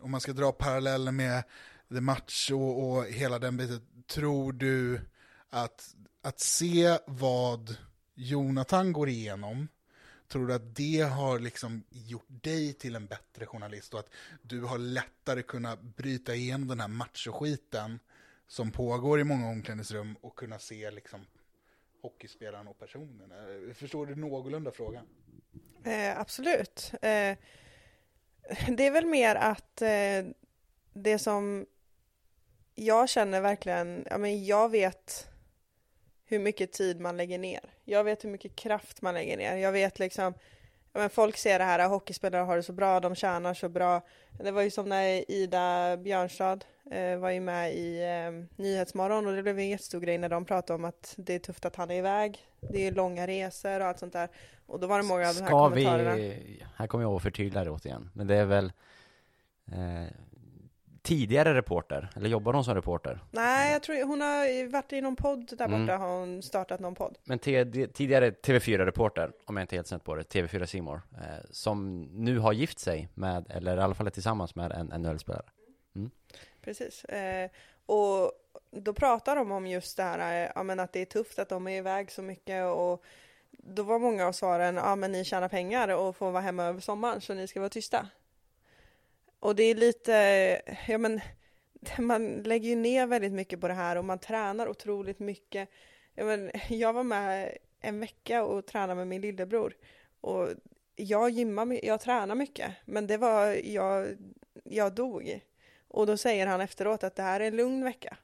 om 0.00 0.10
man 0.10 0.20
ska 0.20 0.32
dra 0.32 0.52
paralleller 0.52 1.12
med 1.12 1.44
The 1.88 2.00
Match 2.00 2.50
och, 2.50 2.90
och 2.90 3.06
hela 3.06 3.38
den 3.38 3.56
biten, 3.56 3.86
tror 4.06 4.52
du 4.52 5.00
att, 5.50 5.94
att 6.22 6.40
se 6.40 6.98
vad 7.06 7.76
Jonathan 8.14 8.92
går 8.92 9.08
igenom, 9.08 9.68
tror 10.28 10.46
du 10.46 10.54
att 10.54 10.76
det 10.76 11.00
har 11.00 11.38
liksom 11.38 11.84
gjort 11.90 12.26
dig 12.28 12.72
till 12.72 12.96
en 12.96 13.06
bättre 13.06 13.46
journalist 13.46 13.94
och 13.94 14.00
att 14.00 14.10
du 14.42 14.60
har 14.60 14.78
lättare 14.78 15.42
kunnat 15.42 15.82
bryta 15.82 16.34
igenom 16.34 16.68
den 16.68 16.80
här 16.80 16.88
machoskiten 16.88 17.98
som 18.46 18.70
pågår 18.70 19.20
i 19.20 19.24
många 19.24 19.48
omklädningsrum 19.48 20.16
och 20.20 20.36
kunna 20.36 20.58
se 20.58 20.90
liksom 20.90 21.26
hockeyspelaren 22.02 22.68
och 22.68 22.78
personen? 22.78 23.32
Eh, 23.32 23.74
förstår 23.74 24.06
du 24.06 24.14
någorlunda 24.14 24.70
frågan? 24.70 25.06
Eh, 25.84 26.20
absolut. 26.20 26.92
Eh, 26.92 27.36
det 28.76 28.86
är 28.86 28.90
väl 28.90 29.06
mer 29.06 29.34
att 29.34 29.82
eh, 29.82 30.24
det 30.92 31.18
som 31.18 31.66
jag 32.74 33.08
känner 33.08 33.40
verkligen, 33.40 34.06
ja 34.10 34.18
men 34.18 34.44
jag 34.44 34.68
vet 34.68 35.28
hur 36.24 36.38
mycket 36.38 36.72
tid 36.72 37.00
man 37.00 37.16
lägger 37.16 37.38
ner. 37.38 37.74
Jag 37.84 38.04
vet 38.04 38.24
hur 38.24 38.30
mycket 38.30 38.56
kraft 38.56 39.02
man 39.02 39.14
lägger 39.14 39.36
ner. 39.36 39.56
Jag 39.56 39.72
vet 39.72 39.98
liksom, 39.98 40.34
ja 40.92 41.00
men 41.00 41.10
folk 41.10 41.36
ser 41.36 41.58
det 41.58 41.64
här, 41.64 41.88
hockeyspelare 41.88 42.42
har 42.42 42.56
det 42.56 42.62
så 42.62 42.72
bra, 42.72 43.00
de 43.00 43.14
tjänar 43.14 43.54
så 43.54 43.68
bra. 43.68 44.02
Det 44.38 44.50
var 44.50 44.62
ju 44.62 44.70
som 44.70 44.88
när 44.88 45.30
Ida 45.30 45.96
Björnstad 45.96 46.58
var 47.20 47.30
ju 47.30 47.40
med 47.40 47.74
i 47.74 48.02
eh, 48.02 48.62
Nyhetsmorgon 48.62 49.26
och 49.26 49.32
det 49.36 49.42
blev 49.42 49.58
en 49.58 49.68
jättestor 49.68 50.00
grej 50.00 50.18
när 50.18 50.28
de 50.28 50.44
pratade 50.44 50.74
om 50.74 50.84
att 50.84 51.14
det 51.16 51.34
är 51.34 51.38
tufft 51.38 51.64
att 51.64 51.76
han 51.76 51.90
är 51.90 51.94
iväg. 51.94 52.38
Det 52.60 52.86
är 52.86 52.92
långa 52.92 53.26
resor 53.26 53.80
och 53.80 53.86
allt 53.86 53.98
sånt 53.98 54.12
där. 54.12 54.28
Och 54.66 54.80
då 54.80 54.86
var 54.86 54.98
det 54.98 55.04
många 55.04 55.28
av 55.28 55.34
de 55.34 55.40
här 55.40 55.46
Ska 55.48 55.68
vi, 55.68 55.84
kommentarerna. 55.84 56.66
här 56.76 56.86
kommer 56.86 57.04
jag 57.04 57.12
att 57.16 57.22
förtydliga 57.22 57.64
det 57.64 57.70
återigen, 57.70 58.10
men 58.12 58.26
det 58.26 58.36
är 58.36 58.44
väl 58.44 58.72
eh, 59.72 60.10
tidigare 61.02 61.54
reporter, 61.54 62.10
eller 62.16 62.28
jobbar 62.28 62.52
hon 62.52 62.64
som 62.64 62.74
reporter? 62.74 63.20
Nej, 63.30 63.72
jag 63.72 63.82
tror 63.82 64.04
hon 64.06 64.20
har 64.20 64.70
varit 64.70 64.92
i 64.92 65.00
någon 65.00 65.16
podd 65.16 65.52
där 65.58 65.64
Mm. 65.64 65.80
borta, 65.86 65.96
har 65.96 66.18
hon 66.20 66.42
startat 66.42 66.80
någon 66.80 66.94
podd. 66.94 67.18
Men 67.24 67.38
tidigare 67.38 68.30
TV4-reporter, 68.30 69.32
om 69.44 69.56
jag 69.56 69.62
inte 69.64 69.74
är 69.74 69.78
helt 69.78 69.86
snett 69.86 70.04
på 70.04 70.14
det, 70.14 70.22
TV4 70.22 70.66
Simor, 70.66 71.02
eh, 71.14 71.44
som 71.50 72.02
nu 72.02 72.38
har 72.38 72.52
gift 72.52 72.78
sig 72.78 73.08
med, 73.14 73.46
eller 73.50 73.76
i 73.76 73.80
alla 73.80 73.94
fall 73.94 74.06
är 74.06 74.10
tillsammans 74.10 74.54
med 74.54 74.72
en 74.72 75.02
NHL-spelare. 75.02 75.44
Precis. 76.64 77.04
Eh, 77.04 77.50
och 77.86 78.32
då 78.70 78.92
pratar 78.94 79.36
de 79.36 79.52
om 79.52 79.66
just 79.66 79.96
det 79.96 80.02
här, 80.02 80.44
eh, 80.44 80.50
ja 80.54 80.62
men 80.62 80.80
att 80.80 80.92
det 80.92 81.00
är 81.00 81.04
tufft 81.04 81.38
att 81.38 81.48
de 81.48 81.66
är 81.66 81.78
iväg 81.78 82.10
så 82.10 82.22
mycket 82.22 82.64
och 82.64 83.04
då 83.50 83.82
var 83.82 83.98
många 83.98 84.26
av 84.26 84.32
svaren, 84.32 84.76
ja 84.76 84.96
men 84.96 85.12
ni 85.12 85.24
tjänar 85.24 85.48
pengar 85.48 85.88
och 85.88 86.16
får 86.16 86.30
vara 86.30 86.42
hemma 86.42 86.64
över 86.64 86.80
sommaren 86.80 87.20
så 87.20 87.34
ni 87.34 87.46
ska 87.46 87.60
vara 87.60 87.70
tysta. 87.70 88.08
Och 89.40 89.56
det 89.56 89.62
är 89.62 89.74
lite, 89.74 90.12
ja 90.88 90.98
men 90.98 91.20
man 91.98 92.32
lägger 92.32 92.68
ju 92.68 92.76
ner 92.76 93.06
väldigt 93.06 93.32
mycket 93.32 93.60
på 93.60 93.68
det 93.68 93.74
här 93.74 93.96
och 93.96 94.04
man 94.04 94.18
tränar 94.18 94.68
otroligt 94.68 95.18
mycket. 95.18 95.68
Ja, 96.14 96.24
men, 96.24 96.50
jag 96.68 96.92
var 96.92 97.02
med 97.02 97.58
en 97.80 98.00
vecka 98.00 98.44
och 98.44 98.66
tränade 98.66 98.94
med 98.94 99.06
min 99.06 99.20
lillebror 99.20 99.76
och 100.20 100.48
jag 100.96 101.30
gymmar, 101.30 101.84
jag 101.84 102.00
tränar 102.00 102.34
mycket 102.34 102.72
men 102.84 103.06
det 103.06 103.16
var, 103.16 103.46
jag, 103.64 104.16
jag 104.64 104.92
dog. 104.92 105.40
Och 105.94 106.06
då 106.06 106.16
säger 106.16 106.46
han 106.46 106.60
efteråt 106.60 107.04
att 107.04 107.16
det 107.16 107.22
här 107.22 107.40
är 107.40 107.44
en 107.44 107.56
lugn 107.56 107.84
vecka. 107.84 108.16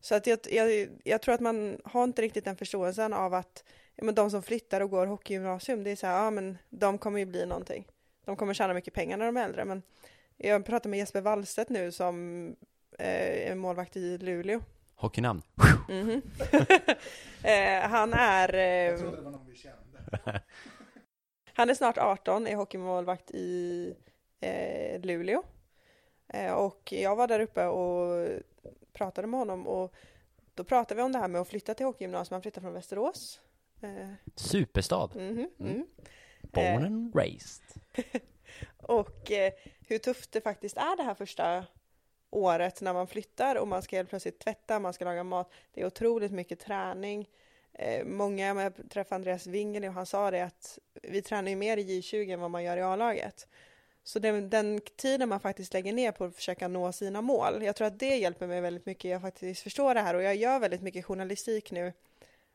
Så 0.00 0.14
att 0.14 0.26
jag, 0.26 0.38
jag, 0.50 0.88
jag 1.04 1.22
tror 1.22 1.34
att 1.34 1.40
man 1.40 1.80
har 1.84 2.04
inte 2.04 2.22
riktigt 2.22 2.44
den 2.44 2.56
förståelsen 2.56 3.12
av 3.12 3.34
att 3.34 3.64
ja, 3.94 4.04
men 4.04 4.14
de 4.14 4.30
som 4.30 4.42
flyttar 4.42 4.80
och 4.80 4.90
går 4.90 5.06
hockeygymnasium, 5.06 5.84
det 5.84 5.90
är 5.90 5.96
så 5.96 6.06
här, 6.06 6.24
ja 6.24 6.30
men 6.30 6.58
de 6.70 6.98
kommer 6.98 7.18
ju 7.18 7.24
bli 7.24 7.46
någonting. 7.46 7.86
De 8.24 8.36
kommer 8.36 8.54
tjäna 8.54 8.74
mycket 8.74 8.94
pengar 8.94 9.16
när 9.16 9.26
de 9.26 9.36
är 9.36 9.44
äldre. 9.44 9.64
Men 9.64 9.82
jag 10.36 10.66
pratar 10.66 10.90
med 10.90 10.98
Jesper 10.98 11.20
Wallstedt 11.20 11.70
nu 11.70 11.92
som 11.92 12.46
eh, 12.98 13.50
är 13.50 13.54
målvakt 13.54 13.96
i 13.96 14.18
Luleå. 14.18 14.60
Hockeynamn? 14.94 15.42
Mhm. 15.88 16.22
eh, 17.42 17.88
han 17.90 18.12
är... 18.12 18.54
Eh, 18.54 19.00
han 21.52 21.70
är 21.70 21.74
snart 21.74 21.98
18, 21.98 22.46
är 22.46 22.56
hockeymålvakt 22.56 23.30
i 23.30 23.94
eh, 24.40 25.00
Luleå. 25.00 25.42
Eh, 26.34 26.52
och 26.52 26.92
jag 26.92 27.16
var 27.16 27.26
där 27.28 27.40
uppe 27.40 27.66
och 27.66 28.28
pratade 28.92 29.26
med 29.26 29.38
honom 29.40 29.66
och 29.66 29.94
då 30.54 30.64
pratade 30.64 30.94
vi 30.96 31.02
om 31.02 31.12
det 31.12 31.18
här 31.18 31.28
med 31.28 31.40
att 31.40 31.48
flytta 31.48 31.74
till 31.74 31.86
hockeygymnasium. 31.86 32.34
Han 32.34 32.42
flyttade 32.42 32.64
från 32.64 32.72
Västerås. 32.74 33.40
Eh, 33.82 34.10
Superstad. 34.36 35.10
mhm, 35.14 35.48
mm. 35.60 35.86
Born 36.42 36.64
Eh. 36.66 36.86
and 36.86 37.14
raised. 37.16 37.62
Och 38.76 39.30
hur 39.88 39.98
tufft 39.98 40.32
det 40.32 40.40
faktiskt 40.40 40.76
är 40.76 40.96
det 40.96 41.02
här 41.02 41.14
första 41.14 41.64
året 42.30 42.80
när 42.80 42.92
man 42.92 43.06
flyttar 43.06 43.56
och 43.56 43.68
man 43.68 43.82
ska 43.82 43.96
helt 43.96 44.08
plötsligt 44.08 44.38
tvätta, 44.38 44.78
man 44.80 44.92
ska 44.92 45.04
laga 45.04 45.24
mat. 45.24 45.50
Det 45.74 45.80
är 45.80 45.86
otroligt 45.86 46.32
mycket 46.32 46.60
träning. 46.60 47.28
Många, 48.04 48.46
jag 48.62 48.90
träffade 48.90 49.14
Andreas 49.14 49.46
Wingel 49.46 49.84
och 49.84 49.92
han 49.92 50.06
sa 50.06 50.30
det 50.30 50.44
att 50.44 50.78
vi 51.02 51.22
tränar 51.22 51.50
ju 51.50 51.56
mer 51.56 51.76
i 51.76 52.00
J20 52.00 52.32
än 52.34 52.40
vad 52.40 52.50
man 52.50 52.64
gör 52.64 52.76
i 52.76 52.82
A-laget. 52.82 53.48
Så 54.06 54.18
den, 54.18 54.50
den 54.50 54.80
tiden 54.96 55.28
man 55.28 55.40
faktiskt 55.40 55.72
lägger 55.72 55.92
ner 55.92 56.12
på 56.12 56.24
att 56.24 56.34
försöka 56.34 56.68
nå 56.68 56.92
sina 56.92 57.20
mål, 57.20 57.62
jag 57.62 57.76
tror 57.76 57.86
att 57.86 57.98
det 57.98 58.16
hjälper 58.16 58.46
mig 58.46 58.60
väldigt 58.60 58.86
mycket. 58.86 59.10
Jag 59.10 59.22
faktiskt 59.22 59.62
förstår 59.62 59.94
det 59.94 60.00
här 60.00 60.14
och 60.14 60.22
jag 60.22 60.36
gör 60.36 60.58
väldigt 60.58 60.82
mycket 60.82 61.04
journalistik 61.04 61.70
nu 61.70 61.92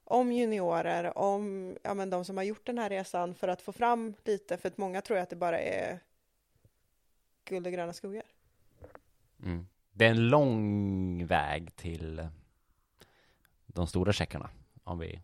om 0.04 0.32
juniorer, 0.32 1.18
om 1.18 1.76
ja, 1.84 1.94
men 1.94 2.10
de 2.10 2.26
som 2.26 2.38
har 2.38 2.44
gjort 2.44 2.66
den 2.66 2.78
här 2.78 2.90
resan 2.90 3.36
för 3.36 3.48
att 3.48 3.62
få 3.62 3.72
fram 3.72 4.14
lite, 4.24 4.58
för 4.58 4.68
att 4.68 4.78
många 4.78 5.02
tror 5.02 5.18
att 5.18 5.30
det 5.30 5.36
bara 5.36 5.60
är 5.60 6.00
guld 7.46 7.68
och 7.68 7.74
gröna 7.74 7.94
skogar. 7.94 8.24
Mm. 9.44 9.68
Det 9.92 10.06
är 10.06 10.10
en 10.10 10.30
lång 10.30 11.26
väg 11.26 11.76
till 11.76 12.28
de 13.68 13.88
stora 13.88 14.14
checkarna, 14.14 14.50
om 14.84 15.00
vi 15.00 15.22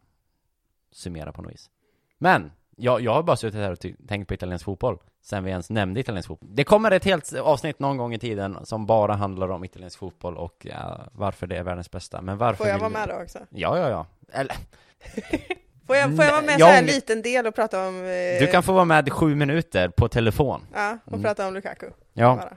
summerar 0.91 1.31
på 1.31 1.41
något 1.41 1.53
vis. 1.53 1.69
Men, 2.17 2.51
jag, 2.75 3.01
jag 3.01 3.13
har 3.13 3.23
bara 3.23 3.37
suttit 3.37 3.59
här 3.59 3.71
och 3.71 4.07
tänkt 4.07 4.27
på 4.27 4.33
italiensk 4.33 4.65
fotboll, 4.65 4.99
sen 5.25 5.43
vi 5.43 5.49
ens 5.51 5.69
nämnde 5.69 5.99
italiensk 5.99 6.27
fotboll. 6.27 6.49
Det 6.55 6.63
kommer 6.63 6.91
ett 6.91 7.05
helt 7.05 7.33
avsnitt 7.33 7.79
någon 7.79 7.97
gång 7.97 8.13
i 8.13 8.19
tiden 8.19 8.57
som 8.65 8.85
bara 8.85 9.13
handlar 9.13 9.49
om 9.49 9.63
italiensk 9.63 9.99
fotboll 9.99 10.37
och 10.37 10.55
ja, 10.69 10.99
varför 11.11 11.47
det 11.47 11.57
är 11.57 11.63
världens 11.63 11.91
bästa. 11.91 12.21
Men 12.21 12.37
varför 12.37 12.57
Får 12.57 12.67
jag 12.67 12.79
vara 12.79 12.89
med 12.89 13.09
då 13.09 13.15
också? 13.15 13.39
Ja, 13.49 13.77
ja, 13.79 13.89
ja. 13.89 14.05
Eller, 14.31 14.55
Får 15.87 15.95
jag, 15.95 16.15
får 16.15 16.25
jag 16.25 16.31
vara 16.31 16.41
med 16.41 16.45
Nej, 16.45 16.59
så 16.59 16.65
här 16.65 16.71
jag- 16.73 16.79
en 16.79 16.85
liten 16.85 17.21
del 17.21 17.47
och 17.47 17.55
prata 17.55 17.87
om... 17.87 17.95
Eh, 18.03 18.39
du 18.39 18.47
kan 18.51 18.63
få 18.63 18.73
vara 18.73 18.85
med 18.85 19.11
sju 19.13 19.35
minuter 19.35 19.89
på 19.89 20.07
telefon. 20.07 20.61
Ja, 20.73 20.97
och 21.05 21.11
Mm. 21.13 21.23
prata 21.23 21.47
om 21.47 21.53
Lukaku. 21.53 21.85
Ja, 22.13 22.35
Bara. 22.35 22.55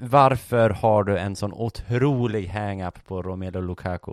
varför 0.00 0.70
har 0.70 1.04
du 1.04 1.18
en 1.18 1.36
sån 1.36 1.52
otrolig 1.52 2.46
hang-up 2.46 3.04
på 3.06 3.22
Romelu 3.22 3.60
Lukaku? 3.60 4.12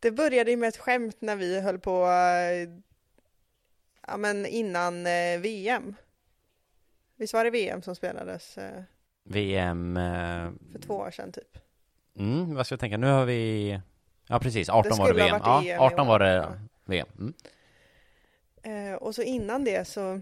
Det 0.00 0.10
började 0.10 0.50
ju 0.50 0.56
med 0.56 0.68
ett 0.68 0.76
skämt 0.76 1.16
när 1.20 1.36
vi 1.36 1.60
höll 1.60 1.78
på, 1.78 2.02
eh, 2.06 2.68
ja 4.06 4.16
men 4.16 4.46
innan 4.46 5.06
eh, 5.06 5.40
VM. 5.40 5.94
Visst 7.20 7.34
var 7.34 7.44
det 7.44 7.50
VM 7.50 7.82
som 7.82 7.94
spelades 7.94 8.58
eh, 8.58 8.82
VM, 9.24 9.96
eh, 9.96 10.50
för 10.72 10.78
två 10.86 10.94
år 10.94 11.10
sedan 11.10 11.32
typ? 11.32 11.58
mm, 12.18 12.54
vad 12.54 12.66
ska 12.66 12.72
jag 12.72 12.80
tänka, 12.80 12.96
nu 12.96 13.06
har 13.06 13.24
vi, 13.24 13.80
ja 14.28 14.38
precis, 14.38 14.68
18 14.68 14.98
var 14.98 15.06
det 15.06 15.12
skulle 15.14 15.22
ha 15.22 15.28
VM. 15.28 15.40
varit 15.42 15.66
Ja, 15.66 15.72
EM 15.74 15.80
i 15.82 15.84
18 15.86 16.00
år. 16.00 16.04
var 16.06 16.18
det 16.18 16.32
Ja. 16.34 16.52
VM. 16.84 17.06
Mm. 17.18 17.34
Eh, 18.92 18.94
och 18.94 19.14
så 19.14 19.22
innan 19.22 19.64
det 19.64 19.88
så, 19.88 20.20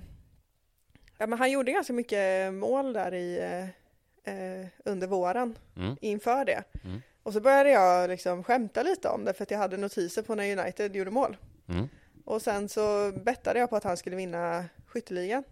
ja 1.18 1.26
men 1.26 1.38
han 1.38 1.50
gjorde 1.50 1.72
ganska 1.72 1.92
mycket 1.92 2.54
mål 2.54 2.92
där 2.92 3.14
i, 3.14 3.38
eh, 3.38 4.34
eh, 4.34 4.66
under 4.84 5.06
våren 5.06 5.58
Mm. 5.76 5.96
inför 6.00 6.44
det. 6.44 6.64
Mm. 6.84 7.02
Och 7.22 7.32
så 7.32 7.40
började 7.40 7.70
jag 7.70 8.10
liksom 8.10 8.44
skämta 8.44 8.82
lite 8.82 9.08
om 9.08 9.24
det 9.24 9.32
för 9.32 9.42
att 9.42 9.50
jag 9.50 9.58
hade 9.58 9.76
notiser 9.76 10.22
på 10.22 10.34
när 10.34 10.58
United 10.58 10.96
gjorde 10.96 11.10
mål. 11.10 11.36
Mm. 11.68 11.88
Och 12.24 12.42
sen 12.42 12.68
så 12.68 13.12
bettade 13.24 13.58
jag 13.60 13.70
på 13.70 13.76
att 13.76 13.84
han 13.84 13.96
skulle 13.96 14.16
vinna 14.16 14.64
skytteligan 14.86 15.44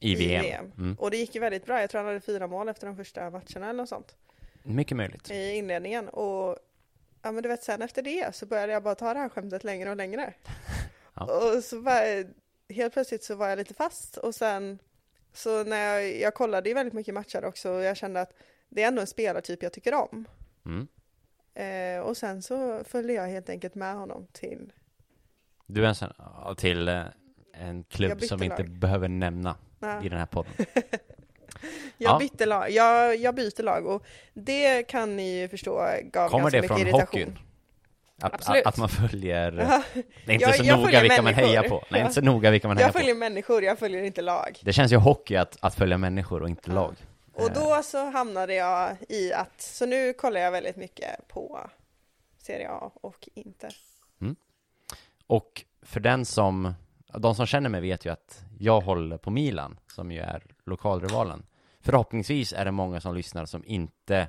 I 0.00 0.12
i 0.12 0.14
VM. 0.14 0.42
VM. 0.42 0.72
Mm. 0.78 0.94
Och 0.98 1.10
det 1.10 1.16
gick 1.16 1.34
ju 1.34 1.40
väldigt 1.40 1.66
bra. 1.66 1.80
Jag 1.80 1.90
tror 1.90 1.98
han 1.98 2.08
hade 2.08 2.20
fyra 2.20 2.46
mål 2.46 2.68
efter 2.68 2.86
de 2.86 2.96
första 2.96 3.30
matcherna 3.30 3.68
eller 3.68 3.72
något 3.72 3.88
sånt 3.88 4.16
Mycket 4.62 4.96
möjligt. 4.96 5.30
i 5.30 5.52
inledningen. 5.52 6.08
Och 6.08 6.58
ja 7.22 7.32
men 7.32 7.42
du 7.42 7.48
vet 7.48 7.62
sen 7.62 7.82
efter 7.82 8.02
det 8.02 8.34
så 8.34 8.46
började 8.46 8.72
jag 8.72 8.82
bara 8.82 8.94
ta 8.94 9.14
det 9.14 9.20
här 9.20 9.28
skämtet 9.28 9.64
längre 9.64 9.90
och 9.90 9.96
längre. 9.96 10.34
Ja. 11.14 11.24
Och 11.24 11.64
så 11.64 11.80
var 11.80 11.92
jag, 12.02 12.26
helt 12.74 12.92
plötsligt 12.92 13.24
så 13.24 13.34
var 13.34 13.48
jag 13.48 13.58
lite 13.58 13.74
fast 13.74 14.16
och 14.16 14.34
sen 14.34 14.78
så 15.32 15.64
när 15.64 15.94
jag, 15.94 16.20
jag 16.20 16.34
kollade 16.34 16.68
ju 16.68 16.74
väldigt 16.74 16.94
mycket 16.94 17.14
matcher 17.14 17.44
också 17.44 17.70
och 17.70 17.82
jag 17.82 17.96
kände 17.96 18.20
att 18.20 18.32
det 18.68 18.82
är 18.82 18.88
ändå 18.88 19.00
en 19.00 19.06
spelartyp 19.06 19.62
jag 19.62 19.72
tycker 19.72 19.94
om. 19.94 20.28
Mm. 20.66 20.88
Eh, 21.54 22.00
och 22.02 22.16
sen 22.16 22.42
så 22.42 22.84
följde 22.84 23.12
jag 23.12 23.28
helt 23.28 23.48
enkelt 23.48 23.74
med 23.74 23.94
honom 23.94 24.26
till, 24.32 24.72
Du 25.66 25.84
är 25.84 25.88
en 25.88 25.94
sån, 25.94 26.12
till 26.56 26.88
eh, 26.88 27.04
en 27.52 27.84
klubb 27.84 28.22
som 28.22 28.38
vi 28.38 28.46
inte 28.46 28.64
behöver 28.64 29.08
nämna 29.08 29.56
i 30.02 30.08
den 30.08 30.18
här 30.18 30.26
podden. 30.26 30.52
jag 31.98 32.14
Ja. 32.14 32.18
bytte 32.18 32.46
lag, 32.46 32.70
jag, 32.70 33.16
jag 33.16 33.34
byter 33.34 33.62
lag 33.62 33.86
och 33.86 34.04
det 34.34 34.82
kan 34.82 35.16
ni 35.16 35.38
ju 35.40 35.48
förstå 35.48 35.86
gav 36.04 36.28
Kommer 36.28 36.42
ganska 36.42 36.60
det 36.60 36.66
från 36.68 36.78
mycket 36.78 36.94
irritation. 36.94 37.20
hockeyn? 37.20 37.38
Att, 38.20 38.48
att, 38.48 38.66
att 38.66 38.76
man 38.76 38.88
följer, 38.88 39.50
det 39.52 39.62
är 39.62 40.32
inte 40.32 40.44
Jag- 40.44 40.54
så 40.56 40.64
jag 40.64 40.78
noga 40.80 41.00
vilka 41.00 41.16
man 41.22 41.24
människor. 41.24 41.46
hejar 41.46 41.68
på. 41.68 41.84
Nej, 41.90 42.00
Ja. 42.00 42.06
inte 42.06 42.14
så 42.14 42.20
noga 42.20 42.50
vilka 42.50 42.68
man 42.68 42.76
hejar 42.76 42.88
jag 42.88 42.92
på. 42.92 42.98
följer 42.98 43.14
människor, 43.14 43.64
jag 43.64 43.78
följer 43.78 44.02
inte 44.02 44.22
lag. 44.22 44.58
Det 44.62 44.72
känns 44.72 44.92
ju 44.92 44.96
hockey 44.96 45.36
att, 45.36 45.56
att 45.60 45.74
följa 45.74 45.98
människor 45.98 46.42
och 46.42 46.48
inte 46.48 46.70
Ja. 46.70 46.74
lag. 46.74 46.94
Och 47.34 47.52
då 47.52 47.80
så 47.84 48.10
hamnade 48.10 48.54
jag 48.54 48.96
i 49.08 49.32
att, 49.32 49.60
så 49.62 49.86
nu 49.86 50.12
kollar 50.12 50.40
jag 50.40 50.50
väldigt 50.50 50.76
mycket 50.76 51.28
på 51.28 51.70
Serie 52.38 52.68
A 52.70 52.90
och 52.94 53.28
Inter. 53.34 53.74
Och 55.26 55.64
för 55.82 56.00
den 56.00 56.24
som, 56.24 56.74
de 57.18 57.34
som 57.34 57.46
känner 57.46 57.68
mig 57.70 57.80
vet 57.80 58.04
ju 58.06 58.10
att 58.12 58.40
jag 58.58 58.80
håller 58.80 59.16
på 59.18 59.30
Milan, 59.30 59.78
som 59.94 60.10
ju 60.12 60.20
är 60.20 60.42
lokalrivalen. 60.66 61.46
Förhoppningsvis 61.80 62.52
är 62.52 62.64
det 62.64 62.70
många 62.70 63.00
som 63.00 63.14
lyssnar 63.14 63.46
som 63.46 63.64
inte 63.66 64.28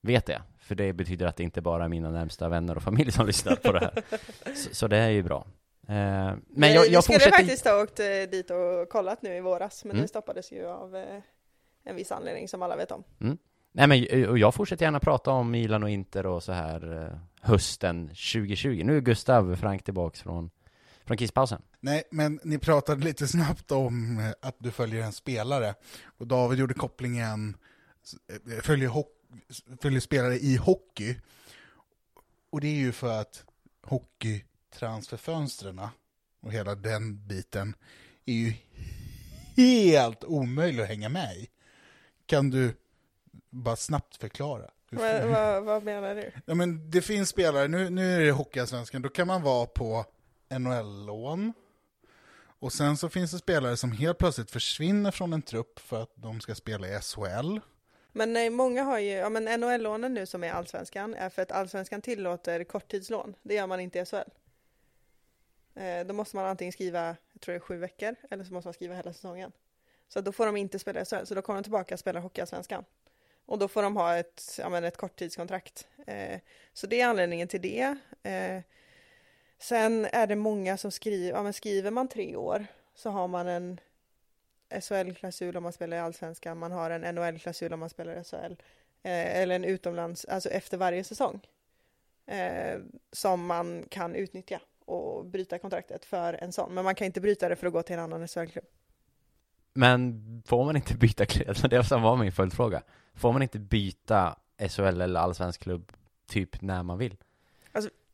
vet 0.00 0.26
det, 0.26 0.42
för 0.58 0.74
det 0.74 0.92
betyder 0.92 1.26
att 1.26 1.36
det 1.36 1.42
inte 1.42 1.60
bara 1.60 1.84
är 1.84 1.88
mina 1.88 2.10
närmsta 2.10 2.48
vänner 2.48 2.76
och 2.76 2.82
familj 2.82 3.12
som 3.12 3.26
lyssnar 3.26 3.56
på 3.56 3.72
det 3.72 3.80
här. 3.80 4.02
Så, 4.54 4.74
så 4.74 4.88
det 4.88 4.96
är 4.96 5.08
ju 5.08 5.22
bra. 5.22 5.46
Eh, 5.88 6.34
men 6.48 6.72
jag, 6.72 6.88
jag 6.88 7.04
skulle 7.04 7.18
fortsätter... 7.18 7.38
faktiskt 7.38 7.64
ha 7.64 7.82
åkt 7.82 8.00
eh, 8.00 8.06
dit 8.30 8.50
och 8.50 8.88
kollat 8.88 9.22
nu 9.22 9.36
i 9.36 9.40
våras, 9.40 9.84
men 9.84 9.90
Mm. 9.90 10.02
det 10.02 10.08
stoppades 10.08 10.52
ju 10.52 10.66
av 10.66 10.96
eh, 10.96 11.20
en 11.84 11.96
viss 11.96 12.12
anledning 12.12 12.48
som 12.48 12.62
alla 12.62 12.76
vet 12.76 12.92
om. 12.92 13.04
Nej 13.72 13.86
men 13.86 14.28
och 14.28 14.38
jag 14.38 14.54
fortsätter 14.54 14.84
gärna 14.86 15.00
prata 15.00 15.30
om 15.30 15.50
Milan 15.50 15.82
och 15.82 15.90
Inter 15.90 16.26
och 16.26 16.42
så 16.42 16.52
här 16.52 17.12
hösten 17.40 18.08
2020. 18.08 18.82
Nu 18.84 18.96
är 18.96 19.00
Gustav 19.00 19.56
Frank 19.56 19.84
tillbaks 19.84 20.22
från, 20.22 20.50
från 21.04 21.16
kisspausen. 21.16 21.62
Nej, 21.80 22.02
men 22.10 22.40
ni 22.44 22.58
pratade 22.58 23.04
lite 23.04 23.28
snabbt 23.28 23.70
om 23.70 24.18
eh, 24.18 24.32
att 24.40 24.56
du 24.58 24.70
följer 24.70 25.02
en 25.02 25.12
spelare. 25.12 25.74
Och 26.18 26.26
David 26.26 26.58
gjorde 26.58 26.74
kopplingen, 26.74 27.56
eh, 28.28 28.62
följer, 28.62 28.92
följer 29.82 30.00
spelare 30.00 30.38
i 30.38 30.56
hockey. 30.56 31.16
Och 32.50 32.60
det 32.60 32.68
är 32.68 32.74
ju 32.74 32.92
för 32.92 33.20
att 33.20 33.44
hockeytransferfönstren 33.82 35.80
och 36.40 36.52
hela 36.52 36.74
den 36.74 37.26
biten 37.26 37.74
är 38.24 38.34
ju 38.34 38.54
helt 39.56 40.24
omöjlig 40.24 40.82
att 40.82 40.88
hänga 40.88 41.08
med 41.08 41.36
i. 41.36 41.48
Kan 42.26 42.50
du 42.50 42.74
bara 43.50 43.76
snabbt 43.76 44.16
förklara? 44.16 44.70
Vad, 44.90 45.28
vad, 45.28 45.64
vad 45.64 45.82
menar 45.82 46.14
du? 46.14 46.32
Ja, 46.46 46.54
men 46.54 46.90
det 46.90 47.02
finns 47.02 47.28
spelare, 47.28 47.68
nu, 47.68 47.90
nu 47.90 48.14
är 48.16 48.20
det 48.20 48.30
Hockeyallsvenskan, 48.30 49.02
då 49.02 49.08
kan 49.08 49.26
man 49.26 49.42
vara 49.42 49.66
på 49.66 50.04
NHL-lån. 50.48 51.52
Och 52.58 52.72
sen 52.72 52.96
så 52.96 53.08
finns 53.08 53.30
det 53.30 53.38
spelare 53.38 53.76
som 53.76 53.92
helt 53.92 54.18
plötsligt 54.18 54.50
försvinner 54.50 55.10
från 55.10 55.32
en 55.32 55.42
trupp 55.42 55.78
för 55.78 56.02
att 56.02 56.12
de 56.14 56.40
ska 56.40 56.54
spela 56.54 56.88
i 56.88 57.00
SHL. 57.00 57.58
Men 58.12 58.32
nej, 58.32 58.50
många 58.50 58.82
har 58.82 58.98
ju, 58.98 59.10
ja 59.10 59.28
men 59.28 59.60
NHL-lånen 59.60 60.14
nu 60.14 60.26
som 60.26 60.44
är 60.44 60.52
allsvenskan 60.52 61.14
är 61.14 61.28
för 61.28 61.42
att 61.42 61.52
allsvenskan 61.52 62.02
tillåter 62.02 62.64
korttidslån. 62.64 63.34
Det 63.42 63.54
gör 63.54 63.66
man 63.66 63.80
inte 63.80 63.98
i 63.98 64.04
SHL. 64.04 64.30
Eh, 65.74 66.06
då 66.06 66.14
måste 66.14 66.36
man 66.36 66.44
antingen 66.44 66.72
skriva, 66.72 67.16
jag 67.32 67.40
tror 67.40 67.52
det 67.52 67.58
är 67.58 67.60
sju 67.60 67.76
veckor, 67.76 68.14
eller 68.30 68.44
så 68.44 68.52
måste 68.52 68.66
man 68.66 68.74
skriva 68.74 68.94
hela 68.94 69.12
säsongen. 69.12 69.52
Så 70.08 70.20
då 70.20 70.32
får 70.32 70.46
de 70.46 70.56
inte 70.56 70.78
spela 70.78 71.00
i 71.00 71.04
SHL, 71.04 71.24
så 71.24 71.34
då 71.34 71.42
kommer 71.42 71.58
de 71.58 71.62
tillbaka 71.62 71.94
och 71.94 72.00
spelar 72.00 72.20
Hockeyallsvenskan. 72.20 72.84
Och 73.46 73.58
då 73.58 73.68
får 73.68 73.82
de 73.82 73.96
ha 73.96 74.16
ett, 74.16 74.58
ja, 74.58 74.68
men 74.68 74.84
ett 74.84 74.96
korttidskontrakt. 74.96 75.86
Eh, 76.06 76.40
så 76.72 76.86
det 76.86 77.00
är 77.00 77.06
anledningen 77.06 77.48
till 77.48 77.60
det. 77.60 77.96
Eh, 78.22 78.62
sen 79.64 80.06
är 80.12 80.26
det 80.26 80.36
många 80.36 80.76
som 80.76 80.90
skriver, 80.90 81.28
ja 81.28 81.42
men 81.42 81.52
skriver 81.52 81.90
man 81.90 82.08
tre 82.08 82.36
år 82.36 82.66
så 82.94 83.10
har 83.10 83.28
man 83.28 83.48
en 83.48 83.80
SHL-klausul 84.80 85.56
om 85.56 85.62
man 85.62 85.72
spelar 85.72 85.96
i 85.96 86.00
Allsvenskan, 86.00 86.58
man 86.58 86.72
har 86.72 86.90
en 86.90 87.14
NHL-klausul 87.14 87.72
om 87.72 87.80
man 87.80 87.90
spelar 87.90 88.20
i 88.20 88.24
SHL, 88.24 88.52
eh, 89.02 89.40
eller 89.40 89.56
en 89.56 89.64
utomlands, 89.64 90.24
alltså 90.24 90.48
efter 90.48 90.76
varje 90.76 91.04
säsong, 91.04 91.40
eh, 92.26 92.80
som 93.12 93.46
man 93.46 93.84
kan 93.90 94.14
utnyttja 94.14 94.60
och 94.84 95.26
bryta 95.26 95.58
kontraktet 95.58 96.04
för 96.04 96.34
en 96.34 96.52
sån. 96.52 96.74
Men 96.74 96.84
man 96.84 96.94
kan 96.94 97.06
inte 97.06 97.20
bryta 97.20 97.48
det 97.48 97.56
för 97.56 97.66
att 97.66 97.72
gå 97.72 97.82
till 97.82 97.94
en 97.94 98.02
annan 98.02 98.28
SHL-klubb. 98.28 98.66
Men 99.72 100.22
får 100.46 100.64
man 100.64 100.76
inte 100.76 100.94
byta 100.94 101.26
klubb? 101.26 101.56
Det 101.70 101.90
var 101.90 102.16
min 102.16 102.32
följdfråga. 102.32 102.82
Får 103.14 103.32
man 103.32 103.42
inte 103.42 103.58
byta 103.58 104.36
SHL 104.68 105.00
eller 105.00 105.20
allsvensk 105.20 105.62
klubb 105.62 105.92
typ 106.26 106.62
när 106.62 106.82
man 106.82 106.98
vill? 106.98 107.16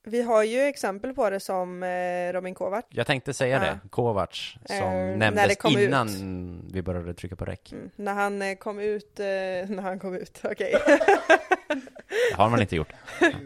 Vi 0.02 0.22
har 0.22 0.42
ju 0.42 0.60
exempel 0.60 1.14
på 1.14 1.30
det 1.30 1.40
som 1.40 1.82
eh, 1.82 2.32
Robin 2.32 2.54
Kovac. 2.54 2.84
Jag 2.88 3.06
tänkte 3.06 3.34
säga 3.34 3.56
Ja. 3.56 3.60
det, 3.60 3.88
Kovacs, 3.90 4.54
som 4.66 4.76
Eh, 4.76 5.16
nämndes 5.16 5.48
det 5.48 5.54
kom 5.54 5.78
innan 5.78 6.68
vi 6.72 6.82
började 6.82 7.14
trycka 7.14 7.36
på 7.36 7.44
räck. 7.44 7.72
Mm. 7.72 7.90
När 7.96 8.14
han 8.14 8.42
eh, 8.42 8.54
kom 8.54 8.78
ut, 8.78 9.20
eh, 9.20 9.24
när 9.26 9.80
han 9.82 9.98
kom 9.98 10.14
ut, 10.14 10.40
okej. 10.44 10.74
Det 12.30 12.36
har 12.36 12.48
man 12.50 12.60
inte 12.60 12.76
gjort. 12.76 12.92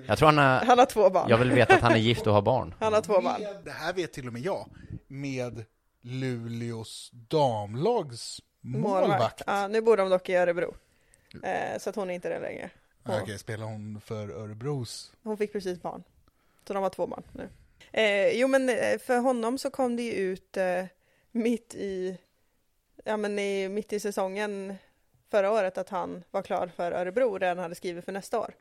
Jag 0.07 0.19
tror 0.19 0.27
han 0.27 0.39
är, 0.39 0.65
han 0.65 0.79
har 0.79 0.87
två 0.87 1.11
barn. 1.11 1.27
jag 1.31 1.39
vill 1.39 1.53
veta 1.53 1.75
att 1.75 1.81
han 1.81 1.93
är 1.93 1.97
gift 1.97 2.27
och 2.27 2.35
har 2.35 2.43
barn. 2.43 2.75
Han 2.81 2.93
har 2.93 3.01
två 3.01 3.21
barn. 3.21 3.43
Med, 3.43 3.57
det 3.65 3.71
här 3.71 3.93
vet 3.93 4.13
till 4.13 4.27
och 4.27 4.33
med 4.33 4.43
jag, 4.43 4.69
med 5.09 5.65
Luleås 6.03 7.11
damlags 7.13 8.41
målvakt. 8.61 9.43
Ja, 9.47 9.69
nu 9.69 9.81
bor 9.81 9.97
de 9.97 10.11
dock 10.11 10.29
i 10.29 10.35
Örebro. 10.35 10.75
Eh, 11.43 11.79
så 11.79 11.91
att 11.91 11.97
hon 11.97 12.11
är 12.11 12.15
inte 12.15 12.29
det 12.29 12.41
längre. 12.41 12.71
Ah, 13.03 13.21
Okej, 13.23 13.39
spelar 13.39 13.67
hon 13.67 14.01
för 14.01 14.29
Örebros? 14.31 15.13
Hon 15.23 15.37
fick 15.37 15.53
precis 15.53 15.83
barn. 15.83 16.03
Så 16.67 16.75
de 16.75 16.83
har 16.83 16.91
två 16.91 17.07
barn 17.07 17.23
nu. 17.33 17.49
Eh, 17.93 18.41
jo 18.41 18.49
men 18.49 18.69
eh, 18.69 18.99
för 18.99 19.19
honom 19.19 19.59
så 19.59 19.71
kom 19.71 19.97
det 19.97 20.03
ju 20.03 20.13
ut 20.13 20.57
eh, 20.57 20.85
mitt 21.31 21.75
i, 21.75 22.19
ja 23.05 23.17
men 23.17 23.39
i, 23.39 23.69
mitt 23.69 23.93
i 23.93 24.01
säsongen 24.01 24.77
förra 25.31 25.51
året 25.51 25.79
att 25.79 25.89
han 25.89 26.25
var 26.31 26.43
klar 26.43 26.71
för 26.77 26.93
Örebro 26.93 27.31
och 27.31 27.41
redan 27.41 27.59
hade 27.59 27.75
skrivit 27.75 28.05
för 28.05 28.13
nästa 28.13 28.41
år. 28.41 28.55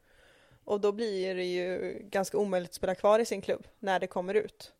Och 0.63 0.81
då 0.81 0.91
blir 0.91 1.35
det 1.35 1.43
ju 1.43 1.99
ganska 2.01 2.37
omöjligt 2.37 2.69
att 2.69 2.75
spela 2.75 2.95
kvar 2.95 3.19
i 3.19 3.25
sin 3.25 3.41
klubb 3.41 3.67
när 3.79 3.99
det 3.99 4.07
kommer 4.07 4.33
ut. 4.33 4.73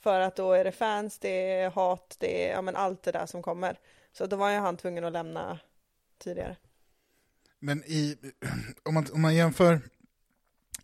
För 0.00 0.20
att 0.20 0.36
då 0.36 0.52
är 0.52 0.64
det 0.64 0.72
fans, 0.72 1.18
det 1.18 1.50
är 1.50 1.70
hat, 1.70 2.16
det 2.18 2.48
är 2.48 2.52
ja, 2.52 2.62
men 2.62 2.76
allt 2.76 3.02
det 3.02 3.12
där 3.12 3.26
som 3.26 3.42
kommer. 3.42 3.78
Så 4.12 4.26
då 4.26 4.36
var 4.36 4.50
ju 4.50 4.56
han 4.56 4.76
tvungen 4.76 5.04
att 5.04 5.12
lämna 5.12 5.58
tidigare. 6.18 6.56
Men 7.58 7.84
i, 7.86 8.18
om, 8.82 8.94
man, 8.94 9.06
om 9.12 9.22
man 9.22 9.34
jämför, 9.34 9.80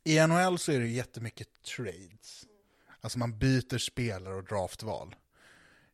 i 0.04 0.26
NHL 0.26 0.58
så 0.58 0.72
är 0.72 0.80
det 0.80 0.86
jättemycket 0.86 1.48
trades. 1.62 2.46
Alltså 3.00 3.18
man 3.18 3.38
byter 3.38 3.78
spelare 3.78 4.34
och 4.34 4.44
draftval. 4.44 5.14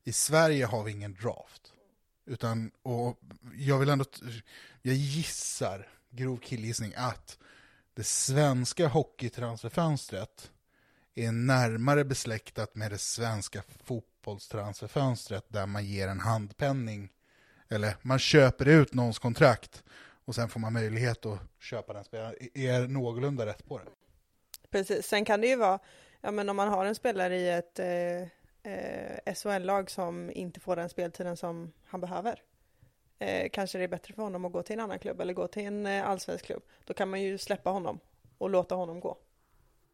I 0.05 0.13
Sverige 0.13 0.65
har 0.65 0.85
vi 0.85 0.93
ingen 0.93 1.15
draft. 1.15 1.73
Utan, 2.27 2.71
och 2.83 3.21
jag 3.57 3.79
vill 3.79 3.89
ändå, 3.89 4.05
jag 4.83 4.95
gissar, 4.95 5.89
grov 6.11 6.37
killgissning, 6.37 6.93
att 6.97 7.39
det 7.95 8.05
svenska 8.05 8.89
hockeytransferfönstret 8.89 10.51
är 11.15 11.33
närmare 11.33 12.05
besläktat 12.05 12.75
med 12.75 12.91
det 12.91 12.99
svenska 12.99 13.63
fotbollstransferfönstret 13.85 15.45
där 15.49 15.67
man 15.67 15.85
ger 15.85 16.09
en 16.09 16.21
handpenning 16.21 17.09
eller 17.69 17.97
man 18.03 18.19
köper 18.19 18.69
ut 18.69 18.95
någons 18.95 19.19
kontrakt 19.19 19.85
och 20.25 20.35
sen 20.35 20.49
får 20.49 20.61
man 20.61 20.73
möjlighet 20.73 21.27
att 21.27 21.41
köpa 21.59 21.93
den 21.93 22.05
spelaren. 22.05 22.35
Är 22.55 22.89
någorlunda 22.89 23.47
rätt 23.47 23.67
på 23.69 23.79
det? 23.79 23.85
Precis, 24.71 25.07
sen 25.07 25.25
kan 25.25 25.41
det 25.41 25.47
ju 25.47 25.57
vara, 25.57 25.79
ja 26.21 26.31
men 26.31 26.49
om 26.49 26.57
man 26.57 26.69
har 26.69 26.85
en 26.85 26.95
spelare 26.95 27.37
i 27.37 27.51
ett 27.51 27.79
eh, 27.79 28.23
eh, 28.73 29.35
SHL-lag 29.35 29.91
som 29.91 30.31
inte 30.31 30.61
får 30.61 30.77
den 30.77 30.89
speltiden 30.89 31.37
som 31.37 31.73
han 31.85 32.01
behöver. 32.01 32.43
Eh, 33.19 33.51
kanske 33.53 33.79
det 33.79 33.85
är 33.85 33.89
bättre 33.89 34.15
för 34.15 34.23
honom 34.23 34.45
att 34.45 34.53
gå 34.53 34.63
till 34.63 34.73
en 34.75 34.81
annan 34.81 34.99
klubb 34.99 35.21
eller 35.21 35.35
gå 35.35 35.47
till 35.47 35.67
en 35.67 35.87
eh, 35.87 36.09
allsvensk 36.09 36.45
klubb. 36.45 36.63
Då 36.85 36.95
kan 36.95 37.11
man 37.11 37.23
ju 37.23 37.39
släppa 37.39 37.71
honom 37.71 38.01
och 38.39 38.51
låta 38.51 38.75
honom 38.75 39.01
gå. 39.01 39.19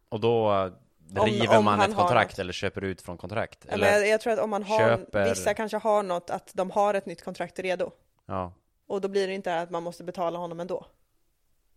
Och 0.08 0.20
då 0.20 0.52
eh, 0.52 1.24
river 1.24 1.58
om 1.58 1.64
man 1.64 1.78
han 1.78 1.90
ett 1.90 1.96
kontrakt 1.96 2.38
eller 2.38 2.52
köper 2.52 2.84
ut 2.84 3.02
från 3.02 3.18
kontrakt? 3.18 3.64
Eller, 3.64 3.92
jag, 3.92 4.08
jag 4.08 4.20
tror 4.20 4.32
att 4.32 4.38
om 4.38 4.50
man 4.50 4.62
har, 4.62 4.78
köper- 4.78 5.28
vissa 5.28 5.54
kanske 5.54 5.76
har 5.76 6.02
något 6.02 6.30
att 6.30 6.50
de 6.54 6.70
har 6.70 6.94
ett 6.94 7.06
nytt 7.06 7.24
kontrakt 7.24 7.58
redo. 7.58 7.90
ja, 8.26 8.52
Och 8.86 9.00
då 9.00 9.08
blir 9.08 9.28
det 9.28 9.34
inte 9.34 9.60
att 9.60 9.70
man 9.70 9.82
måste 9.82 10.04
betala 10.04 10.38
honom 10.38 10.60
ändå. 10.60 10.86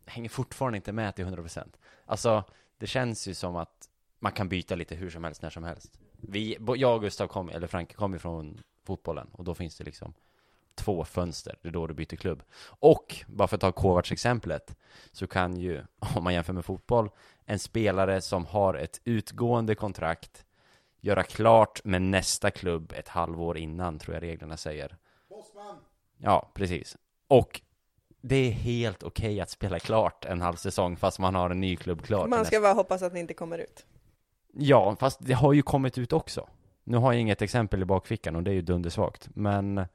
hänger 0.05 0.29
fortfarande 0.29 0.75
inte 0.75 0.91
med 0.91 1.15
till 1.15 1.25
100%. 1.25 1.67
Alltså, 2.05 2.43
det 2.79 2.87
känns 2.87 3.27
ju 3.27 3.33
som 3.33 3.55
att 3.55 3.89
man 4.19 4.31
kan 4.31 4.49
byta 4.49 4.75
lite 4.75 4.95
hur 4.95 5.09
som 5.09 5.23
helst, 5.23 5.41
när 5.41 5.49
som 5.49 5.63
helst. 5.63 5.99
Vi, 6.21 6.57
jag 6.75 6.95
och 6.95 7.01
Gustav 7.01 7.27
kom, 7.27 7.49
eller 7.49 7.67
Franke 7.67 7.95
kom 7.95 8.13
ju 8.13 8.19
från 8.19 8.61
fotbollen 8.83 9.27
och 9.31 9.43
då 9.43 9.55
finns 9.55 9.77
det 9.77 9.83
liksom 9.83 10.13
två 10.75 11.05
fönster, 11.05 11.55
det 11.61 11.67
är 11.67 11.71
då 11.71 11.87
du 11.87 11.93
byter 11.93 12.15
klubb. 12.15 12.43
Och, 12.79 13.15
bara 13.27 13.47
för 13.47 13.55
att 13.55 13.61
ta 13.61 13.71
Kovacs 13.71 14.11
exemplet, 14.11 14.75
så 15.11 15.27
kan 15.27 15.57
ju, 15.57 15.83
om 16.15 16.23
man 16.23 16.33
jämför 16.33 16.53
med 16.53 16.65
fotboll, 16.65 17.09
en 17.45 17.59
spelare 17.59 18.21
som 18.21 18.45
har 18.45 18.73
ett 18.73 19.01
utgående 19.03 19.75
kontrakt 19.75 20.45
göra 21.01 21.23
klart 21.23 21.83
med 21.83 22.01
nästa 22.01 22.51
klubb 22.51 22.93
ett 22.95 23.07
halvår 23.07 23.57
innan, 23.57 23.99
tror 23.99 24.15
jag 24.15 24.23
reglerna 24.23 24.57
säger. 24.57 24.97
Ja, 26.17 26.51
precis. 26.53 26.97
Och 27.27 27.61
det 28.21 28.35
är 28.35 28.51
helt 28.51 29.03
okej 29.03 29.41
att 29.41 29.49
spela 29.49 29.79
klart 29.79 30.25
en 30.25 30.41
halv 30.41 30.55
säsong 30.55 30.97
fast 30.97 31.19
man 31.19 31.35
har 31.35 31.49
en 31.49 31.59
ny 31.59 31.75
klubb 31.75 32.01
klar. 32.01 32.27
Man 32.27 32.45
ska 32.45 32.59
bara 32.61 32.73
hoppas 32.73 33.01
att 33.01 33.13
det 33.13 33.19
inte 33.19 33.33
kommer 33.33 33.57
ut. 33.57 33.85
Ja, 34.53 34.95
fast 34.99 35.19
det 35.21 35.33
har 35.33 35.53
ju 35.53 35.61
kommit 35.61 35.97
ut 35.97 36.13
också. 36.13 36.47
Nu 36.83 36.97
har 36.97 37.13
jag 37.13 37.21
inget 37.21 37.41
exempel 37.41 37.81
i 37.81 37.85
bakfickan 37.85 38.35
och 38.35 38.43
det 38.43 38.51
är 38.51 38.55
ju 38.55 38.61
dundersvagt. 38.61 39.29
Men 39.33 39.85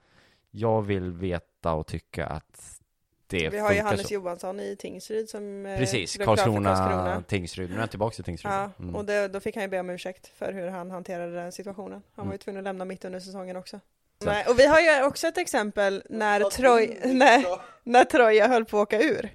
jag 0.51 0.83
vill 0.83 1.11
veta 1.13 1.73
och 1.73 1.87
tycka 1.87 2.27
att 2.27 2.81
det 3.27 3.49
Vi 3.49 3.59
har 3.59 3.73
ju 3.73 3.81
Hannes 3.81 4.09
så. 4.09 4.15
Johansson 4.15 4.61
i 4.61 4.77
Tingsryd 4.77 5.29
som 5.29 5.67
eh, 5.67 5.79
Precis, 5.79 6.17
för 6.17 6.25
Karlskrona, 6.25 7.23
Tingsryd. 7.29 7.71
Nu 7.71 7.77
är 7.77 7.81
jag 7.81 7.91
tillbaka 7.91 8.15
till 8.15 8.25
Tingsryd. 8.25 8.53
Ja, 8.53 8.71
Mm. 8.79 8.95
och 8.95 9.05
det, 9.05 9.29
då 9.29 9.41
fick 9.41 9.55
han 9.55 9.63
ju 9.65 9.69
be 9.69 9.81
om 9.81 9.91
ursäkt 9.91 10.27
för 10.27 10.53
hur 10.53 10.69
han 10.69 10.91
hanterade 10.91 11.35
den 11.35 11.53
situationen. 11.53 12.03
Han 12.15 12.27
var 12.27 12.33
ju 12.33 12.37
Mm. 12.37 12.39
tvungen 12.39 12.59
att 12.61 12.65
lämna 12.65 12.85
mitt 12.85 13.05
under 13.05 13.21
säsongen 13.21 13.57
också. 13.57 13.81
Nej, 14.25 14.45
och 14.49 14.59
vi 14.59 14.67
har 14.67 14.81
ju 14.81 15.05
också 15.05 15.27
ett 15.27 15.39
exempel 15.39 16.03
när, 16.11 16.41
Troj, 16.51 17.01
när, 17.05 17.45
när 17.83 18.05
Troja 18.05 18.49
höll 18.49 18.65
på 18.65 18.77
att 18.81 18.83
åka 18.83 19.03
ur. 19.03 19.31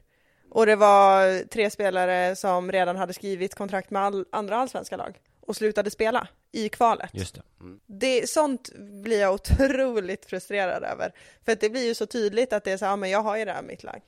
Och 0.51 0.65
det 0.65 0.75
var 0.75 1.43
tre 1.47 1.69
spelare 1.69 2.35
som 2.35 2.71
redan 2.71 2.95
hade 2.95 3.13
skrivit 3.13 3.55
kontrakt 3.55 3.89
med 3.89 4.01
all, 4.01 4.25
andra 4.31 4.57
allsvenska 4.57 4.97
lag 4.97 5.19
och 5.41 5.55
slutade 5.55 5.91
spela 5.91 6.27
i 6.51 6.69
kvalet. 6.69 7.09
Just 7.13 7.35
det. 7.35 7.41
Mm. 7.59 7.79
det. 7.85 8.29
Sånt 8.29 8.69
blir 8.77 9.21
jag 9.21 9.33
otroligt 9.33 10.25
frustrerad 10.25 10.83
över. 10.83 11.11
För 11.45 11.51
att 11.51 11.59
det 11.61 11.69
blir 11.69 11.85
ju 11.87 11.95
så 11.95 12.05
tydligt 12.05 12.53
att 12.53 12.63
det 12.63 12.71
är 12.71 12.77
så 12.77 12.85
här, 12.85 12.91
ja, 12.91 12.95
men 12.95 13.09
jag 13.09 13.21
har 13.21 13.37
ju 13.37 13.45
det 13.45 13.51
här 13.51 13.61
mitt 13.61 13.83
lag. 13.83 14.01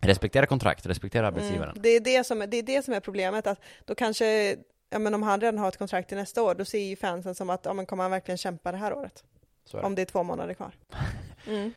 Respektera 0.00 0.46
kontrakt, 0.46 0.86
respektera 0.86 1.26
arbetsgivaren. 1.26 1.70
Mm. 1.70 1.82
Det, 1.82 1.88
är 1.88 2.00
det, 2.00 2.24
som, 2.24 2.42
är- 2.42 2.46
det 2.46 2.56
är 2.56 2.62
det 2.62 2.84
som 2.84 2.94
är 2.94 3.00
problemet, 3.00 3.46
att 3.46 3.60
då 3.84 3.94
kanske, 3.94 4.56
ja 4.90 4.98
men 4.98 5.14
om 5.14 5.22
han 5.22 5.40
redan 5.40 5.58
har 5.58 5.68
ett 5.68 5.76
kontrakt 5.76 6.08
till 6.08 6.16
nästa 6.18 6.42
år, 6.42 6.54
då 6.54 6.64
ser 6.64 6.78
ju 6.78 6.96
fansen 6.96 7.34
som 7.34 7.50
att, 7.50 7.64
ja 7.64 7.72
men 7.72 7.86
kommer 7.86 8.04
han 8.04 8.10
verkligen 8.10 8.38
kämpa 8.38 8.72
det 8.72 8.78
här 8.78 8.92
året? 8.92 9.24
Så 9.68 9.76
är 9.76 9.80
det. 9.80 9.86
Om 9.86 9.94
det 9.94 10.02
är 10.02 10.06
två 10.06 10.22
månader 10.22 10.54
kvar. 10.54 10.72
Mm. 11.46 11.72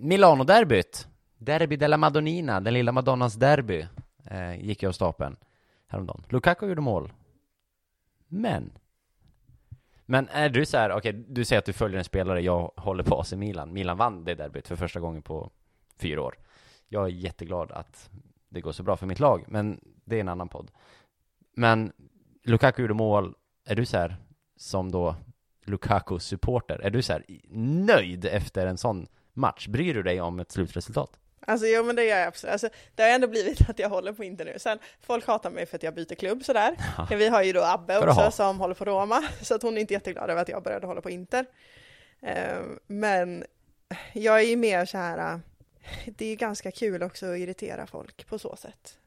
Milano-derbyt. 0.00 1.08
Derby 1.38 1.76
della 1.76 1.96
Madonnina, 1.96 2.60
den 2.60 2.74
lilla 2.74 2.92
Madonnans 2.92 3.34
derby, 3.34 3.86
eh, 4.24 4.66
gick 4.66 4.82
jag 4.82 4.88
av 4.88 4.92
stapeln 4.92 5.36
häromdagen. 5.86 6.24
Lukaku 6.28 6.66
gjorde 6.66 6.80
mål. 6.80 7.12
Men. 8.28 8.72
Men 10.06 10.28
är 10.28 10.48
du 10.48 10.66
så 10.66 10.76
här, 10.76 10.92
okej, 10.92 11.12
du 11.12 11.44
säger 11.44 11.58
att 11.58 11.64
du 11.64 11.72
följer 11.72 11.98
en 11.98 12.04
spelare, 12.04 12.40
jag 12.40 12.72
håller 12.76 13.02
på 13.02 13.20
AC 13.20 13.32
Milan. 13.32 13.72
Milan 13.72 13.96
vann 13.96 14.24
det 14.24 14.34
derbyt 14.34 14.68
för 14.68 14.76
första 14.76 15.00
gången 15.00 15.22
på 15.22 15.50
fyra 15.96 16.22
år. 16.22 16.34
Jag 16.88 17.04
är 17.04 17.08
jätteglad 17.08 17.72
att 17.72 18.10
det 18.48 18.60
går 18.60 18.72
så 18.72 18.82
bra 18.82 18.96
för 18.96 19.06
mitt 19.06 19.20
lag, 19.20 19.44
men 19.48 19.80
det 20.04 20.16
är 20.16 20.20
en 20.20 20.28
annan 20.28 20.48
podd. 20.48 20.70
Men 21.56 21.92
Lukaku 22.42 22.82
gjorde 22.82 22.94
mål, 22.94 23.34
är 23.64 23.74
du 23.74 23.86
så 23.86 23.96
här, 23.96 24.16
som 24.56 24.92
då 24.92 25.16
Lukaku-supporter, 25.64 26.78
är 26.82 26.90
du 26.90 27.02
så 27.02 27.12
här 27.12 27.24
nöjd 27.86 28.24
efter 28.24 28.66
en 28.66 28.78
sån 28.78 29.06
match? 29.32 29.66
Bryr 29.68 29.94
du 29.94 30.02
dig 30.02 30.20
om 30.20 30.40
ett 30.40 30.52
slutresultat? 30.52 31.10
Alltså 31.46 31.66
jo 31.66 31.84
men 31.84 31.96
det 31.96 32.04
gör 32.04 32.18
jag 32.18 32.28
absolut. 32.28 32.52
Alltså, 32.52 32.68
det 32.94 33.02
har 33.02 33.10
ändå 33.10 33.28
blivit 33.28 33.68
att 33.70 33.78
jag 33.78 33.88
håller 33.88 34.12
på 34.12 34.24
Inter 34.24 34.44
nu. 34.44 34.58
Sen, 34.58 34.78
folk 35.00 35.26
hatar 35.26 35.50
mig 35.50 35.66
för 35.66 35.76
att 35.76 35.82
jag 35.82 35.94
byter 35.94 36.14
klubb 36.14 36.44
sådär. 36.44 36.76
Ja. 37.10 37.16
Vi 37.16 37.28
har 37.28 37.42
ju 37.42 37.52
då 37.52 37.62
Abbe 37.62 37.94
ha. 37.94 38.08
också 38.08 38.30
som 38.30 38.60
håller 38.60 38.74
på 38.74 38.84
Roma, 38.84 39.22
så 39.42 39.54
att 39.54 39.62
hon 39.62 39.76
är 39.76 39.80
inte 39.80 39.94
jätteglad 39.94 40.30
över 40.30 40.42
att 40.42 40.48
jag 40.48 40.62
började 40.62 40.86
hålla 40.86 41.00
på 41.00 41.10
Inter. 41.10 41.46
Eh, 42.22 42.58
Men 42.86 43.44
jag 44.12 44.40
är 44.40 44.44
ju 44.44 44.56
mer 44.56 44.84
så 44.84 44.98
här, 44.98 45.32
eh, 45.32 45.38
det 46.06 46.26
är 46.26 46.36
ganska 46.36 46.70
kul 46.70 47.02
också 47.02 47.26
att 47.26 47.38
irritera 47.38 47.86
folk 47.86 48.26
på 48.26 48.38
så 48.38 48.56
sätt. 48.56 48.98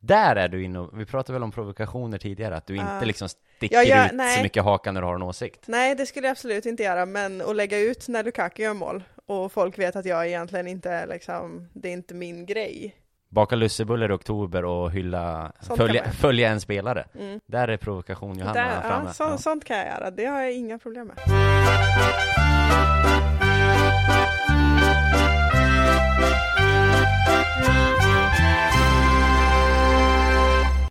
Där 0.00 0.36
är 0.36 0.48
du 0.48 0.64
inne 0.64 0.88
vi 0.92 1.06
pratade 1.06 1.32
väl 1.32 1.42
om 1.42 1.52
provokationer 1.52 2.18
tidigare, 2.18 2.56
att 2.56 2.66
du 2.66 2.76
inte 2.76 2.92
Ja. 3.00 3.04
liksom 3.04 3.28
sticker 3.68 3.76
Ja, 3.76 3.82
ja, 3.82 4.04
ut 4.04 4.10
så 4.10 4.16
nej. 4.16 4.42
mycket 4.42 4.64
hakan 4.64 4.94
när 4.94 5.00
du 5.00 5.06
har 5.06 5.14
en 5.14 5.22
åsikt. 5.22 5.64
Nej, 5.66 5.94
det 5.94 6.06
skulle 6.06 6.26
jag 6.26 6.32
absolut 6.32 6.66
inte 6.66 6.82
göra, 6.82 7.06
men 7.06 7.40
att 7.40 7.56
lägga 7.56 7.78
ut 7.78 8.08
när 8.08 8.24
Lukaku 8.24 8.62
gör 8.62 8.74
mål 8.74 9.02
och 9.26 9.52
folk 9.52 9.78
vet 9.78 9.96
att 9.96 10.04
jag 10.06 10.26
egentligen 10.28 10.66
inte 10.68 10.90
är 10.90 11.06
liksom, 11.06 11.68
det 11.72 11.88
är 11.88 11.92
inte 11.92 12.14
min 12.14 12.46
grej. 12.46 12.96
Baka 13.28 13.56
lussebullar 13.56 14.10
i 14.10 14.14
oktober 14.14 14.64
och 14.64 14.90
hylla, 14.92 15.52
följa, 15.76 16.04
följa 16.12 16.48
en 16.50 16.60
spelare. 16.60 17.04
Mm. 17.18 17.40
Där 17.46 17.68
är 17.68 17.76
provokation 17.76 18.38
Johanna 18.38 18.54
Där, 18.60 18.80
framme. 18.80 19.04
ja, 19.08 19.12
så, 19.12 19.22
Ja. 19.22 19.38
Sånt 19.38 19.64
kan 19.64 19.76
jag 19.78 19.86
göra, 19.86 20.10
det 20.10 20.24
har 20.26 20.42
jag 20.42 20.52
inga 20.52 20.78
problem 20.78 21.06
med. 21.06 21.16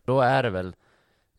Då 0.06 0.22
är 0.22 0.44
det 0.44 0.50
väl 0.50 0.76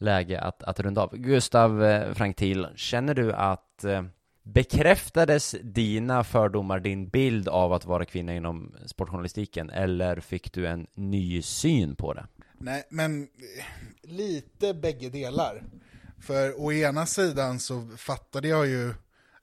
läge 0.03 0.41
att, 0.41 0.63
att 0.63 0.81
runda 0.81 1.03
av. 1.03 1.17
Gustav 1.17 1.85
eh, 1.85 2.01
Frank 2.03 2.17
Franktil, 2.17 2.67
känner 2.77 3.15
du 3.15 3.33
att 3.33 3.85
eh, 3.85 4.03
bekräftades 4.43 5.55
dina 5.63 6.25
fördomar, 6.25 6.81
din 6.81 7.09
bild 7.09 7.49
av 7.49 7.73
att 7.73 7.85
vara 7.85 8.05
kvinna 8.05 8.35
inom 8.35 8.75
sportjournalistiken, 8.87 9.71
eller 9.71 10.21
fick 10.21 10.53
du 10.53 10.67
en 10.67 10.87
ny 10.95 11.43
syn 11.43 11.97
på 11.97 12.15
det? 12.15 12.27
Nej, 12.59 12.85
men 12.89 13.23
eh, 13.23 14.09
lite 14.11 14.75
bägge 14.75 15.09
delar. 15.09 15.65
För 16.21 16.61
å 16.61 16.73
ena 16.73 17.07
sidan 17.07 17.59
så 17.59 17.89
fattade 17.97 18.49
jag 18.49 18.67
ju 18.67 18.95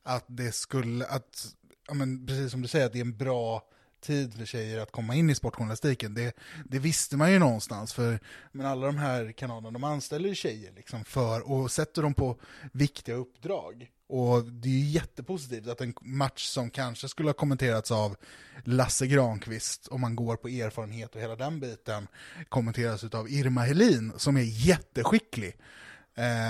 att 0.03 0.25
det 0.27 0.51
skulle, 0.51 1.05
att, 1.05 1.55
ja 1.87 1.93
men 1.93 2.25
precis 2.25 2.51
som 2.51 2.61
du 2.61 2.67
säger, 2.67 2.85
att 2.85 2.93
det 2.93 2.99
är 2.99 3.05
en 3.05 3.17
bra 3.17 3.63
tid 4.01 4.33
för 4.33 4.45
tjejer 4.45 4.79
att 4.79 4.91
komma 4.91 5.15
in 5.15 5.29
i 5.29 5.35
sportjournalistiken. 5.35 6.13
Det, 6.13 6.35
det 6.65 6.79
visste 6.79 7.17
man 7.17 7.31
ju 7.31 7.39
någonstans, 7.39 7.93
för 7.93 8.19
men 8.51 8.65
alla 8.65 8.85
de 8.85 8.97
här 8.97 9.31
kanalerna, 9.31 9.71
de 9.71 9.83
anställer 9.83 10.29
ju 10.29 10.35
tjejer 10.35 10.71
liksom 10.75 11.05
för, 11.05 11.51
och 11.51 11.71
sätter 11.71 12.01
dem 12.01 12.13
på 12.13 12.39
viktiga 12.71 13.15
uppdrag. 13.15 13.89
Och 14.07 14.45
det 14.45 14.69
är 14.69 14.73
ju 14.73 14.85
jättepositivt 14.85 15.67
att 15.67 15.81
en 15.81 15.93
match 16.01 16.45
som 16.45 16.69
kanske 16.69 17.07
skulle 17.07 17.29
ha 17.29 17.33
kommenterats 17.33 17.91
av 17.91 18.15
Lasse 18.63 19.07
Granqvist, 19.07 19.87
om 19.87 20.01
man 20.01 20.15
går 20.15 20.35
på 20.35 20.47
erfarenhet 20.47 21.15
och 21.15 21.21
hela 21.21 21.35
den 21.35 21.59
biten, 21.59 22.07
kommenteras 22.49 23.03
av 23.03 23.29
Irma 23.29 23.61
Helin, 23.61 24.13
som 24.17 24.37
är 24.37 24.41
jätteskicklig. 24.41 25.55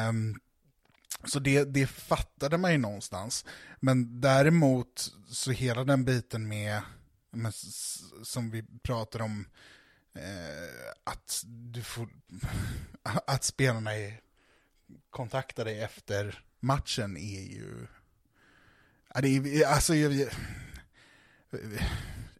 Um, 0.09 0.39
så 1.25 1.39
det, 1.39 1.63
det 1.63 1.87
fattade 1.87 2.57
man 2.57 2.71
ju 2.71 2.77
någonstans. 2.77 3.45
Men 3.79 4.21
däremot 4.21 5.13
så 5.27 5.51
hela 5.51 5.83
den 5.83 6.05
biten 6.05 6.47
med, 6.47 6.81
men, 7.31 7.51
som 8.23 8.49
vi 8.49 8.63
pratar 8.83 9.21
om, 9.21 9.47
eh, 10.13 10.91
att 11.03 11.43
du 11.45 11.83
får, 11.83 12.09
att 13.03 13.43
spelarna 13.43 13.95
är, 13.95 14.19
kontaktar 15.09 15.65
dig 15.65 15.81
efter 15.81 16.43
matchen 16.59 17.17
är 17.17 17.41
ju, 17.41 17.87
ja, 19.13 19.21
det 19.21 19.29
är, 19.29 19.67
alltså 19.67 19.95
jag, 19.95 20.29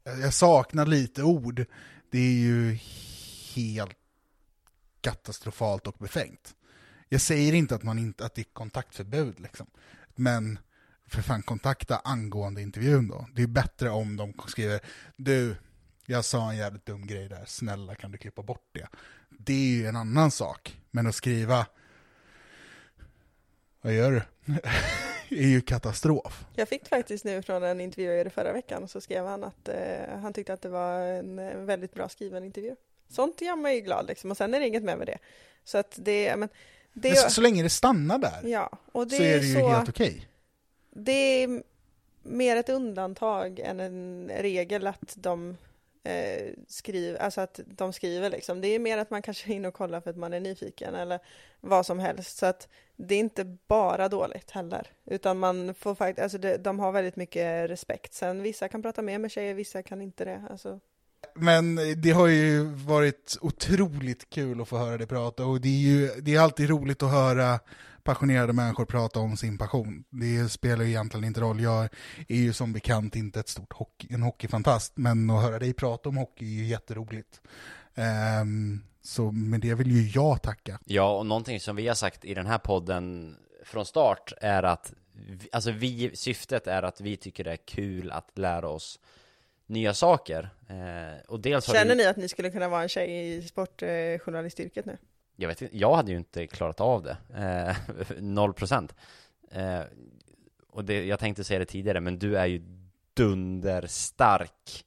jag 0.04 0.34
saknar 0.34 0.86
lite 0.86 1.24
ord. 1.24 1.66
Det 2.10 2.20
är 2.20 2.34
ju 2.34 2.80
helt 3.56 3.98
katastrofalt 5.02 5.88
och 5.88 5.96
befängt. 6.00 6.56
Jag 7.10 7.22
säger 7.22 7.54
inte 7.54 7.76
att, 7.76 7.84
man 7.84 8.00
inte 8.00 8.26
att 8.26 8.36
det 8.36 8.42
är 8.42 8.54
kontaktförbud, 8.54 9.40
liksom. 9.40 9.68
men 10.16 10.60
för 11.10 11.22
fan 11.22 11.42
kontakta 11.42 12.02
angående 12.04 12.62
intervjun 12.62 13.08
då. 13.08 13.28
Det 13.36 13.42
är 13.42 13.48
bättre 13.48 13.90
om 13.90 14.18
de 14.18 14.34
skriver 14.48 14.80
du, 15.16 15.56
jag 16.06 16.26
sa 16.26 16.52
en 16.52 16.58
jävligt 16.58 16.86
dum 16.86 17.08
grej 17.08 17.30
där, 17.30 17.44
snälla 17.48 17.96
kan 17.96 18.12
du 18.12 18.18
klippa 18.18 18.42
bort 18.42 18.70
det. 18.72 18.88
Det 19.30 19.54
är 19.54 19.78
ju 19.78 19.86
en 19.86 19.96
annan 19.96 20.32
sak, 20.32 20.82
men 20.92 21.08
att 21.08 21.16
skriva 21.16 21.66
vad 23.82 23.94
gör 23.94 24.12
du? 24.12 24.22
är 25.30 25.48
ju 25.48 25.62
katastrof. 25.62 26.46
Jag 26.56 26.70
fick 26.70 26.88
faktiskt 26.88 27.26
nu 27.26 27.42
från 27.42 27.64
en 27.64 27.82
intervju 27.82 28.18
gjorde 28.18 28.30
förra 28.30 28.54
veckan 28.54 28.88
så 28.88 29.02
skrev 29.02 29.26
han 29.26 29.44
att 29.44 29.70
eh, 29.70 30.20
han 30.22 30.34
tyckte 30.34 30.54
att 30.54 30.62
det 30.62 30.70
var 30.70 31.02
en 31.02 31.40
eh, 31.40 31.58
väldigt 31.58 31.94
bra 31.94 32.10
skriven 32.10 32.44
intervju. 32.44 32.76
Sånt 33.10 33.42
gör 33.42 33.56
man 33.56 33.76
ju 33.76 33.82
glad 33.82 34.08
liksom 34.08 34.32
och 34.32 34.38
sen 34.38 34.54
är 34.54 34.60
det 34.60 34.68
inget 34.68 34.84
mer 34.84 34.96
med 34.96 35.08
det. 35.08 35.18
Så 35.64 35.78
att 35.78 35.94
det, 35.96 36.36
men 36.36 36.50
det, 36.94 37.10
men 37.10 37.18
så, 37.18 37.30
så, 37.30 37.42
länge 37.42 37.64
det 37.64 37.70
stannar 37.70 38.18
där 38.18 38.42
ja, 38.44 38.70
och 38.92 39.08
det 39.08 39.16
så 39.16 39.24
är 39.24 39.40
det 39.40 39.46
ju 39.46 39.60
så, 39.60 39.70
helt 39.70 39.90
okej. 39.90 40.28
Det 41.00 41.44
är 41.44 41.64
mer 42.24 42.56
ett 42.56 42.70
undantag 42.70 43.60
än 43.60 43.80
en 43.80 44.32
regel 44.38 44.88
att 44.88 45.16
de 45.16 45.58
eh, 46.04 46.54
skriver, 46.68 47.20
alltså 47.20 47.42
att 47.42 47.60
de 47.66 47.94
skriver 47.94 48.30
liksom. 48.30 48.62
Det 48.62 48.68
är 48.68 48.80
mer 48.80 48.98
att 48.98 49.10
man 49.10 49.22
kanske 49.22 49.52
är 49.52 49.56
inne 49.56 49.68
och 49.68 49.74
kollar 49.74 50.02
för 50.02 50.10
att 50.10 50.18
man 50.18 50.34
är 50.34 50.40
nyfiken 50.40 50.96
eller 50.96 51.20
vad 51.62 51.86
som 51.86 52.00
helst. 52.00 52.38
Så 52.38 52.46
att 52.46 52.68
det 52.96 53.16
är 53.16 53.20
inte 53.20 53.58
bara 53.68 54.10
dåligt 54.10 54.52
heller, 54.52 54.88
utan 55.06 55.40
man 55.40 55.74
får 55.74 55.96
faktiskt, 55.96 56.24
alltså 56.24 56.38
det, 56.38 56.58
de 56.58 56.80
har 56.80 56.92
väldigt 56.92 57.16
mycket 57.16 57.70
respekt. 57.70 58.14
Sen 58.14 58.42
vissa 58.42 58.68
kan 58.68 58.82
prata 58.82 59.02
mer 59.02 59.18
med 59.18 59.32
tjejer, 59.32 59.54
vissa 59.54 59.84
kan 59.84 60.02
inte 60.02 60.26
det. 60.26 60.44
Alltså, 60.50 60.80
men 61.34 61.80
det 62.02 62.12
har 62.12 62.28
ju 62.28 62.64
varit 62.64 63.38
otroligt 63.42 64.30
kul 64.30 64.62
att 64.62 64.68
få 64.68 64.78
höra 64.78 64.98
dig 64.98 65.08
prata 65.08 65.46
och 65.46 65.62
det 65.62 65.68
är 65.68 65.82
ju 65.82 66.08
det 66.22 66.36
är 66.36 66.40
alltid 66.40 66.70
roligt 66.70 67.04
att 67.04 67.12
höra 67.12 67.60
passionerade 68.10 68.54
människor 68.54 68.86
prata 68.86 69.20
om 69.20 69.38
sin 69.38 69.58
passion. 69.58 70.04
Det 70.10 70.50
spelar 70.52 70.84
ju 70.84 70.90
egentligen 70.90 71.24
inte 71.24 71.42
roll. 71.42 71.62
Jag 71.62 71.90
är 72.28 72.36
ju 72.36 72.54
som 72.54 72.74
bekant 72.74 73.16
inte 73.16 73.40
ett 73.40 73.50
stort 73.50 73.74
hockey, 73.74 74.08
en 74.14 74.22
hockeyfantast, 74.22 74.98
men 74.98 75.30
att 75.30 75.42
höra 75.42 75.60
dig 75.60 75.74
prata 75.74 76.10
om 76.10 76.18
hockey 76.18 76.46
är 76.46 76.64
ju 76.64 76.66
jätteroligt. 76.66 77.42
Um, 78.42 78.84
så 79.02 79.32
med 79.32 79.62
det 79.62 79.74
vill 79.74 79.92
ju 79.92 80.10
jag 80.10 80.42
tacka. 80.42 80.80
Ja, 80.86 81.18
och 81.18 81.26
någonting 81.26 81.60
som 81.60 81.76
vi 81.76 81.88
har 81.88 81.96
sagt 81.96 82.26
i 82.26 82.34
den 82.34 82.46
här 82.46 82.58
podden 82.58 83.36
från 83.64 83.86
start 83.86 84.34
är 84.42 84.64
att 84.64 84.94
alltså 85.52 85.72
vi, 85.72 86.12
syftet 86.14 86.68
är 86.68 86.84
att 86.84 87.02
vi 87.02 87.18
tycker 87.18 87.44
det 87.44 87.52
är 87.52 87.66
kul 87.66 88.12
att 88.12 88.38
lära 88.38 88.70
oss 88.70 89.00
nya 89.68 89.94
saker. 89.94 90.50
Eh, 90.70 91.26
och 91.28 91.40
dels 91.40 91.66
Känner 91.66 91.96
vi... 91.96 91.96
ni 91.96 92.06
att 92.06 92.18
ni 92.18 92.30
skulle 92.30 92.50
kunna 92.50 92.70
vara 92.70 92.84
en 92.84 92.90
tjej 92.90 93.38
i 93.38 93.42
sportjournalistyrket 93.42 94.86
nu? 94.86 94.98
Jag 95.42 95.48
vet 95.48 95.62
inte, 95.62 95.78
jag 95.78 95.96
hade 95.96 96.12
ju 96.12 96.18
inte 96.18 96.48
klarat 96.48 96.82
av 96.82 97.04
det. 97.04 97.18
Eh, 97.36 98.18
noll 98.22 98.54
procent. 98.54 98.96
Eh, 99.52 99.82
och 100.70 100.86
det, 100.86 101.06
jag 101.06 101.20
tänkte 101.20 101.44
säga 101.44 101.60
det 101.60 101.66
tidigare, 101.66 102.00
men 102.00 102.20
du 102.20 102.38
är 102.38 102.46
ju 102.46 102.62
dunderstark. 103.14 104.86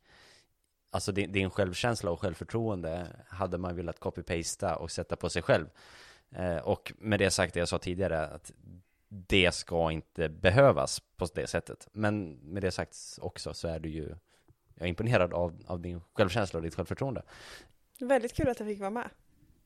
Alltså 0.91 1.13
din, 1.13 1.33
din 1.33 1.51
självkänsla 1.51 2.11
och 2.11 2.21
självförtroende 2.21 3.07
hade 3.29 3.59
man 3.59 3.77
velat 3.77 4.01
copy-pasta 4.01 4.77
och 4.77 4.91
sätta 4.91 5.17
på 5.17 5.31
sig 5.31 5.43
själv. 5.43 5.67
Eh, 6.31 6.57
och 6.57 6.93
med 6.99 7.19
det 7.19 7.31
sagt, 7.31 7.55
det 7.55 7.61
jag 7.61 7.69
sa 7.69 7.79
tidigare, 7.79 8.27
att 8.27 8.53
det 9.09 9.55
ska 9.55 9.91
inte 9.91 10.29
behövas 10.29 11.01
på 11.17 11.27
det 11.35 11.47
sättet. 11.47 11.89
Men 11.93 12.33
med 12.33 12.63
det 12.63 12.71
sagt 12.71 12.97
också 13.21 13.55
så 13.55 13.69
är 13.69 13.79
du 13.79 13.89
ju 13.89 14.15
jag 14.75 14.85
är 14.85 14.89
imponerad 14.89 15.35
av, 15.35 15.63
av 15.67 15.81
din 15.81 16.01
självkänsla 16.13 16.59
och 16.59 16.63
ditt 16.63 16.75
självförtroende. 16.75 17.23
Väldigt 18.01 18.35
kul 18.35 18.49
att 18.49 18.61
jag 18.61 18.69
fick 18.69 18.81
vara 18.81 18.91
med. 18.91 19.09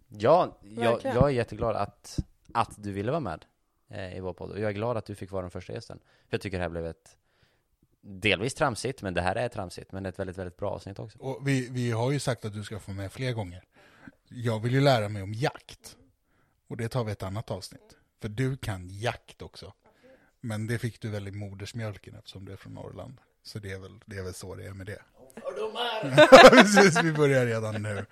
Ja, 0.09 0.59
jag, 0.63 1.01
jag 1.05 1.25
är 1.25 1.29
jätteglad 1.29 1.77
att, 1.77 2.19
att 2.55 2.75
du 2.77 2.93
ville 2.93 3.11
vara 3.11 3.21
med 3.21 3.45
eh, 3.89 4.17
i 4.17 4.21
vår 4.21 4.33
podd. 4.33 4.51
Och 4.51 4.61
jag 4.61 4.69
är 4.69 4.75
glad 4.75 4.97
att 4.97 5.07
du 5.07 5.15
fick 5.15 5.31
vara 5.31 5.43
den 5.43 5.51
första 5.51 5.73
gästen. 5.73 5.99
För 5.99 6.35
jag 6.35 6.41
tycker 6.41 6.59
det 6.59 6.63
här 6.63 6.71
blev 6.71 6.87
ett 6.87 7.17
delvis 8.01 8.55
tramsigt, 8.55 9.03
men 9.03 9.15
det 9.15 9.23
här 9.23 9.37
är 9.37 9.49
tramsigt, 9.49 9.93
men 9.93 10.07
ett 10.07 10.19
väldigt, 10.19 10.39
väldigt 10.39 10.57
bra 10.57 10.71
avsnitt 10.71 10.99
också. 10.99 11.19
Och 11.19 11.49
vi, 11.49 11.69
vi 11.71 11.91
har 11.91 12.13
ju 12.13 12.19
sagt 12.19 12.45
att 12.45 12.53
du 12.53 12.65
ska 12.65 12.79
få 12.79 12.91
med 12.91 13.13
fler 13.13 13.33
gånger. 13.33 13.65
Jag 14.29 14.61
vill 14.61 14.73
ju 14.73 14.81
lära 14.81 15.09
mig 15.09 15.23
om 15.23 15.35
jakt. 15.35 15.97
Och 16.69 16.77
det 16.77 16.89
tar 16.89 17.05
vi 17.05 17.13
ett 17.13 17.23
annat 17.23 17.51
avsnitt. 17.51 17.97
För 18.21 18.29
du 18.29 18.57
kan 18.57 18.89
jakt 18.89 19.43
också. 19.43 19.73
Men 20.41 20.67
det 20.67 20.79
fick 20.79 21.01
du 21.01 21.11
väl 21.11 21.29
i 21.29 21.31
modersmjölken 21.31 22.15
eftersom 22.15 22.45
du 22.45 22.53
är 22.53 22.57
från 22.57 22.75
Norrland. 22.75 23.21
Så 23.43 23.59
det 23.59 23.73
är 23.73 23.79
väl, 23.79 24.01
det 24.07 24.19
är 24.19 24.23
väl 24.23 24.35
så 24.35 24.55
det 24.55 24.67
är 24.67 24.73
med 24.73 24.87
det. 24.87 25.03
Fördomar! 25.35 26.51
Precis, 26.51 27.03
vi 27.03 27.13
börjar 27.13 27.47
redan 27.47 27.83
nu. 27.83 28.07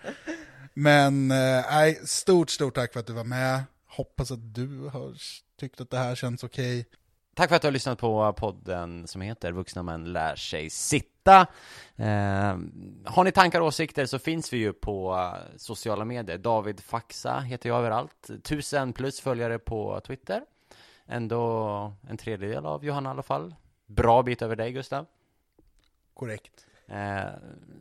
Men 0.74 1.30
eh, 1.30 1.94
stort, 2.04 2.50
stort 2.50 2.74
tack 2.74 2.92
för 2.92 3.00
att 3.00 3.06
du 3.06 3.12
var 3.12 3.24
med. 3.24 3.62
Hoppas 3.86 4.30
att 4.30 4.54
du 4.54 4.88
har 4.88 5.14
tyckt 5.60 5.80
att 5.80 5.90
det 5.90 5.98
här 5.98 6.14
känns 6.14 6.44
okej. 6.44 6.80
Okay. 6.80 6.90
Tack 7.34 7.48
för 7.48 7.56
att 7.56 7.62
du 7.62 7.68
har 7.68 7.72
lyssnat 7.72 7.98
på 7.98 8.32
podden 8.32 9.06
som 9.06 9.20
heter 9.20 9.52
Vuxna 9.52 9.82
män 9.82 10.12
lär 10.12 10.36
sig 10.36 10.70
sitta. 10.70 11.46
Eh, 11.96 12.58
har 13.04 13.24
ni 13.24 13.32
tankar 13.32 13.60
och 13.60 13.66
åsikter 13.66 14.06
så 14.06 14.18
finns 14.18 14.52
vi 14.52 14.56
ju 14.56 14.72
på 14.72 15.30
sociala 15.56 16.04
medier. 16.04 16.38
David 16.38 16.80
Faxa 16.80 17.40
heter 17.40 17.68
jag 17.68 17.78
överallt. 17.78 18.30
Tusen 18.42 18.92
plus 18.92 19.20
följare 19.20 19.58
på 19.58 20.00
Twitter. 20.06 20.42
Ändå 21.06 21.92
en 22.08 22.16
tredjedel 22.16 22.66
av 22.66 22.84
Johanna 22.84 23.10
i 23.10 23.12
alla 23.12 23.22
fall. 23.22 23.54
Bra 23.86 24.22
bit 24.22 24.42
över 24.42 24.56
dig 24.56 24.72
Gustav. 24.72 25.06
Korrekt. 26.14 26.66
Eh, 26.86 27.32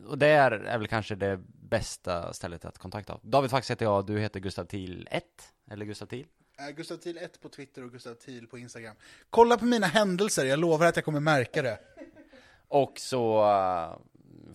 och 0.08 0.18
det 0.18 0.28
är, 0.28 0.52
är 0.52 0.78
väl 0.78 0.88
kanske 0.88 1.16
det 1.16 1.40
bästa 1.70 2.34
stället 2.34 2.66
att 2.66 2.78
kontakta. 2.78 3.20
David 3.22 3.52
Fax 3.52 3.72
heter 3.72 3.86
jag, 3.86 4.06
du 4.06 4.20
heter 4.20 4.40
Gustav 4.40 4.66
Thiel 4.66 5.08
1, 5.12 5.24
eller 5.72 5.86
Gustav 5.86 6.06
Thiel? 6.06 6.26
Uh, 6.60 6.76
Gustav 6.76 6.98
Thiel 6.98 7.18
1 7.18 7.42
på 7.42 7.50
Twitter 7.50 7.84
och 7.84 7.92
Gustav 7.92 8.14
Thiel 8.14 8.48
på 8.48 8.58
Instagram. 8.58 8.96
Kolla 9.30 9.58
på 9.58 9.66
mina 9.66 9.88
händelser, 9.88 10.46
jag 10.46 10.60
lovar 10.60 10.86
att 10.86 10.96
jag 10.96 11.06
kommer 11.06 11.20
märka 11.20 11.62
det. 11.62 11.80
och 12.68 12.94
så, 13.00 13.44
uh, 13.44 13.98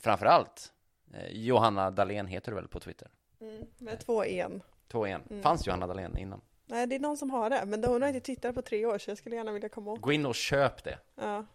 framförallt, 0.01 0.73
uh, 1.15 1.31
Johanna 1.31 1.91
Dahlén 1.91 2.27
heter 2.27 2.53
du 2.53 2.57
väl 2.57 2.69
på 2.69 2.81
Twitter? 2.81 3.11
Mm, 3.41 3.67
med 3.79 4.01
två 4.01 4.25
en. 4.25 4.63
Två 4.89 5.07
en. 5.07 5.23
Mm. 5.31 5.43
Fanns 5.43 5.67
Johanna 5.67 5.87
Dahlén 5.87 6.19
innan? 6.19 6.41
Nej, 6.67 6.87
det 6.87 6.95
är 6.95 7.01
någon 7.01 7.17
som 7.17 7.31
har 7.31 7.51
det, 7.51 7.65
men 7.67 7.85
hon 7.85 8.03
har 8.03 8.09
inte 8.09 8.21
tittat 8.21 8.55
på 8.55 8.63
tre 8.63 8.87
år, 8.87 8.99
så 8.99 9.11
jag 9.11 9.19
skulle 9.19 9.37
gärna 9.37 9.53
vilja 9.53 9.69
komma 9.69 9.91
ihåg. 9.91 10.01
Gå 10.01 10.13
in 10.13 10.27
och 10.27 10.35
köp 10.35 10.85
det. 10.85 10.99
Ja. 11.15 11.47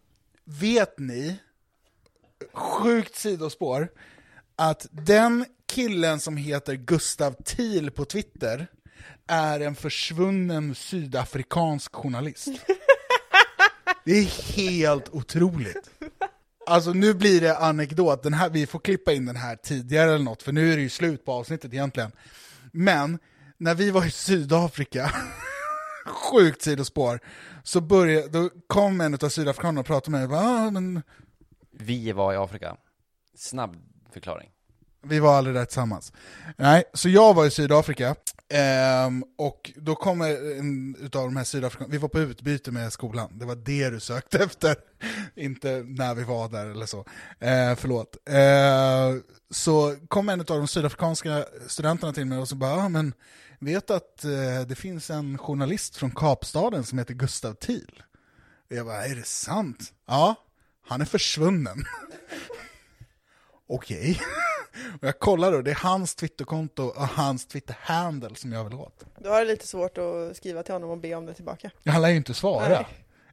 Vet 0.43 0.99
ni 0.99 1.39
sjukt 2.53 3.15
sidospår, 3.15 3.89
att 4.55 4.87
den 4.91 5.45
killen 5.67 6.19
som 6.19 6.37
heter 6.37 6.75
Gustav 6.75 7.35
Thiel 7.45 7.91
på 7.91 8.05
Twitter 8.05 8.67
är 9.27 9.59
en 9.59 9.75
försvunnen 9.75 10.75
sydafrikansk 10.75 11.95
journalist. 11.95 12.47
Det 14.05 14.11
är 14.11 14.53
helt 14.55 15.09
otroligt. 15.09 15.89
Alltså 16.67 16.93
nu 16.93 17.13
blir 17.13 17.41
det 17.41 17.57
anekdot, 17.57 18.23
den 18.23 18.33
här, 18.33 18.49
vi 18.49 18.67
får 18.67 18.79
klippa 18.79 19.13
in 19.13 19.25
den 19.25 19.35
här 19.35 19.55
tidigare 19.55 20.13
eller 20.13 20.23
något, 20.23 20.43
för 20.43 20.51
nu 20.51 20.71
är 20.71 20.75
det 20.75 20.81
ju 20.81 20.89
slut 20.89 21.25
på 21.25 21.31
avsnittet 21.31 21.73
egentligen. 21.73 22.11
Men 22.71 23.19
när 23.57 23.75
vi 23.75 23.91
var 23.91 24.05
i 24.05 24.11
Sydafrika, 24.11 25.11
sjukt 26.05 26.61
sidospår, 26.61 27.19
så 27.63 27.81
började, 27.81 28.27
då 28.27 28.49
kom 28.67 29.01
en 29.01 29.13
av 29.13 29.29
sydafrikanerna 29.29 29.79
och 29.79 29.85
pratade 29.85 30.11
med 30.11 30.29
mig, 30.29 30.39
ah, 30.39 30.71
men 30.71 31.01
vi 31.73 32.11
var 32.11 32.33
i 32.33 32.37
Afrika. 32.37 32.77
Snabb 33.35 33.75
förklaring. 34.13 34.49
Vi 35.05 35.19
var 35.19 35.37
aldrig 35.37 35.55
där 35.55 35.65
tillsammans. 35.65 36.13
Nej, 36.57 36.83
så 36.93 37.09
jag 37.09 37.33
var 37.33 37.45
i 37.45 37.51
Sydafrika, 37.51 38.15
ehm, 38.49 39.23
och 39.37 39.71
då 39.75 39.95
kommer 39.95 40.57
en 40.59 40.95
utav 40.95 41.23
de 41.23 41.35
här 41.35 41.43
sydafrikanerna, 41.43 41.91
vi 41.91 41.97
var 41.97 42.09
på 42.09 42.19
utbyte 42.19 42.71
med 42.71 42.93
skolan, 42.93 43.39
det 43.39 43.45
var 43.45 43.55
det 43.55 43.89
du 43.89 43.99
sökte 43.99 44.37
efter, 44.43 44.75
inte 45.35 45.83
när 45.87 46.15
vi 46.15 46.23
var 46.23 46.49
där 46.49 46.65
eller 46.65 46.85
så. 46.85 47.05
Ehm, 47.39 47.75
förlåt. 47.75 48.17
Ehm, 48.29 49.23
så 49.49 49.95
kom 50.07 50.29
en 50.29 50.39
av 50.39 50.45
de 50.45 50.67
sydafrikanska 50.67 51.45
studenterna 51.67 52.13
till 52.13 52.25
mig 52.25 52.37
och 52.37 52.49
så 52.49 52.55
bara, 52.55 52.73
ah, 52.73 52.89
men 52.89 53.13
vet 53.59 53.91
att 53.91 54.23
eh, 54.23 54.61
det 54.67 54.75
finns 54.75 55.09
en 55.09 55.37
journalist 55.37 55.95
från 55.95 56.11
Kapstaden 56.11 56.83
som 56.83 56.97
heter 56.97 57.13
Gustav 57.13 57.53
Thiel? 57.53 58.03
Och 58.69 58.75
jag 58.75 58.85
bara, 58.85 59.05
är 59.05 59.15
det 59.15 59.25
sant? 59.25 59.93
Ja, 60.07 60.35
han 60.87 61.01
är 61.01 61.05
försvunnen. 61.05 61.85
Okej. 63.67 64.21
Och 65.01 65.07
jag 65.07 65.19
kollar 65.19 65.53
och 65.53 65.63
det 65.63 65.71
är 65.71 65.75
hans 65.75 66.15
Twitterkonto 66.15 66.83
och 66.83 67.07
hans 67.07 67.45
Twitter-handle 67.45 68.35
som 68.35 68.51
jag 68.51 68.63
vill 68.63 68.73
åt. 68.73 69.05
Då 69.19 69.29
har 69.29 69.39
det 69.39 69.45
lite 69.45 69.67
svårt 69.67 69.97
att 69.97 70.37
skriva 70.37 70.63
till 70.63 70.73
honom 70.73 70.89
och 70.89 70.97
be 70.97 71.15
om 71.15 71.25
det 71.25 71.33
tillbaka. 71.33 71.71
Han 71.85 72.01
lär 72.01 72.09
ju 72.09 72.15
inte 72.15 72.33
svara. 72.33 72.69
Nej. 72.69 72.85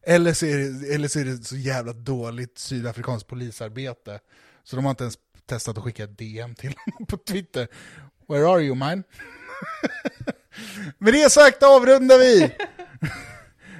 Eller 0.02 0.32
så, 0.32 0.46
är 0.46 0.58
det, 0.58 0.94
eller 0.94 1.08
så 1.08 1.20
är 1.20 1.24
det 1.24 1.44
så 1.44 1.56
jävla 1.56 1.92
dåligt 1.92 2.58
sydafrikanskt 2.58 3.28
polisarbete. 3.28 4.20
Så 4.64 4.76
de 4.76 4.84
har 4.84 4.90
inte 4.90 5.04
ens 5.04 5.18
testat 5.46 5.78
att 5.78 5.84
skicka 5.84 6.04
ett 6.04 6.18
DM 6.18 6.54
till 6.54 6.74
honom 6.84 7.06
på 7.06 7.16
Twitter. 7.16 7.68
Where 8.28 8.48
are 8.48 8.62
you 8.62 8.74
mine? 8.74 9.02
Med 10.98 11.12
det 11.14 11.30
sagt 11.30 11.62
avrundar 11.62 12.18
vi! 12.18 12.54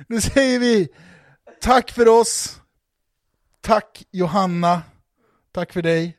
Nu 0.06 0.20
säger 0.20 0.58
vi 0.58 0.88
tack 1.60 1.90
för 1.90 2.08
oss. 2.08 2.60
Tack 3.60 4.04
Johanna. 4.10 4.82
Tack 5.52 5.72
för 5.72 5.82
dig. 5.82 6.18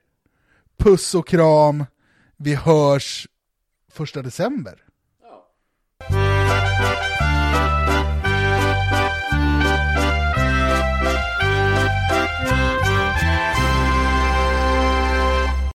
Puss 0.78 1.16
och 1.16 1.28
kram. 1.28 1.86
Vi 2.38 2.56
hörs 2.56 3.28
första 3.92 4.22
december. 4.22 4.84